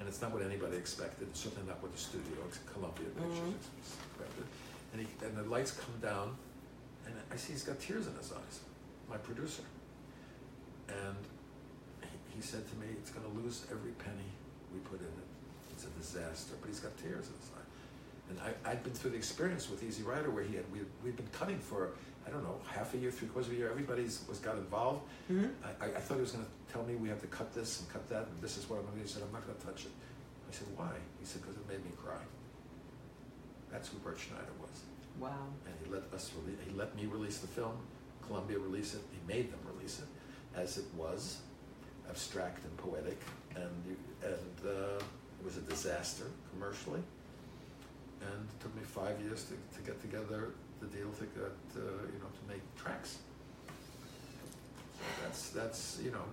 and 0.00 0.08
it's 0.08 0.20
not 0.20 0.32
what 0.32 0.42
anybody 0.42 0.76
expected. 0.76 1.28
It's 1.28 1.38
certainly 1.38 1.68
not 1.68 1.80
what 1.80 1.92
the 1.92 1.98
studio, 1.98 2.34
Columbia 2.72 3.06
Pictures, 3.10 3.38
Mhm. 3.38 3.54
expected. 3.78 4.44
And 4.92 5.06
he 5.06 5.24
and 5.24 5.36
the 5.36 5.44
lights 5.44 5.70
come 5.70 5.94
down, 6.02 6.36
and 7.06 7.14
I 7.30 7.36
see 7.36 7.52
he's 7.52 7.62
got 7.62 7.78
tears 7.78 8.08
in 8.08 8.14
his 8.16 8.32
eyes. 8.32 8.58
My 9.08 9.18
producer, 9.18 9.62
and 10.88 11.16
he, 12.02 12.34
he 12.34 12.42
said 12.42 12.68
to 12.68 12.74
me, 12.74 12.88
"It's 12.98 13.10
going 13.12 13.22
to 13.30 13.38
lose 13.40 13.66
every 13.70 13.92
penny 13.92 14.32
we 14.74 14.80
put 14.80 14.98
in 14.98 15.06
it. 15.06 15.28
It's 15.70 15.84
a 15.84 15.90
disaster." 15.90 16.54
But 16.60 16.66
he's 16.70 16.80
got 16.80 16.96
tears 16.98 17.28
in 17.28 17.34
his 17.38 17.50
eyes. 17.54 17.70
And 18.30 18.40
I, 18.40 18.70
I'd 18.72 18.82
been 18.82 18.94
through 18.94 19.10
the 19.12 19.16
experience 19.16 19.70
with 19.70 19.84
Easy 19.84 20.02
Rider 20.02 20.30
where 20.30 20.42
he 20.42 20.56
had 20.56 20.68
we 20.72 20.80
we'd 21.04 21.14
been 21.16 21.28
cutting 21.28 21.60
for 21.60 21.92
I 22.26 22.30
don't 22.30 22.42
know, 22.42 22.58
half 22.66 22.92
a 22.94 22.98
year, 22.98 23.10
three 23.10 23.28
quarters 23.28 23.48
of 23.48 23.54
a 23.54 23.56
year. 23.56 23.70
Everybody's 23.70 24.24
was 24.28 24.38
got 24.40 24.56
involved. 24.56 25.02
Mhm. 25.30 25.50
I, 25.80 25.86
I, 25.86 26.00
thought 26.00 26.16
he 26.16 26.20
was 26.22 26.32
going 26.32 26.44
to 26.44 26.72
tell 26.72 26.82
me 26.82 26.96
we 26.96 27.08
have 27.08 27.20
to 27.20 27.28
cut 27.28 27.54
this 27.54 27.80
and 27.80 27.88
cut 27.88 28.08
that, 28.08 28.26
and 28.26 28.42
this 28.42 28.56
is 28.56 28.68
what 28.68 28.76
I'm 28.78 28.82
going 28.82 28.94
to 28.94 29.00
do. 29.00 29.06
He 29.06 29.12
said, 29.12 29.22
I'm 29.22 29.32
not 29.32 29.46
going 29.46 29.56
to 29.58 29.64
touch 29.64 29.84
it. 29.84 29.92
I 30.48 30.52
said, 30.52 30.66
why? 30.76 30.90
He 31.20 31.26
said, 31.26 31.42
because 31.42 31.56
it 31.56 31.68
made 31.68 31.84
me 31.84 31.92
cry. 31.96 32.20
That's 33.70 33.88
who 33.88 33.98
Bert 33.98 34.18
Schneider 34.18 34.54
was. 34.60 34.80
Wow. 35.20 35.46
And 35.66 35.74
he 35.84 35.90
let 35.90 36.02
us, 36.12 36.30
rele- 36.36 36.56
he 36.68 36.76
let 36.76 36.96
me 36.96 37.06
release 37.06 37.38
the 37.38 37.46
film, 37.46 37.76
Columbia 38.26 38.58
release 38.58 38.94
it, 38.94 39.00
he 39.12 39.18
made 39.32 39.52
them 39.52 39.60
release 39.72 40.00
it 40.00 40.58
as 40.58 40.78
it 40.78 40.86
was, 40.96 41.38
abstract 42.08 42.64
and 42.64 42.76
poetic, 42.76 43.20
and, 43.54 43.70
you, 43.86 43.96
and 44.22 44.68
uh, 44.68 44.96
it 44.98 45.44
was 45.44 45.56
a 45.58 45.60
disaster 45.62 46.24
commercially. 46.52 47.02
And 48.20 48.48
it 48.48 48.60
took 48.60 48.74
me 48.74 48.82
five 48.82 49.20
years 49.20 49.44
to, 49.44 49.76
to 49.78 49.86
get 49.86 50.00
together 50.00 50.50
the 50.90 50.96
deal 50.98 51.10
to 51.10 51.24
get, 51.24 51.52
uh, 51.76 51.80
you 52.12 52.18
know, 52.20 52.30
to 52.32 52.48
make 52.52 52.62
tracks. 52.76 53.18
That's, 55.22 55.50
that's, 55.50 55.98
you 56.02 56.10
know, 56.10 56.24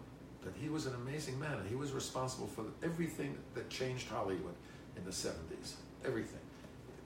that 0.44 0.54
he 0.62 0.70
was 0.70 0.86
an 0.86 0.96
amazing 0.96 1.40
man, 1.40 1.54
and 1.58 1.68
he 1.70 1.76
was 1.76 1.92
responsible 1.92 2.48
for 2.48 2.66
everything 2.84 3.38
that 3.56 3.70
changed 3.70 4.08
Hollywood 4.10 4.56
in 4.98 5.04
the 5.06 5.12
70s. 5.12 5.74
Everything. 6.06 6.40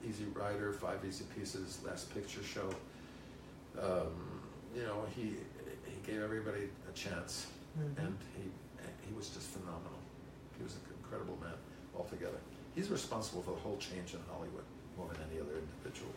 Easy 0.08 0.24
Rider, 0.34 0.72
Five 0.72 1.04
Easy 1.06 1.24
Pieces, 1.36 1.80
Last 1.86 2.12
Picture 2.14 2.42
Show. 2.42 2.68
Um, 3.80 4.40
you 4.74 4.82
know, 4.82 5.04
he, 5.14 5.34
he 5.86 5.96
gave 6.06 6.22
everybody 6.22 6.68
a 6.88 6.92
chance, 6.92 7.46
Mhm. 7.78 7.98
and 8.06 8.18
he, 8.36 8.44
he 9.06 9.14
was 9.14 9.28
just 9.30 9.48
phenomenal. 9.48 9.98
He 10.56 10.64
was 10.64 10.74
an 10.74 10.80
incredible 11.02 11.38
man 11.40 11.54
altogether. 11.96 12.38
He's 12.74 12.88
responsible 12.90 13.42
for 13.42 13.52
the 13.52 13.60
whole 13.60 13.76
change 13.78 14.14
in 14.14 14.20
Hollywood 14.30 14.64
more 14.96 15.08
than 15.08 15.18
any 15.30 15.40
other 15.40 15.54
individual. 15.58 16.10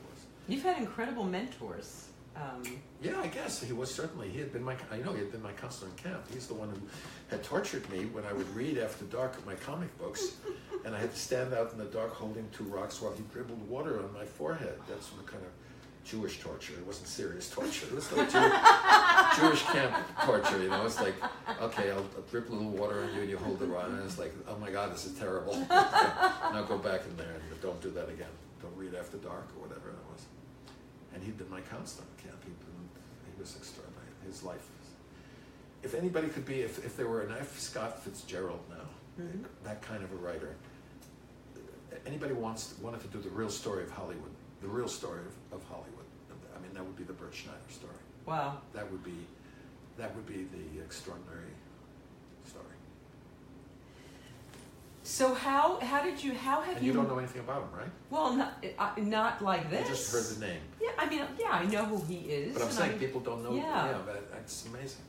You've 0.48 0.64
had 0.64 0.78
incredible 0.78 1.24
mentors. 1.24 2.08
Um, 2.36 2.64
Yeah, 3.02 3.20
I 3.20 3.28
guess 3.28 3.62
he 3.62 3.74
was 3.74 3.94
certainly. 3.94 4.30
He 4.30 4.40
had 4.40 4.54
been 4.54 4.64
my. 4.64 4.76
I 4.92 4.98
know 4.98 5.12
he 5.14 5.20
had 5.20 5.32
been 5.32 5.42
my 5.42 5.52
counselor 5.52 5.90
in 5.90 5.96
camp. 6.12 6.24
He's 6.34 6.48
the 6.48 6.54
one 6.54 6.70
who 6.70 6.78
had 7.30 7.44
tortured 7.44 7.90
me 7.90 8.06
when 8.06 8.26
I 8.26 8.34
would 8.34 8.48
read 8.56 8.78
after 8.78 9.06
dark 9.06 9.46
my 9.46 9.56
comic 9.56 9.96
books, 9.98 10.36
and 10.86 10.96
I 10.96 11.00
had 11.00 11.12
to 11.12 11.20
stand 11.20 11.54
out 11.54 11.72
in 11.74 11.78
the 11.78 11.86
dark 11.86 12.14
holding 12.14 12.48
two 12.52 12.64
rocks 12.66 13.02
while 13.02 13.12
he 13.14 13.24
dribbled 13.34 13.68
water 13.70 14.00
on 14.00 14.14
my 14.14 14.26
forehead. 14.26 14.76
That's 14.88 15.10
the 15.10 15.24
kind 15.24 15.44
of 15.44 15.52
Jewish 16.10 16.40
torture. 16.40 16.74
It 16.74 16.86
wasn't 16.88 17.08
serious 17.10 17.50
torture. 17.50 17.88
It 17.88 17.96
was 17.96 18.12
like 18.14 18.32
Jew, 18.32 18.40
Jewish 19.42 19.64
camp 19.64 19.94
torture. 20.24 20.62
You 20.64 20.70
know, 20.70 20.86
it's 20.86 21.02
like, 21.02 21.16
okay, 21.62 21.92
I'll, 21.92 21.98
I'll 22.16 22.24
drip 22.32 22.50
a 22.50 22.54
little 22.54 22.72
water 22.72 23.04
on 23.04 23.14
you, 23.14 23.22
and 23.22 23.30
you 23.30 23.38
hold 23.38 23.60
the 23.60 23.68
rock, 23.68 23.88
and 23.90 24.02
it's 24.04 24.18
like, 24.18 24.34
oh 24.48 24.58
my 24.58 24.72
God, 24.72 24.94
this 24.94 25.06
is 25.06 25.18
terrible. 25.20 25.58
now 25.70 26.66
go 26.68 26.78
back 26.78 27.02
in 27.06 27.16
there 27.18 27.36
and 27.52 27.62
don't 27.62 27.82
do 27.82 27.92
that 27.92 28.10
again. 28.10 28.32
Don't 28.62 28.76
read 28.78 28.96
after 28.96 29.18
dark 29.18 29.48
or 29.58 29.68
whatever 29.68 29.90
it 29.90 29.96
was 30.14 30.26
and 31.14 31.24
he'd 31.24 31.38
been 31.38 31.50
my 31.50 31.62
counselor 31.62 32.06
in 32.18 32.30
camp. 32.30 32.44
He'd 32.44 32.60
been, 32.60 32.90
he 33.34 33.40
was 33.40 33.56
extraordinary. 33.56 34.06
His 34.26 34.44
life. 34.44 34.66
If 35.84 35.94
anybody 35.96 36.28
could 36.30 36.46
be, 36.46 36.62
if, 36.62 36.86
if 36.86 36.96
there 36.96 37.08
were 37.08 37.22
an 37.22 37.34
F. 37.40 37.60
Scott 37.60 38.04
Fitzgerald 38.04 38.62
now, 38.70 39.24
Mhm. 39.24 39.44
that 39.64 39.82
kind 39.82 40.04
of 40.04 40.12
a 40.14 40.16
writer, 40.16 40.56
anybody 42.06 42.34
wants 42.34 42.76
wanted 42.82 43.02
to 43.02 43.08
do 43.08 43.20
the 43.20 43.30
real 43.30 43.50
story 43.50 43.84
of 43.84 43.92
Hollywood, 43.92 44.32
the 44.62 44.68
real 44.68 44.88
story 44.88 45.20
of, 45.52 45.58
of 45.60 45.68
Hollywood. 45.68 46.06
I 46.56 46.60
mean, 46.62 46.74
that 46.74 46.86
would 46.86 46.96
be 46.96 47.04
the 47.04 47.14
Bert 47.14 47.34
Schneider 47.34 47.58
story. 47.70 47.94
wow. 48.26 48.62
That 48.74 48.90
would 48.92 49.04
be, 49.04 49.18
that 49.98 50.16
would 50.16 50.26
be 50.28 50.46
the 50.46 50.82
extraordinary 50.84 51.52
story. 52.48 52.66
So 55.04 55.34
how 55.34 55.80
how 55.80 56.04
did 56.04 56.24
you 56.24 56.34
how 56.34 56.62
have 56.62 56.78
And 56.78 56.86
you 56.86 56.94
don't 56.94 57.08
know 57.08 57.18
anything 57.18 57.42
about 57.42 57.64
him, 57.64 57.70
right? 57.80 57.90
Well, 58.12 58.34
not 58.34 58.64
uh, 58.78 58.92
not 58.98 59.42
like 59.42 59.70
this. 59.70 59.88
You 59.88 59.96
just 59.96 60.14
heard 60.14 60.38
the 60.38 60.46
name. 60.46 60.62
Yeah, 60.80 60.90
I 60.98 61.10
mean, 61.10 61.22
yeah, 61.40 61.50
I 61.52 61.66
know 61.66 61.86
who 61.86 62.02
he 62.06 62.20
is. 62.30 62.54
But 62.54 62.64
I'm 62.64 62.72
saying 62.72 62.96
I- 62.96 62.98
people 62.98 63.22
don't 63.22 63.44
know. 63.44 63.54
Yeah. 63.56 63.86
Yeah, 63.88 63.98
but 64.06 64.32
that's 64.32 64.66
amazing. 64.68 65.02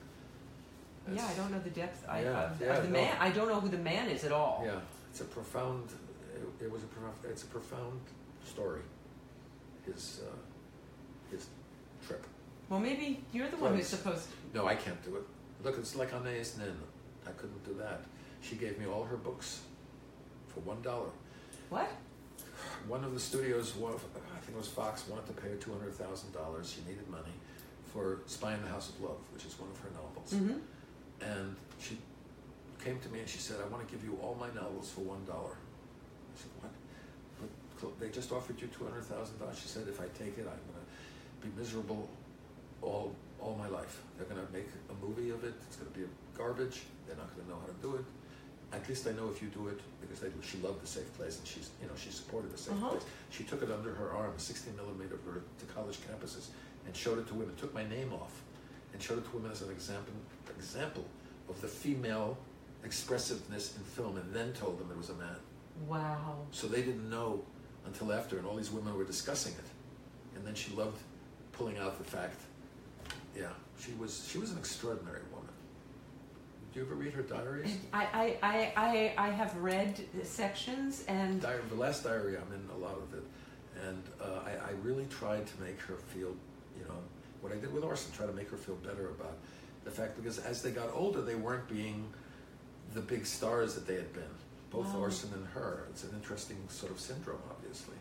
Yeah, 1.12 1.26
I 1.26 1.34
don't 1.34 1.51
know 1.51 1.59
the 1.59 1.70
depth 1.70 2.09
I, 2.09 2.22
Yeah, 2.22 2.45
of, 2.45 2.61
yeah, 2.61 2.76
of 2.76 2.82
the 2.84 2.88
no. 2.88 3.01
man. 3.01 3.16
I 3.18 3.30
don't 3.30 3.49
know 3.49 3.61
who 3.61 3.68
the 3.68 3.78
man 3.78 4.09
is 4.09 4.24
at 4.24 4.32
all. 4.32 4.62
Yeah, 4.64 4.78
it's 5.11 5.20
a 5.20 5.24
profound. 5.24 5.88
It, 6.34 6.64
it 6.64 6.72
was 6.72 6.84
a 6.84 6.86
profound. 6.86 7.14
It's 7.24 7.43
a 7.43 7.47
profound 7.47 8.01
story. 8.45 8.82
His 9.84 10.20
uh, 10.26 10.36
his 11.30 11.49
trip. 12.07 12.24
Well, 12.70 12.80
maybe 12.80 13.22
you're 13.32 13.49
the 13.49 13.57
one 13.57 13.76
who's 13.76 13.88
supposed. 13.88 14.28
No, 14.55 14.66
I 14.66 14.74
can't 14.76 15.03
do 15.05 15.16
it. 15.16 15.24
Look, 15.62 15.76
it's 15.76 15.97
like 15.97 16.14
Anais 16.14 16.57
Nin. 16.59 16.76
I 17.26 17.32
couldn't 17.32 17.62
do 17.64 17.74
that. 17.74 18.01
She 18.40 18.57
gave 18.57 18.78
me 18.78 18.86
all 18.86 19.05
her 19.05 19.16
books 19.16 19.61
for 20.55 20.61
one 20.61 20.80
dollar. 20.82 21.09
What? 21.70 21.90
One 22.86 23.05
of 23.05 23.14
the 23.14 23.20
studios, 23.20 23.74
one 23.76 23.92
of- 23.92 24.05
I 24.14 24.38
think 24.40 24.57
it 24.57 24.59
was 24.59 24.68
Fox, 24.68 25.07
wanted 25.09 25.26
to 25.26 25.32
pay 25.40 25.48
her 25.50 25.57
two 25.57 25.72
hundred 25.72 25.94
thousand 25.94 26.32
dollars. 26.32 26.70
She 26.70 26.80
needed 26.88 27.09
money 27.09 27.32
for 27.92 28.20
Spy 28.26 28.55
in 28.55 28.62
the 28.62 28.68
House 28.68 28.88
of 28.90 29.00
Love, 29.00 29.18
which 29.32 29.44
is 29.44 29.59
one 29.59 29.70
of 29.70 29.78
her 29.78 29.90
novels. 29.94 30.32
Mm-hmm. 30.34 30.59
And 31.22 31.57
she 31.78 31.98
came 32.82 32.98
to 33.00 33.09
me 33.11 33.20
and 33.20 33.28
she 33.28 33.38
said, 33.38 33.57
I 33.64 33.68
want 33.68 33.86
to 33.86 33.94
give 33.94 34.05
you 34.05 34.18
all 34.22 34.36
my 34.38 34.48
novels 34.61 34.90
for 34.90 35.00
one 35.03 35.24
dollar." 35.24 35.55
dollar. 35.55 35.57
I 35.57 36.36
said, 36.40 36.50
what? 36.61 36.72
But 37.80 38.00
they 38.00 38.09
just 38.11 38.32
offered 38.32 38.61
you 38.61 38.68
two 38.68 38.84
hundred 38.84 39.05
thousand 39.05 39.38
dollars. 39.38 39.59
She 39.59 39.68
said, 39.68 39.86
if 39.88 40.00
I 40.00 40.07
take 40.18 40.38
it, 40.38 40.46
I'm 40.46 40.62
going 40.70 40.82
to 40.82 41.46
be 41.46 41.50
miserable 41.59 42.09
all 42.80 43.14
all 43.40 43.57
my 43.59 43.68
life. 43.68 44.00
They're 44.16 44.26
going 44.26 44.44
to 44.44 44.53
make 44.53 44.68
a 44.90 44.94
movie 45.05 45.30
of 45.30 45.42
it. 45.44 45.55
It's 45.66 45.76
going 45.76 45.90
to 45.92 45.98
be 45.98 46.07
garbage. 46.36 46.82
They're 47.07 47.16
not 47.16 47.30
going 47.34 47.46
to 47.46 47.50
know 47.53 47.59
how 47.61 47.66
to 47.66 47.78
do 47.82 47.96
it. 47.96 48.05
At 48.72 48.88
least 48.88 49.06
I 49.06 49.12
know 49.12 49.28
if 49.28 49.42
you 49.42 49.48
do 49.48 49.68
it 49.68 49.78
because 50.00 50.20
they, 50.20 50.28
she 50.42 50.56
loved 50.58 50.82
the 50.82 50.86
safe 50.86 51.12
place 51.16 51.38
and 51.38 51.46
she's 51.46 51.70
you 51.80 51.86
know 51.88 51.94
she 51.96 52.10
supported 52.10 52.50
the 52.52 52.58
safe 52.58 52.72
Uh-huh. 52.74 52.90
place. 52.90 53.02
She 53.30 53.44
took 53.44 53.62
it 53.62 53.70
under 53.70 53.92
her 53.94 54.12
arm, 54.12 54.32
16 54.36 54.74
millimeter 54.76 55.18
to 55.58 55.64
college 55.74 55.98
campuses, 56.08 56.48
and 56.86 56.96
showed 56.96 57.18
it 57.18 57.26
to 57.28 57.34
women. 57.34 57.54
Took 57.56 57.74
my 57.74 57.86
name 57.86 58.12
off, 58.12 58.32
and 58.92 59.02
showed 59.02 59.18
it 59.18 59.24
to 59.30 59.36
women 59.36 59.50
as 59.52 59.62
an 59.62 59.70
example 59.70 60.12
example 60.58 61.04
of 61.48 61.60
the 61.60 61.68
female 61.68 62.38
expressiveness 62.84 63.76
in 63.76 63.82
film, 63.84 64.16
and 64.16 64.32
then 64.34 64.52
told 64.52 64.78
them 64.78 64.90
it 64.90 64.96
was 64.96 65.10
a 65.10 65.14
man. 65.14 65.36
Wow. 65.88 66.36
So 66.50 66.66
they 66.66 66.82
didn't 66.82 67.08
know 67.08 67.42
until 67.86 68.12
after, 68.12 68.38
and 68.38 68.46
all 68.46 68.56
these 68.56 68.70
women 68.70 68.96
were 68.96 69.04
discussing 69.04 69.52
it, 69.54 70.36
and 70.36 70.46
then 70.46 70.54
she 70.54 70.72
loved 70.74 70.98
pulling 71.52 71.78
out 71.78 71.98
the 71.98 72.04
fact. 72.04 72.40
Yeah, 73.36 73.46
she 73.78 73.92
was 73.98 74.26
she 74.30 74.38
was 74.38 74.50
an 74.52 74.58
extraordinary 74.58 75.22
Did 76.72 76.78
you 76.80 76.86
ever 76.86 76.94
read 76.94 77.12
her 77.12 77.22
diaries? 77.22 77.76
I, 77.92 78.04
I, 78.14 78.36
I, 78.42 78.72
I, 78.76 79.26
I 79.26 79.30
have 79.30 79.54
read 79.56 80.00
sections 80.22 81.04
and 81.06 81.40
Diary, 81.40 81.60
the 81.68 81.74
last 81.74 82.02
diary 82.04 82.36
I'm 82.36 82.50
in 82.54 82.66
a 82.74 82.78
lot 82.78 82.96
of 82.96 83.12
it, 83.12 83.24
and 83.86 84.02
uh, 84.20 84.40
I, 84.46 84.52
I 84.52 84.70
really 84.82 85.04
tried 85.10 85.46
to 85.46 85.60
make 85.62 85.78
her 85.82 85.96
feel, 85.96 86.34
you 86.78 86.84
know, 86.88 86.96
what 87.42 87.52
I 87.52 87.56
did 87.56 87.72
with 87.74 87.84
Orson, 87.84 88.10
try 88.16 88.24
to 88.26 88.32
make 88.32 88.48
her 88.50 88.56
feel 88.56 88.76
better 88.76 89.10
about 89.10 89.36
the 89.84 89.90
fact 89.90 90.16
because 90.16 90.38
as 90.38 90.62
they 90.62 90.70
got 90.70 90.88
older, 90.94 91.20
they 91.20 91.34
weren't 91.34 91.68
being 91.68 92.06
the 92.94 93.00
big 93.00 93.26
stars 93.26 93.74
that 93.74 93.86
they 93.86 93.94
had 93.96 94.12
been. 94.14 94.22
Both 94.70 94.94
Wow. 94.94 95.00
Orson 95.00 95.30
and 95.34 95.46
her. 95.48 95.86
It's 95.90 96.04
an 96.04 96.10
interesting 96.14 96.56
sort 96.68 96.92
of 96.92 96.98
syndrome, 97.00 97.42
obviously, 97.50 97.96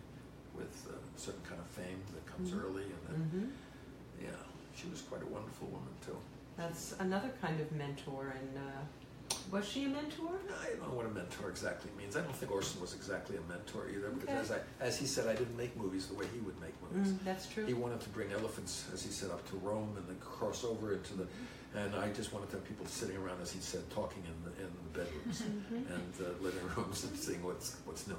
with 0.55 0.88
uh, 0.89 0.93
certain 1.17 1.41
kind 1.43 1.59
of 1.59 1.67
fame 1.67 1.99
that 2.13 2.26
comes 2.26 2.51
Mhm. 2.51 2.63
early, 2.63 2.84
and 2.84 3.01
then 3.09 3.32
Mhm. 3.36 4.24
yeah, 4.24 4.30
she 4.78 4.88
was 4.88 5.01
quite 5.01 5.22
a 5.22 5.26
wonderful 5.26 5.67
woman 5.67 5.91
too. 6.05 6.15
That's 6.62 6.95
another 6.99 7.32
kind 7.41 7.59
of 7.59 7.72
mentor. 7.72 8.34
And 8.38 8.57
uh, 8.57 9.36
was 9.51 9.68
she 9.68 9.86
a 9.86 9.88
mentor? 9.89 10.30
I 10.64 10.70
don't 10.76 10.89
know 10.89 10.95
what 10.95 11.05
a 11.05 11.09
mentor 11.09 11.49
exactly 11.49 11.89
means. 11.97 12.16
I 12.16 12.22
don't 12.22 12.36
think 12.36 12.51
Orson 12.51 12.80
was 12.80 12.93
exactly 12.93 13.38
a 13.38 13.41
mentor 13.51 13.88
either, 13.89 14.09
because 14.09 14.30
Okay. 14.30 14.39
as, 14.39 14.51
I, 14.51 14.86
as 14.86 14.99
he 14.99 15.05
said, 15.07 15.28
I 15.28 15.34
didn't 15.34 15.57
make 15.57 15.76
movies 15.76 16.07
the 16.07 16.14
way 16.16 16.26
he 16.34 16.39
would 16.41 16.59
make 16.62 16.74
movies. 16.84 17.14
Mm, 17.14 17.24
that's 17.26 17.47
true. 17.47 17.66
He 17.66 17.74
wanted 17.74 18.01
to 18.01 18.09
bring 18.09 18.32
elephants, 18.32 18.86
as 18.93 19.03
he 19.03 19.09
said, 19.12 19.32
up 19.32 19.47
to 19.49 19.55
Rome 19.57 19.93
and 19.97 20.07
then 20.07 20.18
cross 20.20 20.64
over 20.64 20.93
into 20.93 21.14
the. 21.16 21.28
And 21.74 21.95
I 21.95 22.09
just 22.09 22.34
wanted 22.34 22.49
to 22.51 22.57
have 22.57 22.68
people 22.68 22.86
sitting 22.86 23.16
around, 23.16 23.41
as 23.41 23.51
he 23.51 23.62
said, 23.62 23.89
talking 23.91 24.24
in 24.28 24.38
the, 24.43 24.51
in 24.62 24.70
the 24.86 24.99
bedrooms 24.99 25.41
Mhm. 25.72 25.88
and 25.88 26.14
uh, 26.20 26.43
living 26.43 26.68
rooms 26.76 27.05
and 27.05 27.18
seeing 27.18 27.41
what's 27.43 27.78
what's 27.86 28.07
new, 28.07 28.18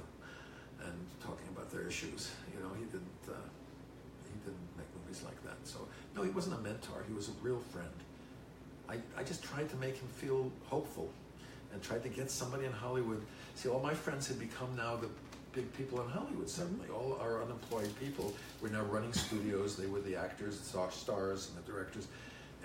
and 0.83 0.97
talking 1.21 1.47
about 1.55 1.69
their 1.71 1.85
issues. 1.87 2.31
You 2.51 2.59
know, 2.63 2.73
he 2.73 2.85
didn't 2.85 3.21
uh, 3.29 3.37
he 4.25 4.39
didn't 4.43 4.67
make 4.75 4.89
movies 4.99 5.21
like 5.23 5.37
that. 5.43 5.57
So 5.65 5.87
no, 6.15 6.23
he 6.23 6.31
wasn't 6.31 6.55
a 6.57 6.61
mentor. 6.61 7.05
He 7.07 7.13
was 7.13 7.29
a 7.29 7.35
real 7.43 7.59
friend. 7.71 7.93
I, 8.93 9.19
I 9.19 9.23
just 9.23 9.43
tried 9.43 9.69
to 9.69 9.75
make 9.77 9.95
him 9.97 10.07
feel 10.17 10.51
hopeful, 10.67 11.09
and 11.71 11.81
tried 11.81 12.03
to 12.03 12.09
get 12.09 12.29
somebody 12.29 12.65
in 12.65 12.71
Hollywood. 12.71 13.21
See, 13.55 13.67
all 13.69 13.79
my 13.79 13.93
friends 13.93 14.27
had 14.27 14.39
become 14.39 14.75
now 14.77 14.95
the 14.95 15.07
big 15.53 15.71
people 15.73 16.01
in 16.01 16.09
Hollywood. 16.09 16.49
Suddenly, 16.49 16.87
all 16.89 17.17
our 17.19 17.41
unemployed 17.41 17.89
people 17.99 18.33
were 18.61 18.69
now 18.69 18.83
running 18.83 19.13
studios. 19.13 19.75
They 19.75 19.87
were 19.87 20.01
the 20.01 20.15
actors, 20.15 20.59
the 20.59 20.89
stars, 20.91 21.49
and 21.49 21.63
the 21.65 21.71
directors. 21.71 22.07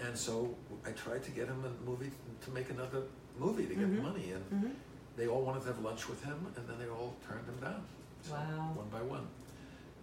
And 0.05 0.17
so 0.17 0.55
I 0.87 0.91
tried 0.91 1.23
to 1.25 1.31
get 1.31 1.49
him 1.49 1.65
a 1.65 1.89
movie 1.89 2.11
to 2.45 2.51
make 2.51 2.71
another 2.71 3.03
movie 3.39 3.67
to 3.67 3.75
get 3.75 3.89
Mhm. 3.89 4.03
money, 4.03 4.33
and 4.33 4.45
Mhm. 4.51 4.75
they 5.17 5.27
all 5.27 5.43
wanted 5.43 5.61
to 5.63 5.67
have 5.69 5.81
lunch 5.81 6.09
with 6.09 6.23
him, 6.23 6.39
and 6.57 6.69
then 6.69 6.79
they 6.79 6.89
all 6.89 7.15
turned 7.27 7.47
him 7.47 7.59
down. 7.61 7.85
So, 8.23 8.33
Wow. 8.35 8.73
One 8.75 8.89
by 8.91 9.03
one, 9.03 9.27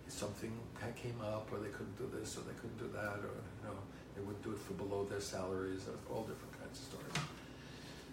something 0.08 0.52
came 0.96 1.20
up, 1.22 1.52
or 1.52 1.60
they 1.60 1.70
couldn't 1.70 1.98
do 1.98 2.08
this, 2.18 2.38
or 2.38 2.42
they 2.42 2.54
couldn't 2.60 2.78
do 2.78 2.88
that, 2.94 3.20
or 3.20 3.36
you 3.62 3.64
know, 3.66 3.78
they 4.16 4.22
wouldn't 4.22 4.44
do 4.44 4.52
it 4.52 4.60
for 4.60 4.74
below 4.74 5.06
their 5.06 5.20
salaries, 5.20 5.82
or 5.88 6.14
all 6.14 6.24
different 6.24 6.60
kinds 6.60 6.80
of 6.80 6.86
stories. 6.86 7.28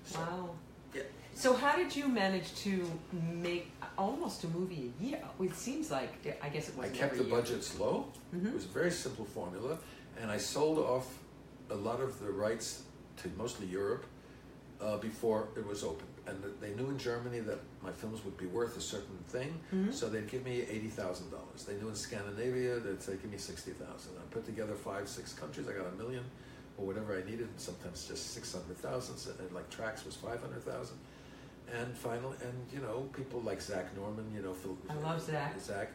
So, 0.05 0.19
Wow. 0.19 0.51
Yeah. 0.95 1.03
So 1.35 1.55
how 1.55 1.77
did 1.77 1.97
you 1.97 2.09
manage 2.09 2.55
to 2.57 2.85
make 3.33 3.71
almost 3.97 4.45
a 4.45 4.49
movie 4.49 4.93
a 5.01 5.03
year? 5.05 5.21
It 5.41 5.55
seems 5.55 5.91
like 5.91 6.13
I 6.43 6.49
guess 6.51 6.69
it 6.69 6.77
was. 6.77 6.87
I 6.87 6.91
kept 6.91 7.17
the 7.17 7.25
year. 7.25 7.35
budgets 7.37 7.79
low. 7.79 8.07
Mhm. 8.35 8.49
It 8.49 8.55
was 8.55 8.65
a 8.67 8.69
very 8.69 8.91
simple 8.91 9.25
formula, 9.25 9.79
and 10.21 10.31
I 10.31 10.37
sold 10.39 10.79
off 10.79 11.07
a 11.71 11.75
lot 11.75 12.01
of 12.01 12.19
the 12.21 12.31
rights 12.31 12.83
to 13.23 13.31
mostly 13.39 13.67
Europe 13.67 14.05
uh, 14.81 14.99
before 14.99 15.49
it 15.57 15.67
was 15.67 15.83
open. 15.83 16.07
And 16.27 16.43
they 16.61 16.71
knew 16.75 16.89
in 16.89 16.99
Germany 16.99 17.41
that 17.41 17.59
my 17.83 17.91
films 17.91 18.25
would 18.25 18.37
be 18.37 18.47
worth 18.47 18.77
a 18.77 18.81
certain 18.81 19.19
thing, 19.29 19.59
Mhm. 19.73 19.93
so 19.93 20.09
they'd 20.09 20.29
give 20.29 20.45
me 20.45 20.61
eighty 20.63 20.89
thousand 20.89 21.31
dollars. 21.31 21.65
They 21.65 21.75
knew 21.75 21.89
in 21.89 21.97
Scandinavia 21.97 22.79
they'd 22.79 23.03
say, 23.03 23.17
"Give 23.17 23.31
me 23.31 23.39
sixty 23.39 23.73
thousand. 23.73 24.13
I 24.19 24.23
put 24.31 24.45
together 24.45 24.75
five, 24.77 25.09
six 25.09 25.33
countries. 25.33 25.67
I 25.69 25.73
got 25.73 25.87
a 25.93 25.97
million, 25.97 26.25
or 26.79 26.87
whatever 26.87 27.17
I 27.17 27.29
needed. 27.29 27.49
Sometimes 27.57 28.07
just 28.07 28.31
six 28.35 28.53
hundred 28.53 28.77
thousand. 28.79 29.17
And 29.41 29.53
like 29.53 29.69
tracks 29.69 30.05
was 30.05 30.15
five 30.15 30.41
hundred 30.41 30.63
thousand. 30.63 30.97
And 31.73 31.97
finally, 31.97 32.37
and 32.43 32.55
you 32.73 32.81
know, 32.81 33.09
people 33.13 33.41
like 33.41 33.61
Zach 33.61 33.95
Norman, 33.97 34.31
you 34.35 34.43
know, 34.43 34.53
Phil, 34.53 34.77
I 34.89 34.95
love 34.95 35.21
Zach. 35.21 35.59
Zach, 35.61 35.89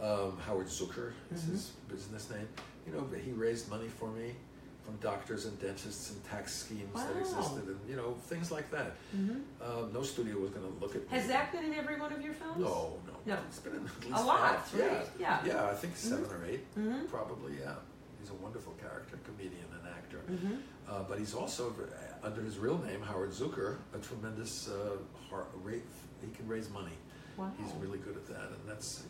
um, 0.00 0.38
Howard 0.38 0.66
Zuker 0.68 1.12
is 1.32 1.42
Mhm. 1.42 1.50
his 1.50 1.72
business 1.88 2.30
name. 2.30 2.48
You 2.86 2.92
know, 2.94 3.06
he 3.22 3.32
raised 3.32 3.68
money 3.68 3.88
for 3.88 4.10
me 4.10 4.36
from 4.84 4.96
doctors 4.96 5.46
and 5.46 5.58
dentists 5.60 6.10
and 6.10 6.22
tax 6.24 6.54
schemes 6.54 6.92
that 6.94 7.16
existed, 7.16 7.66
and 7.68 7.78
you 7.88 7.96
know, 7.96 8.14
things 8.28 8.50
like 8.52 8.70
that. 8.70 8.92
hmm 9.12 9.40
Uh, 9.60 9.86
no 9.92 10.02
studio 10.02 10.38
was 10.38 10.50
going 10.50 10.66
to 10.66 10.78
look 10.80 10.94
at 10.94 11.02
me. 11.02 11.08
Has 11.10 11.26
Zach 11.26 11.52
been 11.52 11.64
in 11.64 11.74
every 11.74 11.98
one 11.98 12.12
of 12.12 12.20
your 12.20 12.34
films? 12.34 12.58
No, 12.60 12.98
no, 13.06 13.14
No. 13.34 13.38
It's 13.48 13.60
been 13.60 13.74
in 13.76 13.86
at 13.86 14.04
least 14.04 14.16
A 14.22 14.24
lot, 14.24 14.66
five. 14.68 14.80
right? 14.80 15.06
Yeah. 15.18 15.40
Yeah, 15.44 15.54
yeah. 15.54 15.70
I 15.70 15.74
think 15.74 15.96
7 15.96 16.24
or 16.30 16.44
8 16.44 16.74
Mhm. 16.76 17.08
probably. 17.08 17.58
Yeah, 17.58 17.74
he's 18.20 18.30
a 18.30 18.34
wonderful 18.34 18.74
character, 18.80 19.18
comedian, 19.24 19.68
and 19.72 19.88
actor. 19.88 20.20
hmm 20.28 20.56
Uh, 20.86 21.02
but 21.08 21.18
he's 21.18 21.34
also, 21.34 21.70
uh, 21.80 22.26
under 22.26 22.42
his 22.42 22.58
real 22.58 22.76
name, 22.78 23.00
Howard 23.00 23.30
Zuker, 23.30 23.76
a 23.94 23.98
tremendous 23.98 24.68
uh, 24.68 24.98
heart, 25.30 25.48
rate. 25.62 25.82
He 26.20 26.30
can 26.36 26.46
raise 26.46 26.68
money. 26.70 26.96
Wow. 27.38 27.50
He's 27.58 27.72
really 27.82 27.98
good 27.98 28.16
at 28.16 28.26
that, 28.28 28.48
and 28.54 28.62
that's 28.68 29.00
uh, 29.00 29.04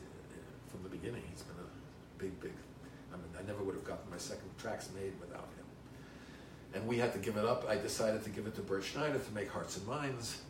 from 0.70 0.82
the 0.84 0.88
beginning. 0.88 1.22
He's 1.30 1.42
been 1.42 1.58
a 1.58 1.68
big, 2.22 2.38
big. 2.40 2.52
I 3.12 3.16
mean, 3.16 3.30
I 3.38 3.42
never 3.46 3.62
would 3.64 3.74
have 3.74 3.84
gotten 3.84 4.08
my 4.10 4.18
second 4.18 4.50
tracks 4.58 4.88
made 4.94 5.12
without 5.20 5.46
him. 5.53 5.53
And 6.74 6.86
we 6.86 6.98
had 6.98 7.12
to 7.12 7.18
give 7.18 7.36
it 7.36 7.44
up. 7.44 7.68
I 7.68 7.76
decided 7.76 8.24
to 8.24 8.30
give 8.30 8.46
it 8.46 8.54
to 8.56 8.62
Bert 8.62 8.84
Schneider 8.84 9.18
to 9.18 9.32
make 9.32 9.48
Hearts 9.48 9.76
and 9.76 9.86
Minds 9.86 10.42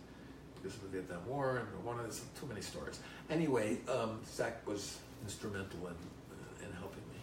because 0.54 0.76
of 0.76 0.82
the 0.82 0.88
Vietnam 0.88 1.26
War 1.28 1.58
and 1.58 1.84
one 1.84 1.98
of 1.98 2.04
there's 2.04 2.22
too 2.40 2.46
many 2.46 2.62
stories. 2.62 2.98
Anyway, 3.28 3.78
um, 3.88 4.20
Zach 4.26 4.66
was 4.66 4.98
instrumental 5.22 5.80
in 5.80 5.92
uh, 5.92 6.64
in 6.66 6.72
helping 6.76 7.02
me. 7.12 7.18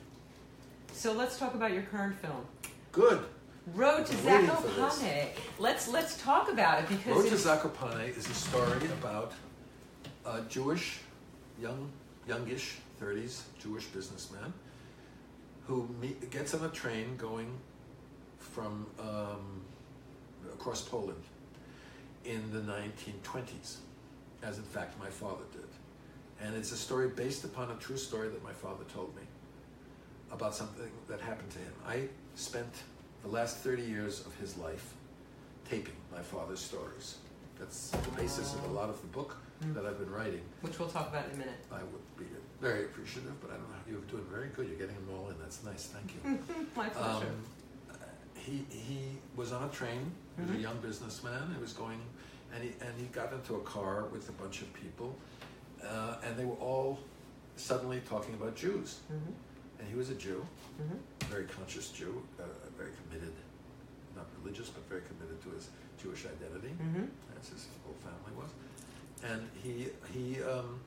So 0.93 1.13
let's 1.13 1.39
talk 1.39 1.55
about 1.55 1.73
your 1.73 1.83
current 1.83 2.15
film, 2.15 2.45
Good. 2.91 3.23
Road 3.75 4.05
to 4.07 4.17
I'm 4.17 4.25
waiting 4.25 4.47
for 4.49 4.67
Zakopane. 4.69 5.27
Let's 5.59 5.87
let's 5.87 6.21
talk 6.21 6.51
about 6.51 6.83
it 6.83 6.89
because 6.89 7.15
Road 7.15 7.29
to 7.29 7.35
Zakopane 7.35 8.17
is 8.17 8.27
a 8.29 8.33
story 8.33 8.85
about 8.99 9.33
a 10.25 10.41
Jewish, 10.49 10.99
young, 11.61 11.91
youngish, 12.27 12.77
30s 13.01 13.41
Jewish 13.61 13.85
businessman 13.85 14.53
who 15.67 15.87
meet, 15.99 16.29
gets 16.31 16.53
on 16.53 16.65
a 16.65 16.69
train 16.69 17.15
going 17.17 17.51
from 18.51 18.85
um, 18.99 19.61
across 20.53 20.81
Poland 20.81 21.23
in 22.25 22.41
the 22.51 22.59
1920s, 22.59 23.77
as 24.43 24.57
in 24.57 24.63
fact 24.63 24.99
my 24.99 25.09
father 25.09 25.43
did. 25.51 25.67
And 26.45 26.55
it's 26.55 26.71
a 26.71 26.77
story 26.77 27.09
based 27.09 27.43
upon 27.43 27.71
a 27.71 27.75
true 27.75 27.97
story 27.97 28.29
that 28.29 28.43
my 28.43 28.53
father 28.53 28.83
told 28.93 29.15
me 29.15 29.21
about 30.31 30.55
something 30.55 30.89
that 31.07 31.19
happened 31.21 31.49
to 31.51 31.59
him. 31.59 31.73
I 31.87 32.07
spent 32.35 32.71
the 33.23 33.29
last 33.29 33.57
30 33.57 33.83
years 33.83 34.25
of 34.25 34.35
his 34.37 34.57
life 34.57 34.93
taping 35.69 35.95
my 36.11 36.21
father's 36.21 36.59
stories. 36.59 37.17
That's 37.59 37.89
the 37.91 38.09
basis 38.21 38.53
of 38.55 38.63
a 38.65 38.73
lot 38.73 38.89
of 38.89 38.99
the 39.01 39.07
book 39.07 39.37
Mm. 39.61 39.75
that 39.75 39.85
I've 39.85 39.99
been 39.99 40.09
writing. 40.09 40.41
which 40.61 40.79
we'll 40.79 40.89
talk 40.89 41.09
about 41.09 41.25
in 41.27 41.35
a 41.35 41.37
minute. 41.37 41.59
I 41.71 41.83
would 41.83 42.17
be 42.17 42.25
very 42.59 42.85
appreciative, 42.85 43.39
but 43.41 43.51
I 43.51 43.57
don't 43.57 43.69
know. 43.69 43.75
You're 43.87 44.01
doing 44.09 44.25
very 44.27 44.47
good. 44.55 44.67
You're 44.67 44.79
getting 44.79 44.95
them 44.95 45.09
all 45.15 45.29
in. 45.29 45.35
That's 45.37 45.63
nice. 45.63 45.85
Thank 45.93 46.15
you. 46.15 46.65
My 46.75 46.89
pleasure. 46.89 47.27
Um, 47.27 47.43
he 48.45 48.65
he 48.69 48.99
was 49.35 49.51
on 49.51 49.63
a 49.63 49.69
train. 49.69 50.11
He 50.37 50.41
was 50.43 50.51
a 50.51 50.61
young 50.61 50.77
businessman. 50.79 51.53
He 51.55 51.61
was 51.61 51.73
going, 51.73 52.01
and 52.53 52.63
he 52.63 52.71
and 52.85 52.93
he 52.99 53.05
got 53.07 53.31
into 53.33 53.55
a 53.55 53.61
car 53.61 54.05
with 54.11 54.29
a 54.29 54.31
bunch 54.33 54.61
of 54.61 54.73
people, 54.73 55.15
uh, 55.83 56.15
and 56.23 56.35
they 56.37 56.45
were 56.45 56.55
all 56.69 56.99
suddenly 57.55 58.01
talking 58.09 58.33
about 58.35 58.55
Jews. 58.55 58.99
hmm 59.07 59.31
And 59.79 59.87
he 59.91 59.95
was 59.95 60.09
a 60.09 60.15
Jew, 60.15 60.39
hmm 60.79 60.97
a 61.21 61.25
very 61.25 61.45
conscious 61.57 61.89
Jew, 61.89 62.13
uh, 62.39 62.43
very 62.77 62.91
committed, 62.99 63.33
not 64.15 64.25
religious, 64.41 64.69
but 64.69 64.83
very 64.89 65.01
committed 65.09 65.37
to 65.45 65.49
his 65.57 65.69
Jewish 66.01 66.25
identity, 66.25 66.73
hmm 66.83 67.05
as 67.39 67.49
his 67.49 67.67
whole 67.83 67.99
family 68.07 68.33
was. 68.41 68.51
And 69.29 69.41
he 69.63 69.73
he 70.13 70.41
um, 70.43 70.79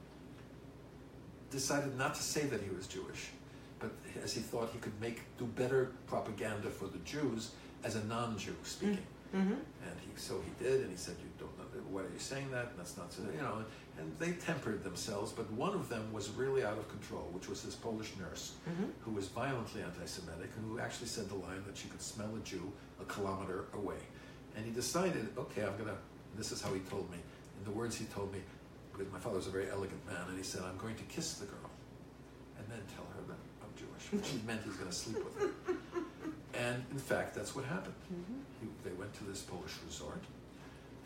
decided 1.51 1.97
not 1.97 2.15
to 2.15 2.23
say 2.23 2.47
that 2.47 2.61
he 2.61 2.71
was 2.75 2.87
Jewish, 2.87 3.23
but 3.81 3.91
as 4.23 4.33
he 4.33 4.41
thought 4.41 4.71
he 4.73 4.79
could 4.79 4.99
make 5.01 5.23
do 5.39 5.45
better 5.47 5.93
propaganda 6.07 6.71
for 6.71 6.87
the 6.87 6.99
Jews 6.99 7.51
as 7.83 7.97
a 7.97 8.05
non-Jew 8.05 8.57
speaking. 8.63 9.07
hmm 9.33 9.39
And 9.87 9.97
he 10.01 10.09
so 10.17 10.41
he 10.45 10.53
did, 10.65 10.81
and 10.83 10.91
he 10.91 10.97
said, 10.97 11.17
"You 11.21 11.29
don't 11.39 11.57
know. 11.59 11.65
Why 11.91 12.03
are 12.03 12.13
you 12.13 12.19
saying 12.19 12.51
that? 12.53 12.67
And 12.71 12.79
that's 12.79 12.97
not 12.97 13.13
so." 13.13 13.23
You 13.23 13.41
know. 13.43 13.65
And 13.99 14.07
they 14.19 14.33
tempered 14.33 14.83
themselves, 14.83 15.31
but 15.33 15.49
one 15.53 15.73
of 15.75 15.89
them 15.89 16.13
was 16.13 16.31
really 16.31 16.65
out 16.65 16.79
of 16.79 16.89
control, 16.89 17.29
which 17.33 17.49
was 17.49 17.63
his 17.63 17.75
Polish 17.75 18.13
nurse, 18.19 18.53
hmm 18.65 18.87
who 19.05 19.13
was 19.13 19.29
violently 19.29 19.83
anti-Semitic, 19.83 20.51
and 20.57 20.63
who 20.71 20.79
actually 20.81 21.09
said 21.09 21.29
the 21.29 21.35
line 21.49 21.63
that 21.67 21.77
she 21.77 21.89
could 21.89 22.03
smell 22.03 22.33
a 22.37 22.41
Jew 22.41 22.73
a 23.01 23.05
kilometer 23.05 23.65
away. 23.75 24.01
And 24.57 24.65
he 24.65 24.71
decided, 24.73 25.29
okay, 25.37 25.63
I'm 25.65 25.77
gonna. 25.77 25.99
This 26.37 26.51
is 26.53 26.63
how 26.63 26.73
he 26.73 26.81
told 26.95 27.11
me. 27.11 27.19
In 27.59 27.65
the 27.65 27.71
words 27.81 27.97
he 27.97 28.07
told 28.07 28.33
me, 28.33 28.41
because 28.93 29.13
my 29.13 29.19
father 29.21 29.37
was 29.37 29.47
a 29.47 29.51
very 29.51 29.69
elegant 29.71 30.05
man, 30.07 30.25
and 30.29 30.37
he 30.37 30.45
said, 30.45 30.63
"I'm 30.63 30.77
going 30.79 30.97
to 30.97 31.05
kiss 31.05 31.35
the 31.35 31.47
girl, 31.47 31.71
and 32.59 32.65
then 32.71 32.83
tell 32.97 33.07
her 33.15 33.23
that 33.31 33.39
Jewish," 34.11 34.23
which 34.23 34.29
he 34.31 34.47
meant 34.47 34.61
he's 34.65 34.75
going 34.77 34.91
to 34.91 34.97
sleep 34.97 35.19
with 35.25 35.35
her. 35.43 35.51
And 36.55 36.85
in 36.93 36.99
fact, 36.99 37.35
that's 37.35 37.55
what 37.57 37.65
happened. 37.65 37.95
hmm 38.09 38.39
He, 38.61 38.67
they 38.89 38.95
went 38.97 39.13
to 39.15 39.25
this 39.25 39.43
Polish 39.43 39.75
resort, 39.87 40.23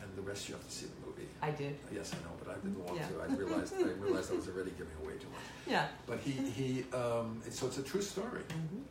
and 0.02 0.08
the 0.16 0.22
rest 0.22 0.48
you 0.48 0.54
have 0.54 0.64
to 0.66 0.70
see 0.70 0.86
the 0.86 1.06
movie. 1.06 1.28
I 1.42 1.50
did. 1.50 1.76
Yes, 1.92 2.12
I 2.12 2.16
know, 2.24 2.34
but 2.42 2.48
I 2.52 2.54
didn't 2.60 2.78
want 2.84 2.98
Yeah. 2.98 3.08
to. 3.08 3.14
I 3.22 3.26
realized 3.34 3.74
I 3.74 3.92
realized 4.06 4.30
I 4.32 4.36
was 4.36 4.48
already 4.48 4.72
giving 4.72 4.96
away 5.02 5.14
too 5.22 5.30
much. 5.32 5.46
Yeah. 5.74 5.86
But 6.06 6.18
he 6.20 6.32
he 6.58 6.84
um, 6.94 7.42
it- 7.46 7.52
so 7.54 7.66
it's 7.66 7.78
a 7.78 7.82
true 7.82 8.02
story, 8.02 8.42
hmm 8.50 8.82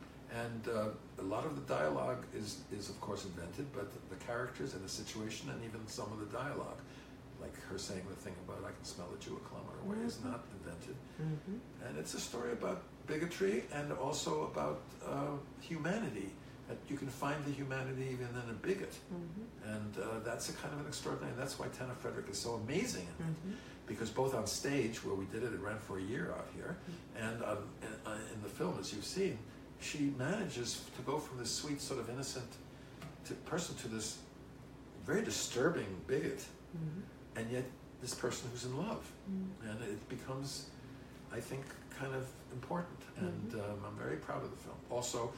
and 0.44 0.62
uh, 0.68 0.90
a 1.24 1.26
lot 1.34 1.44
of 1.46 1.54
the 1.58 1.64
dialogue 1.74 2.22
is 2.34 2.48
is 2.78 2.90
of 2.90 3.00
course 3.00 3.24
invented, 3.24 3.66
but 3.72 3.88
the 4.10 4.16
characters 4.30 4.74
and 4.74 4.84
the 4.84 4.88
situation 5.02 5.48
and 5.52 5.58
even 5.64 5.80
some 5.86 6.08
of 6.14 6.18
the 6.20 6.30
dialogue, 6.42 6.80
like 7.40 7.54
her 7.68 7.78
saying 7.78 8.04
the 8.14 8.20
thing 8.24 8.34
about 8.46 8.60
I 8.70 8.72
can 8.76 8.84
smell 8.84 9.08
a 9.16 9.18
Jew 9.24 9.40
a 9.40 9.42
kilometer 9.48 9.78
away, 9.86 9.98
is 10.06 10.16
Mhm. 10.18 10.30
not 10.30 10.40
invented, 10.56 10.96
hmm 11.16 11.56
and 11.84 11.92
it's 12.00 12.12
a 12.14 12.20
story 12.20 12.52
about 12.52 12.82
bigotry 13.08 13.64
and 13.74 13.92
also 13.92 14.44
about 14.52 14.80
uh, 15.04 15.36
humanity. 15.60 16.30
That 16.68 16.76
you 16.90 16.98
can 16.98 17.08
find 17.08 17.42
the 17.46 17.50
humanity 17.50 18.06
even 18.12 18.28
in 18.28 18.50
a 18.50 18.58
bigot. 18.66 18.94
hmm 19.08 19.44
And 19.74 19.92
uh, 19.96 20.04
that's 20.22 20.50
a 20.50 20.52
kind 20.52 20.72
of 20.74 20.80
an 20.80 20.86
extraordinary. 20.86 21.32
And 21.32 21.40
That's 21.42 21.58
why 21.58 21.66
Tanna 21.68 21.94
Frederick 21.94 22.28
is 22.30 22.38
so 22.38 22.54
amazing 22.66 23.06
in 23.18 23.24
it, 23.24 23.36
hmm 23.44 23.54
because 23.86 24.10
both 24.10 24.34
on 24.34 24.46
stage 24.46 25.02
where 25.02 25.14
we 25.14 25.24
did 25.32 25.42
it, 25.42 25.50
it 25.54 25.60
ran 25.60 25.78
for 25.78 25.96
a 25.98 26.02
year 26.02 26.26
out 26.36 26.46
here, 26.54 26.76
and 27.16 27.42
um, 27.42 27.56
in, 27.80 27.88
uh, 28.12 28.34
in 28.34 28.42
the 28.42 28.48
film, 28.58 28.74
as 28.78 28.92
you've 28.92 29.10
seen, 29.18 29.38
she 29.80 30.12
manages 30.18 30.84
to 30.96 31.00
go 31.10 31.16
from 31.18 31.38
this 31.38 31.50
sweet, 31.50 31.80
sort 31.80 31.98
of 31.98 32.10
innocent 32.10 32.50
to 33.24 33.32
person 33.52 33.74
to 33.76 33.88
this 33.88 34.18
very 35.06 35.22
disturbing 35.22 35.88
bigot, 36.06 36.42
hmm 36.76 37.00
and 37.36 37.50
yet 37.50 37.64
this 38.02 38.14
person 38.14 38.44
who's 38.52 38.66
in 38.66 38.76
love, 38.76 39.02
hmm 39.26 39.70
and 39.70 39.80
it 39.94 40.06
becomes, 40.10 40.66
I 41.32 41.40
think, 41.40 41.64
kind 41.98 42.14
of 42.14 42.26
important. 42.52 42.98
And 43.16 43.52
Mhm. 43.52 43.60
um, 43.64 43.84
I'm 43.86 43.96
very 43.96 44.16
proud 44.16 44.42
of 44.44 44.50
the 44.50 44.56
film. 44.56 44.76
Also, 44.90 45.32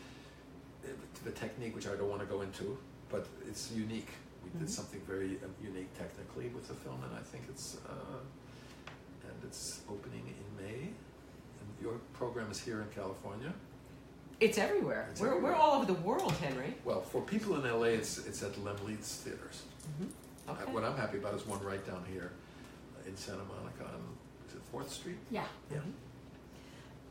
it, 0.85 0.97
the 1.25 1.33
technique, 1.33 1.75
which 1.75 1.87
I 1.87 1.97
don't 1.97 2.09
want 2.09 2.21
to 2.21 2.27
go 2.27 2.43
into, 2.43 2.77
but 3.11 3.27
it's 3.47 3.71
unique. 3.73 4.11
We 4.45 4.51
did 4.59 4.69
Mhm. 4.69 4.71
something 4.71 5.01
very 5.03 5.39
uh, 5.39 5.49
unique 5.63 5.93
technically 5.99 6.49
with 6.49 6.69
the 6.69 6.75
film, 6.75 7.03
and 7.05 7.15
I 7.15 7.23
think 7.23 7.45
it's 7.49 7.77
uh, 7.89 8.19
and 9.29 9.45
it's 9.45 9.81
opening 9.89 10.27
in 10.27 10.65
May. 10.65 10.81
And 11.61 11.69
your 11.81 11.99
program 12.15 12.51
is 12.51 12.61
here 12.61 12.81
in 12.83 12.89
California. 12.91 13.53
It's 14.41 14.57
everywhere. 14.57 15.09
It's 15.11 15.21
we're, 15.21 15.29
everywhere. 15.29 15.53
we're 15.53 15.59
all 15.59 15.77
over 15.77 15.85
the 15.87 16.01
world, 16.09 16.33
Henry. 16.33 16.75
Well, 16.85 17.03
for 17.03 17.21
people 17.23 17.57
in 17.57 17.71
LA, 17.71 17.89
it's 18.01 18.19
it's 18.19 18.43
at 18.43 18.57
Lem 18.65 18.77
Leeds 18.87 19.17
Theaters. 19.23 19.63
hmm 19.99 20.07
Uh, 20.49 20.53
Okay. 20.53 20.73
what 20.73 20.83
I'm 20.85 20.97
happy 20.97 21.19
about 21.19 21.35
is 21.35 21.47
one 21.47 21.63
right 21.63 21.85
down 21.87 22.05
here 22.07 22.33
in 23.07 23.17
Santa 23.17 23.45
Monica 23.45 23.85
on 23.85 24.03
is 24.49 24.55
it 24.55 24.63
Fourth 24.73 24.91
Street? 24.91 25.19
Yeah. 25.31 25.47
Yeah. 25.71 25.81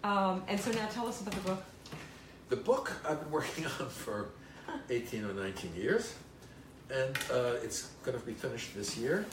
Um, 0.03 0.43
and 0.47 0.59
so 0.59 0.71
now 0.71 0.87
tell 0.87 1.07
us 1.07 1.21
about 1.21 1.33
the 1.33 1.41
book. 1.41 1.63
The 2.49 2.55
book 2.55 2.91
I've 3.07 3.19
been 3.21 3.31
working 3.31 3.65
on 3.79 3.89
for 3.89 4.29
18 4.89 5.25
or 5.25 5.33
19 5.33 5.75
years, 5.75 6.15
and 6.89 7.15
uh, 7.31 7.53
it's 7.63 7.89
going 8.03 8.17
to 8.19 8.25
be 8.25 8.33
finished 8.33 8.75
this 8.75 8.97
year. 8.97 9.25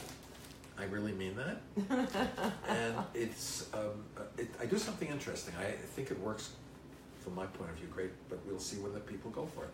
I 0.79 0.83
really 0.85 1.13
mean 1.13 1.35
that. 1.37 1.57
and 2.69 2.95
it's, 3.15 3.67
um, 3.73 4.03
uh, 4.15 4.21
it, 4.37 4.47
I 4.61 4.65
do 4.67 4.77
something 4.77 5.07
interesting. 5.07 5.55
I 5.59 5.71
think 5.71 6.11
it 6.11 6.19
works 6.19 6.51
from 7.23 7.33
my 7.33 7.47
point 7.47 7.71
of 7.71 7.77
view 7.77 7.87
great, 7.87 8.11
but 8.29 8.39
we'll 8.45 8.59
see 8.59 8.77
whether 8.77 8.99
people 8.99 9.31
go 9.31 9.47
for 9.47 9.63
it. 9.63 9.69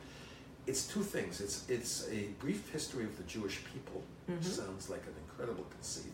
It's 0.65 0.87
two 0.87 1.03
things. 1.03 1.41
It's, 1.41 1.65
it's 1.69 2.07
a 2.09 2.27
brief 2.39 2.71
history 2.71 3.03
of 3.03 3.17
the 3.17 3.23
Jewish 3.23 3.59
people, 3.73 4.01
which 4.27 4.39
Mhm. 4.39 4.65
sounds 4.65 4.89
like 4.89 5.03
an 5.03 5.13
incredible 5.27 5.65
conceit. 5.71 6.13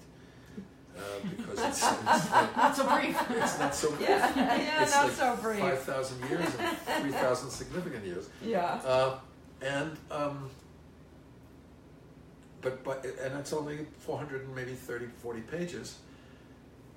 Uh, 0.97 1.01
because 1.29 1.59
it's, 1.59 1.91
it's, 2.07 2.77
so 2.77 2.87
brief. 2.87 3.31
It's 3.31 3.59
not 3.59 3.75
so 3.75 3.89
brief. 3.91 4.09
Yeah, 4.09 4.35
yeah, 4.35 4.83
it's 4.83 4.93
not 4.93 5.05
like 5.05 5.15
so 5.15 5.35
brief. 5.41 5.59
Five 5.59 5.79
thousand 5.79 6.29
years 6.29 6.49
and 6.59 6.77
three 7.01 7.11
thousand 7.11 7.49
significant 7.49 8.05
years. 8.05 8.29
Yeah. 8.43 8.81
Uh, 8.85 9.17
and 9.61 9.97
um, 10.11 10.49
but 12.61 12.83
but 12.83 13.05
and 13.23 13.37
it's 13.39 13.53
only 13.53 13.85
400 13.99 14.45
and 14.45 14.55
maybe 14.55 14.73
30 14.73 15.07
40 15.21 15.41
pages 15.41 15.97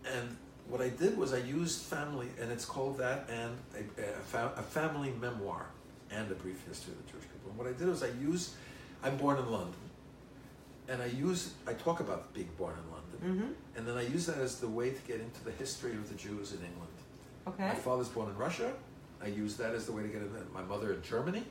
and 0.05 0.37
what 0.69 0.81
i 0.81 0.89
did 0.89 1.17
was 1.17 1.33
i 1.33 1.39
used 1.39 1.83
family 1.83 2.29
and 2.41 2.51
it's 2.51 2.65
called 2.65 2.99
that 2.99 3.29
and 3.31 3.57
a, 3.75 4.01
a, 4.01 4.07
fa- 4.25 4.53
a 4.57 4.63
family 4.63 5.13
memoir 5.21 5.67
and 6.11 6.31
a 6.31 6.35
brief 6.35 6.67
history 6.67 6.93
of 6.93 7.05
the 7.07 7.13
jewish 7.13 7.25
people 7.25 7.51
and 7.51 7.59
what 7.59 7.67
i 7.67 7.73
did 7.73 7.89
was 7.89 8.03
i 8.03 8.09
used 8.21 8.53
i'm 9.03 9.17
born 9.17 9.39
in 9.39 9.51
london 9.51 9.75
and 10.89 11.03
i 11.03 11.07
use 11.07 11.53
i 11.67 11.73
talk 11.73 12.01
about 12.01 12.33
being 12.35 12.49
born 12.59 12.73
in 12.73 12.79
london 12.91 12.92
Mm-hmm. 13.25 13.53
and 13.77 13.87
then 13.87 13.97
i 13.97 14.03
use 14.03 14.27
that 14.27 14.39
as 14.39 14.59
the 14.61 14.69
way 14.69 14.91
to 14.91 15.03
get 15.03 15.21
into 15.21 15.45
the 15.45 15.53
history 15.53 15.93
of 15.93 16.09
the 16.09 16.15
jews 16.17 16.53
in 16.53 16.59
england 16.59 16.93
Okay. 17.47 17.69
my 17.69 17.75
father's 17.75 18.09
born 18.09 18.29
in 18.31 18.37
Russia. 18.37 18.73
I 19.21 19.27
used 19.27 19.59
that 19.59 19.75
as 19.75 19.87
the 19.87 19.93
way 19.93 20.03
to 20.03 20.09
get 20.09 20.23
into 20.23 20.35
My 20.55 20.63
mother 20.63 20.93
in 20.93 21.03
Germany. 21.03 21.43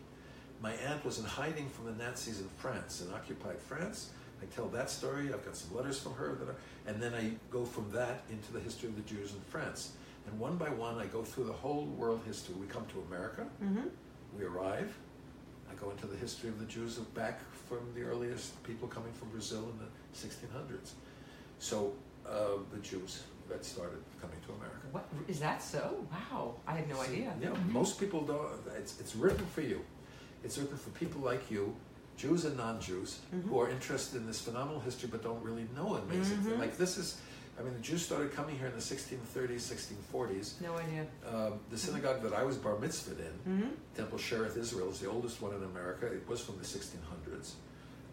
My 0.61 0.71
aunt 0.73 1.03
was 1.03 1.19
in 1.19 1.25
hiding 1.25 1.67
from 1.69 1.85
the 1.85 2.03
Nazis 2.03 2.39
in 2.39 2.47
France, 2.59 3.01
in 3.01 3.13
occupied 3.13 3.59
France. 3.59 4.11
I 4.41 4.45
tell 4.55 4.67
that 4.69 4.89
story. 4.89 5.33
I've 5.33 5.43
got 5.43 5.57
some 5.57 5.75
letters 5.75 5.99
from 5.99 6.13
her 6.13 6.35
that 6.35 6.47
are, 6.47 6.55
and 6.87 7.01
then 7.01 7.13
I 7.13 7.31
go 7.51 7.65
from 7.65 7.91
that 7.91 8.23
into 8.29 8.53
the 8.53 8.59
history 8.61 8.87
of 8.87 8.95
the 8.95 9.01
Jews 9.01 9.33
in 9.33 9.41
France. 9.49 9.91
And 10.27 10.39
one 10.39 10.55
by 10.55 10.69
one, 10.69 10.97
I 10.97 11.07
go 11.07 11.23
through 11.23 11.45
the 11.45 11.53
whole 11.63 11.83
world 11.85 12.21
history. 12.25 12.55
We 12.57 12.67
come 12.67 12.85
to 12.93 13.01
America. 13.09 13.45
Mm-hmm. 13.61 13.87
We 14.37 14.45
arrive. 14.45 14.93
I 15.69 15.73
go 15.75 15.89
into 15.91 16.07
the 16.07 16.15
history 16.17 16.47
of 16.49 16.57
the 16.59 16.65
Jews 16.67 16.97
of 16.97 17.13
back 17.13 17.41
from 17.67 17.79
the 17.95 18.03
earliest 18.03 18.61
people 18.63 18.87
coming 18.87 19.11
from 19.11 19.27
Brazil 19.29 19.69
in 19.73 19.77
the 19.79 19.89
1600s. 20.17 20.91
So 21.61 21.93
uh, 22.27 22.57
the 22.73 22.79
Jews 22.79 23.23
that 23.47 23.63
started 23.63 23.99
coming 24.19 24.37
to 24.47 24.53
America. 24.53 24.77
What 24.91 25.05
is 25.27 25.39
that 25.39 25.61
so? 25.61 26.03
Wow, 26.11 26.55
I 26.67 26.73
had 26.73 26.89
no 26.89 26.95
So, 26.95 27.03
idea. 27.03 27.33
Yeah, 27.41 27.53
most 27.69 27.99
people 27.99 28.21
don't. 28.21 28.47
It's, 28.77 28.99
it's 28.99 29.15
written 29.15 29.45
for 29.45 29.61
you. 29.61 29.79
It's 30.43 30.57
written 30.57 30.75
for 30.77 30.89
people 30.91 31.21
like 31.21 31.51
you, 31.51 31.75
Jews 32.17 32.45
and 32.45 32.57
non-Jews, 32.57 33.19
Mhm. 33.35 33.47
who 33.47 33.59
are 33.59 33.69
interested 33.69 34.17
in 34.21 34.25
this 34.25 34.41
phenomenal 34.41 34.79
history 34.81 35.07
but 35.11 35.21
don't 35.23 35.41
really 35.43 35.67
know 35.75 35.95
amazing 35.95 36.39
thing. 36.41 36.53
Mhm. 36.53 36.59
Like 36.59 36.77
this 36.77 36.97
is, 36.97 37.17
I 37.59 37.61
mean, 37.63 37.73
the 37.73 37.79
Jews 37.89 38.03
started 38.03 38.33
coming 38.33 38.57
here 38.57 38.67
in 38.67 38.73
the 38.75 38.81
1630s, 38.81 39.61
1640s. 39.63 40.59
No 40.61 40.73
idea. 40.77 41.05
Um, 41.31 41.59
the 41.69 41.77
synagogue 41.77 42.23
that 42.23 42.33
I 42.33 42.43
was 42.43 42.57
bar 42.57 42.75
mitzvahed 42.75 43.19
in, 43.19 43.35
Mm-hmm. 43.51 43.69
Temple 43.95 44.17
Shearith 44.17 44.57
Israel, 44.57 44.89
is 44.89 44.99
the 44.99 45.09
oldest 45.15 45.41
one 45.43 45.53
in 45.53 45.63
America. 45.63 46.05
It 46.07 46.27
was 46.27 46.41
from 46.41 46.57
the 46.57 46.65
1600s. 46.65 47.53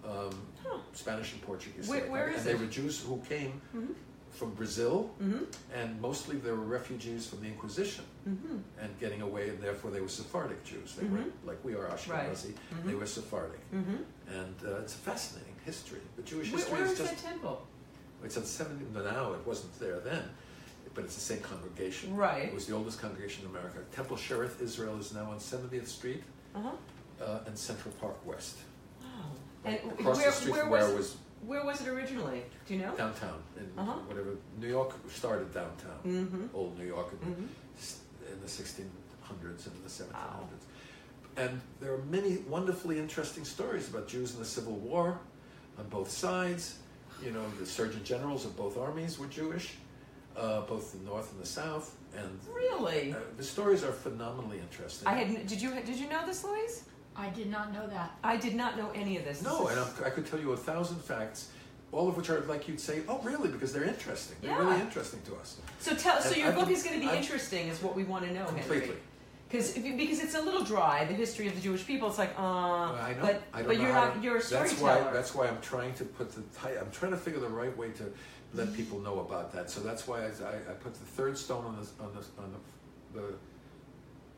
Um, 0.09 0.31
Huh. 0.65 0.79
Spanish 0.93 1.33
and 1.33 1.43
Portuguese. 1.43 1.89
Where- 1.89 2.11
where 2.11 2.29
and 2.29 2.43
they 2.45 2.53
it? 2.53 2.61
were 2.61 2.67
Jews 2.67 3.01
who 3.01 3.19
came 3.29 3.53
Mm-hmm. 3.75 3.93
from 4.31 4.51
Brazil, 4.55 5.11
Mm-hmm. 5.23 5.45
and 5.75 6.01
mostly 6.01 6.37
they 6.37 6.51
were 6.51 6.69
refugees 6.79 7.27
from 7.29 7.41
the 7.41 7.47
Inquisition 7.49 8.05
Mm-hmm. 8.29 8.59
and 8.83 8.99
getting 9.01 9.23
away, 9.23 9.49
and 9.51 9.59
therefore 9.63 9.91
they 9.91 10.01
were 10.01 10.09
Sephardic 10.21 10.63
Jews. 10.65 10.95
They 10.97 11.07
were 11.07 11.19
Mhm. 11.19 11.33
like 11.49 11.59
we 11.65 11.75
are 11.75 11.87
Ashkenazi. 11.89 12.53
They 12.85 12.93
Mhm. 12.93 12.99
were 13.01 13.07
Sephardic, 13.07 13.61
Mm-hmm. 13.73 13.97
and 14.39 14.57
uh, 14.65 14.83
it's 14.83 14.95
a 14.95 14.99
fascinating 15.11 15.57
history. 15.65 16.01
The 16.17 16.23
Jewish 16.23 16.51
Where, 16.53 16.59
history 16.61 16.75
where 16.79 16.85
is 16.87 16.93
is 16.93 16.99
just 16.99 17.15
that 17.23 17.31
temple? 17.31 17.67
it's 18.25 18.37
at 18.37 18.47
seventy 18.47 18.85
now. 19.13 19.33
It 19.39 19.47
wasn't 19.47 19.79
there 19.79 20.01
then, 20.01 20.25
but 20.95 21.05
it's 21.05 21.15
the 21.15 21.27
same 21.33 21.41
congregation. 21.41 22.15
Right. 22.17 22.49
It 22.49 22.55
was 22.55 22.67
the 22.67 22.75
oldest 22.75 22.99
congregation 23.01 23.45
in 23.45 23.51
America. 23.51 23.79
Temple 23.93 24.17
Shearith 24.17 24.61
Israel 24.61 24.97
is 24.99 25.13
now 25.15 25.31
on 25.31 25.39
70th 25.41 25.89
Street 25.89 26.23
Uh-huh. 26.55 26.73
uh, 27.25 27.41
and 27.47 27.57
Central 27.57 27.93
Park 28.01 28.19
West. 28.27 28.57
And 29.65 29.77
across 29.93 30.17
where, 30.17 30.27
the 30.27 30.33
street 30.33 30.53
where 30.53 30.61
from 30.63 30.71
was 30.71 30.81
where 30.85 30.91
it 30.93 30.97
was 30.97 31.17
where 31.47 31.65
was 31.65 31.81
it 31.81 31.89
originally? 31.89 32.43
Do 32.67 32.75
you 32.75 32.81
know? 32.83 32.95
downtown 32.97 33.41
in 33.57 33.71
Uh-huh. 33.79 33.93
whatever 34.09 34.37
New 34.61 34.69
York 34.69 34.93
started 35.11 35.53
downtown, 35.55 35.99
Mm-hmm. 36.07 36.47
old 36.55 36.79
New 36.79 36.87
York, 36.87 37.09
in 37.13 37.19
Mm-hmm. 37.19 38.33
in 38.33 38.41
the 38.41 38.47
1600s 38.49 39.67
and 39.67 39.85
the 39.85 39.89
1700s. 39.89 40.65
And 41.37 41.61
there 41.81 41.93
are 41.95 42.03
many 42.11 42.39
wonderfully 42.49 42.99
interesting 42.99 43.45
stories 43.45 43.89
about 43.89 44.09
Jews 44.09 44.35
in 44.35 44.41
the 44.41 44.45
Civil 44.45 44.75
War 44.75 45.21
on 45.79 45.89
both 45.89 46.11
sides. 46.11 46.79
You 47.25 47.31
know, 47.31 47.45
the 47.61 47.67
Surgeon 47.67 48.03
Generals 48.05 48.45
of 48.45 48.57
both 48.57 48.77
armies 48.77 49.19
were 49.19 49.27
Jewish, 49.27 49.75
uh, 50.37 50.63
both 50.63 50.93
the 50.93 51.05
North 51.05 51.31
and 51.33 51.41
the 51.41 51.47
South. 51.47 51.95
And 52.17 52.39
Really? 52.53 53.13
uh, 53.13 53.19
the 53.37 53.45
stories 53.45 53.85
are 53.85 53.93
phenomenally 53.93 54.59
interesting. 54.59 55.07
I 55.07 55.13
had. 55.15 55.47
Did 55.47 55.61
you 55.63 55.71
did 55.75 55.97
you 55.97 56.09
know 56.09 56.25
this, 56.27 56.43
Louise? 56.43 56.83
I 57.19 57.29
did 57.31 57.51
not 57.51 57.73
know 57.73 57.87
that. 57.89 58.13
I 58.23 58.37
did 58.37 58.55
not 58.55 58.79
know 58.79 58.91
any 58.95 59.17
of 59.17 59.25
this. 59.25 59.43
No, 59.43 59.67
This 59.67 59.77
and 59.77 59.81
I'm, 59.81 60.05
I 60.05 60.11
could 60.11 60.27
tell 60.27 60.39
you 60.39 60.53
a 60.53 60.57
thousand 60.57 61.01
facts, 61.03 61.51
all 61.91 62.09
of 62.09 62.17
which 62.17 62.31
are 62.31 62.41
like 62.43 62.69
you'd 62.69 62.81
say, 62.81 63.03
oh, 63.09 63.19
really? 63.23 63.49
Because 63.49 63.73
they're 63.73 63.85
interesting. 63.85 64.37
They're 64.41 64.53
Yeah. 64.53 64.59
really 64.69 64.81
interesting 64.81 65.21
to 65.23 65.35
us. 65.37 65.57
so 65.81 65.95
tell. 65.95 66.21
So 66.21 66.37
your 66.37 66.49
I've 66.49 66.55
book 66.55 66.67
been- 66.67 66.77
is 66.77 66.83
going 66.85 66.95
to 66.95 67.01
be 67.01 67.09
I've- 67.09 67.19
interesting, 67.19 67.67
is 67.69 67.83
what 67.83 67.97
we 67.97 68.05
want 68.05 68.25
to 68.27 68.33
know, 68.33 68.45
Completely. 68.47 68.79
Henry. 68.81 68.97
Because 69.51 69.73
because 69.73 70.21
it's 70.21 70.35
a 70.35 70.41
little 70.43 70.63
dry, 70.63 71.07
the 71.07 71.15
history 71.15 71.49
of 71.49 71.55
the 71.55 71.61
Jewish 71.63 71.85
people. 71.87 72.09
It's 72.09 72.19
like, 72.19 72.39
uh, 72.39 72.43
I 72.43 73.15
know. 73.15 73.23
but 73.23 73.43
I 73.55 73.63
but 73.63 73.77
know 73.79 73.83
you're 73.83 73.93
not. 73.95 74.15
to- 74.17 74.21
you're 74.21 74.37
a 74.37 74.43
storyteller. 74.43 74.69
That's 74.91 75.05
why. 75.07 75.13
That's 75.13 75.35
why 75.35 75.49
I'm 75.49 75.61
trying 75.63 75.95
to 75.95 76.05
put 76.05 76.31
the. 76.33 76.43
ti- 76.43 76.77
I'm 76.79 76.91
trying 76.91 77.13
to 77.13 77.17
figure 77.17 77.41
the 77.41 77.49
right 77.49 77.75
way 77.77 77.91
to 77.93 78.13
let 78.53 78.75
people 78.75 78.99
know 79.01 79.21
about 79.21 79.51
that. 79.55 79.71
So 79.71 79.81
that's 79.81 80.07
why 80.07 80.19
I, 80.21 80.27
I, 80.27 80.55
I 80.71 80.75
put 80.79 80.93
the 80.95 81.07
third 81.17 81.39
stone 81.39 81.65
on 81.65 81.77
the 81.81 82.05
on 82.05 82.13
the 82.13 82.43
on 82.43 82.53
the, 83.15 83.21
the 83.21 83.35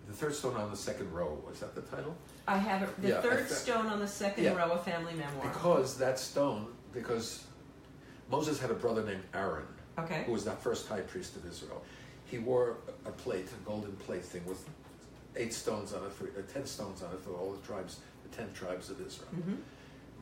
the 0.07 0.13
third 0.13 0.33
stone 0.35 0.55
on 0.57 0.71
the 0.71 0.77
second 0.77 1.13
row. 1.13 1.43
Was 1.45 1.59
that 1.59 1.75
the 1.75 1.83
title? 1.83 2.17
I 2.51 2.57
have 2.57 2.83
it, 2.83 3.01
the 3.01 3.09
Yeah, 3.11 3.21
third 3.21 3.49
stone 3.49 3.87
on 3.87 4.01
the 4.01 4.09
second 4.09 4.43
Yeah. 4.43 4.57
row 4.57 4.73
of 4.73 4.85
family 4.85 5.15
memoir. 5.15 5.47
Because 5.53 5.97
that 5.99 6.19
stone, 6.19 6.67
because 6.93 7.45
Moses 8.29 8.59
had 8.59 8.73
a 8.73 8.75
brother 8.75 9.05
named 9.05 9.23
Aaron, 9.33 9.67
okay. 9.97 10.25
who 10.25 10.33
was 10.33 10.45
the 10.45 10.51
first 10.51 10.89
high 10.89 11.03
priest 11.03 11.37
of 11.37 11.47
Israel. 11.47 11.81
He 12.25 12.39
wore 12.39 12.79
a 13.07 13.13
plate, 13.13 13.47
a 13.53 13.65
golden 13.65 13.93
plate 13.99 14.25
thing 14.25 14.45
with 14.47 14.69
eight 15.37 15.55
stones 15.55 15.93
on 15.93 16.05
it, 16.05 16.13
for, 16.13 16.25
uh, 16.25 16.43
ten 16.53 16.67
stones 16.67 17.03
on 17.05 17.13
it 17.15 17.21
for 17.21 17.31
all 17.35 17.53
the 17.53 17.65
tribes, 17.65 18.01
the 18.29 18.37
ten 18.37 18.53
tribes 18.53 18.91
of 18.91 19.01
Israel. 19.07 19.29
hmm 19.31 19.55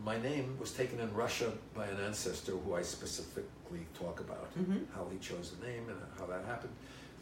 My 0.05 0.19
name 0.21 0.57
was 0.61 0.71
taken 0.73 1.01
in 1.01 1.13
Russia 1.15 1.51
by 1.75 1.87
an 1.87 1.99
ancestor 2.09 2.53
who 2.53 2.75
I 2.75 2.83
specifically 2.83 3.85
talk 4.03 4.21
about, 4.21 4.49
Mhm. 4.57 4.87
how 4.95 5.05
he 5.11 5.19
chose 5.19 5.47
the 5.55 5.67
name 5.67 5.89
and 5.89 5.99
how 6.19 6.27
that 6.27 6.45
happened, 6.45 6.75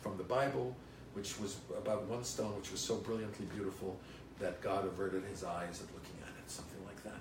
from 0.03 0.17
the 0.19 0.25
Bible, 0.39 0.77
which 1.15 1.39
was 1.41 1.57
about 1.83 2.03
one 2.15 2.23
stone 2.25 2.55
which 2.57 2.71
was 2.73 2.81
so 2.81 2.97
brilliantly 2.97 3.47
beautiful 3.47 3.99
that 4.39 4.61
God 4.61 4.85
averted 4.87 5.25
his 5.25 5.45
eyes 5.45 5.81
at 5.83 5.89
looking 5.95 6.19
at 6.23 6.29
it, 6.39 6.51
something 6.51 6.79
like 6.85 7.03
that. 7.05 7.21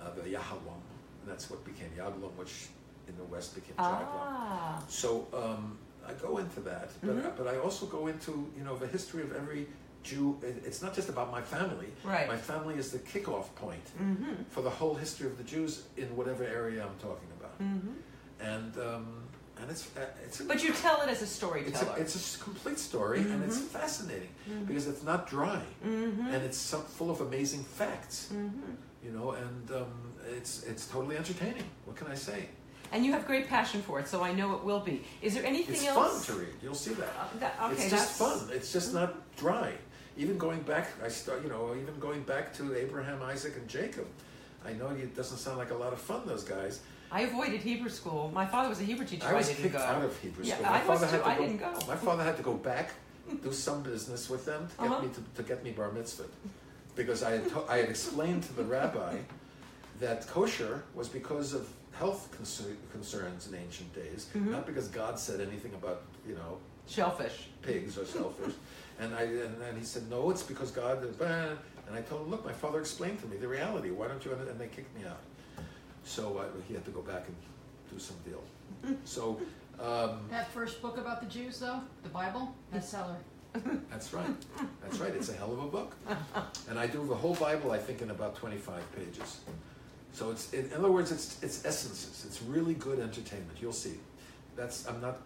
Uh, 0.00 0.10
the 0.14 0.22
Yahalom, 0.36 0.80
and 1.20 1.26
that's 1.26 1.48
what 1.50 1.64
became 1.64 1.90
Yaglom, 1.96 2.34
which 2.36 2.68
in 3.08 3.16
the 3.16 3.24
West 3.24 3.54
became 3.54 3.76
Jaglom. 3.76 4.06
Ah. 4.12 4.82
So 4.88 5.26
um, 5.32 5.78
I 6.06 6.12
go 6.14 6.38
into 6.38 6.60
that, 6.60 6.90
but 7.02 7.16
Mhm. 7.16 7.36
but 7.36 7.46
I 7.46 7.58
also 7.58 7.86
go 7.86 8.06
into 8.08 8.50
you 8.56 8.64
know 8.64 8.76
the 8.76 8.86
history 8.86 9.22
of 9.22 9.32
every 9.34 9.66
Jew. 10.02 10.38
It's 10.42 10.82
not 10.82 10.94
just 10.94 11.08
about 11.08 11.30
my 11.32 11.42
family. 11.42 11.88
Right. 12.04 12.28
My 12.28 12.36
family 12.36 12.76
is 12.76 12.90
the 12.92 12.98
kickoff 12.98 13.52
point 13.56 13.86
Mm-hmm. 14.00 14.34
for 14.50 14.62
the 14.62 14.70
whole 14.70 14.94
history 14.94 15.26
of 15.26 15.36
the 15.38 15.44
Jews 15.44 15.84
in 15.96 16.14
whatever 16.16 16.44
area 16.44 16.82
I'm 16.84 16.98
talking 17.00 17.28
about, 17.40 17.58
Mm-hmm. 17.60 17.92
and 18.40 18.76
um, 18.78 19.06
and 19.60 19.70
it's 19.70 19.88
uh, 19.96 20.00
it's 20.24 20.40
a, 20.40 20.44
But 20.44 20.62
you 20.62 20.72
tell 20.72 21.00
it 21.02 21.08
as 21.08 21.20
a 21.20 21.24
it's 21.24 21.32
storyteller. 21.32 21.96
a, 21.96 22.00
it's 22.00 22.36
a 22.36 22.38
complete 22.44 22.78
story, 22.78 23.20
and 23.20 23.42
it's 23.44 23.58
Mhm. 23.58 23.68
fascinating 23.80 24.28
Mhm. 24.50 24.66
because 24.66 24.86
it's 24.86 25.02
not 25.02 25.28
dry, 25.28 25.62
mm-hmm. 25.84 26.26
and 26.32 26.42
it's 26.44 26.58
so, 26.58 26.78
full 26.80 27.10
of 27.10 27.20
amazing 27.20 27.64
facts, 27.64 28.28
mm-hmm. 28.32 28.72
you 29.04 29.12
know, 29.12 29.32
and 29.32 29.70
um, 29.72 29.92
it's 30.36 30.62
it's 30.64 30.86
totally 30.86 31.16
entertaining. 31.16 31.64
What 31.84 31.96
can 31.96 32.06
I 32.08 32.14
say? 32.14 32.48
And 32.92 33.04
you 33.04 33.12
have 33.12 33.26
great 33.26 33.48
passion 33.48 33.82
for 33.82 33.98
it, 34.00 34.06
so 34.08 34.22
I 34.22 34.32
know 34.32 34.54
it 34.54 34.62
will 34.62 34.80
be. 34.80 35.04
Is 35.20 35.34
there 35.34 35.44
anything 35.44 35.74
It's 35.74 35.86
else? 35.86 36.16
It's 36.18 36.26
fun 36.26 36.36
to 36.36 36.42
read. 36.42 36.54
You'll 36.62 36.74
see 36.86 36.94
that. 36.94 37.12
Uh, 37.18 37.38
that- 37.40 37.54
okay, 37.64 37.72
it's 37.72 37.90
just 37.90 38.18
that's 38.18 38.18
fun. 38.18 38.38
It's 38.56 38.72
just 38.72 38.94
not 38.94 39.10
dry. 39.36 39.72
Even 40.16 40.38
going 40.38 40.60
back, 40.62 40.86
I 41.04 41.08
start, 41.08 41.42
you 41.42 41.50
know, 41.50 41.74
even 41.82 41.98
going 41.98 42.22
back 42.22 42.54
to 42.58 42.74
Abraham, 42.74 43.20
Isaac, 43.22 43.54
and 43.56 43.68
Jacob. 43.68 44.06
I 44.64 44.72
know 44.72 44.88
it 44.90 45.14
doesn't 45.16 45.38
sound 45.38 45.58
like 45.58 45.70
a 45.72 45.74
lot 45.84 45.92
of 45.92 46.00
fun. 46.00 46.22
Those 46.26 46.44
guys. 46.44 46.80
I 47.10 47.22
avoided 47.22 47.60
Hebrew 47.60 47.88
school. 47.90 48.30
My 48.34 48.46
father 48.46 48.68
was 48.68 48.80
a 48.80 48.84
Hebrew 48.84 49.06
teacher. 49.06 49.26
I 49.26 49.34
was 49.34 49.48
didn't 49.48 49.62
kicked 49.62 49.74
go. 49.74 49.80
out 49.80 50.02
of 50.04 50.18
Hebrew 50.20 50.44
Yeah, 50.44 50.54
school. 50.54 50.66
I 50.66 50.86
was 50.86 51.00
had 51.02 51.10
to 51.22 51.26
I 51.26 51.36
go, 51.36 51.42
didn't 51.42 51.58
go. 51.58 51.72
My 51.86 51.96
father 51.96 52.24
had 52.24 52.36
to 52.36 52.42
go 52.42 52.54
back, 52.54 52.90
do 53.42 53.52
some 53.52 53.82
business 53.82 54.28
with 54.28 54.44
them 54.44 54.66
to 54.68 54.76
get 54.82 54.90
Uh-huh. 54.92 55.02
me 55.02 55.08
to, 55.14 55.20
to 55.36 55.48
get 55.48 55.62
me 55.64 55.70
bar 55.70 55.92
mitzvah, 55.92 56.24
because 56.94 57.22
I 57.22 57.32
had 57.32 57.48
to, 57.50 57.64
I 57.68 57.78
had 57.78 57.88
explained 57.88 58.42
to 58.44 58.52
the 58.54 58.64
rabbi 58.64 59.16
that 60.00 60.26
kosher 60.26 60.82
was 60.94 61.08
because 61.08 61.54
of 61.54 61.68
health 61.92 62.28
concer- 62.36 62.76
concerns 62.92 63.48
in 63.48 63.54
ancient 63.54 63.94
days, 63.94 64.26
Mhm. 64.34 64.50
not 64.50 64.66
because 64.66 64.88
God 64.88 65.18
said 65.18 65.40
anything 65.40 65.72
about 65.74 66.02
you 66.28 66.34
know 66.34 66.58
Shellfish. 66.88 67.48
pigs 67.62 67.96
or 67.98 68.04
shellfish. 68.04 68.54
and 69.00 69.14
I 69.14 69.22
and 69.22 69.60
then 69.60 69.76
he 69.78 69.84
said, 69.84 70.08
no, 70.10 70.30
it's 70.30 70.42
because 70.42 70.70
God. 70.70 71.02
is. 71.04 71.18
And 71.88 71.94
I 71.96 72.02
told 72.02 72.22
him, 72.22 72.30
look, 72.32 72.44
my 72.44 72.52
father 72.52 72.80
explained 72.80 73.20
to 73.20 73.26
me 73.28 73.36
the 73.36 73.46
reality. 73.46 73.90
Why 73.90 74.08
don't 74.08 74.22
you? 74.24 74.32
And 74.32 74.58
they 74.58 74.66
kicked 74.66 74.92
me 74.98 75.04
out. 75.06 75.20
So 76.06 76.38
uh, 76.38 76.44
he 76.66 76.74
had 76.74 76.84
to 76.84 76.90
go 76.92 77.02
back 77.02 77.26
and 77.26 77.36
do 77.92 77.98
some 77.98 78.16
deal. 78.24 78.42
So 79.04 79.40
um, 79.80 80.20
That 80.30 80.50
first 80.52 80.80
book 80.80 80.96
about 80.96 81.20
the 81.20 81.26
Jews, 81.26 81.58
though, 81.58 81.80
the 82.02 82.08
Bible, 82.08 82.54
bestseller. 82.72 83.16
that's 83.90 84.12
right. 84.12 84.26
That's 84.82 84.98
right. 84.98 85.14
It's 85.14 85.28
a 85.28 85.32
hell 85.32 85.52
of 85.52 85.58
a 85.58 85.66
book. 85.66 85.96
And 86.68 86.78
I 86.78 86.86
do 86.86 87.06
the 87.06 87.14
whole 87.14 87.34
Bible, 87.34 87.72
I 87.72 87.78
think, 87.78 88.02
in 88.02 88.10
about 88.10 88.36
25 88.36 88.82
pages. 88.96 89.40
So 90.12 90.30
it's, 90.30 90.52
in, 90.52 90.66
in 90.66 90.72
other 90.74 90.90
words, 90.90 91.12
it's 91.12 91.42
it's 91.42 91.64
essences. 91.64 92.24
It's 92.26 92.42
really 92.42 92.74
good 92.74 92.98
entertainment. 92.98 93.58
You'll 93.60 93.72
see. 93.72 93.96
That's 94.56 94.86
I'm 94.88 95.00
not 95.00 95.18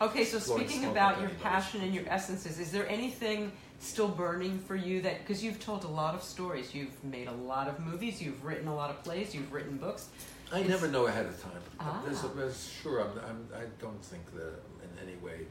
Okay, 0.00 0.24
so 0.24 0.38
speaking 0.38 0.84
about 0.84 1.20
your 1.20 1.30
passion 1.42 1.80
and 1.82 1.92
your 1.92 2.04
essences, 2.08 2.60
is 2.60 2.70
there 2.70 2.88
anything 2.88 3.50
still 3.80 4.08
burning 4.08 4.58
for 4.58 4.74
you 4.76 5.00
that 5.02 5.20
because 5.20 5.42
you've 5.42 5.60
told 5.60 5.84
a 5.84 5.88
lot 5.88 6.14
of 6.14 6.22
stories, 6.22 6.74
you've 6.74 7.02
made 7.04 7.28
a 7.28 7.32
lot 7.32 7.68
of 7.68 7.78
movies, 7.80 8.20
you've 8.20 8.44
written 8.44 8.68
a 8.68 8.74
lot 8.74 8.90
of 8.90 9.02
plays, 9.04 9.34
you've 9.34 9.52
written 9.52 9.76
books. 9.76 10.08
I 10.52 10.60
It's- 10.60 10.68
never 10.70 10.88
know 10.88 11.06
ahead 11.06 11.26
of 11.26 11.40
time. 11.42 11.60
Ah. 11.78 12.00
There's, 12.04 12.22
there's, 12.34 12.68
sure, 12.82 13.00
I'm, 13.02 13.12
I'm, 13.28 13.48
I 13.54 13.64
don't 13.80 14.02
think 14.04 14.24
that 14.34 14.42
I'm 14.64 14.88
in 14.88 15.08
any 15.08 15.16
way 15.18 15.46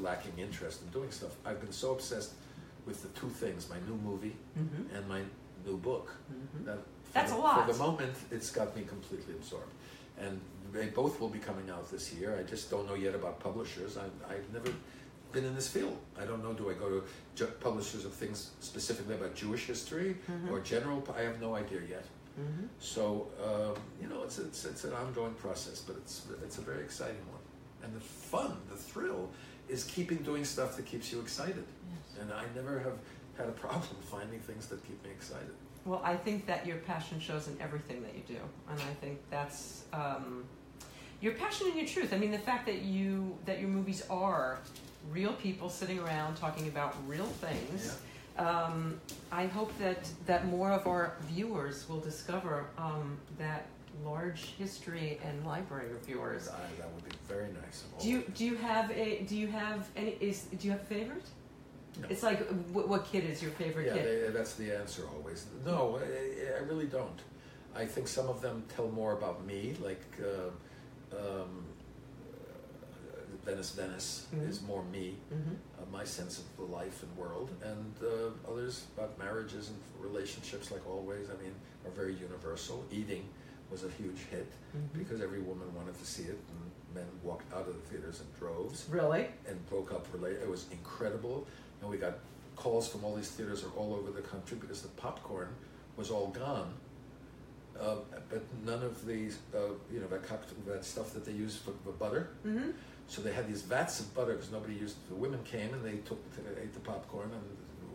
lacking 0.00 0.32
interest 0.38 0.82
in 0.82 0.88
doing 0.88 1.10
stuff. 1.10 1.32
I've 1.44 1.60
been 1.60 1.72
so 1.72 1.92
obsessed 1.92 2.32
with 2.86 3.02
the 3.02 3.08
two 3.20 3.28
things: 3.28 3.68
my 3.68 3.76
new 3.88 3.96
movie 4.02 4.34
Mm-hmm. 4.58 4.96
and 4.96 5.08
my 5.08 5.20
new 5.66 5.76
book. 5.76 6.12
Mm-hmm. 6.32 6.64
That 6.66 6.78
for 6.78 7.12
That's 7.12 7.32
the, 7.32 7.38
a 7.38 7.40
lot. 7.40 7.66
For 7.66 7.72
the 7.72 7.78
moment, 7.78 8.14
it's 8.30 8.50
got 8.50 8.74
me 8.76 8.82
completely 8.82 9.34
absorbed, 9.34 9.72
and 10.18 10.40
they 10.72 10.86
both 10.86 11.20
will 11.20 11.28
be 11.28 11.38
coming 11.38 11.70
out 11.70 11.90
this 11.90 12.12
year. 12.14 12.36
I 12.38 12.42
just 12.42 12.70
don't 12.70 12.86
know 12.86 12.94
yet 12.94 13.14
about 13.14 13.38
publishers. 13.40 13.96
I, 13.96 14.04
I've 14.32 14.52
never 14.52 14.70
been 15.36 15.44
in 15.44 15.54
this 15.54 15.68
field. 15.68 15.96
I 16.20 16.24
don't 16.24 16.42
know. 16.42 16.54
Do 16.54 16.70
I 16.70 16.74
go 16.74 16.88
to 16.88 17.04
ju- 17.34 17.52
publishers 17.60 18.04
of 18.06 18.12
things 18.14 18.50
specifically 18.60 19.14
about 19.14 19.34
Jewish 19.34 19.66
history 19.66 20.16
Mhm. 20.28 20.50
or 20.50 20.60
general? 20.60 20.98
I 21.16 21.22
have 21.28 21.40
no 21.40 21.54
idea 21.54 21.80
yet. 21.96 22.04
Mm-hmm. 22.40 22.66
So 22.80 23.28
um, 23.46 23.74
you 24.00 24.08
know, 24.08 24.22
it's, 24.26 24.38
it's 24.38 24.64
it's 24.64 24.84
an 24.84 24.94
ongoing 25.02 25.34
process, 25.34 25.78
but 25.86 25.96
it's 26.02 26.16
it's 26.44 26.58
a 26.58 26.62
very 26.70 26.82
exciting 26.88 27.24
one, 27.36 27.44
and 27.82 27.90
the 27.94 28.04
fun, 28.32 28.52
the 28.72 28.76
thrill, 28.76 29.22
is 29.68 29.84
keeping 29.84 30.18
doing 30.30 30.44
stuff 30.44 30.70
that 30.76 30.86
keeps 30.86 31.06
you 31.12 31.20
excited. 31.20 31.64
Yes. 31.92 32.18
And 32.20 32.28
I 32.32 32.44
never 32.54 32.78
have 32.86 32.98
had 33.38 33.48
a 33.54 33.56
problem 33.66 33.96
finding 34.14 34.40
things 34.40 34.66
that 34.70 34.78
keep 34.86 34.98
me 35.04 35.10
excited. 35.18 35.54
Well, 35.86 36.02
I 36.12 36.16
think 36.16 36.46
that 36.46 36.66
your 36.66 36.78
passion 36.92 37.20
shows 37.20 37.44
in 37.48 37.56
everything 37.60 37.98
that 38.06 38.14
you 38.18 38.24
do, 38.36 38.40
and 38.70 38.78
I 38.92 38.94
think 39.02 39.16
that's 39.30 39.84
um, 39.92 40.44
your 41.24 41.34
passion 41.34 41.68
and 41.68 41.76
your 41.80 41.86
truth. 41.94 42.12
I 42.12 42.18
mean, 42.18 42.32
the 42.32 42.44
fact 42.50 42.66
that 42.66 42.80
you 42.82 43.10
that 43.48 43.60
your 43.60 43.70
movies 43.78 44.02
are 44.10 44.58
real 45.10 45.32
people 45.34 45.68
sitting 45.68 45.98
around 45.98 46.36
talking 46.36 46.68
about 46.68 46.94
real 47.06 47.26
things. 47.26 47.98
Um, 48.38 49.00
I 49.32 49.46
hope 49.46 49.76
that 49.78 50.08
that 50.26 50.46
more 50.46 50.70
of 50.70 50.86
our 50.86 51.16
viewers 51.22 51.88
will 51.88 52.00
discover 52.00 52.66
um, 52.76 53.16
that 53.38 53.66
large 54.04 54.54
history 54.58 55.18
and 55.24 55.46
library 55.46 55.90
of 55.92 56.06
yours. 56.08 56.48
I, 56.48 56.58
that 56.78 56.90
would 56.92 57.04
be 57.04 57.16
very 57.26 57.48
nice. 57.52 57.84
of 57.84 57.94
all 57.94 58.00
Do 58.00 58.08
you 58.10 58.24
do 58.34 58.44
you 58.44 58.56
have 58.56 58.90
a 58.90 59.22
do 59.22 59.36
you 59.36 59.46
have 59.46 59.88
any 59.96 60.10
is 60.20 60.42
do 60.58 60.66
you 60.66 60.72
have 60.72 60.82
a 60.82 60.84
favorite? 60.84 61.24
No. 62.00 62.08
It's 62.10 62.22
like 62.22 62.46
what, 62.72 62.88
what 62.88 63.06
kid 63.06 63.24
is 63.24 63.40
your 63.40 63.52
favorite 63.52 63.86
Yeah, 63.86 63.94
kid? 63.94 64.26
they, 64.26 64.30
that's 64.30 64.54
the 64.54 64.70
answer 64.76 65.04
always. 65.16 65.46
No, 65.64 65.98
I, 65.98 66.58
I 66.58 66.62
really 66.66 66.86
don't. 66.86 67.20
I 67.74 67.86
think 67.86 68.06
some 68.08 68.28
of 68.28 68.40
them 68.42 68.64
tell 68.74 68.88
more 68.88 69.12
about 69.12 69.46
me, 69.46 69.74
like 69.82 70.04
uh, 70.22 71.16
um, 71.16 71.64
Venice, 73.46 73.70
Venice 73.70 74.26
Mhm. 74.34 74.48
is 74.48 74.60
more 74.62 74.82
me, 74.84 75.16
mm-hmm. 75.32 75.54
uh, 75.80 75.86
my 75.92 76.04
sense 76.04 76.38
of 76.40 76.44
the 76.56 76.64
life 76.64 77.02
and 77.04 77.16
world, 77.16 77.50
and 77.62 77.94
uh, 78.02 78.50
others 78.50 78.84
about 78.96 79.16
marriages 79.18 79.68
and 79.70 79.78
relationships, 80.00 80.70
like 80.72 80.84
always. 80.88 81.30
I 81.30 81.40
mean, 81.42 81.54
are 81.84 81.90
very 81.92 82.14
universal. 82.14 82.84
Eating 82.90 83.24
was 83.70 83.84
a 83.84 83.90
huge 83.90 84.18
hit 84.30 84.50
Mm-hmm. 84.76 84.98
because 84.98 85.20
every 85.22 85.40
woman 85.40 85.72
wanted 85.74 85.96
to 85.98 86.04
see 86.04 86.24
it, 86.24 86.38
and 86.50 86.60
men 86.94 87.06
walked 87.22 87.50
out 87.54 87.66
of 87.68 87.74
the 87.74 87.84
theaters 87.88 88.20
in 88.20 88.26
droves 88.38 88.84
Really? 88.90 89.28
and 89.48 89.56
broke 89.70 89.90
up. 89.92 90.04
Rela- 90.12 90.42
it 90.42 90.50
was 90.50 90.66
incredible, 90.72 91.46
and 91.80 91.88
we 91.90 91.96
got 91.98 92.14
calls 92.56 92.88
from 92.88 93.04
all 93.04 93.14
these 93.14 93.30
theaters 93.30 93.64
all 93.76 93.94
over 93.94 94.10
the 94.10 94.22
country 94.22 94.56
because 94.60 94.82
the 94.82 94.88
popcorn 95.04 95.48
was 95.96 96.10
all 96.10 96.28
gone. 96.28 96.74
Uh, 97.78 97.96
but 98.30 98.42
none 98.64 98.82
of 98.82 99.06
these, 99.06 99.38
uh, 99.54 99.58
you 99.92 100.00
know, 100.00 100.08
that, 100.08 100.22
that 100.66 100.84
stuff 100.84 101.12
that 101.14 101.24
they 101.26 101.32
use 101.32 101.56
for, 101.56 101.72
for 101.84 101.92
butter. 101.92 102.30
Mm-hmm. 102.46 102.70
So 103.08 103.22
they 103.22 103.32
had 103.32 103.48
these 103.48 103.62
vats 103.62 104.00
of 104.00 104.12
butter 104.14 104.32
because 104.34 104.50
nobody 104.50 104.74
used. 104.74 104.96
The 105.08 105.14
women 105.14 105.40
came 105.44 105.72
and 105.72 105.84
they 105.84 105.98
took, 105.98 106.18
they 106.34 106.60
ate 106.62 106.74
the 106.74 106.80
popcorn 106.80 107.30
and 107.32 107.42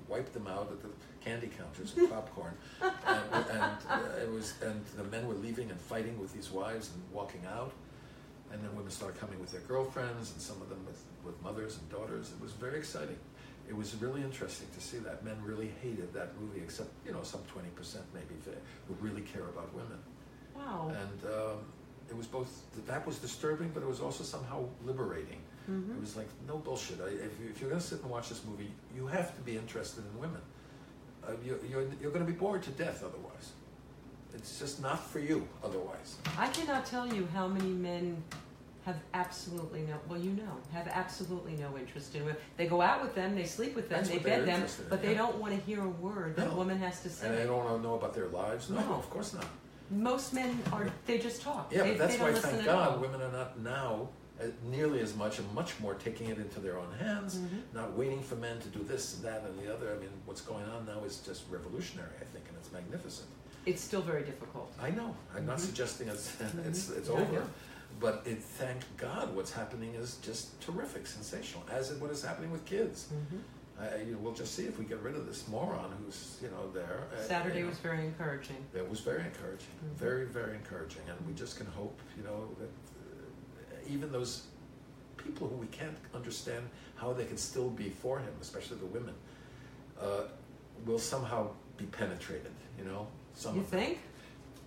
wiped 0.08 0.34
them 0.34 0.48
out 0.48 0.70
at 0.72 0.82
the 0.82 0.90
candy 1.24 1.50
counters 1.58 1.96
of 1.98 2.10
popcorn, 2.16 2.54
and, 2.82 3.46
and 3.52 3.78
uh, 3.90 4.22
it 4.22 4.32
was. 4.32 4.54
And 4.62 4.84
the 4.98 5.04
men 5.06 5.28
were 5.28 5.36
leaving 5.36 5.70
and 5.70 5.80
fighting 5.80 6.20
with 6.20 6.34
these 6.34 6.50
wives 6.52 6.92
and 6.94 7.04
walking 7.14 7.42
out, 7.54 7.72
and 8.52 8.64
then 8.64 8.74
women 8.76 8.90
started 8.92 9.20
coming 9.20 9.40
with 9.40 9.52
their 9.52 9.62
girlfriends 9.62 10.32
and 10.32 10.42
some 10.42 10.62
of 10.62 10.70
them 10.70 10.84
with, 10.86 11.02
with 11.26 11.42
mothers 11.44 11.78
and 11.78 11.90
daughters. 11.90 12.32
It 12.32 12.42
was 12.42 12.54
very 12.54 12.78
exciting. 12.78 13.18
It 13.70 13.76
was 13.76 13.96
really 13.96 14.22
interesting 14.22 14.68
to 14.74 14.82
see 14.82 14.98
that 15.00 15.24
men 15.24 15.38
really 15.46 15.72
hated 15.82 16.14
that 16.14 16.30
movie, 16.40 16.62
except 16.62 16.90
you 17.06 17.12
know 17.12 17.24
some 17.24 17.42
twenty 17.48 17.70
percent 17.70 18.06
maybe 18.14 18.36
who 18.88 18.96
really 19.06 19.22
care 19.22 19.44
about 19.50 19.74
women 19.74 20.00
Wow. 20.56 20.90
and 20.90 21.32
um, 21.34 21.58
it 22.12 22.18
was 22.18 22.28
both 22.28 22.66
that 22.86 23.08
was 23.08 23.18
disturbing, 23.18 23.70
but 23.74 23.82
it 23.82 23.90
was 23.90 24.02
also 24.02 24.24
somehow 24.24 24.66
liberating. 24.86 25.42
Mm-hmm. 25.70 25.94
It 25.94 26.02
was 26.02 26.18
like 26.18 26.28
no 26.48 26.58
bullshit. 26.58 27.00
I, 27.02 27.08
if, 27.08 27.32
if 27.50 27.62
you're 27.62 27.70
going 27.70 27.82
to 27.82 27.88
sit 27.88 28.02
and 28.02 28.12
watch 28.12 28.30
this 28.30 28.44
movie, 28.46 28.72
you 28.96 29.08
have 29.08 29.34
to 29.36 29.42
be 29.42 29.56
interested 29.56 30.04
in 30.06 30.20
women. 30.20 30.42
Uh, 31.26 31.32
you, 31.46 31.58
you're 31.70 31.86
you're 32.02 32.12
going 32.12 32.26
to 32.26 32.32
be 32.32 32.38
bored 32.38 32.62
to 32.64 32.72
death 32.72 33.04
otherwise. 33.04 33.52
It's 34.34 34.60
just 34.60 34.82
not 34.82 35.06
for 35.10 35.20
you 35.20 35.48
otherwise. 35.64 36.18
I 36.38 36.48
cannot 36.50 36.86
tell 36.86 37.08
you 37.08 37.28
how 37.34 37.48
many 37.48 37.70
men 37.70 38.22
have 38.86 38.98
absolutely 39.14 39.82
no. 39.82 39.96
Well, 40.10 40.20
you 40.20 40.32
know, 40.32 40.58
have 40.74 40.88
absolutely 40.88 41.54
no 41.54 41.78
interest 41.78 42.16
in 42.16 42.22
women. 42.26 42.38
They 42.58 42.66
go 42.68 42.82
out 42.82 43.02
with 43.04 43.14
them, 43.14 43.36
they 43.36 43.46
sleep 43.46 43.76
with 43.76 43.88
them, 43.90 44.00
That's 44.00 44.10
they 44.10 44.18
bed 44.18 44.48
them, 44.48 44.64
in, 44.64 44.70
but 44.90 45.02
they 45.02 45.14
don't 45.14 45.36
want 45.38 45.54
to 45.54 45.62
hear 45.62 45.82
a 45.84 45.88
word 45.90 46.36
that 46.38 46.48
a 46.48 46.50
No. 46.50 46.56
woman 46.56 46.80
has 46.80 47.02
to 47.04 47.10
say. 47.10 47.28
And 47.28 47.38
they 47.38 47.46
don't 47.46 47.64
want 47.64 47.76
to 47.78 47.88
know 47.88 47.96
about 47.96 48.14
their 48.14 48.28
lives. 48.30 48.70
No, 48.70 48.80
No. 48.80 48.96
of 48.96 49.10
course 49.10 49.34
not. 49.34 49.46
Most 49.92 50.34
men 50.34 50.58
are. 50.72 50.88
They 51.06 51.18
just 51.20 51.42
talk. 51.42 51.72
Yeah, 51.72 51.84
they, 51.84 51.90
but 51.92 51.98
that's 52.00 52.18
why, 52.20 52.32
thank. 52.32 52.66
God, 52.66 53.02
women 53.02 53.22
are 53.22 53.32
not 53.32 53.60
now 53.60 54.08
uh, 54.40 54.46
nearly 54.64 55.02
as 55.02 55.16
much 55.16 55.38
and 55.38 55.54
much 55.54 55.80
more 55.80 55.94
taking 55.96 56.30
it 56.30 56.38
into 56.38 56.60
their 56.60 56.78
own 56.80 56.92
hands, 57.00 57.38
Mhm. 57.38 57.62
not 57.74 57.96
waiting 57.98 58.24
for 58.24 58.36
men 58.36 58.60
to 58.62 58.70
do 58.70 58.80
this 58.84 59.16
and 59.16 59.24
that 59.26 59.44
and 59.44 59.60
the 59.60 59.72
other. 59.72 59.94
I 59.94 60.00
mean, 60.00 60.10
what's 60.26 60.42
going 60.42 60.66
on 60.66 60.86
now 60.86 61.04
is 61.04 61.18
just 61.20 61.44
revolutionary, 61.52 62.16
I 62.20 62.24
think, 62.26 62.46
and 62.48 62.58
it's 62.58 62.72
magnificent. 62.72 63.28
It's 63.66 63.82
still 63.84 64.02
very 64.02 64.24
difficult. 64.24 64.74
I 64.82 64.90
know. 64.92 65.16
I'm 65.36 65.46
not 65.46 65.58
Mhm. 65.58 65.66
suggesting 65.68 66.08
it's 66.08 66.32
it's 66.66 66.90
it's 66.90 67.10
Yeah, 67.10 67.16
over, 67.16 67.44
but 68.00 68.24
it. 68.26 68.42
Thank 68.42 68.82
God, 68.98 69.36
what's 69.36 69.52
happening 69.52 69.94
is 69.96 70.16
just 70.24 70.60
terrific, 70.62 71.06
sensational. 71.06 71.64
As 71.70 71.92
is 71.92 72.00
what 72.00 72.10
is 72.12 72.24
happening 72.24 72.50
with 72.52 72.66
kids. 72.66 73.10
Mm-hmm. 73.14 73.38
I, 73.82 73.86
I- 73.96 74.02
you 74.04 74.12
know, 74.14 74.20
we'll 74.22 74.34
just 74.34 74.54
see 74.56 74.64
if 74.66 74.78
we 74.78 74.86
get 74.86 75.00
rid 75.02 75.16
of 75.16 75.26
this 75.28 75.48
moron 75.48 75.92
who's 76.04 76.38
you 76.42 76.50
know 76.50 76.70
there. 76.74 77.04
Uh, 77.18 77.22
Saturday 77.22 77.58
you 77.60 77.64
know. 77.64 77.70
was 77.70 77.80
very 77.80 78.06
encouraging. 78.06 78.58
It 78.76 78.88
was 78.90 79.00
very 79.00 79.24
encouraging, 79.24 79.74
Mhm. 79.86 79.96
very, 79.98 80.26
very 80.26 80.56
encouraging, 80.56 81.02
and 81.10 81.18
we 81.28 81.34
just 81.34 81.58
can 81.58 81.66
hope, 81.68 82.00
you 82.18 82.24
know, 82.24 82.50
that 82.60 82.70
uh, 82.70 83.94
even 83.94 84.12
those 84.12 84.44
people 85.18 85.48
who 85.48 85.56
we 85.56 85.68
can't 85.68 85.98
understand 86.14 86.64
how 86.96 87.14
they 87.14 87.26
can 87.26 87.38
still 87.38 87.70
be 87.70 87.90
for 87.90 88.20
him, 88.20 88.34
especially 88.42 88.78
the 88.78 88.86
women, 88.98 89.14
uh, 90.00 90.24
will 90.86 91.00
somehow 91.00 91.50
be 91.78 91.86
penetrated. 91.86 92.52
You 92.78 92.86
know, 92.86 93.08
some 93.34 93.56
you 93.56 93.62
of 93.62 93.70
them. 93.72 93.80
think? 93.80 94.00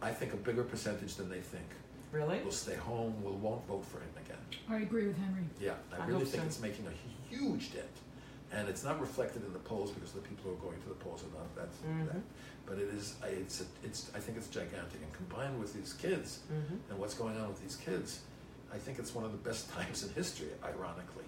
I 0.03 0.11
think 0.13 0.33
a 0.33 0.37
bigger 0.37 0.63
percentage 0.65 1.15
than 1.17 1.29
they 1.31 1.41
think 1.41 1.65
Really? 2.13 2.41
will 2.43 2.53
stay 2.53 2.77
home, 2.77 3.23
will 3.25 3.39
won't 3.39 3.67
vote 3.67 3.85
for 3.85 3.99
him 3.99 4.11
again. 4.25 4.39
I 4.69 4.83
agree 4.83 5.07
with 5.07 5.17
Henry. 5.17 5.45
Yeah, 5.61 5.75
I, 5.93 6.03
I 6.03 6.07
really 6.07 6.25
think 6.25 6.43
so. 6.43 6.47
it's 6.47 6.61
making 6.61 6.87
a 6.87 7.35
huge 7.35 7.73
dent, 7.73 7.87
and 8.55 8.69
it's 8.69 8.85
not 8.85 9.01
reflected 9.01 9.45
in 9.45 9.53
the 9.53 9.59
polls 9.59 9.91
because 9.91 10.13
the 10.13 10.21
people 10.21 10.45
who 10.45 10.53
are 10.57 10.61
going 10.71 10.81
to 10.83 10.89
the 10.89 10.95
polls 10.95 11.23
are 11.25 11.39
not 11.39 11.55
that. 11.57 11.71
Mhm. 11.89 12.07
that 12.13 12.23
but 12.67 12.79
it 12.79 12.89
is. 12.95 13.15
I- 13.23 13.29
It's. 13.29 13.61
A, 13.61 13.65
it's. 13.83 14.11
I 14.15 14.21
think 14.21 14.39
it's 14.39 14.49
gigantic, 14.49 15.01
and 15.03 15.13
combined 15.13 15.59
with 15.61 15.73
these 15.75 15.93
kids 15.93 16.41
Mm-hmm. 16.53 16.77
and 16.91 16.99
what's 16.99 17.15
going 17.15 17.37
on 17.41 17.49
with 17.49 17.61
these 17.63 17.77
kids, 17.77 18.21
I 18.73 18.79
think 18.79 18.99
it's 18.99 19.15
one 19.15 19.25
of 19.25 19.33
the 19.33 19.43
best 19.49 19.71
times 19.77 20.03
in 20.05 20.11
history. 20.15 20.49
Ironically, 20.63 21.25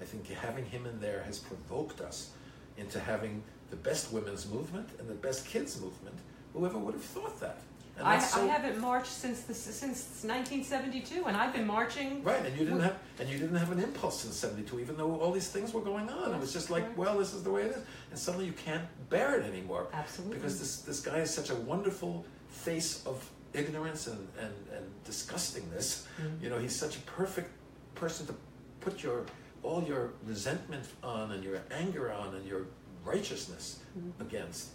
I 0.00 0.04
think 0.04 0.26
having 0.28 0.64
him 0.64 0.86
in 0.86 0.98
there 1.00 1.22
has 1.24 1.38
provoked 1.38 2.00
us 2.00 2.30
into 2.76 2.98
having 3.00 3.42
the 3.70 3.76
best 3.76 4.12
women's 4.12 4.46
movement 4.48 4.88
and 4.98 5.08
the 5.08 5.14
best 5.28 5.46
kids 5.46 5.78
movement. 5.80 6.16
Whoever 6.54 6.78
would 6.78 6.94
have 6.94 7.04
thought 7.04 7.38
that? 7.40 7.58
I, 8.06 8.16
that's 8.16 8.36
I 8.36 8.46
haven't 8.46 8.80
marched 8.80 9.10
since 9.12 9.40
the, 9.42 9.54
since 9.54 10.24
1972, 10.24 11.24
and 11.26 11.36
I've 11.36 11.52
been 11.52 11.66
marching. 11.66 12.22
Right, 12.22 12.44
and 12.44 12.56
you 12.58 12.64
didn't 12.64 12.80
have 12.80 12.96
and 13.18 13.28
you 13.28 13.38
didn't 13.38 13.56
have 13.56 13.72
an 13.72 13.80
impulse 13.80 14.24
in 14.24 14.32
'72, 14.32 14.78
even 14.80 14.96
though 14.96 15.16
all 15.20 15.32
these 15.32 15.48
things 15.48 15.72
were 15.72 15.80
going 15.80 16.08
on. 16.08 16.32
It 16.34 16.40
was 16.40 16.52
just 16.52 16.70
like, 16.70 16.96
well, 16.96 17.18
this 17.18 17.34
is 17.34 17.42
the 17.42 17.50
way 17.50 17.62
it 17.62 17.72
is, 17.72 17.82
and 18.10 18.18
suddenly 18.18 18.46
you 18.46 18.52
can't 18.52 18.84
bear 19.10 19.38
it 19.40 19.44
anymore 19.44 19.88
Absolutely. 19.92 20.36
because 20.36 20.58
this 20.58 20.80
this 20.80 21.00
guy 21.00 21.18
is 21.18 21.32
such 21.32 21.50
a 21.50 21.54
wonderful 21.54 22.24
face 22.48 23.04
of 23.06 23.28
ignorance 23.52 24.06
and 24.06 24.28
and, 24.40 24.54
and 24.74 24.84
disgustingness. 25.04 26.04
Mhm. 26.20 26.42
You 26.42 26.50
know, 26.50 26.58
he's 26.58 26.74
such 26.76 26.96
a 26.96 27.00
perfect 27.00 27.50
person 27.94 28.26
to 28.26 28.34
put 28.80 29.02
your 29.02 29.24
all 29.62 29.82
your 29.82 30.12
resentment 30.24 30.84
on 31.02 31.32
and 31.32 31.42
your 31.42 31.60
anger 31.70 32.12
on 32.12 32.34
and 32.36 32.46
your 32.46 32.66
righteousness 33.04 33.80
Mhm. 33.98 34.20
against. 34.20 34.68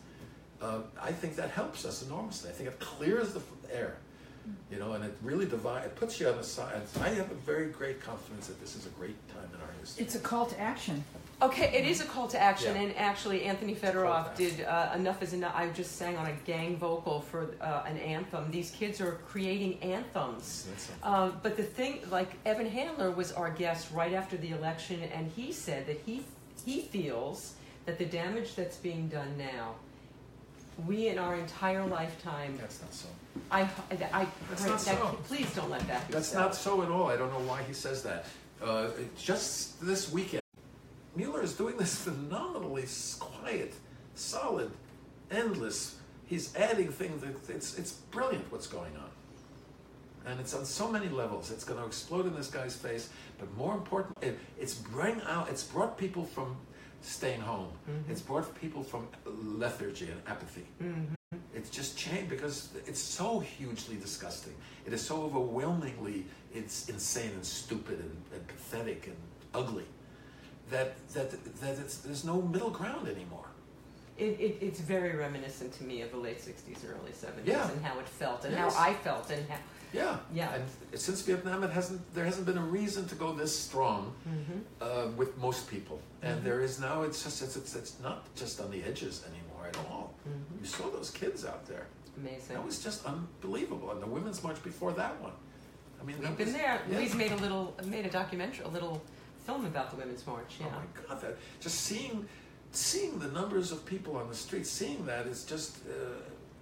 Uh, 0.63 0.79
I 1.01 1.11
think 1.11 1.35
that 1.35 1.49
helps 1.49 1.83
us 1.85 2.03
enormously. 2.03 2.49
I 2.49 2.53
think 2.53 2.69
it 2.69 2.79
clears 2.79 3.33
the 3.33 3.41
air, 3.71 3.97
you 4.71 4.79
know, 4.79 4.93
and 4.93 5.03
it 5.03 5.13
really 5.21 5.45
divide. 5.45 5.83
It 5.83 5.95
puts 5.95 6.19
you 6.21 6.29
on 6.29 6.37
the 6.37 6.43
side. 6.43 6.81
I 7.01 7.09
have 7.09 7.29
a 7.29 7.35
very 7.35 7.67
great 7.67 7.99
confidence 8.01 8.47
that 8.47 8.61
this 8.61 8.75
is 8.75 8.85
a 8.85 8.89
great 8.89 9.17
time 9.27 9.49
in 9.53 9.59
our 9.59 9.67
history. 9.81 10.05
It's 10.05 10.15
a 10.15 10.19
call 10.19 10.45
to 10.45 10.59
action. 10.59 11.03
Okay, 11.41 11.77
it 11.77 11.85
is 11.85 11.99
a 11.99 12.05
call 12.05 12.29
to 12.29 12.39
action, 12.39 12.73
Yeah. 12.75 12.83
and 12.83 12.95
actually, 12.95 13.43
Anthony 13.43 13.75
Call 13.75 13.91
Fedorov 13.91 14.35
did 14.37 14.61
uh, 14.61 14.93
enough 14.95 15.21
is 15.21 15.33
enough. 15.33 15.53
I 15.53 15.67
just 15.71 15.97
sang 15.97 16.15
on 16.15 16.27
a 16.27 16.33
gang 16.45 16.77
vocal 16.77 17.19
for 17.19 17.49
uh, 17.59 17.83
an 17.85 17.97
anthem. 17.97 18.49
These 18.49 18.71
kids 18.71 19.01
are 19.01 19.13
creating 19.27 19.79
anthems. 19.81 20.65
That's 20.69 20.83
something. 20.83 21.03
Um, 21.03 21.39
but 21.43 21.57
the 21.57 21.63
thing, 21.63 21.99
like 22.09 22.31
Evan 22.45 22.69
Handler 22.69 23.11
was 23.11 23.33
our 23.33 23.49
guest 23.51 23.91
right 23.91 24.13
after 24.13 24.37
the 24.37 24.51
election, 24.51 25.01
and 25.13 25.29
he 25.35 25.51
said 25.51 25.85
that 25.87 25.99
he 26.05 26.23
he 26.65 26.79
feels 26.81 27.55
that 27.85 27.97
the 27.97 28.05
damage 28.05 28.55
that's 28.55 28.77
being 28.77 29.09
done 29.09 29.37
now, 29.37 29.73
we 30.87 31.07
in 31.07 31.17
our 31.17 31.35
entire 31.35 31.85
lifetime, 31.85 32.57
That's 32.59 32.81
not 32.81 32.93
so. 32.93 33.07
I, 33.51 33.61
I, 33.61 34.27
That's 34.49 34.65
not 34.65 34.79
that- 34.79 34.79
so. 34.79 35.17
please 35.25 35.53
don't 35.55 35.69
let 35.69 35.85
that 35.87 36.07
be 36.07 36.13
That's 36.13 36.29
so. 36.29 36.39
not 36.39 36.55
so 36.55 36.81
at 36.81 36.89
all. 36.89 37.07
I 37.07 37.15
don't 37.17 37.31
know 37.31 37.47
why 37.47 37.63
he 37.63 37.73
says 37.73 38.03
that. 38.03 38.25
Uh, 38.61 38.87
just 39.17 39.81
this 39.85 40.11
weekend, 40.11 40.41
Mueller 41.15 41.43
is 41.43 41.53
doing 41.53 41.77
this 41.77 41.95
phenomenally 42.03 42.85
quiet, 43.19 43.73
solid, 44.15 44.71
endless. 45.31 45.97
He's 46.25 46.55
adding 46.55 46.89
things. 46.91 47.21
That, 47.21 47.35
it's 47.55 47.77
it's 47.77 47.91
brilliant 47.91 48.49
what's 48.51 48.67
going 48.67 48.95
on, 48.95 50.31
and 50.31 50.39
it's 50.39 50.53
on 50.53 50.65
so 50.65 50.89
many 50.89 51.09
levels. 51.09 51.51
It's 51.51 51.63
going 51.65 51.79
to 51.79 51.85
explode 51.85 52.25
in 52.25 52.35
this 52.35 52.47
guy's 52.47 52.75
face. 52.75 53.09
But 53.37 53.53
more 53.57 53.73
important, 53.75 54.17
it, 54.21 54.39
it's 54.59 54.73
bring 54.75 55.21
out. 55.27 55.49
It's 55.49 55.63
brought 55.63 55.97
people 55.97 56.23
from 56.25 56.55
staying 57.05 57.41
home. 57.41 57.67
Mm-hmm. 57.89 58.11
It's 58.11 58.21
brought 58.21 58.53
people 58.59 58.83
from 58.83 59.07
lethargy 59.25 60.05
and 60.09 60.21
apathy. 60.27 60.65
Mm-hmm. 60.81 61.13
It's 61.55 61.69
just 61.69 61.97
changed 61.97 62.29
because 62.29 62.69
it's 62.85 62.99
so 63.01 63.39
hugely 63.39 63.95
disgusting. 63.95 64.53
It 64.85 64.93
is 64.93 65.01
so 65.05 65.23
overwhelmingly 65.23 66.25
it's 66.53 66.89
insane 66.89 67.31
and 67.33 67.45
stupid 67.45 67.99
and, 67.99 68.15
and 68.33 68.47
pathetic 68.47 69.07
and 69.07 69.15
ugly 69.53 69.85
that 70.69 70.95
that 71.13 71.31
that 71.61 71.79
it's, 71.79 71.97
there's 71.97 72.23
no 72.23 72.41
middle 72.41 72.69
ground 72.69 73.07
anymore. 73.07 73.47
It, 74.17 74.39
it, 74.39 74.57
it's 74.61 74.79
very 74.79 75.15
reminiscent 75.15 75.73
to 75.73 75.83
me 75.83 76.03
of 76.03 76.11
the 76.11 76.17
late 76.17 76.37
60s 76.39 76.83
and 76.83 76.91
early 76.93 77.11
70s 77.11 77.47
Yeah. 77.47 77.69
and 77.71 77.83
how 77.83 77.97
it 77.99 78.07
felt 78.07 78.45
and 78.45 78.53
Yes. 78.53 78.75
how 78.75 78.89
I 78.89 78.93
felt 78.93 79.29
and 79.31 79.49
how. 79.49 79.57
Yeah, 79.93 80.17
Yeah. 80.33 80.53
And 80.55 80.99
since 80.99 81.21
Vietnam, 81.21 81.63
it 81.63 81.69
hasn't 81.71 82.01
there 82.15 82.25
hasn't 82.25 82.45
been 82.45 82.57
a 82.57 82.65
reason 82.79 83.05
to 83.07 83.15
go 83.15 83.31
this 83.33 83.57
strong 83.57 84.13
uh, 84.81 85.07
with 85.15 85.37
most 85.37 85.69
people, 85.69 85.99
and 86.21 86.43
there 86.43 86.61
is 86.61 86.79
now. 86.79 87.03
It's 87.03 87.23
just 87.23 87.41
it's, 87.43 87.55
it's 87.55 87.75
it's 87.75 87.99
not 88.01 88.33
just 88.35 88.59
on 88.59 88.71
the 88.71 88.83
edges 88.83 89.23
anymore 89.29 89.67
at 89.67 89.77
all. 89.77 90.13
You 90.59 90.65
saw 90.67 90.89
those 90.89 91.11
kids 91.11 91.45
out 91.45 91.65
there. 91.67 91.85
Amazing. 92.17 92.55
That 92.55 92.65
was 92.65 92.83
just 92.83 93.05
unbelievable. 93.05 93.91
And 93.91 94.01
the 94.01 94.07
women's 94.07 94.43
march 94.43 94.61
before 94.63 94.91
that 94.93 95.19
one. 95.21 95.31
I 96.01 96.03
mean, 96.05 96.17
We've 96.19 96.37
been 96.37 96.45
was- 96.47 96.53
there. 96.55 96.81
yeah. 96.89 96.97
Louise 96.97 97.15
made 97.15 97.31
a 97.31 97.35
little 97.37 97.75
made 97.85 98.05
a 98.05 98.09
documentary, 98.09 98.65
a 98.65 98.69
little 98.69 99.01
film 99.45 99.65
about 99.65 99.89
the 99.91 99.97
Women's 99.97 100.25
March. 100.25 100.57
Yeah. 100.59 100.67
Oh 100.67 100.71
my 100.79 100.87
God! 101.07 101.21
That 101.21 101.37
just 101.59 101.81
seeing, 101.81 102.25
seeing 102.71 103.19
the 103.19 103.27
numbers 103.27 103.71
of 103.71 103.85
people 103.85 104.17
on 104.17 104.27
the 104.27 104.35
street, 104.35 104.65
seeing 104.65 105.05
that 105.05 105.27
is 105.27 105.43
just, 105.43 105.77
uh, 105.87 105.91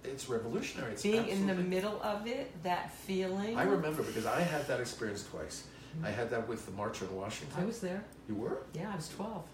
it's 0.04 0.28
revolutionary. 0.28 0.92
It's 0.92 1.02
Being 1.02 1.28
in 1.28 1.46
the 1.46 1.54
middle 1.54 2.00
of 2.02 2.26
it, 2.26 2.50
that 2.62 2.92
feeling. 2.94 3.56
I 3.56 3.64
remember 3.64 4.02
because 4.02 4.26
I 4.26 4.40
had 4.40 4.66
that 4.68 4.80
experience 4.80 5.24
twice. 5.30 5.64
I 6.02 6.10
had 6.10 6.30
that 6.30 6.48
with 6.48 6.64
the 6.64 6.72
March 6.72 7.02
on 7.02 7.14
Washington. 7.14 7.62
I 7.62 7.66
was 7.66 7.80
there. 7.80 8.02
You 8.28 8.34
were? 8.34 8.62
Yeah, 8.72 8.90
I 8.92 8.96
was 8.96 9.08
12 9.10 9.44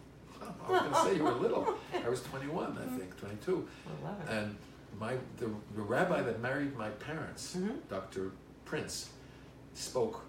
Oh, 0.40 0.46
I 0.68 0.70
was 0.70 0.80
going 0.80 0.92
to 0.92 0.98
say 1.10 1.16
you 1.16 1.24
were 1.24 1.32
little. 1.32 1.74
I 2.04 2.08
was 2.08 2.22
21, 2.22 2.78
I 2.78 2.96
think, 2.98 3.18
22. 3.18 3.66
or 3.86 4.08
11. 4.08 4.28
And 4.28 4.56
my 5.00 5.14
the, 5.38 5.46
the 5.74 5.82
rabbi 5.82 6.22
that 6.22 6.40
married 6.40 6.76
my 6.76 6.90
parents, 6.90 7.56
Mhm. 7.56 7.78
Dr. 7.88 8.30
Prinz, 8.64 9.08
spoke 9.74 10.20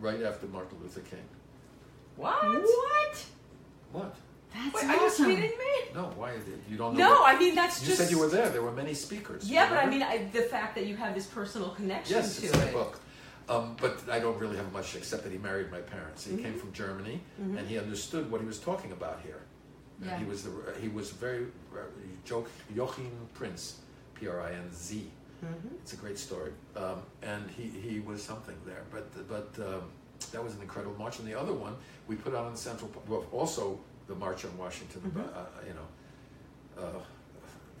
right 0.00 0.22
after 0.22 0.46
Martin 0.46 0.78
Luther 0.80 1.00
King. 1.00 1.24
what? 2.16 2.44
What? 2.44 3.24
What? 3.92 4.14
That's 4.54 4.74
Wait, 4.74 4.84
are 4.84 4.94
you 4.94 5.00
awesome. 5.06 5.26
kidding 5.26 5.50
me? 5.50 5.74
No, 5.94 6.04
why? 6.16 6.32
You 6.70 6.76
don't 6.76 6.94
know? 6.96 7.08
No, 7.08 7.10
what- 7.20 7.34
I 7.34 7.38
mean 7.38 7.54
that's 7.54 7.80
you 7.82 7.88
just. 7.88 7.98
said 8.00 8.10
you 8.10 8.18
were 8.18 8.28
there. 8.28 8.48
There 8.48 8.62
were 8.62 8.72
many 8.72 8.94
speakers. 8.94 9.48
Yeah, 9.50 9.68
but 9.68 9.78
I 9.78 9.86
mean 9.86 10.02
I, 10.02 10.24
the 10.32 10.42
fact 10.42 10.74
that 10.76 10.86
you 10.86 10.96
have 10.96 11.14
this 11.14 11.26
personal 11.26 11.70
connection 11.70 12.16
yes, 12.16 12.38
to 12.40 12.46
it's 12.46 12.54
it. 12.56 12.66
the 12.66 12.72
book. 12.72 13.00
Um, 13.48 13.76
but 13.80 14.02
I 14.10 14.18
don't 14.18 14.38
really 14.40 14.56
have 14.56 14.72
much 14.72 14.96
except 14.96 15.22
that 15.22 15.30
he 15.30 15.38
married 15.38 15.70
my 15.70 15.78
parents. 15.80 16.24
He 16.26 16.32
Mm-hmm. 16.32 16.42
came 16.44 16.54
from 16.58 16.72
Germany, 16.72 17.20
and 17.38 17.60
he 17.68 17.78
understood 17.78 18.28
what 18.30 18.40
he 18.40 18.46
was 18.46 18.58
talking 18.58 18.90
about 18.92 19.20
here. 19.22 19.40
And 20.00 20.10
Yeah. 20.10 20.18
he 20.18 20.24
was 20.24 20.42
the 20.42 20.50
he 20.80 20.88
was 20.88 21.10
very 21.10 21.44
uh, 21.74 21.78
Joachim 22.74 23.10
Prinz, 23.34 23.76
P 24.14 24.26
R 24.28 24.40
I 24.40 24.52
N 24.52 24.68
Z. 24.72 25.10
Mm-hmm. 25.44 25.68
It's 25.82 25.92
a 25.92 25.96
great 25.96 26.18
story, 26.18 26.52
um, 26.76 27.02
and 27.22 27.48
he, 27.50 27.64
he 27.88 28.00
was 28.00 28.22
something 28.22 28.56
there. 28.66 28.82
But 28.90 29.06
but 29.28 29.50
um, 29.68 29.82
that 30.32 30.42
was 30.42 30.54
an 30.54 30.62
incredible 30.62 30.96
march. 30.98 31.18
And 31.18 31.28
the 31.28 31.38
other 31.38 31.52
one 31.52 31.76
we 32.08 32.16
put 32.16 32.34
out 32.34 32.44
on 32.46 32.52
in 32.52 32.56
Central, 32.56 32.88
Park- 32.88 33.08
well, 33.08 33.24
also 33.32 33.78
the 34.08 34.14
March 34.14 34.44
on 34.44 34.56
Washington. 34.58 35.00
Mhm. 35.14 35.36
Uh, 35.36 35.44
you 35.66 35.74
know, 35.74 36.82
uh, 36.82 37.02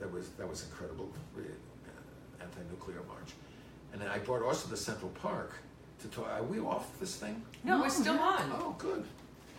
that 0.00 0.10
was 0.12 0.30
that 0.38 0.48
was 0.48 0.64
incredible, 0.64 1.10
uh, 1.36 2.42
anti-nuclear 2.42 3.02
march. 3.08 3.32
And 3.92 4.00
then 4.00 4.08
I 4.08 4.18
brought 4.18 4.42
also 4.42 4.68
the 4.68 4.76
Central 4.76 5.10
Park 5.22 5.52
to 6.02 6.08
talk. 6.08 6.28
Are 6.28 6.42
we 6.42 6.58
off 6.60 6.98
this 7.00 7.16
thing? 7.16 7.42
No, 7.64 7.76
No, 7.78 7.82
we're 7.84 7.88
still 7.90 8.14
yeah. 8.14 8.20
on. 8.40 8.52
Oh, 8.54 8.74
good. 8.78 9.04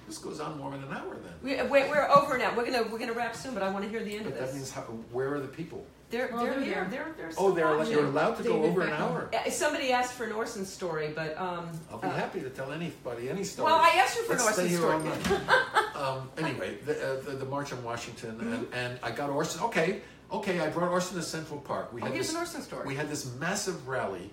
This 0.07 0.19
goes 0.19 0.39
on 0.39 0.57
more 0.57 0.71
than 0.71 0.83
an 0.83 0.93
hour 0.93 1.15
then. 1.15 1.33
We, 1.43 1.55
wait, 1.69 1.89
we're 1.89 2.07
over 2.09 2.37
now. 2.37 2.55
We're 2.55 2.65
gonna 2.65 2.83
we're 2.83 2.99
gonna 2.99 3.13
wrap 3.13 3.35
soon, 3.35 3.53
but 3.53 3.63
I 3.63 3.69
want 3.69 3.83
to 3.85 3.89
hear 3.89 4.03
the 4.03 4.15
end 4.15 4.25
But 4.25 4.33
of 4.33 4.39
that 4.39 4.45
this. 4.47 4.55
means 4.55 4.71
how, 4.71 4.81
where 5.11 5.33
are 5.33 5.39
the 5.39 5.47
people? 5.47 5.85
They're 6.09 6.29
Oh, 6.33 6.37
they're 6.43 6.53
they're 6.53 6.61
here. 6.63 6.73
here. 6.85 6.87
They're 6.89 7.13
they're 7.17 7.31
Oh, 7.37 7.51
they're 7.51 7.77
watching. 7.77 7.91
you're 7.93 8.05
allowed 8.05 8.35
to 8.37 8.43
go 8.43 8.53
David 8.53 8.69
over 8.69 8.81
an 8.83 8.93
hour. 8.93 9.29
Uh, 9.33 9.49
Somebody 9.49 9.91
asked 9.91 10.13
for 10.13 10.23
an 10.25 10.31
Orson 10.31 10.65
story, 10.65 11.11
but 11.13 11.37
um. 11.37 11.69
I'll 11.91 11.97
be 11.99 12.07
uh, 12.07 12.11
happy 12.11 12.39
to 12.41 12.49
tell 12.49 12.71
anybody 12.71 13.29
any 13.29 13.43
story. 13.43 13.71
Well, 13.71 13.81
I 13.81 13.89
asked 13.97 14.15
you 14.17 14.23
for 14.23 14.33
an 14.33 14.39
Let's 14.39 14.53
stay 14.53 14.77
Orson 14.77 15.03
here 15.03 15.13
story. 15.19 15.39
night. 15.39 15.95
um, 15.95 16.29
anyway, 16.37 16.77
the, 16.85 16.93
uh, 16.93 17.21
the, 17.21 17.31
the 17.31 17.45
March 17.45 17.73
on 17.73 17.83
Washington, 17.83 18.39
and, 18.39 18.67
and 18.73 18.99
I 19.03 19.11
got 19.11 19.29
Orson. 19.29 19.61
Okay, 19.63 20.01
okay, 20.31 20.59
I 20.61 20.69
brought 20.69 20.91
Orson 20.91 21.17
to 21.17 21.23
Central 21.23 21.59
Park. 21.59 21.91
We 21.93 22.01
Oh, 22.01 22.05
had 22.05 22.13
here's 22.13 22.27
this, 22.27 22.35
an 22.35 22.41
Orson 22.41 22.61
story. 22.61 22.87
we 22.87 22.95
had 22.95 23.09
this 23.09 23.33
massive 23.35 23.87
rally 23.87 24.29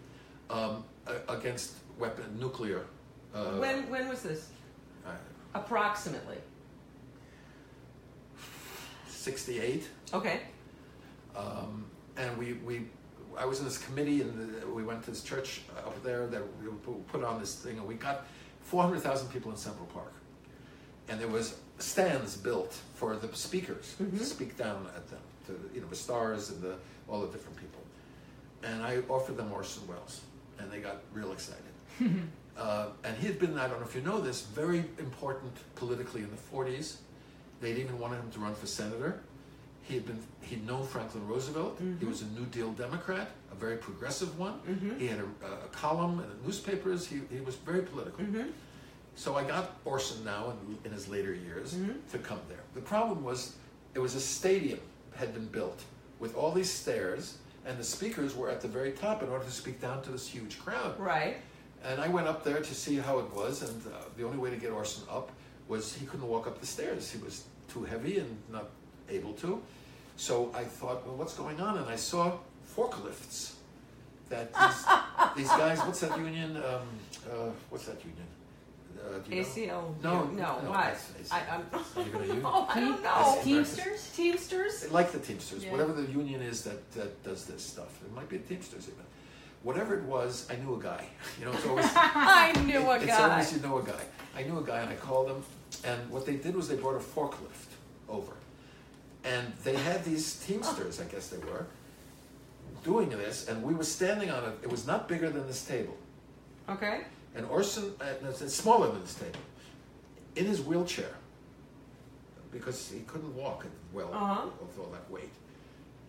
um, 0.51 0.85
a- 1.07 1.33
against 1.33 1.73
weapon 1.99 2.39
nuclear. 2.39 2.85
Uh, 3.35 3.57
when 3.59 3.91
when 3.91 4.09
was 4.09 4.23
this? 4.23 4.49
uh, 5.05 5.11
Approximately. 5.55 6.39
68, 9.09 9.89
Okay. 10.13 10.41
Um, 11.36 11.85
and 12.16 12.36
we, 12.39 12.55
we 12.55 12.86
I 13.36 13.44
was 13.44 13.59
in 13.59 13.65
this 13.65 13.78
committee, 13.78 14.23
and 14.23 14.62
the, 14.62 14.66
we 14.69 14.85
went 14.85 15.02
to 15.05 15.11
this 15.11 15.23
church 15.23 15.62
up 15.77 16.01
there 16.05 16.27
that 16.28 16.43
we 16.62 16.69
put 17.09 17.24
on 17.24 17.40
this 17.40 17.56
thing, 17.56 17.78
and 17.78 17.86
we 17.86 17.94
got 17.94 18.27
400,000 18.62 19.28
people 19.28 19.51
in 19.51 19.56
Central 19.56 19.86
Park, 19.86 20.12
and 21.09 21.20
there 21.20 21.28
was 21.28 21.56
stands 21.78 22.36
built 22.36 22.73
for 22.94 23.16
the 23.16 23.35
speakers 23.35 23.97
Mhm. 24.01 24.19
to 24.19 24.24
speak 24.24 24.56
down 24.56 24.86
at 24.94 25.09
them, 25.11 25.20
to 25.47 25.70
you 25.74 25.81
know 25.81 25.89
the 25.89 25.97
stars 25.97 26.51
and 26.51 26.62
the 26.62 26.77
all 27.09 27.20
the 27.23 27.27
different 27.32 27.59
people, 27.59 27.81
and 28.62 28.82
I 28.82 28.98
offered 29.09 29.36
them 29.36 29.52
Orson 29.52 29.86
Welles, 29.89 30.20
and 30.59 30.70
they 30.70 30.78
got 30.81 30.98
real 31.12 31.32
excited. 31.32 31.65
uh, 32.56 32.89
and 33.02 33.16
he 33.19 33.27
had 33.27 33.39
been, 33.40 33.59
I 33.59 33.66
don't 33.69 33.81
know 33.81 33.86
if 33.86 33.94
you 33.94 34.01
know 34.01 34.20
this, 34.20 34.43
very 34.43 34.85
important 34.98 35.52
politically 35.74 36.23
in 36.23 36.31
the 36.31 36.36
40s. 36.56 36.97
They'd 37.61 37.78
even 37.78 37.98
wanted 37.98 38.16
him 38.20 38.31
to 38.32 38.39
run 38.40 38.55
for 38.55 38.66
senator. 38.66 39.20
He 39.86 39.94
had 39.94 40.06
been, 40.06 40.19
he'd 40.40 40.66
known 40.66 40.86
Franklin 40.86 41.27
Roosevelt. 41.28 41.77
He 41.78 41.85
Mhm. 41.85 42.09
was 42.09 42.23
a 42.23 42.27
New 42.27 42.47
Deal 42.47 42.73
Democrat, 42.73 43.31
a 43.52 43.55
very 43.55 43.77
progressive 43.77 44.39
one. 44.39 44.55
Mm-hmm. 44.69 44.98
He 44.98 45.06
had 45.06 45.20
a, 45.20 45.47
a 45.47 45.69
column 45.73 46.20
in 46.20 46.28
the 46.28 46.47
newspapers. 46.47 47.06
He, 47.06 47.20
he 47.31 47.40
was 47.40 47.55
very 47.56 47.82
political. 47.82 48.24
Mm-hmm. 48.24 48.48
So 49.16 49.36
I 49.36 49.44
got 49.44 49.77
Orson 49.85 50.24
now 50.24 50.52
in, 50.52 50.78
in 50.86 50.93
his 50.93 51.06
later 51.09 51.32
years 51.35 51.74
Mhm. 51.74 51.97
to 52.12 52.19
come 52.19 52.40
there. 52.48 52.62
The 52.74 52.81
problem 52.81 53.23
was 53.23 53.56
it 53.94 53.98
was 54.01 54.15
a 54.15 54.20
stadium 54.20 54.81
had 55.15 55.32
been 55.35 55.47
built 55.47 55.81
with 56.19 56.35
all 56.35 56.51
these 56.51 56.70
stairs, 56.73 57.39
and 57.66 57.78
the 57.78 57.85
speakers 57.85 58.35
were 58.35 58.51
at 58.51 58.61
the 58.61 58.69
very 58.69 58.93
top 58.93 59.23
in 59.23 59.28
order 59.28 59.44
to 59.44 59.51
speak 59.52 59.81
down 59.81 60.02
to 60.02 60.11
this 60.11 60.27
huge 60.27 60.59
crowd. 60.59 60.98
Right. 60.98 61.36
And 61.85 62.01
I 62.01 62.09
went 62.09 62.27
up 62.27 62.43
there 62.43 62.61
to 62.62 62.74
see 62.74 62.97
how 62.97 63.19
it 63.19 63.31
was, 63.35 63.62
and 63.62 63.86
uh, 63.86 63.90
the 64.16 64.24
only 64.24 64.39
way 64.39 64.48
to 64.51 64.56
get 64.56 64.70
Orson 64.73 65.05
up 65.11 65.31
was 65.69 65.93
he 65.94 66.06
couldn't 66.06 66.27
walk 66.27 66.47
up 66.47 66.59
the 66.59 66.66
stairs. 66.66 67.11
He 67.11 67.19
was 67.23 67.44
too 67.69 67.85
heavy 67.85 68.19
and 68.19 68.36
not 68.51 68.70
able 69.09 69.32
to. 69.35 69.60
So 70.16 70.51
I 70.55 70.64
thought, 70.64 71.06
well, 71.06 71.16
what's 71.16 71.35
going 71.35 71.60
on? 71.60 71.78
And 71.78 71.86
I 71.89 71.97
saw 71.97 72.32
forklifts 72.76 73.55
that 74.28 74.52
these, 75.36 75.47
these 75.47 75.48
guys, 75.48 75.78
what's 75.81 76.01
that 76.01 76.16
union? 76.18 76.56
Um, 76.56 76.62
uh, 77.31 77.51
what's 77.70 77.86
that 77.86 77.98
union? 78.05 78.26
Uh, 78.98 79.18
do 79.18 79.35
you? 79.36 79.43
ACL. 79.43 79.94
No, 80.02 80.24
No. 80.24 80.60
no, 80.62 80.70
what? 80.70 80.86
it's- 80.86 81.10
it's- 81.20 81.32
I, 81.32 81.43
I'm. 81.55 82.05
You 82.06 82.12
gonna 82.12 82.26
use? 82.35 82.43
Oh, 82.44 82.66
I 82.70 82.81
don't 82.81 83.02
know. 83.02 83.39
Teamsters? 83.43 84.12
Teamsters. 84.16 84.90
Like 84.93 85.12
the 85.12 85.18
Teamsters, 85.18 85.64
Yeah. 85.64 85.72
whatever 85.72 85.93
the 85.93 86.10
union 86.10 86.40
is 86.40 86.62
that, 86.64 86.90
that 86.93 87.22
does 87.24 87.44
this 87.44 87.62
stuff. 87.62 88.01
It 88.05 88.14
might 88.14 88.28
be 88.28 88.39
the 88.39 88.47
Teamsters 88.48 88.85
even. 88.89 89.05
Whatever 89.62 89.94
it 89.98 90.05
was, 90.05 90.47
I 90.51 90.56
knew 90.56 90.74
a 90.76 90.82
guy. 90.82 91.06
You 91.39 91.47
know, 91.47 91.52
it's 91.52 91.66
always 91.66 91.86
I 91.94 92.52
knew 92.64 92.78
a 92.90 92.94
it- 92.97 93.02
It's 93.02 93.06
guy. 93.12 93.31
always 93.31 93.52
you 93.52 93.60
know 93.60 93.78
a 93.78 93.82
guy. 93.82 94.05
I 94.36 94.43
knew 94.44 94.59
a 94.59 94.62
guy, 94.62 94.81
and 94.81 94.90
I 94.90 94.94
called 94.97 95.28
him. 95.28 95.43
And 95.85 96.09
what 96.10 96.24
they 96.24 96.36
did 96.36 96.55
was 96.56 96.68
they 96.68 96.76
brought 96.76 96.94
a 96.97 96.98
forklift 97.05 97.70
over, 98.09 98.32
and 99.25 99.53
they 99.65 99.75
had 99.75 100.05
these 100.05 100.37
Teamsters, 100.47 101.01
I 101.01 101.05
guess 101.05 101.29
they 101.29 101.39
were, 101.39 101.67
doing 102.85 103.09
this, 103.09 103.49
and 103.49 103.63
we 103.63 103.75
were 103.75 103.85
standing 103.85 104.31
on 104.31 104.45
it. 104.45 104.53
It 104.63 104.71
was 104.71 104.87
not 104.87 105.09
bigger 105.09 105.31
than 105.31 105.47
this 105.47 105.65
table, 105.65 105.97
Okay. 106.69 107.03
and 107.35 107.47
Orson, 107.47 107.95
uh, 108.01 108.05
no, 108.23 108.29
it's 108.31 108.55
smaller 108.55 108.91
than 108.93 109.01
this 109.01 109.15
table. 109.15 109.41
in 110.37 110.47
his 110.47 110.61
wheelchair 110.61 111.15
because 112.51 112.91
he 112.91 113.01
couldn't 113.01 113.35
walk 113.37 113.65
well 113.93 114.13
Uh-huh. 114.13 114.47
with 114.61 114.79
all 114.81 114.91
that 114.91 115.09
weight. 115.11 115.31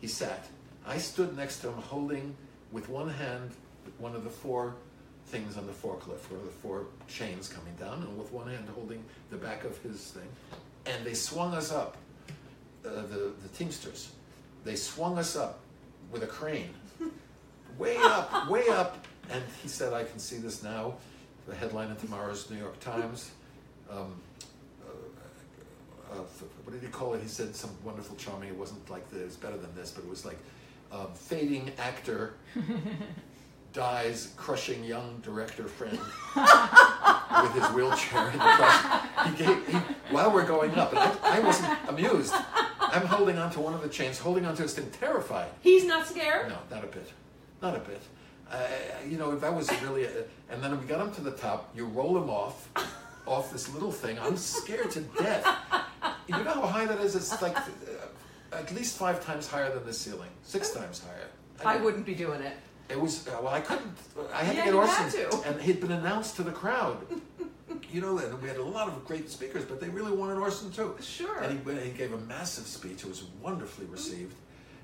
He 0.01 0.07
sat. 0.07 0.47
I 0.85 0.97
stood 0.97 1.35
next 1.37 1.59
to 1.59 1.69
him 1.69 1.81
holding 1.81 2.35
with 2.71 2.89
one 2.89 3.09
hand 3.09 3.51
one 3.99 4.15
of 4.15 4.23
the 4.23 4.29
four 4.31 4.73
things 5.27 5.57
on 5.57 5.65
the 5.67 5.73
forklift, 5.73 6.29
one 6.31 6.39
of 6.39 6.45
the 6.45 6.51
four 6.51 6.87
chains 7.07 7.47
coming 7.47 7.73
down, 7.79 8.01
and 8.01 8.17
with 8.17 8.31
one 8.31 8.47
hand 8.47 8.67
holding 8.73 9.03
the 9.29 9.37
back 9.37 9.63
of 9.63 9.77
his 9.83 10.11
thing. 10.11 10.27
And 10.87 11.05
they 11.05 11.13
swung 11.13 11.53
us 11.53 11.71
up, 11.71 11.97
uh, 12.85 13.01
the, 13.03 13.31
the 13.41 13.49
Teamsters. 13.57 14.11
They 14.63 14.75
swung 14.75 15.17
us 15.17 15.35
up 15.35 15.59
with 16.11 16.23
a 16.23 16.27
crane, 16.27 16.69
way 17.77 17.97
up, 17.97 18.49
way 18.49 18.67
up. 18.69 19.05
And 19.29 19.43
he 19.61 19.67
said, 19.67 19.93
I 19.93 20.03
can 20.03 20.19
see 20.19 20.37
this 20.37 20.63
now. 20.63 20.95
The 21.47 21.55
headline 21.55 21.89
in 21.89 21.95
tomorrow's 21.97 22.49
New 22.49 22.57
York 22.57 22.79
Times. 22.79 23.31
Um, 23.89 24.15
uh, 24.83 26.13
uh, 26.13 26.17
what 26.63 26.73
did 26.73 26.81
he 26.81 26.87
call 26.87 27.13
it? 27.13 27.21
He 27.21 27.27
said 27.27 27.55
some 27.55 27.71
wonderful, 27.83 28.15
charming. 28.15 28.49
It 28.49 28.55
wasn't 28.55 28.89
like 28.89 29.09
this. 29.11 29.23
was 29.23 29.35
better 29.35 29.57
than 29.57 29.73
this, 29.75 29.91
but 29.91 30.03
it 30.03 30.09
was 30.09 30.25
like 30.25 30.37
um, 30.91 31.07
fading 31.13 31.71
actor 31.77 32.33
dies, 33.73 34.33
crushing 34.37 34.83
young 34.83 35.19
director 35.21 35.67
friend 35.67 35.99
with 37.41 37.53
his 37.53 37.67
wheelchair 37.75 38.27
in 38.29 38.33
the 38.33 38.39
press. 38.39 39.05
He 39.27 39.43
gave, 39.43 39.67
he, 39.67 39.77
while 40.13 40.31
we're 40.31 40.45
going 40.45 40.75
up, 40.75 40.91
and 40.91 40.99
I, 40.99 41.37
I 41.37 41.39
wasn't 41.39 41.77
amused. 41.87 42.33
I'm 42.79 43.05
holding 43.05 43.37
onto 43.37 43.59
one 43.59 43.73
of 43.73 43.81
the 43.81 43.89
chains, 43.89 44.19
holding 44.19 44.45
onto 44.45 44.63
this 44.63 44.73
thing, 44.75 44.89
terrified. 44.91 45.49
He's 45.61 45.85
not 45.85 46.07
scared. 46.07 46.49
No, 46.49 46.57
not 46.69 46.83
a 46.83 46.87
bit, 46.87 47.11
not 47.61 47.75
a 47.75 47.79
bit. 47.79 48.01
Uh, 48.51 48.67
you 49.09 49.17
know, 49.17 49.31
if 49.31 49.41
that 49.41 49.53
was 49.53 49.69
really. 49.81 50.05
A, 50.05 50.09
and 50.49 50.61
then 50.63 50.79
we 50.79 50.85
got 50.85 51.01
him 51.01 51.11
to 51.15 51.21
the 51.21 51.31
top. 51.31 51.71
You 51.75 51.85
roll 51.85 52.15
him 52.17 52.29
off, 52.29 52.69
off 53.25 53.51
this 53.51 53.73
little 53.73 53.91
thing. 53.91 54.19
I'm 54.19 54.37
scared 54.37 54.91
to 54.91 55.01
death. 55.01 55.47
You 56.27 56.37
know 56.37 56.51
how 56.51 56.67
high 56.67 56.85
that 56.85 56.99
is? 56.99 57.15
It's 57.15 57.41
like 57.41 57.57
uh, 57.57 57.61
at 58.53 58.73
least 58.73 58.97
five 58.97 59.23
times 59.25 59.47
higher 59.47 59.73
than 59.73 59.85
the 59.85 59.93
ceiling, 59.93 60.29
six 60.43 60.71
times 60.71 61.01
higher. 61.03 61.27
I 61.65 61.77
wouldn't 61.77 62.05
be 62.05 62.13
doing 62.13 62.41
it. 62.41 62.53
It 62.89 62.99
was 62.99 63.27
uh, 63.27 63.31
well. 63.41 63.53
I 63.53 63.61
couldn't. 63.61 63.97
I 64.33 64.43
had 64.43 64.55
Yeah, 64.55 64.65
to 64.65 64.71
get 64.71 64.75
Orson, 64.75 65.03
had 65.03 65.11
to. 65.31 65.41
and 65.47 65.61
he'd 65.61 65.79
been 65.81 65.91
announced 65.91 66.35
to 66.37 66.43
the 66.43 66.51
crowd. 66.51 66.97
you 67.91 68.01
know, 68.01 68.17
and 68.19 68.41
we 68.41 68.47
had 68.47 68.57
a 68.57 68.63
lot 68.63 68.87
of 68.87 69.03
great 69.05 69.29
speakers, 69.29 69.65
but 69.65 69.79
they 69.79 69.89
really 69.89 70.11
wanted 70.11 70.37
Orson 70.37 70.71
too. 70.71 70.95
Sure. 71.01 71.41
And 71.41 71.51
he, 71.51 71.65
went- 71.65 71.81
he 71.81 71.89
gave 71.91 72.13
a 72.13 72.17
massive 72.19 72.67
speech. 72.67 73.03
It 73.03 73.07
was 73.07 73.23
wonderfully 73.41 73.87
received, 73.87 74.35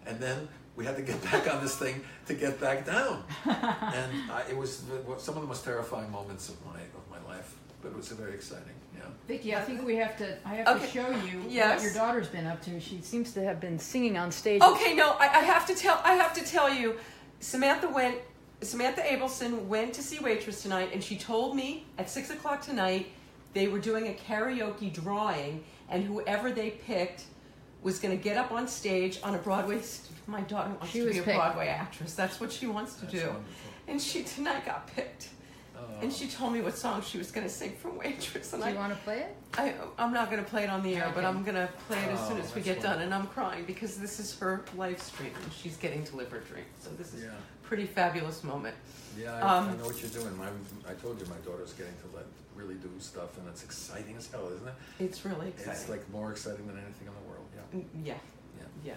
and 0.08 0.20
then 0.20 0.48
we 0.76 0.86
had 0.86 0.96
to 0.96 1.04
get 1.04 1.22
back 1.32 1.52
on 1.54 1.62
this 1.62 1.76
thing 1.78 2.02
to 2.26 2.34
get 2.34 2.60
back 2.60 2.86
down. 2.86 3.24
and 3.46 4.32
I, 4.32 4.44
it 4.50 4.58
was 4.58 4.82
the- 4.84 5.04
some 5.20 5.36
of 5.36 5.42
the 5.42 5.48
most 5.48 5.64
terrifying 5.64 6.12
moments 6.12 6.50
of 6.50 6.56
my 6.66 6.80
of 6.80 7.04
my 7.12 7.20
life, 7.32 7.54
but 7.84 7.90
it 7.90 7.96
was 7.98 8.08
very 8.10 8.34
exciting. 8.34 8.74
Yeah. 8.98 9.04
Vicky, 9.28 9.56
I 9.56 9.62
think 9.62 9.86
we 9.86 9.96
have 9.98 10.18
to. 10.18 10.38
I 10.44 10.56
have 10.56 10.68
Okay. 10.70 10.86
to 10.88 10.92
show 10.92 11.10
you 11.12 11.44
Yes. 11.48 11.78
what 11.80 11.84
your 11.86 11.94
daughter's 11.94 12.28
been 12.30 12.48
up 12.48 12.62
to. 12.64 12.80
She 12.80 13.00
seems 13.02 13.32
to 13.34 13.44
have 13.44 13.60
been 13.60 13.78
singing 13.78 14.18
on 14.18 14.32
stage. 14.32 14.62
Okay, 14.62 14.96
no, 14.96 15.12
I, 15.20 15.26
I 15.28 15.44
have 15.44 15.68
to 15.68 15.76
tell. 15.76 16.02
I 16.04 16.14
have 16.14 16.34
to 16.34 16.44
tell 16.44 16.70
you, 16.74 16.98
Samantha 17.42 17.90
went. 17.90 18.18
Samantha 18.62 19.02
Abelson 19.02 19.66
went 19.66 19.94
to 19.96 20.04
see 20.04 20.20
Waitress 20.20 20.62
tonight, 20.62 20.92
and 20.94 21.04
she 21.04 21.18
told 21.18 21.56
me 21.56 21.86
at 21.98 22.10
six 22.10 22.30
o'clock 22.30 22.62
tonight 22.62 23.08
they 23.54 23.68
were 23.68 23.80
doing 23.80 24.08
a 24.08 24.12
karaoke 24.14 24.94
drawing, 24.94 25.64
and 25.90 26.04
whoever 26.04 26.52
they 26.52 26.70
picked 26.70 27.24
was 27.82 27.98
going 28.00 28.16
to 28.16 28.24
get 28.24 28.38
up 28.38 28.52
on 28.52 28.68
stage 28.68 29.20
on 29.24 29.34
a 29.34 29.40
Broadway. 29.40 29.82
St- 29.82 30.10
my 30.28 30.42
daughter 30.42 30.70
wants 30.70 30.90
She 30.92 31.00
to 31.00 31.10
be 31.10 31.18
a 31.18 31.24
picked. 31.24 31.38
Broadway 31.38 31.68
actress. 31.68 32.14
That's 32.14 32.40
what 32.40 32.52
she 32.52 32.68
wants 32.68 32.94
to 32.96 33.02
That's 33.02 33.14
do. 33.14 33.20
wonderful. 33.22 33.44
And 33.88 34.00
she 34.00 34.22
tonight 34.24 34.66
got 34.66 34.86
picked. 34.96 35.30
And 36.02 36.12
she 36.12 36.28
told 36.28 36.54
me 36.54 36.62
what 36.62 36.78
song 36.78 37.02
she 37.02 37.18
was 37.18 37.32
going 37.32 37.46
to 37.48 37.54
sing 37.54 37.76
from 37.76 37.98
Waitress, 37.98 38.54
and 38.54 38.64
Do 38.64 38.70
you 38.70 38.76
I, 38.76 38.78
want 38.80 38.94
to 38.94 39.00
play 39.04 39.20
it? 39.20 39.36
I, 39.58 39.74
I'm 39.98 40.14
not 40.14 40.30
going 40.32 40.44
to 40.44 40.50
play 40.50 40.64
it 40.64 40.70
on 40.70 40.82
the 40.84 40.96
air, 40.96 41.12
but 41.14 41.24
I'm 41.26 41.44
going 41.44 41.56
to 41.56 41.70
play 41.88 41.98
it 42.00 42.10
as 42.10 42.20
soon 42.28 42.38
Oh, 42.38 42.42
as 42.42 42.56
we 42.56 42.62
that's 42.62 42.76
get 42.76 42.82
done. 42.82 43.02
And 43.02 43.14
I'm 43.14 43.28
crying 43.28 43.66
because 43.66 43.98
this 43.98 44.20
is 44.20 44.38
her 44.40 44.64
live 44.78 45.02
stream 45.02 45.32
and 45.44 45.54
she's 45.54 45.78
getting 45.78 46.04
to 46.06 46.16
live 46.16 46.32
her 46.32 46.40
dream. 46.40 46.66
So 46.80 46.90
this 46.98 47.14
is 47.14 47.24
Yeah. 47.24 47.30
a 47.30 47.68
pretty 47.68 47.86
fabulous 47.86 48.44
moment. 48.44 48.76
Yeah, 49.18 49.36
I, 49.36 49.58
Um, 49.58 49.70
I 49.70 49.76
know 49.78 49.86
what 49.86 50.02
you're 50.02 50.10
doing. 50.12 50.36
My, 50.38 50.48
I 50.90 50.94
told 50.96 51.20
you 51.20 51.26
my 51.28 51.38
daughter's 51.46 51.74
getting 51.74 51.94
to 52.10 52.16
let 52.16 52.26
really 52.56 52.76
do 52.76 52.90
stuff, 53.00 53.38
and 53.38 53.48
it's 53.48 53.64
exciting 53.64 54.16
as 54.18 54.28
hell, 54.32 54.48
isn't 54.54 54.68
it? 54.68 54.74
It's 55.00 55.26
really 55.26 55.50
exciting. 55.50 55.72
It's 55.74 55.90
like 55.90 56.10
more 56.12 56.32
exciting 56.32 56.68
than 56.68 56.78
anything 56.78 57.08
in 57.08 57.14
the 57.14 57.30
world. 57.30 57.46
Yeah. 57.56 57.80
Mm, 57.80 57.86
yeah, 58.06 58.14
Yeah. 58.58 58.64
yeah. 58.86 58.94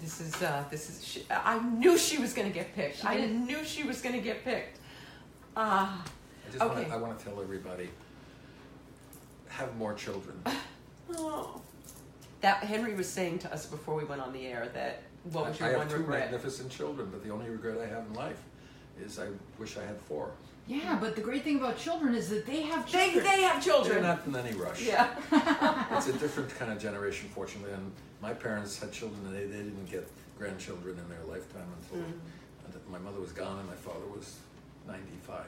This 0.00 0.20
is 0.20 0.42
uh, 0.42 0.64
this 0.70 0.90
is. 0.90 1.04
She, 1.06 1.24
I 1.30 1.58
knew 1.60 1.96
she 1.96 2.18
was 2.18 2.32
going 2.34 2.48
to 2.48 2.52
get 2.54 2.74
picked. 2.74 3.04
I 3.04 3.26
knew 3.26 3.64
she 3.64 3.84
was 3.84 4.02
going 4.02 4.14
to 4.14 4.20
get 4.20 4.44
picked. 4.44 4.78
Ah, 5.56 6.04
I 6.04 6.50
just 6.50 6.62
Okay. 6.62 6.74
want 6.74 6.88
to. 6.88 6.94
I 6.94 6.96
want 6.96 7.18
to 7.18 7.24
tell 7.24 7.40
everybody. 7.40 7.88
Have 9.48 9.76
more 9.76 9.94
children. 9.94 10.40
oh. 11.16 11.60
That 12.40 12.58
Henry 12.62 12.92
was 12.94 13.08
saying 13.08 13.38
to 13.38 13.52
us 13.54 13.64
before 13.64 13.94
we 13.94 14.04
went 14.04 14.20
on 14.20 14.34
the 14.34 14.46
air 14.46 14.68
that 14.74 15.02
what 15.32 15.48
was 15.48 15.58
I 15.62 15.70
your 15.70 15.78
have 15.78 15.78
one 15.78 15.88
two 15.88 15.96
regret? 16.02 16.20
magnificent 16.30 16.70
children, 16.70 17.08
but 17.10 17.24
the 17.24 17.30
only 17.30 17.48
regret 17.48 17.78
I 17.80 17.86
have 17.86 18.04
in 18.06 18.12
life 18.12 18.36
is 19.02 19.18
I 19.18 19.28
wish 19.58 19.78
I 19.78 19.80
had 19.86 19.96
four. 19.98 20.30
Yeah, 20.66 20.98
but 21.00 21.14
the 21.16 21.22
great 21.22 21.42
thing 21.42 21.56
about 21.56 21.78
children 21.78 22.14
is 22.14 22.28
that 22.28 22.44
they 22.44 22.60
have 22.62 22.84
They, 22.92 23.12
children. 23.12 23.24
they 23.24 23.42
have 23.42 23.64
They're 23.64 23.72
children. 23.74 24.02
not 24.02 24.26
in 24.26 24.36
any 24.36 24.52
rush. 24.54 24.82
Yeah. 24.82 25.08
It's 25.96 26.08
a 26.08 26.12
different 26.12 26.54
kind 26.58 26.70
of 26.70 26.78
generation, 26.78 27.30
fortunately. 27.34 27.72
And 27.72 27.90
my 28.20 28.34
parents 28.34 28.78
had 28.78 28.92
children, 28.92 29.20
and 29.26 29.34
they, 29.34 29.44
they 29.46 29.62
didn't 29.62 29.90
get 29.90 30.06
grandchildren 30.38 30.98
in 30.98 31.08
their 31.08 31.24
lifetime 31.26 31.68
until 31.80 32.04
Mm. 32.04 32.12
until 32.66 32.80
my 32.90 32.98
mother 32.98 33.20
was 33.20 33.32
gone 33.32 33.58
and 33.58 33.66
my 33.68 33.74
father 33.76 34.06
was 34.14 34.36
95. 34.86 35.44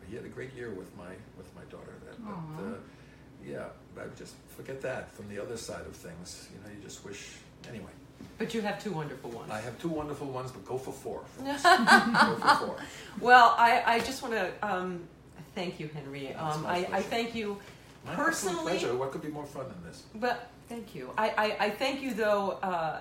But 0.00 0.08
he 0.08 0.16
had 0.16 0.24
a 0.24 0.28
great 0.28 0.54
year 0.54 0.70
with 0.70 0.94
my 0.96 1.10
with 1.36 1.54
my 1.54 1.62
daughter. 1.70 1.92
That, 2.04 2.16
but, 2.24 2.62
uh, 2.64 2.76
yeah, 3.44 3.66
I 3.98 4.06
just 4.18 4.34
forget 4.56 4.80
that. 4.82 5.10
From 5.12 5.28
the 5.28 5.40
other 5.40 5.56
side 5.56 5.82
of 5.86 5.94
things, 5.94 6.48
you 6.52 6.58
know, 6.62 6.74
you 6.76 6.82
just 6.82 7.04
wish. 7.04 7.36
Anyway, 7.68 7.90
But 8.38 8.54
you 8.54 8.60
have 8.60 8.80
two 8.82 8.92
wonderful 8.92 9.30
ones. 9.30 9.50
I 9.50 9.60
have 9.60 9.76
two 9.80 9.88
wonderful 9.88 10.28
ones, 10.28 10.52
but 10.52 10.64
go 10.64 10.78
for 10.78 10.92
four. 10.92 11.22
go 11.44 11.56
for 11.56 12.66
four. 12.66 12.76
Well, 13.20 13.54
I, 13.58 13.82
I 13.84 13.98
just 14.00 14.22
want 14.22 14.34
to 14.34 14.52
um, 14.62 15.00
thank 15.56 15.80
you, 15.80 15.88
Henry. 15.92 16.32
Um, 16.34 16.64
I, 16.66 16.86
I 16.92 17.02
thank 17.02 17.34
you 17.34 17.58
My 18.04 18.14
personally. 18.14 18.62
pleasure. 18.62 18.94
What 18.94 19.10
could 19.10 19.22
be 19.22 19.28
more 19.28 19.46
fun 19.46 19.64
than 19.68 19.82
this? 19.90 20.04
But 20.14 20.48
thank 20.68 20.94
you. 20.94 21.10
I, 21.18 21.28
I, 21.30 21.56
I 21.66 21.70
thank 21.70 22.02
you, 22.02 22.14
though. 22.14 22.52
Uh, 22.62 23.00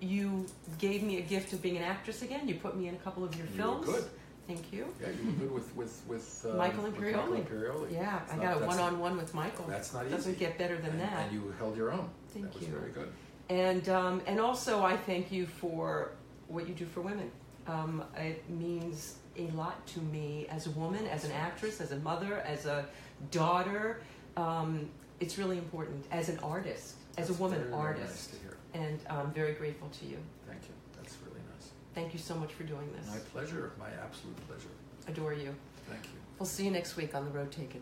you 0.00 0.46
gave 0.78 1.02
me 1.02 1.18
a 1.18 1.22
gift 1.22 1.52
of 1.52 1.60
being 1.60 1.76
an 1.76 1.82
actress 1.82 2.22
again. 2.22 2.48
You 2.48 2.54
put 2.54 2.74
me 2.74 2.88
in 2.88 2.94
a 2.94 2.98
couple 2.98 3.22
of 3.22 3.36
your 3.36 3.46
You 3.48 3.52
films. 3.52 3.84
good. 3.86 4.04
Thank 4.50 4.72
you. 4.72 4.92
Yeah, 5.00 5.10
you 5.10 5.26
were 5.26 5.32
good 5.32 5.52
with 5.52 5.76
with 5.76 6.02
with 6.08 6.46
um, 6.50 6.56
Michael 6.64 6.82
with 6.82 6.96
Imperioli. 6.96 7.30
Michael 7.30 7.36
Imperioli. 7.36 7.92
Yeah, 7.92 8.20
It's 8.24 8.32
I 8.32 8.36
got 8.36 8.60
a 8.60 8.66
one-on-one 8.66 9.16
with 9.16 9.32
Michael. 9.32 9.64
That's 9.68 9.94
not 9.94 10.10
Doesn't 10.10 10.40
get 10.40 10.58
better 10.58 10.76
than 10.76 10.90
and, 10.90 11.00
that. 11.02 11.26
And 11.26 11.32
you 11.32 11.54
held 11.56 11.76
your 11.76 11.92
own. 11.92 12.08
Thank 12.30 12.46
that 12.46 12.54
was 12.54 12.66
you. 12.66 12.74
very 12.74 12.90
good. 12.90 13.12
And 13.48 13.88
um, 13.88 14.22
and 14.26 14.40
also 14.40 14.82
I 14.82 14.96
thank 14.96 15.30
you 15.30 15.46
for 15.46 16.10
what 16.48 16.66
you 16.66 16.74
do 16.74 16.84
for 16.84 17.00
women. 17.00 17.30
Um, 17.68 18.02
it 18.16 18.42
means 18.50 19.18
a 19.36 19.46
lot 19.52 19.86
to 19.88 20.00
me 20.00 20.46
as 20.50 20.66
a 20.66 20.70
woman, 20.70 21.06
as 21.06 21.24
an 21.24 21.30
actress, 21.30 21.80
as 21.80 21.92
a 21.92 21.98
mother, 22.00 22.38
as 22.40 22.66
a 22.66 22.86
daughter. 23.30 24.02
Um, 24.36 24.90
it's 25.20 25.38
really 25.38 25.58
important 25.58 26.04
as 26.10 26.28
an 26.28 26.40
artist, 26.40 26.96
as 27.18 27.30
a 27.30 27.34
woman 27.34 27.72
artist, 27.72 28.32
nice 28.32 28.82
and 28.82 28.98
I'm 29.08 29.30
very 29.30 29.52
grateful 29.52 29.88
to 30.00 30.06
you. 30.06 30.16
Thank 30.48 30.62
you. 30.62 30.74
That's 30.96 31.16
really 31.24 31.40
nice. 31.54 31.70
Thank 31.94 32.12
you 32.12 32.18
so 32.18 32.34
much 32.34 32.52
for 32.52 32.62
doing 32.64 32.88
this. 32.96 33.08
My 33.08 33.18
pleasure. 33.32 33.72
My 33.78 33.88
absolute 34.02 34.36
pleasure. 34.48 34.68
Adore 35.08 35.34
you. 35.34 35.54
Thank 35.88 36.04
you. 36.04 36.10
We'll 36.38 36.46
see 36.46 36.64
you 36.64 36.70
next 36.70 36.96
week 36.96 37.14
on 37.14 37.24
the 37.24 37.30
road 37.30 37.50
taken. 37.50 37.80